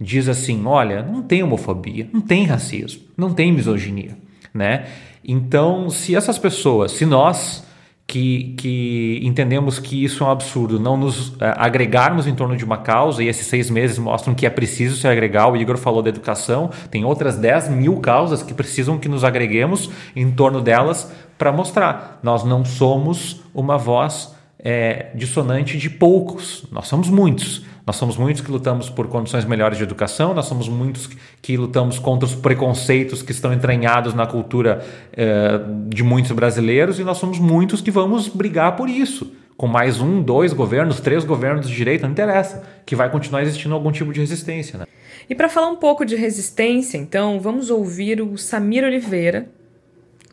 diz 0.00 0.26
assim: 0.26 0.64
olha, 0.64 1.02
não 1.02 1.22
tem 1.22 1.42
homofobia, 1.42 2.08
não 2.12 2.22
tem 2.22 2.46
racismo, 2.46 3.02
não 3.14 3.34
tem 3.34 3.52
misoginia, 3.52 4.16
né? 4.52 4.86
Então, 5.24 5.90
se 5.90 6.14
essas 6.16 6.38
pessoas, 6.38 6.92
se 6.92 7.04
nós 7.04 7.64
que, 8.10 8.54
que 8.58 9.20
entendemos 9.22 9.78
que 9.78 10.02
isso 10.02 10.24
é 10.24 10.26
um 10.26 10.30
absurdo, 10.30 10.80
não 10.80 10.96
nos 10.96 11.32
é, 11.40 11.54
agregarmos 11.56 12.26
em 12.26 12.34
torno 12.34 12.56
de 12.56 12.64
uma 12.64 12.78
causa, 12.78 13.22
e 13.22 13.28
esses 13.28 13.46
seis 13.46 13.70
meses 13.70 13.98
mostram 13.98 14.34
que 14.34 14.44
é 14.44 14.50
preciso 14.50 14.96
se 14.96 15.06
agregar. 15.06 15.46
O 15.46 15.56
Igor 15.56 15.76
falou 15.76 16.02
da 16.02 16.08
educação, 16.08 16.70
tem 16.90 17.04
outras 17.04 17.36
10 17.36 17.68
mil 17.68 18.00
causas 18.00 18.42
que 18.42 18.52
precisam 18.52 18.98
que 18.98 19.08
nos 19.08 19.22
agreguemos 19.22 19.88
em 20.16 20.28
torno 20.28 20.60
delas 20.60 21.12
para 21.38 21.52
mostrar. 21.52 22.18
Nós 22.20 22.42
não 22.42 22.64
somos 22.64 23.42
uma 23.54 23.78
voz 23.78 24.34
é, 24.58 25.10
dissonante 25.14 25.78
de 25.78 25.88
poucos, 25.88 26.64
nós 26.72 26.88
somos 26.88 27.08
muitos. 27.08 27.64
Nós 27.90 27.96
somos 27.96 28.16
muitos 28.16 28.40
que 28.40 28.52
lutamos 28.52 28.88
por 28.88 29.08
condições 29.08 29.44
melhores 29.44 29.76
de 29.76 29.82
educação, 29.82 30.32
nós 30.32 30.44
somos 30.44 30.68
muitos 30.68 31.10
que 31.42 31.56
lutamos 31.56 31.98
contra 31.98 32.24
os 32.24 32.36
preconceitos 32.36 33.20
que 33.20 33.32
estão 33.32 33.52
entranhados 33.52 34.14
na 34.14 34.28
cultura 34.28 34.80
eh, 35.12 35.60
de 35.88 36.04
muitos 36.04 36.30
brasileiros 36.30 37.00
e 37.00 37.02
nós 37.02 37.18
somos 37.18 37.40
muitos 37.40 37.80
que 37.80 37.90
vamos 37.90 38.28
brigar 38.28 38.76
por 38.76 38.88
isso. 38.88 39.34
Com 39.56 39.66
mais 39.66 40.00
um, 40.00 40.22
dois 40.22 40.52
governos, 40.52 41.00
três 41.00 41.24
governos 41.24 41.68
de 41.68 41.74
direita, 41.74 42.04
não 42.04 42.12
interessa, 42.12 42.62
que 42.86 42.94
vai 42.94 43.10
continuar 43.10 43.42
existindo 43.42 43.74
algum 43.74 43.90
tipo 43.90 44.12
de 44.12 44.20
resistência. 44.20 44.78
Né? 44.78 44.86
E 45.28 45.34
para 45.34 45.48
falar 45.48 45.66
um 45.66 45.76
pouco 45.76 46.04
de 46.04 46.14
resistência, 46.14 46.96
então, 46.96 47.40
vamos 47.40 47.70
ouvir 47.70 48.22
o 48.22 48.38
Samir 48.38 48.84
Oliveira, 48.84 49.48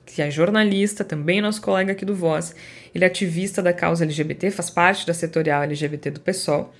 que 0.05 0.21
é 0.21 0.29
jornalista, 0.29 1.03
também 1.03 1.41
nosso 1.41 1.59
colega 1.59 1.93
aqui 1.93 2.05
do 2.05 2.13
Voz. 2.13 2.55
Ele 2.93 3.03
é 3.03 3.07
ativista 3.07 3.63
da 3.63 3.73
causa 3.73 4.03
LGBT, 4.03 4.51
faz 4.51 4.69
parte 4.69 5.07
da 5.07 5.13
setorial 5.13 5.63
LGBT 5.63 6.11
do 6.11 6.19
PSOL 6.19 6.71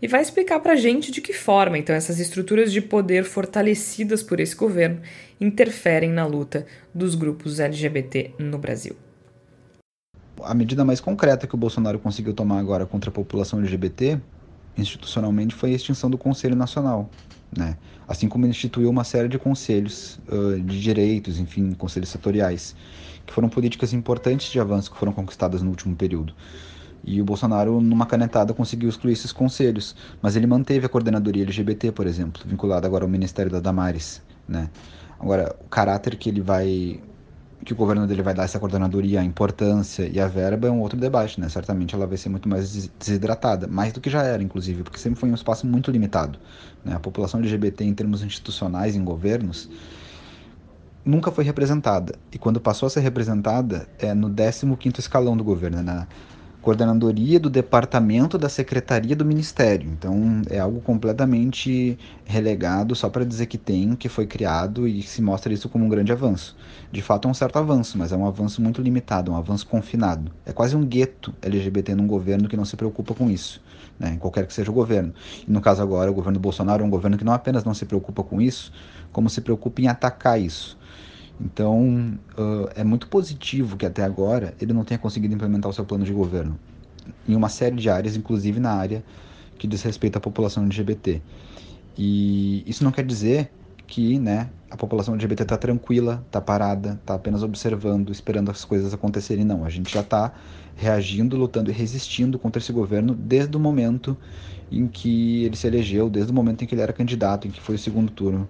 e 0.00 0.06
vai 0.06 0.20
explicar 0.20 0.60
para 0.60 0.74
a 0.74 0.76
gente 0.76 1.10
de 1.10 1.20
que 1.20 1.32
forma, 1.32 1.78
então, 1.78 1.94
essas 1.94 2.18
estruturas 2.18 2.72
de 2.72 2.80
poder 2.80 3.24
fortalecidas 3.24 4.22
por 4.22 4.40
esse 4.40 4.54
governo 4.54 5.00
interferem 5.40 6.10
na 6.10 6.26
luta 6.26 6.66
dos 6.94 7.14
grupos 7.14 7.60
LGBT 7.60 8.32
no 8.38 8.58
Brasil. 8.58 8.96
A 10.42 10.54
medida 10.54 10.84
mais 10.84 11.00
concreta 11.00 11.46
que 11.46 11.54
o 11.54 11.58
Bolsonaro 11.58 11.98
conseguiu 11.98 12.34
tomar 12.34 12.58
agora 12.58 12.84
contra 12.84 13.10
a 13.10 13.12
população 13.12 13.58
LGBT, 13.58 14.20
institucionalmente, 14.76 15.54
foi 15.54 15.72
a 15.72 15.74
extinção 15.74 16.10
do 16.10 16.18
Conselho 16.18 16.54
Nacional, 16.54 17.10
né? 17.56 17.76
Assim 18.06 18.28
como 18.28 18.46
instituiu 18.46 18.90
uma 18.90 19.02
série 19.02 19.28
de 19.28 19.38
conselhos 19.38 20.20
uh, 20.28 20.60
de 20.60 20.80
direitos, 20.80 21.38
enfim, 21.38 21.72
conselhos 21.72 22.10
setoriais, 22.10 22.76
que 23.26 23.32
foram 23.32 23.48
políticas 23.48 23.92
importantes 23.92 24.50
de 24.52 24.60
avanço 24.60 24.90
que 24.90 24.96
foram 24.96 25.12
conquistadas 25.12 25.62
no 25.62 25.70
último 25.70 25.96
período. 25.96 26.34
E 27.06 27.22
o 27.22 27.24
Bolsonaro, 27.24 27.80
numa 27.80 28.04
canetada, 28.04 28.52
conseguiu 28.52 28.88
excluir 28.88 29.12
esses 29.12 29.30
conselhos. 29.30 29.94
Mas 30.20 30.34
ele 30.34 30.46
manteve 30.46 30.86
a 30.86 30.88
coordenadoria 30.88 31.44
LGBT, 31.44 31.92
por 31.92 32.04
exemplo, 32.04 32.42
vinculada 32.44 32.86
agora 32.86 33.04
ao 33.04 33.08
Ministério 33.08 33.50
da 33.50 33.60
Damares. 33.60 34.20
Né? 34.48 34.68
Agora, 35.18 35.54
o 35.64 35.68
caráter 35.68 36.16
que 36.16 36.28
ele 36.28 36.40
vai. 36.40 37.00
que 37.64 37.72
o 37.72 37.76
governo 37.76 38.08
dele 38.08 38.22
vai 38.22 38.34
dar 38.34 38.42
essa 38.42 38.58
coordenadoria, 38.58 39.20
a 39.20 39.24
importância 39.24 40.08
e 40.08 40.18
a 40.18 40.26
verba 40.26 40.66
é 40.66 40.70
um 40.70 40.80
outro 40.80 40.98
debate, 40.98 41.40
né? 41.40 41.48
Certamente 41.48 41.94
ela 41.94 42.06
vai 42.06 42.16
ser 42.16 42.28
muito 42.28 42.48
mais 42.48 42.90
desidratada, 42.98 43.66
mais 43.68 43.92
do 43.92 44.00
que 44.00 44.10
já 44.10 44.22
era, 44.22 44.42
inclusive, 44.42 44.82
porque 44.82 44.98
sempre 44.98 45.18
foi 45.18 45.30
um 45.30 45.34
espaço 45.34 45.66
muito 45.66 45.90
limitado. 45.92 46.38
Né? 46.84 46.94
A 46.94 47.00
população 47.00 47.40
LGBT, 47.40 47.84
em 47.84 47.94
termos 47.94 48.22
institucionais, 48.22 48.94
em 48.96 49.04
governos, 49.04 49.70
nunca 51.04 51.30
foi 51.30 51.44
representada. 51.44 52.16
E 52.32 52.38
quando 52.38 52.60
passou 52.60 52.88
a 52.88 52.90
ser 52.90 53.00
representada, 53.00 53.88
é 53.98 54.12
no 54.12 54.28
15 54.28 54.98
escalão 54.98 55.36
do 55.36 55.44
governo, 55.44 55.82
né? 55.82 56.06
Coordenadoria 56.66 57.38
do 57.38 57.48
departamento 57.48 58.36
da 58.36 58.48
secretaria 58.48 59.14
do 59.14 59.24
ministério. 59.24 59.88
Então 59.88 60.42
é 60.50 60.58
algo 60.58 60.80
completamente 60.80 61.96
relegado 62.24 62.92
só 62.96 63.08
para 63.08 63.24
dizer 63.24 63.46
que 63.46 63.56
tem, 63.56 63.94
que 63.94 64.08
foi 64.08 64.26
criado 64.26 64.88
e 64.88 65.00
se 65.00 65.22
mostra 65.22 65.52
isso 65.52 65.68
como 65.68 65.84
um 65.84 65.88
grande 65.88 66.10
avanço. 66.10 66.56
De 66.90 67.00
fato 67.00 67.28
é 67.28 67.30
um 67.30 67.34
certo 67.34 67.60
avanço, 67.60 67.96
mas 67.96 68.10
é 68.10 68.16
um 68.16 68.26
avanço 68.26 68.60
muito 68.60 68.82
limitado, 68.82 69.30
um 69.30 69.36
avanço 69.36 69.64
confinado. 69.64 70.32
É 70.44 70.52
quase 70.52 70.74
um 70.74 70.84
gueto 70.84 71.32
LGBT 71.40 71.94
num 71.94 72.08
governo 72.08 72.48
que 72.48 72.56
não 72.56 72.64
se 72.64 72.74
preocupa 72.74 73.14
com 73.14 73.30
isso. 73.30 73.62
Né, 73.96 74.10
em 74.10 74.18
qualquer 74.18 74.44
que 74.46 74.52
seja 74.52 74.70
o 74.70 74.74
governo. 74.74 75.14
E 75.46 75.50
no 75.50 75.60
caso 75.60 75.80
agora, 75.80 76.10
o 76.10 76.14
governo 76.14 76.38
Bolsonaro 76.38 76.82
é 76.82 76.86
um 76.86 76.90
governo 76.90 77.16
que 77.16 77.24
não 77.24 77.32
apenas 77.32 77.64
não 77.64 77.72
se 77.72 77.86
preocupa 77.86 78.22
com 78.22 78.42
isso, 78.42 78.70
como 79.10 79.30
se 79.30 79.40
preocupa 79.40 79.80
em 79.80 79.88
atacar 79.88 80.38
isso. 80.38 80.76
Então, 81.40 82.18
uh, 82.38 82.68
é 82.74 82.82
muito 82.82 83.08
positivo 83.08 83.76
que 83.76 83.84
até 83.84 84.02
agora 84.02 84.54
ele 84.60 84.72
não 84.72 84.84
tenha 84.84 84.98
conseguido 84.98 85.34
implementar 85.34 85.70
o 85.70 85.72
seu 85.72 85.84
plano 85.84 86.04
de 86.04 86.12
governo 86.12 86.58
em 87.28 87.36
uma 87.36 87.48
série 87.48 87.76
de 87.76 87.90
áreas, 87.90 88.16
inclusive 88.16 88.58
na 88.58 88.72
área 88.72 89.04
que 89.58 89.66
diz 89.66 89.82
respeito 89.82 90.16
à 90.16 90.20
população 90.20 90.64
LGBT. 90.64 91.20
E 91.96 92.62
isso 92.66 92.84
não 92.84 92.90
quer 92.90 93.04
dizer 93.04 93.50
que 93.86 94.18
né, 94.18 94.50
a 94.70 94.76
população 94.76 95.14
LGBT 95.14 95.42
está 95.44 95.56
tranquila, 95.56 96.22
está 96.26 96.40
parada, 96.40 96.98
está 97.00 97.14
apenas 97.14 97.42
observando, 97.42 98.10
esperando 98.10 98.50
as 98.50 98.64
coisas 98.64 98.92
acontecerem. 98.92 99.44
Não, 99.44 99.64
a 99.64 99.70
gente 99.70 99.92
já 99.92 100.00
está 100.00 100.32
reagindo, 100.74 101.36
lutando 101.36 101.70
e 101.70 101.72
resistindo 101.72 102.38
contra 102.38 102.60
esse 102.60 102.72
governo 102.72 103.14
desde 103.14 103.56
o 103.56 103.60
momento 103.60 104.16
em 104.70 104.86
que 104.86 105.44
ele 105.44 105.56
se 105.56 105.66
elegeu, 105.66 106.10
desde 106.10 106.32
o 106.32 106.34
momento 106.34 106.64
em 106.64 106.66
que 106.66 106.74
ele 106.74 106.82
era 106.82 106.92
candidato, 106.92 107.46
em 107.46 107.50
que 107.50 107.60
foi 107.60 107.76
o 107.76 107.78
segundo 107.78 108.10
turno 108.10 108.48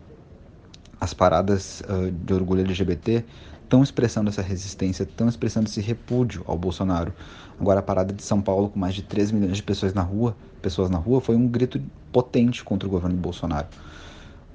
as 1.01 1.13
paradas 1.13 1.83
uh, 1.83 2.11
de 2.11 2.35
orgulho 2.35 2.63
LGBT 2.63 3.25
estão 3.63 3.83
expressando 3.83 4.31
essa 4.31 4.43
resistência, 4.43 5.03
estão 5.03 5.29
expressando 5.29 5.69
esse 5.69 5.81
repúdio 5.81 6.43
ao 6.47 6.57
Bolsonaro. 6.57 7.13
Agora 7.61 7.81
a 7.81 7.83
parada 7.83 8.13
de 8.13 8.23
São 8.23 8.41
Paulo 8.41 8.69
com 8.69 8.79
mais 8.79 8.95
de 8.95 9.03
3 9.03 9.33
milhões 9.33 9.57
de 9.57 9.63
pessoas 9.63 9.93
na 9.93 10.03
rua, 10.03 10.37
pessoas 10.63 10.89
na 10.89 10.99
rua, 10.99 11.21
foi 11.21 11.37
um 11.37 11.49
grito 11.49 11.81
potente 12.13 12.63
contra 12.63 12.89
o 12.89 12.91
governo 12.91 13.17
Bolsonaro. 13.17 13.67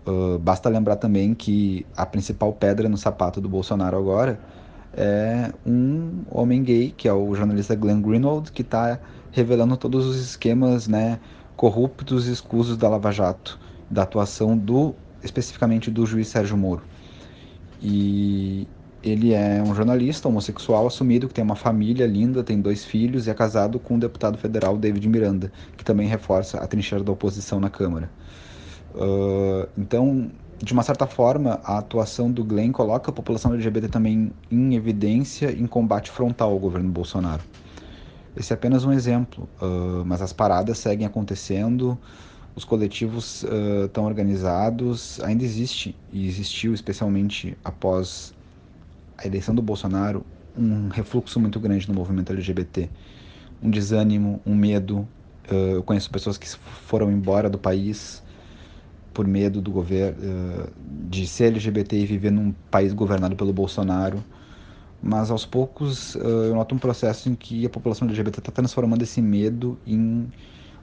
Uh, 0.06 0.40
basta 0.40 0.68
lembrar 0.70 0.96
também 0.96 1.34
que 1.34 1.86
a 1.96 2.06
principal 2.06 2.54
pedra 2.54 2.90
no 2.90 2.98
sapato 2.98 3.40
do 3.40 3.48
Bolsonaro 3.48 3.98
agora 3.98 4.40
é 4.94 5.52
um 5.66 6.24
homem 6.30 6.64
gay, 6.64 6.94
que 6.96 7.08
é 7.08 7.14
o 7.14 7.36
jornalista 7.36 7.76
Glenn 7.76 8.02
Greenwald, 8.02 8.52
que 8.52 8.62
está 8.62 9.00
revelando 9.32 9.78
todos 9.78 10.06
os 10.06 10.18
esquemas 10.18 10.88
né, 10.88 11.20
corruptos 11.56 12.28
e 12.28 12.32
escusos 12.32 12.78
da 12.78 12.90
Lava 12.90 13.12
Jato, 13.12 13.60
da 13.90 14.04
atuação 14.04 14.58
do 14.58 14.96
especificamente 15.24 15.90
do 15.92 16.06
juiz 16.06 16.28
Sérgio 16.28 16.58
Moro. 16.58 16.84
E 17.82 18.68
ele 19.04 19.34
é 19.34 19.62
um 19.62 19.74
jornalista 19.74 20.28
homossexual 20.28 20.86
assumido 20.86 21.28
que 21.28 21.34
tem 21.34 21.44
uma 21.44 21.56
família 21.56 22.06
linda, 22.06 22.44
tem 22.44 22.62
dois 22.62 22.86
filhos 22.86 23.26
e 23.26 23.30
é 23.30 23.34
casado 23.34 23.80
com 23.80 23.96
o 23.96 24.00
deputado 24.00 24.38
federal 24.38 24.78
David 24.78 25.08
Miranda, 25.10 25.52
que 25.76 25.84
também 25.84 26.08
reforça 26.08 26.60
a 26.60 26.68
trincheira 26.68 27.04
da 27.04 27.12
oposição 27.12 27.60
na 27.60 27.70
Câmara. 27.70 28.12
Uh, 28.94 29.68
então, 29.78 30.30
de 30.64 30.74
uma 30.74 30.84
certa 30.84 31.08
forma, 31.08 31.60
a 31.64 31.80
atuação 31.80 32.32
do 32.32 32.44
Glenn 32.44 32.72
coloca 32.72 33.10
a 33.10 33.14
população 33.14 33.54
LGBT 33.54 33.88
também 33.88 34.32
em 34.52 34.76
evidência 34.76 35.52
em 35.52 35.66
combate 35.66 36.12
frontal 36.12 36.52
ao 36.52 36.60
governo 36.60 36.92
Bolsonaro. 36.92 37.42
Esse 38.38 38.54
é 38.54 38.56
apenas 38.56 38.86
um 38.86 38.94
exemplo, 38.94 39.50
uh, 39.62 40.06
mas 40.06 40.22
as 40.22 40.32
paradas 40.32 40.78
seguem 40.78 41.06
acontecendo 41.08 41.98
os 42.56 42.66
coletivos 42.66 43.44
uh, 43.44 44.02
organizados, 44.02 45.20
ainda 45.22 45.44
existe, 45.44 45.96
e 46.12 46.28
existiu 46.28 46.74
especialmente 46.74 47.58
após 47.64 48.34
a 49.18 49.26
eleição 49.26 49.56
do 49.56 49.62
Bolsonaro, 49.62 50.26
um 50.58 50.90
refluxo 50.90 51.40
muito 51.40 51.60
grande 51.60 51.88
no 51.88 51.94
movimento 51.94 52.32
LGBT. 52.32 52.90
Um 53.62 53.70
desânimo, 53.70 54.42
um 54.46 54.56
medo. 54.56 55.08
Uh, 55.50 55.76
eu 55.76 55.84
conheço 55.84 56.10
pessoas 56.10 56.38
que 56.38 56.48
foram 56.50 57.12
embora 57.12 57.50
do 57.50 57.58
país 57.58 58.22
por 59.14 59.28
medo 59.28 59.62
do 59.62 59.72
governo 59.72 60.18
uh, 60.22 60.72
de 61.10 61.28
ser 61.28 61.46
LGBT 61.46 62.00
e 62.00 62.06
viver 62.06 62.32
num 62.32 62.54
país 62.70 62.94
governado 62.94 63.36
pelo 63.36 63.54
Bolsonaro. 63.54 64.24
Mas 65.02 65.32
aos 65.32 65.46
poucos 65.48 66.14
eu 66.14 66.54
noto 66.54 66.76
um 66.76 66.78
processo 66.78 67.28
em 67.28 67.34
que 67.34 67.66
a 67.66 67.70
população 67.72 68.08
LGBT 68.08 68.38
está 68.38 68.52
transformando 68.52 69.02
esse 69.02 69.20
medo 69.20 69.76
em 69.86 70.32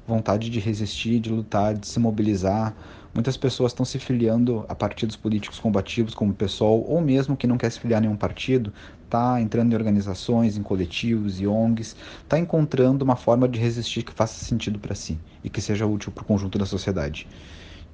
vontade 0.09 0.48
de 0.48 0.59
resistir, 0.59 1.20
de 1.20 1.30
lutar, 1.30 1.74
de 1.74 1.86
se 1.86 2.01
mobilizar. 2.01 2.74
Muitas 3.12 3.36
pessoas 3.36 3.72
estão 3.72 3.85
se 3.85 3.98
filiando 3.98 4.64
a 4.68 4.74
partidos 4.74 5.16
políticos 5.16 5.59
combativos 5.59 6.14
como 6.14 6.32
o 6.32 6.35
PSOL, 6.35 6.85
ou 6.89 7.01
mesmo 7.01 7.36
que 7.36 7.47
não 7.47 7.59
quer 7.59 7.70
se 7.70 7.78
filiar 7.78 7.98
a 7.98 8.01
nenhum 8.01 8.16
partido, 8.16 8.72
está 9.05 9.40
entrando 9.40 9.72
em 9.72 9.76
organizações, 9.76 10.56
em 10.56 10.62
coletivos 10.62 11.40
e 11.40 11.47
ONGs, 11.47 11.94
está 12.22 12.39
encontrando 12.39 13.05
uma 13.05 13.16
forma 13.16 13.47
de 13.47 13.59
resistir 13.59 14.02
que 14.02 14.12
faça 14.12 14.44
sentido 14.44 14.78
para 14.78 14.94
si 14.94 15.18
e 15.44 15.51
que 15.51 15.60
seja 15.60 15.86
útil 15.86 16.10
para 16.10 16.22
o 16.22 16.24
conjunto 16.24 16.59
da 16.59 16.64
sociedade. 16.64 17.28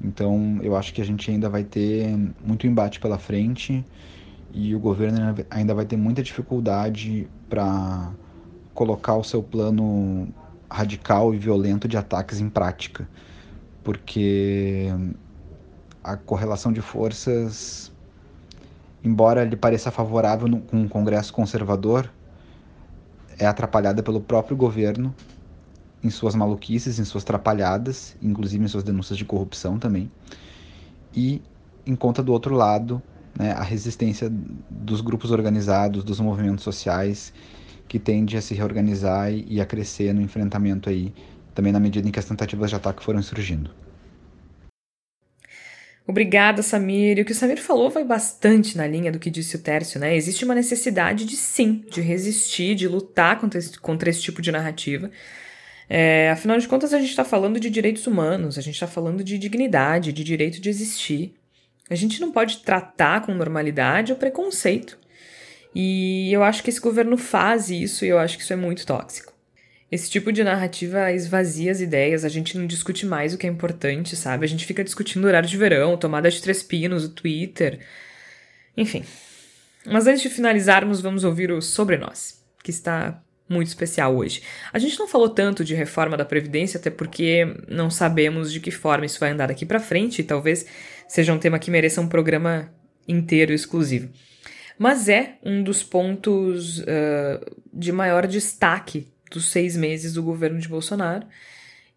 Então, 0.02 0.58
eu 0.62 0.76
acho 0.76 0.92
que 0.94 1.00
a 1.00 1.04
gente 1.04 1.30
ainda 1.30 1.48
vai 1.48 1.64
ter 1.64 2.16
muito 2.44 2.66
embate 2.66 3.00
pela 3.00 3.18
frente 3.18 3.84
e 4.52 4.74
o 4.74 4.78
governo 4.78 5.34
ainda 5.50 5.74
vai 5.74 5.84
ter 5.84 5.96
muita 5.96 6.22
dificuldade 6.22 7.28
para 7.48 8.12
colocar 8.72 9.16
o 9.16 9.24
seu 9.24 9.42
plano 9.42 10.28
radical 10.70 11.34
e 11.34 11.38
violento 11.38 11.86
de 11.86 11.96
ataques 11.96 12.40
em 12.40 12.48
prática, 12.48 13.08
porque 13.82 14.88
a 16.02 16.16
correlação 16.16 16.72
de 16.72 16.80
forças, 16.80 17.92
embora 19.02 19.44
lhe 19.44 19.56
pareça 19.56 19.90
favorável 19.90 20.48
no, 20.48 20.60
com 20.60 20.78
um 20.78 20.88
Congresso 20.88 21.32
conservador, 21.32 22.10
é 23.38 23.46
atrapalhada 23.46 24.02
pelo 24.02 24.20
próprio 24.20 24.56
governo 24.56 25.14
em 26.02 26.10
suas 26.10 26.34
maluquices, 26.34 26.98
em 26.98 27.04
suas 27.04 27.24
trapalhadas, 27.24 28.16
inclusive 28.22 28.64
em 28.64 28.68
suas 28.68 28.84
denúncias 28.84 29.16
de 29.16 29.24
corrupção 29.24 29.78
também, 29.78 30.10
e 31.14 31.42
em 31.86 31.96
conta 31.96 32.22
do 32.22 32.32
outro 32.32 32.54
lado, 32.54 33.02
né, 33.38 33.52
a 33.52 33.62
resistência 33.62 34.30
dos 34.70 35.00
grupos 35.00 35.30
organizados, 35.30 36.04
dos 36.04 36.20
movimentos 36.20 36.62
sociais 36.62 37.32
que 37.88 37.98
tende 37.98 38.36
a 38.36 38.40
se 38.40 38.54
reorganizar 38.54 39.32
e 39.32 39.60
a 39.60 39.66
crescer 39.66 40.12
no 40.12 40.20
enfrentamento 40.20 40.88
aí, 40.88 41.12
também 41.54 41.72
na 41.72 41.80
medida 41.80 42.08
em 42.08 42.10
que 42.10 42.18
as 42.18 42.24
tentativas 42.24 42.70
de 42.70 42.76
ataque 42.76 43.04
foram 43.04 43.22
surgindo. 43.22 43.70
Obrigada, 46.06 46.62
Samir. 46.62 47.18
E 47.18 47.22
o 47.22 47.24
que 47.24 47.32
o 47.32 47.34
Samir 47.34 47.60
falou 47.60 47.88
vai 47.88 48.04
bastante 48.04 48.76
na 48.76 48.86
linha 48.86 49.10
do 49.10 49.18
que 49.18 49.30
disse 49.30 49.56
o 49.56 49.58
Tércio, 49.58 49.98
né? 49.98 50.14
Existe 50.14 50.44
uma 50.44 50.54
necessidade 50.54 51.24
de 51.24 51.34
sim, 51.34 51.82
de 51.90 52.02
resistir, 52.02 52.74
de 52.74 52.86
lutar 52.86 53.40
contra 53.40 53.58
esse, 53.58 53.78
contra 53.78 54.10
esse 54.10 54.20
tipo 54.20 54.42
de 54.42 54.52
narrativa. 54.52 55.10
É, 55.88 56.30
afinal 56.30 56.58
de 56.58 56.68
contas, 56.68 56.92
a 56.92 56.98
gente 56.98 57.10
está 57.10 57.24
falando 57.24 57.58
de 57.58 57.70
direitos 57.70 58.06
humanos, 58.06 58.58
a 58.58 58.60
gente 58.60 58.74
está 58.74 58.86
falando 58.86 59.24
de 59.24 59.38
dignidade, 59.38 60.12
de 60.12 60.22
direito 60.24 60.60
de 60.60 60.68
existir. 60.68 61.34
A 61.88 61.94
gente 61.94 62.20
não 62.20 62.32
pode 62.32 62.58
tratar 62.58 63.22
com 63.24 63.34
normalidade 63.34 64.12
o 64.12 64.16
preconceito. 64.16 64.98
E 65.74 66.32
eu 66.32 66.42
acho 66.42 66.62
que 66.62 66.70
esse 66.70 66.80
governo 66.80 67.16
faz 67.16 67.68
isso 67.68 68.04
e 68.04 68.08
eu 68.08 68.18
acho 68.18 68.36
que 68.36 68.44
isso 68.44 68.52
é 68.52 68.56
muito 68.56 68.86
tóxico. 68.86 69.32
Esse 69.90 70.10
tipo 70.10 70.32
de 70.32 70.42
narrativa 70.42 71.12
esvazia 71.12 71.70
as 71.70 71.80
ideias, 71.80 72.24
a 72.24 72.28
gente 72.28 72.56
não 72.58 72.66
discute 72.66 73.06
mais 73.06 73.34
o 73.34 73.38
que 73.38 73.46
é 73.46 73.50
importante, 73.50 74.16
sabe? 74.16 74.44
A 74.44 74.48
gente 74.48 74.66
fica 74.66 74.82
discutindo 74.82 75.24
horário 75.26 75.48
de 75.48 75.56
verão, 75.56 75.96
tomada 75.96 76.30
de 76.30 76.40
três 76.40 76.62
pinos, 76.62 77.04
o 77.04 77.10
Twitter. 77.10 77.80
Enfim. 78.76 79.04
Mas 79.86 80.06
antes 80.06 80.22
de 80.22 80.30
finalizarmos, 80.30 81.00
vamos 81.00 81.24
ouvir 81.24 81.52
o 81.52 81.60
Sobre 81.60 81.96
Nós, 81.96 82.42
que 82.62 82.70
está 82.70 83.22
muito 83.48 83.68
especial 83.68 84.16
hoje. 84.16 84.42
A 84.72 84.78
gente 84.78 84.98
não 84.98 85.06
falou 85.06 85.28
tanto 85.28 85.64
de 85.64 85.74
reforma 85.74 86.16
da 86.16 86.24
Previdência, 86.24 86.78
até 86.78 86.90
porque 86.90 87.54
não 87.68 87.90
sabemos 87.90 88.52
de 88.52 88.60
que 88.60 88.70
forma 88.70 89.06
isso 89.06 89.20
vai 89.20 89.30
andar 89.30 89.48
daqui 89.48 89.66
para 89.66 89.78
frente, 89.78 90.20
e 90.20 90.24
talvez 90.24 90.66
seja 91.06 91.32
um 91.32 91.38
tema 91.38 91.58
que 91.58 91.70
mereça 91.70 92.00
um 92.00 92.08
programa 92.08 92.72
inteiro 93.06 93.52
exclusivo. 93.52 94.08
Mas 94.78 95.08
é 95.08 95.38
um 95.42 95.62
dos 95.62 95.82
pontos 95.82 96.80
uh, 96.80 97.62
de 97.72 97.92
maior 97.92 98.26
destaque 98.26 99.08
dos 99.30 99.46
seis 99.50 99.76
meses 99.76 100.14
do 100.14 100.22
governo 100.22 100.58
de 100.58 100.68
Bolsonaro. 100.68 101.26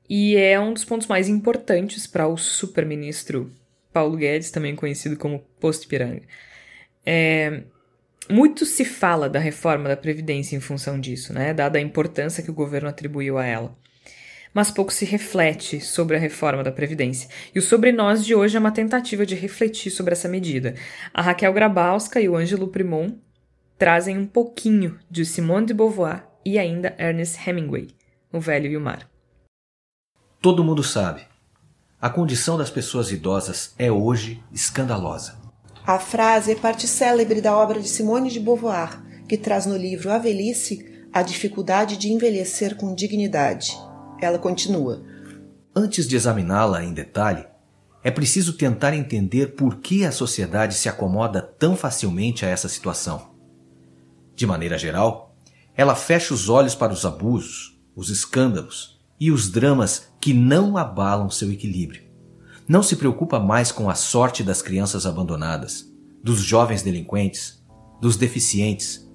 E 0.09 0.35
é 0.35 0.59
um 0.59 0.73
dos 0.73 0.85
pontos 0.85 1.07
mais 1.07 1.27
importantes 1.27 2.07
para 2.07 2.27
o 2.27 2.37
super-ministro 2.37 3.51
Paulo 3.91 4.15
Guedes, 4.15 4.51
também 4.51 4.75
conhecido 4.75 5.17
como 5.17 5.39
Posto 5.59 5.87
Piranga. 5.87 6.21
É, 7.05 7.63
muito 8.29 8.65
se 8.65 8.85
fala 8.85 9.29
da 9.29 9.39
reforma 9.39 9.89
da 9.89 9.97
Previdência 9.97 10.55
em 10.55 10.59
função 10.59 10.99
disso, 10.99 11.33
né? 11.33 11.53
dada 11.53 11.77
a 11.77 11.81
importância 11.81 12.43
que 12.43 12.51
o 12.51 12.53
governo 12.53 12.89
atribuiu 12.89 13.37
a 13.37 13.45
ela. 13.45 13.75
Mas 14.53 14.71
pouco 14.71 14.91
se 14.91 15.05
reflete 15.05 15.79
sobre 15.79 16.15
a 16.15 16.19
reforma 16.19 16.63
da 16.63 16.71
Previdência. 16.71 17.29
E 17.53 17.59
o 17.59 17.61
Sobre 17.61 17.91
Nós 17.91 18.25
de 18.25 18.33
hoje 18.33 18.55
é 18.55 18.59
uma 18.59 18.71
tentativa 18.71 19.25
de 19.25 19.35
refletir 19.35 19.91
sobre 19.91 20.13
essa 20.13 20.27
medida. 20.27 20.75
A 21.13 21.21
Raquel 21.21 21.53
Grabowska 21.53 22.19
e 22.19 22.27
o 22.27 22.35
Ângelo 22.35 22.67
Primon 22.67 23.11
trazem 23.77 24.17
um 24.17 24.25
pouquinho 24.25 24.99
de 25.09 25.25
Simone 25.25 25.67
de 25.67 25.73
Beauvoir 25.73 26.25
e 26.43 26.57
ainda 26.57 26.95
Ernest 26.97 27.37
Hemingway, 27.47 27.89
O 28.31 28.39
Velho 28.39 28.71
e 28.71 28.77
o 28.77 28.81
Mar. 28.81 29.09
Todo 30.41 30.63
mundo 30.63 30.83
sabe. 30.83 31.21
A 31.99 32.09
condição 32.09 32.57
das 32.57 32.69
pessoas 32.69 33.11
idosas 33.11 33.73
é 33.77 33.91
hoje 33.91 34.41
escandalosa. 34.51 35.35
A 35.85 35.99
frase 35.99 36.51
é 36.51 36.55
parte 36.55 36.87
célebre 36.87 37.41
da 37.41 37.55
obra 37.55 37.79
de 37.79 37.87
Simone 37.87 38.29
de 38.29 38.39
Beauvoir, 38.39 39.01
que 39.27 39.37
traz 39.37 39.65
no 39.65 39.75
livro 39.75 40.11
A 40.11 40.17
Velhice 40.17 41.07
a 41.11 41.21
dificuldade 41.21 41.97
de 41.97 42.11
envelhecer 42.11 42.75
com 42.75 42.93
dignidade. 42.93 43.77
Ela 44.21 44.39
continua: 44.39 45.03
Antes 45.75 46.07
de 46.07 46.15
examiná-la 46.15 46.83
em 46.83 46.93
detalhe, 46.93 47.45
é 48.03 48.11
preciso 48.11 48.53
tentar 48.53 48.93
entender 48.93 49.55
por 49.55 49.77
que 49.77 50.05
a 50.05 50.11
sociedade 50.11 50.73
se 50.73 50.87
acomoda 50.87 51.41
tão 51.41 51.75
facilmente 51.75 52.45
a 52.45 52.49
essa 52.49 52.69
situação. 52.69 53.31
De 54.35 54.45
maneira 54.45 54.77
geral, 54.77 55.35
ela 55.75 55.95
fecha 55.95 56.33
os 56.33 56.47
olhos 56.47 56.73
para 56.73 56.93
os 56.93 57.05
abusos, 57.05 57.79
os 57.95 58.09
escândalos 58.09 58.99
e 59.19 59.31
os 59.31 59.49
dramas 59.49 60.07
que 60.21 60.33
não 60.33 60.77
abalam 60.77 61.29
seu 61.29 61.51
equilíbrio. 61.51 62.03
Não 62.67 62.81
se 62.81 62.95
preocupa 62.95 63.39
mais 63.39 63.71
com 63.71 63.89
a 63.89 63.95
sorte 63.95 64.43
das 64.43 64.61
crianças 64.61 65.05
abandonadas, 65.05 65.91
dos 66.23 66.39
jovens 66.39 66.81
delinquentes, 66.81 67.63
dos 68.01 68.15
deficientes, 68.15 69.07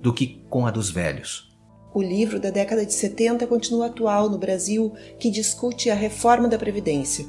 do 0.00 0.12
que 0.12 0.44
com 0.48 0.66
a 0.66 0.70
dos 0.70 0.90
velhos. 0.90 1.51
O 1.94 2.00
livro 2.00 2.40
da 2.40 2.48
década 2.48 2.86
de 2.86 2.94
70 2.94 3.46
continua 3.46 3.86
atual 3.86 4.30
no 4.30 4.38
Brasil, 4.38 4.92
que 5.18 5.30
discute 5.30 5.90
a 5.90 5.94
reforma 5.94 6.48
da 6.48 6.58
Previdência. 6.58 7.26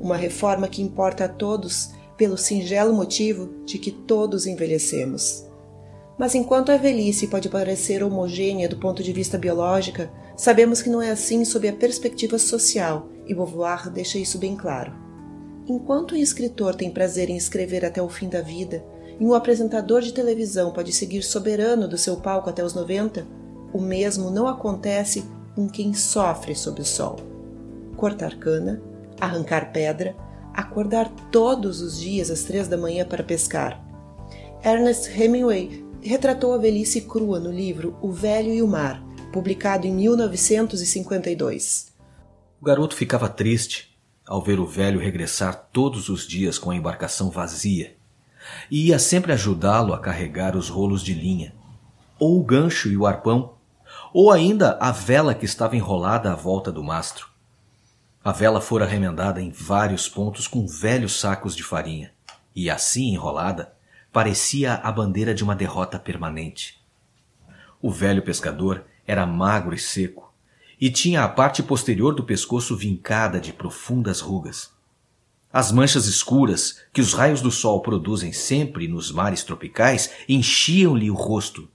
Uma 0.00 0.16
reforma 0.16 0.68
que 0.68 0.80
importa 0.80 1.26
a 1.26 1.28
todos 1.28 1.90
pelo 2.16 2.38
singelo 2.38 2.94
motivo 2.94 3.62
de 3.66 3.78
que 3.78 3.90
todos 3.90 4.46
envelhecemos. 4.46 5.46
Mas 6.18 6.34
enquanto 6.34 6.72
a 6.72 6.78
velhice 6.78 7.26
pode 7.26 7.50
parecer 7.50 8.02
homogênea 8.02 8.70
do 8.70 8.78
ponto 8.78 9.02
de 9.02 9.12
vista 9.12 9.36
biológico, 9.36 10.08
sabemos 10.34 10.80
que 10.80 10.88
não 10.88 11.02
é 11.02 11.10
assim 11.10 11.44
sob 11.44 11.68
a 11.68 11.72
perspectiva 11.74 12.38
social, 12.38 13.10
e 13.26 13.34
Beauvoir 13.34 13.90
deixa 13.90 14.18
isso 14.18 14.38
bem 14.38 14.56
claro. 14.56 14.94
Enquanto 15.68 16.14
um 16.14 16.18
escritor 16.18 16.74
tem 16.74 16.90
prazer 16.90 17.28
em 17.28 17.36
escrever 17.36 17.84
até 17.84 18.00
o 18.00 18.08
fim 18.08 18.30
da 18.30 18.40
vida, 18.40 18.82
e 19.20 19.24
um 19.24 19.34
apresentador 19.34 20.00
de 20.00 20.14
televisão 20.14 20.72
pode 20.72 20.92
seguir 20.92 21.22
soberano 21.22 21.86
do 21.86 21.98
seu 21.98 22.16
palco 22.16 22.48
até 22.48 22.64
os 22.64 22.72
90, 22.72 23.26
o 23.76 23.80
mesmo 23.80 24.30
não 24.30 24.48
acontece 24.48 25.24
com 25.54 25.68
quem 25.68 25.92
sofre 25.92 26.54
sob 26.54 26.80
o 26.80 26.84
sol. 26.84 27.16
Cortar 27.96 28.36
cana, 28.36 28.80
arrancar 29.20 29.72
pedra, 29.72 30.16
acordar 30.52 31.10
todos 31.30 31.80
os 31.80 31.98
dias 31.98 32.30
às 32.30 32.44
três 32.44 32.68
da 32.68 32.76
manhã 32.76 33.04
para 33.04 33.22
pescar. 33.22 33.82
Ernest 34.64 35.10
Hemingway 35.10 35.84
retratou 36.02 36.54
a 36.54 36.58
velhice 36.58 37.02
crua 37.02 37.38
no 37.38 37.50
livro 37.50 37.96
O 38.00 38.10
Velho 38.10 38.52
e 38.52 38.62
o 38.62 38.68
Mar, 38.68 39.02
publicado 39.32 39.86
em 39.86 39.92
1952. 39.92 41.92
O 42.60 42.64
garoto 42.64 42.96
ficava 42.96 43.28
triste 43.28 43.94
ao 44.26 44.42
ver 44.42 44.58
o 44.58 44.66
velho 44.66 44.98
regressar 44.98 45.68
todos 45.72 46.08
os 46.08 46.26
dias 46.26 46.58
com 46.58 46.70
a 46.70 46.76
embarcação 46.76 47.30
vazia 47.30 47.96
e 48.70 48.88
ia 48.88 48.98
sempre 48.98 49.32
ajudá-lo 49.32 49.92
a 49.92 49.98
carregar 49.98 50.56
os 50.56 50.68
rolos 50.68 51.02
de 51.02 51.14
linha, 51.14 51.54
ou 52.18 52.40
o 52.40 52.44
gancho 52.44 52.88
e 52.88 52.96
o 52.96 53.06
arpão, 53.06 53.55
ou 54.18 54.32
ainda 54.32 54.78
a 54.80 54.90
vela 54.92 55.34
que 55.34 55.44
estava 55.44 55.76
enrolada 55.76 56.32
à 56.32 56.34
volta 56.34 56.72
do 56.72 56.82
mastro. 56.82 57.28
A 58.24 58.32
vela 58.32 58.62
fora 58.62 58.86
remendada 58.86 59.42
em 59.42 59.50
vários 59.50 60.08
pontos 60.08 60.48
com 60.48 60.66
velhos 60.66 61.20
sacos 61.20 61.54
de 61.54 61.62
farinha, 61.62 62.10
e 62.54 62.70
assim 62.70 63.10
enrolada, 63.10 63.74
parecia 64.10 64.76
a 64.76 64.90
bandeira 64.90 65.34
de 65.34 65.44
uma 65.44 65.54
derrota 65.54 65.98
permanente. 65.98 66.82
O 67.82 67.90
velho 67.90 68.22
pescador 68.22 68.86
era 69.06 69.26
magro 69.26 69.74
e 69.74 69.78
seco, 69.78 70.32
e 70.80 70.88
tinha 70.88 71.22
a 71.22 71.28
parte 71.28 71.62
posterior 71.62 72.14
do 72.14 72.24
pescoço 72.24 72.74
vincada 72.74 73.38
de 73.38 73.52
profundas 73.52 74.20
rugas. 74.20 74.72
As 75.52 75.70
manchas 75.70 76.06
escuras 76.06 76.80
que 76.90 77.02
os 77.02 77.12
raios 77.12 77.42
do 77.42 77.50
sol 77.50 77.82
produzem 77.82 78.32
sempre 78.32 78.88
nos 78.88 79.12
mares 79.12 79.44
tropicais 79.44 80.10
enchiam-lhe 80.26 81.10
o 81.10 81.14
rosto, 81.14 81.68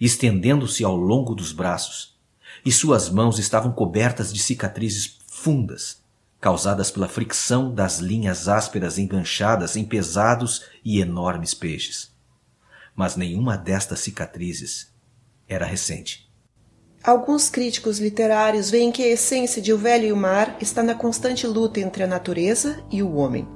estendendo-se 0.00 0.84
ao 0.84 0.96
longo 0.96 1.34
dos 1.34 1.52
braços, 1.52 2.18
e 2.64 2.72
suas 2.72 3.08
mãos 3.08 3.38
estavam 3.38 3.72
cobertas 3.72 4.32
de 4.32 4.40
cicatrizes 4.40 5.18
fundas, 5.26 6.02
causadas 6.40 6.90
pela 6.90 7.08
fricção 7.08 7.74
das 7.74 7.98
linhas 7.98 8.48
ásperas 8.48 8.98
enganchadas 8.98 9.76
em 9.76 9.84
pesados 9.84 10.64
e 10.84 11.00
enormes 11.00 11.54
peixes. 11.54 12.12
Mas 12.94 13.16
nenhuma 13.16 13.56
destas 13.56 14.00
cicatrizes 14.00 14.92
era 15.48 15.64
recente. 15.64 16.28
Alguns 17.02 17.48
críticos 17.48 18.00
literários 18.00 18.70
veem 18.70 18.90
que 18.90 19.02
a 19.02 19.08
essência 19.08 19.62
de 19.62 19.72
O 19.72 19.78
Velho 19.78 20.06
e 20.06 20.12
o 20.12 20.16
Mar 20.16 20.56
está 20.60 20.82
na 20.82 20.94
constante 20.94 21.46
luta 21.46 21.80
entre 21.80 22.02
a 22.02 22.06
natureza 22.06 22.84
e 22.90 23.02
o 23.02 23.14
homem. 23.14 23.46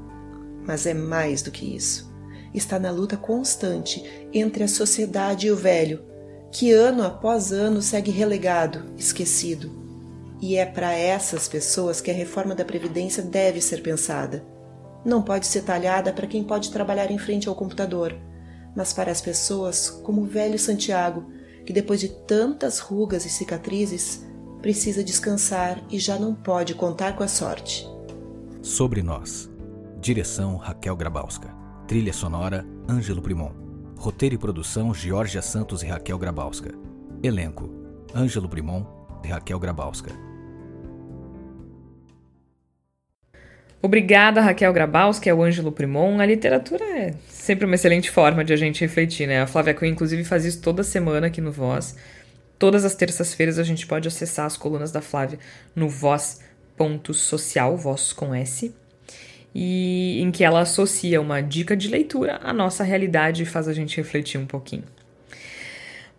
Mas 0.65 0.87
é 0.87 0.95
mais 0.95 1.43
do 1.43 1.51
que 1.51 1.77
isso. 1.77 2.11
Está 2.55 2.79
na 2.79 2.91
luta 2.91 3.17
constante 3.17 4.29
entre 4.33 4.63
a 4.63 4.69
sociedade 4.69 5.49
e 5.49 5.51
o 5.51 5.57
velho, 5.57 6.05
que 6.53 6.71
ano 6.71 7.03
após 7.03 7.51
ano 7.51 7.81
segue 7.81 8.11
relegado, 8.11 8.85
esquecido, 8.99 9.73
e 10.41 10.57
é 10.57 10.67
para 10.67 10.93
essas 10.93 11.49
pessoas 11.49 12.01
que 12.03 12.11
a 12.11 12.15
reforma 12.15 12.55
da 12.55 12.63
Previdência 12.65 13.23
deve 13.23 13.61
ser 13.63 13.83
pensada. 13.83 14.45
Não 15.03 15.23
pode 15.23 15.47
ser 15.47 15.63
talhada 15.63 16.13
para 16.13 16.27
quem 16.27 16.45
pode 16.45 16.71
trabalhar 16.71 17.11
em 17.11 17.17
frente 17.17 17.49
ao 17.49 17.55
computador, 17.55 18.15
mas 18.77 18.93
para 18.93 19.11
as 19.11 19.21
pessoas 19.21 19.89
como 19.89 20.23
o 20.23 20.27
velho 20.27 20.59
Santiago, 20.59 21.25
que 21.65 21.73
depois 21.73 22.01
de 22.01 22.09
tantas 22.09 22.79
rugas 22.81 23.25
e 23.25 23.31
cicatrizes, 23.31 24.27
precisa 24.61 25.03
descansar 25.03 25.83
e 25.91 25.99
já 25.99 26.19
não 26.19 26.35
pode 26.35 26.75
contar 26.75 27.17
com 27.17 27.23
a 27.23 27.29
sorte. 27.29 27.89
Sobre 28.61 29.03
nós. 29.03 29.51
Direção 30.01 30.57
Raquel 30.57 30.97
Grabowska. 30.97 31.49
Trilha 31.89 32.13
sonora 32.13 32.67
Ângelo 32.89 33.23
Primon. 33.23 33.62
Roteiro 34.03 34.35
e 34.35 34.39
produção 34.39 34.93
Georgia 34.93 35.41
Santos 35.41 35.81
e 35.85 35.87
Raquel 35.87 36.19
Grabowska. 36.19 36.75
Elenco: 37.23 37.71
Ângelo 38.13 38.49
Primon 38.49 38.85
e 39.23 39.29
Raquel 39.29 39.61
Grabowska. 39.61 40.11
Obrigada, 43.81 44.41
Raquel 44.41 44.73
Grabowski, 44.73 45.31
ao 45.31 45.41
Ângelo 45.41 45.71
Primon. 45.71 46.19
A 46.19 46.27
literatura 46.27 46.85
é 46.85 47.15
sempre 47.29 47.65
uma 47.65 47.77
excelente 47.77 48.11
forma 48.11 48.45
de 48.45 48.53
a 48.53 48.57
gente 48.57 48.81
refletir, 48.81 49.29
né? 49.29 49.41
A 49.41 49.47
Flávia 49.47 49.73
Cunha, 49.73 49.93
inclusive, 49.93 50.25
faz 50.25 50.45
isso 50.45 50.61
toda 50.61 50.83
semana 50.83 51.29
aqui 51.29 51.41
no 51.41 51.53
Voz. 51.53 51.97
Todas 52.59 52.85
as 52.85 52.97
terças-feiras 52.97 53.57
a 53.57 53.63
gente 53.63 53.87
pode 53.87 54.09
acessar 54.09 54.47
as 54.47 54.57
colunas 54.57 54.91
da 54.91 55.01
Flávia 55.01 55.39
no 55.77 55.89
voz.social, 55.89 57.77
voz 57.77 58.13
com 58.13 58.35
S, 58.35 58.75
e 59.55 60.21
em 60.21 60.31
que 60.31 60.45
ela 60.45 60.61
associa 60.61 61.21
uma 61.21 61.41
dica 61.41 61.77
de 61.77 61.89
leitura 61.89 62.41
à 62.43 62.53
nossa 62.53 62.83
realidade 62.83 63.43
e 63.43 63.47
faz 63.47 63.69
a 63.69 63.73
gente 63.73 63.97
refletir 63.97 64.39
um 64.39 64.47
pouquinho. 64.47 64.85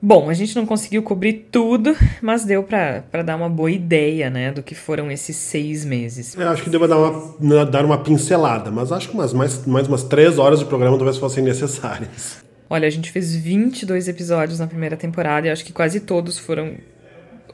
Bom, 0.06 0.30
a 0.30 0.34
gente 0.34 0.54
não 0.56 0.66
conseguiu 0.66 1.02
cobrir 1.02 1.48
tudo, 1.50 1.96
mas 2.22 2.44
deu 2.44 2.62
para 2.62 3.24
dar 3.24 3.38
uma 3.38 3.48
boa 3.48 3.72
ideia, 3.72 4.30
né, 4.30 4.52
do 4.52 4.62
que 4.62 4.76
foram 4.76 5.10
esses 5.10 5.38
seis 5.38 5.86
meses. 5.86 6.36
Eu 6.36 6.50
acho 6.50 6.62
que 6.62 6.70
deu 6.70 6.86
dar 6.86 6.98
uma, 6.98 7.66
dar 7.66 7.86
uma 7.86 7.98
pincelada, 7.98 8.70
mas 8.70 8.92
acho 8.92 9.08
que 9.08 9.14
umas, 9.14 9.32
mais, 9.32 9.66
mais 9.66 9.88
umas 9.88 10.04
três 10.04 10.38
horas 10.38 10.60
de 10.60 10.66
programa 10.66 10.98
talvez 10.98 11.18
fossem 11.18 11.42
necessárias. 11.42 12.44
Olha, 12.70 12.86
a 12.86 12.92
gente 12.92 13.12
fez 13.12 13.34
22 13.34 14.10
episódios 14.10 14.60
na 14.60 14.68
primeira 14.68 14.98
temporada 14.98 15.48
e 15.48 15.50
acho 15.50 15.64
que 15.64 15.72
quase 15.72 16.02
todos 16.02 16.38
foram 16.38 16.76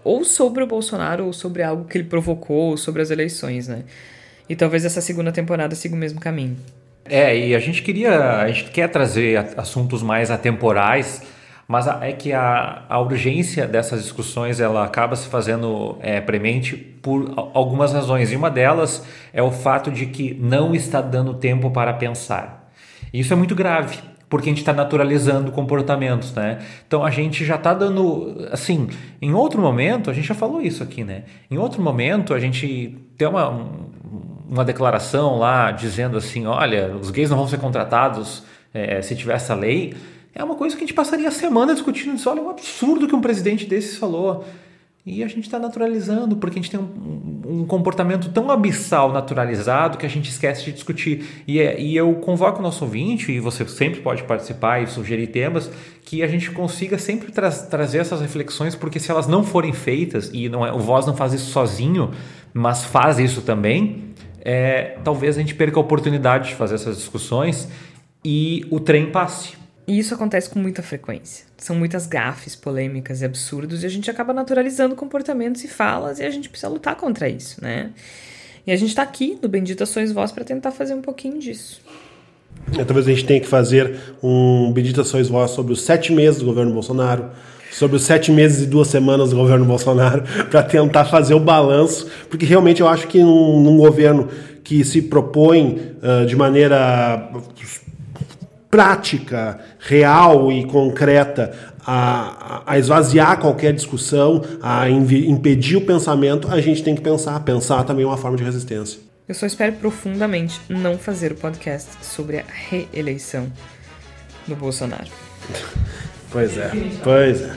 ou 0.03 0.23
sobre 0.23 0.63
o 0.63 0.67
Bolsonaro 0.67 1.25
ou 1.25 1.33
sobre 1.33 1.61
algo 1.61 1.85
que 1.85 1.99
ele 1.99 2.07
provocou, 2.07 2.71
ou 2.71 2.77
sobre 2.77 3.01
as 3.01 3.11
eleições, 3.11 3.67
né? 3.67 3.83
E 4.49 4.55
talvez 4.55 4.83
essa 4.83 4.99
segunda 4.99 5.31
temporada 5.31 5.75
siga 5.75 5.95
o 5.95 5.97
mesmo 5.97 6.19
caminho. 6.19 6.57
É, 7.05 7.37
e 7.37 7.55
a 7.55 7.59
gente 7.59 7.81
queria, 7.81 8.39
a 8.39 8.47
gente 8.51 8.71
quer 8.71 8.87
trazer 8.89 9.53
assuntos 9.57 10.03
mais 10.03 10.29
atemporais, 10.29 11.23
mas 11.67 11.87
é 11.87 12.11
que 12.11 12.33
a, 12.33 12.83
a 12.89 12.99
urgência 12.99 13.67
dessas 13.67 14.01
discussões 14.01 14.59
ela 14.59 14.83
acaba 14.83 15.15
se 15.15 15.27
fazendo 15.27 15.97
é, 16.01 16.19
premente 16.19 16.75
por 16.75 17.51
algumas 17.53 17.93
razões. 17.93 18.31
E 18.31 18.35
uma 18.35 18.49
delas 18.49 19.05
é 19.31 19.41
o 19.41 19.51
fato 19.51 19.91
de 19.91 20.07
que 20.07 20.33
não 20.33 20.73
está 20.73 20.99
dando 20.99 21.35
tempo 21.35 21.69
para 21.69 21.93
pensar. 21.93 22.71
Isso 23.13 23.31
é 23.31 23.35
muito 23.35 23.53
grave 23.55 23.99
porque 24.29 24.47
a 24.47 24.51
gente 24.51 24.59
está 24.59 24.71
naturalizando 24.71 25.51
comportamentos, 25.51 26.31
né? 26.33 26.59
Então 26.87 27.03
a 27.03 27.09
gente 27.09 27.43
já 27.43 27.55
está 27.55 27.73
dando, 27.73 28.47
assim, 28.51 28.87
em 29.19 29.33
outro 29.33 29.59
momento, 29.59 30.11
a 30.11 30.13
gente 30.13 30.27
já 30.27 30.35
falou 30.35 30.61
isso 30.61 30.83
aqui, 30.83 31.03
né? 31.03 31.23
Em 31.49 31.57
outro 31.57 31.81
momento 31.81 32.35
a 32.35 32.39
gente 32.39 32.95
tem 33.17 33.27
uma, 33.27 33.67
uma 34.49 34.65
declaração 34.65 35.37
lá 35.37 35.71
dizendo 35.71 36.17
assim, 36.17 36.45
olha, 36.45 36.95
os 36.99 37.11
gays 37.11 37.29
não 37.29 37.37
vão 37.37 37.47
ser 37.47 37.59
contratados 37.59 38.43
é, 38.73 39.01
se 39.01 39.15
tiver 39.15 39.35
essa 39.35 39.53
lei, 39.53 39.93
é 40.33 40.43
uma 40.43 40.55
coisa 40.55 40.75
que 40.75 40.83
a 40.83 40.87
gente 40.87 40.95
passaria 40.95 41.27
a 41.27 41.31
semana 41.31 41.73
discutindo 41.73 42.15
isso. 42.15 42.29
Olha, 42.29 42.39
é 42.39 42.43
um 42.43 42.49
absurdo 42.49 43.07
que 43.07 43.15
um 43.15 43.21
presidente 43.21 43.65
desses 43.65 43.97
falou. 43.97 44.45
E 45.05 45.23
a 45.23 45.27
gente 45.27 45.45
está 45.45 45.57
naturalizando, 45.57 46.35
porque 46.35 46.59
a 46.59 46.61
gente 46.61 46.69
tem 46.69 46.79
um, 46.79 47.61
um, 47.61 47.65
comportamento 47.65 48.29
tão 48.29 48.51
abissal 48.51 49.11
naturalizado 49.11 49.97
que 49.97 50.05
a 50.05 50.09
gente 50.09 50.29
esquece 50.29 50.65
de 50.65 50.71
discutir. 50.73 51.43
E, 51.47 51.59
é, 51.59 51.81
e 51.81 51.95
eu 51.95 52.13
convoco 52.15 52.59
o 52.59 52.61
nosso 52.61 52.83
ouvinte, 52.83 53.31
e 53.31 53.39
você 53.39 53.67
sempre 53.67 54.01
pode 54.01 54.23
participar 54.23 54.83
e 54.83 54.87
sugerir 54.87 55.27
temas, 55.27 55.71
que 56.03 56.21
a 56.21 56.27
gente 56.27 56.51
consiga 56.51 56.97
sempre 56.97 57.31
tra 57.31 57.49
trazer 57.49 57.99
essas 57.99 58.21
reflexões, 58.21 58.75
porque 58.75 58.99
se 58.99 59.09
elas 59.09 59.25
não 59.25 59.43
forem 59.43 59.73
feitas, 59.73 60.29
e 60.33 60.47
não 60.47 60.65
é, 60.65 60.71
o 60.71 60.79
Voz 60.79 61.07
não 61.07 61.15
faz 61.15 61.33
isso 61.33 61.49
sozinho, 61.49 62.11
mas 62.53 62.83
faz 62.85 63.17
isso 63.19 63.41
também, 63.41 64.08
é, 64.41 64.97
talvez 65.03 65.37
a 65.37 65.41
gente 65.41 65.55
perca 65.55 65.77
a 65.77 65.81
oportunidade 65.81 66.49
de 66.49 66.55
fazer 66.55 66.75
essas 66.75 66.97
discussões 66.97 67.67
e 68.23 68.65
o 68.69 68.79
trem 68.79 69.11
passe. 69.11 69.57
E 69.87 69.97
isso 69.97 70.13
acontece 70.13 70.49
com 70.49 70.59
muita 70.59 70.83
frequência. 70.83 71.45
São 71.57 71.75
muitas 71.75 72.05
gafes, 72.05 72.55
polêmicas 72.55 73.21
e 73.21 73.25
absurdos, 73.25 73.83
e 73.83 73.85
a 73.87 73.89
gente 73.89 74.09
acaba 74.09 74.33
naturalizando 74.33 74.95
comportamentos 74.95 75.63
e 75.63 75.67
falas, 75.67 76.19
e 76.19 76.23
a 76.23 76.29
gente 76.29 76.47
precisa 76.47 76.69
lutar 76.69 76.95
contra 76.95 77.27
isso, 77.27 77.59
né? 77.61 77.91
E 78.67 78.71
a 78.71 78.75
gente 78.75 78.89
está 78.89 79.01
aqui 79.01 79.39
no 79.41 79.49
Bendita 79.49 79.85
Sois 79.87 80.11
Vós 80.11 80.31
para 80.31 80.43
tentar 80.43 80.71
fazer 80.71 80.93
um 80.93 81.01
pouquinho 81.01 81.39
disso. 81.39 81.81
É, 82.77 82.83
talvez 82.83 83.07
a 83.07 83.09
gente 83.09 83.25
tenha 83.25 83.39
que 83.39 83.47
fazer 83.47 83.99
um 84.21 84.71
Bendita 84.71 85.03
Sois 85.03 85.27
Vós 85.27 85.51
sobre 85.51 85.73
os 85.73 85.81
sete 85.81 86.11
meses 86.11 86.39
do 86.39 86.45
governo 86.45 86.71
Bolsonaro, 86.71 87.31
sobre 87.71 87.97
os 87.97 88.03
sete 88.03 88.31
meses 88.31 88.63
e 88.63 88.65
duas 88.65 88.87
semanas 88.87 89.29
do 89.31 89.35
governo 89.35 89.65
Bolsonaro, 89.65 90.23
para 90.49 90.63
tentar 90.63 91.05
fazer 91.05 91.33
o 91.33 91.39
balanço, 91.39 92.07
porque 92.29 92.45
realmente 92.45 92.81
eu 92.81 92.87
acho 92.87 93.07
que 93.07 93.19
num, 93.19 93.61
num 93.61 93.77
governo 93.77 94.27
que 94.63 94.83
se 94.83 95.01
propõe 95.01 95.95
uh, 96.01 96.25
de 96.25 96.35
maneira 96.35 97.29
prática, 98.69 99.59
real 99.79 100.51
e 100.51 100.63
concreta 100.65 101.51
a, 101.85 102.61
a 102.67 102.77
esvaziar 102.77 103.39
qualquer 103.39 103.73
discussão, 103.73 104.43
a 104.61 104.89
impedir 104.89 105.77
o 105.77 105.81
pensamento, 105.81 106.47
a 106.51 106.61
gente 106.61 106.83
tem 106.83 106.95
que 106.95 107.01
pensar. 107.01 107.39
Pensar 107.39 107.83
também 107.83 108.05
é 108.05 108.07
uma 108.07 108.17
forma 108.17 108.37
de 108.37 108.43
resistência. 108.43 108.99
Eu 109.27 109.35
só 109.35 109.45
espero 109.45 109.73
profundamente 109.73 110.59
não 110.69 110.97
fazer 110.97 111.31
o 111.31 111.35
podcast 111.35 111.89
sobre 112.01 112.37
a 112.37 112.43
reeleição 112.69 113.51
do 114.47 114.55
Bolsonaro. 114.55 115.07
pois 116.31 116.57
é, 116.57 116.71
pois 117.03 117.41
é. 117.41 117.51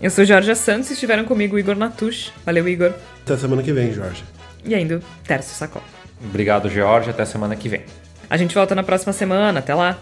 Eu 0.00 0.10
sou 0.10 0.24
Jorge 0.24 0.54
Santos 0.54 0.88
e 0.90 0.94
estiveram 0.94 1.24
comigo 1.24 1.56
o 1.56 1.58
Igor 1.58 1.76
Natush. 1.76 2.32
Valeu, 2.46 2.66
Igor. 2.66 2.92
Até 3.22 3.36
semana 3.36 3.62
que 3.62 3.72
vem, 3.72 3.92
Jorge. 3.92 4.24
E 4.64 4.74
ainda 4.74 4.96
o 4.96 5.02
Terço 5.26 5.54
Sacol. 5.54 5.82
Obrigado, 6.24 6.70
Jorge. 6.70 7.10
Até 7.10 7.24
semana 7.26 7.54
que 7.54 7.68
vem. 7.68 7.82
A 8.28 8.36
gente 8.36 8.54
volta 8.54 8.74
na 8.74 8.82
próxima 8.82 9.12
semana. 9.12 9.58
Até 9.58 9.74
lá. 9.74 9.98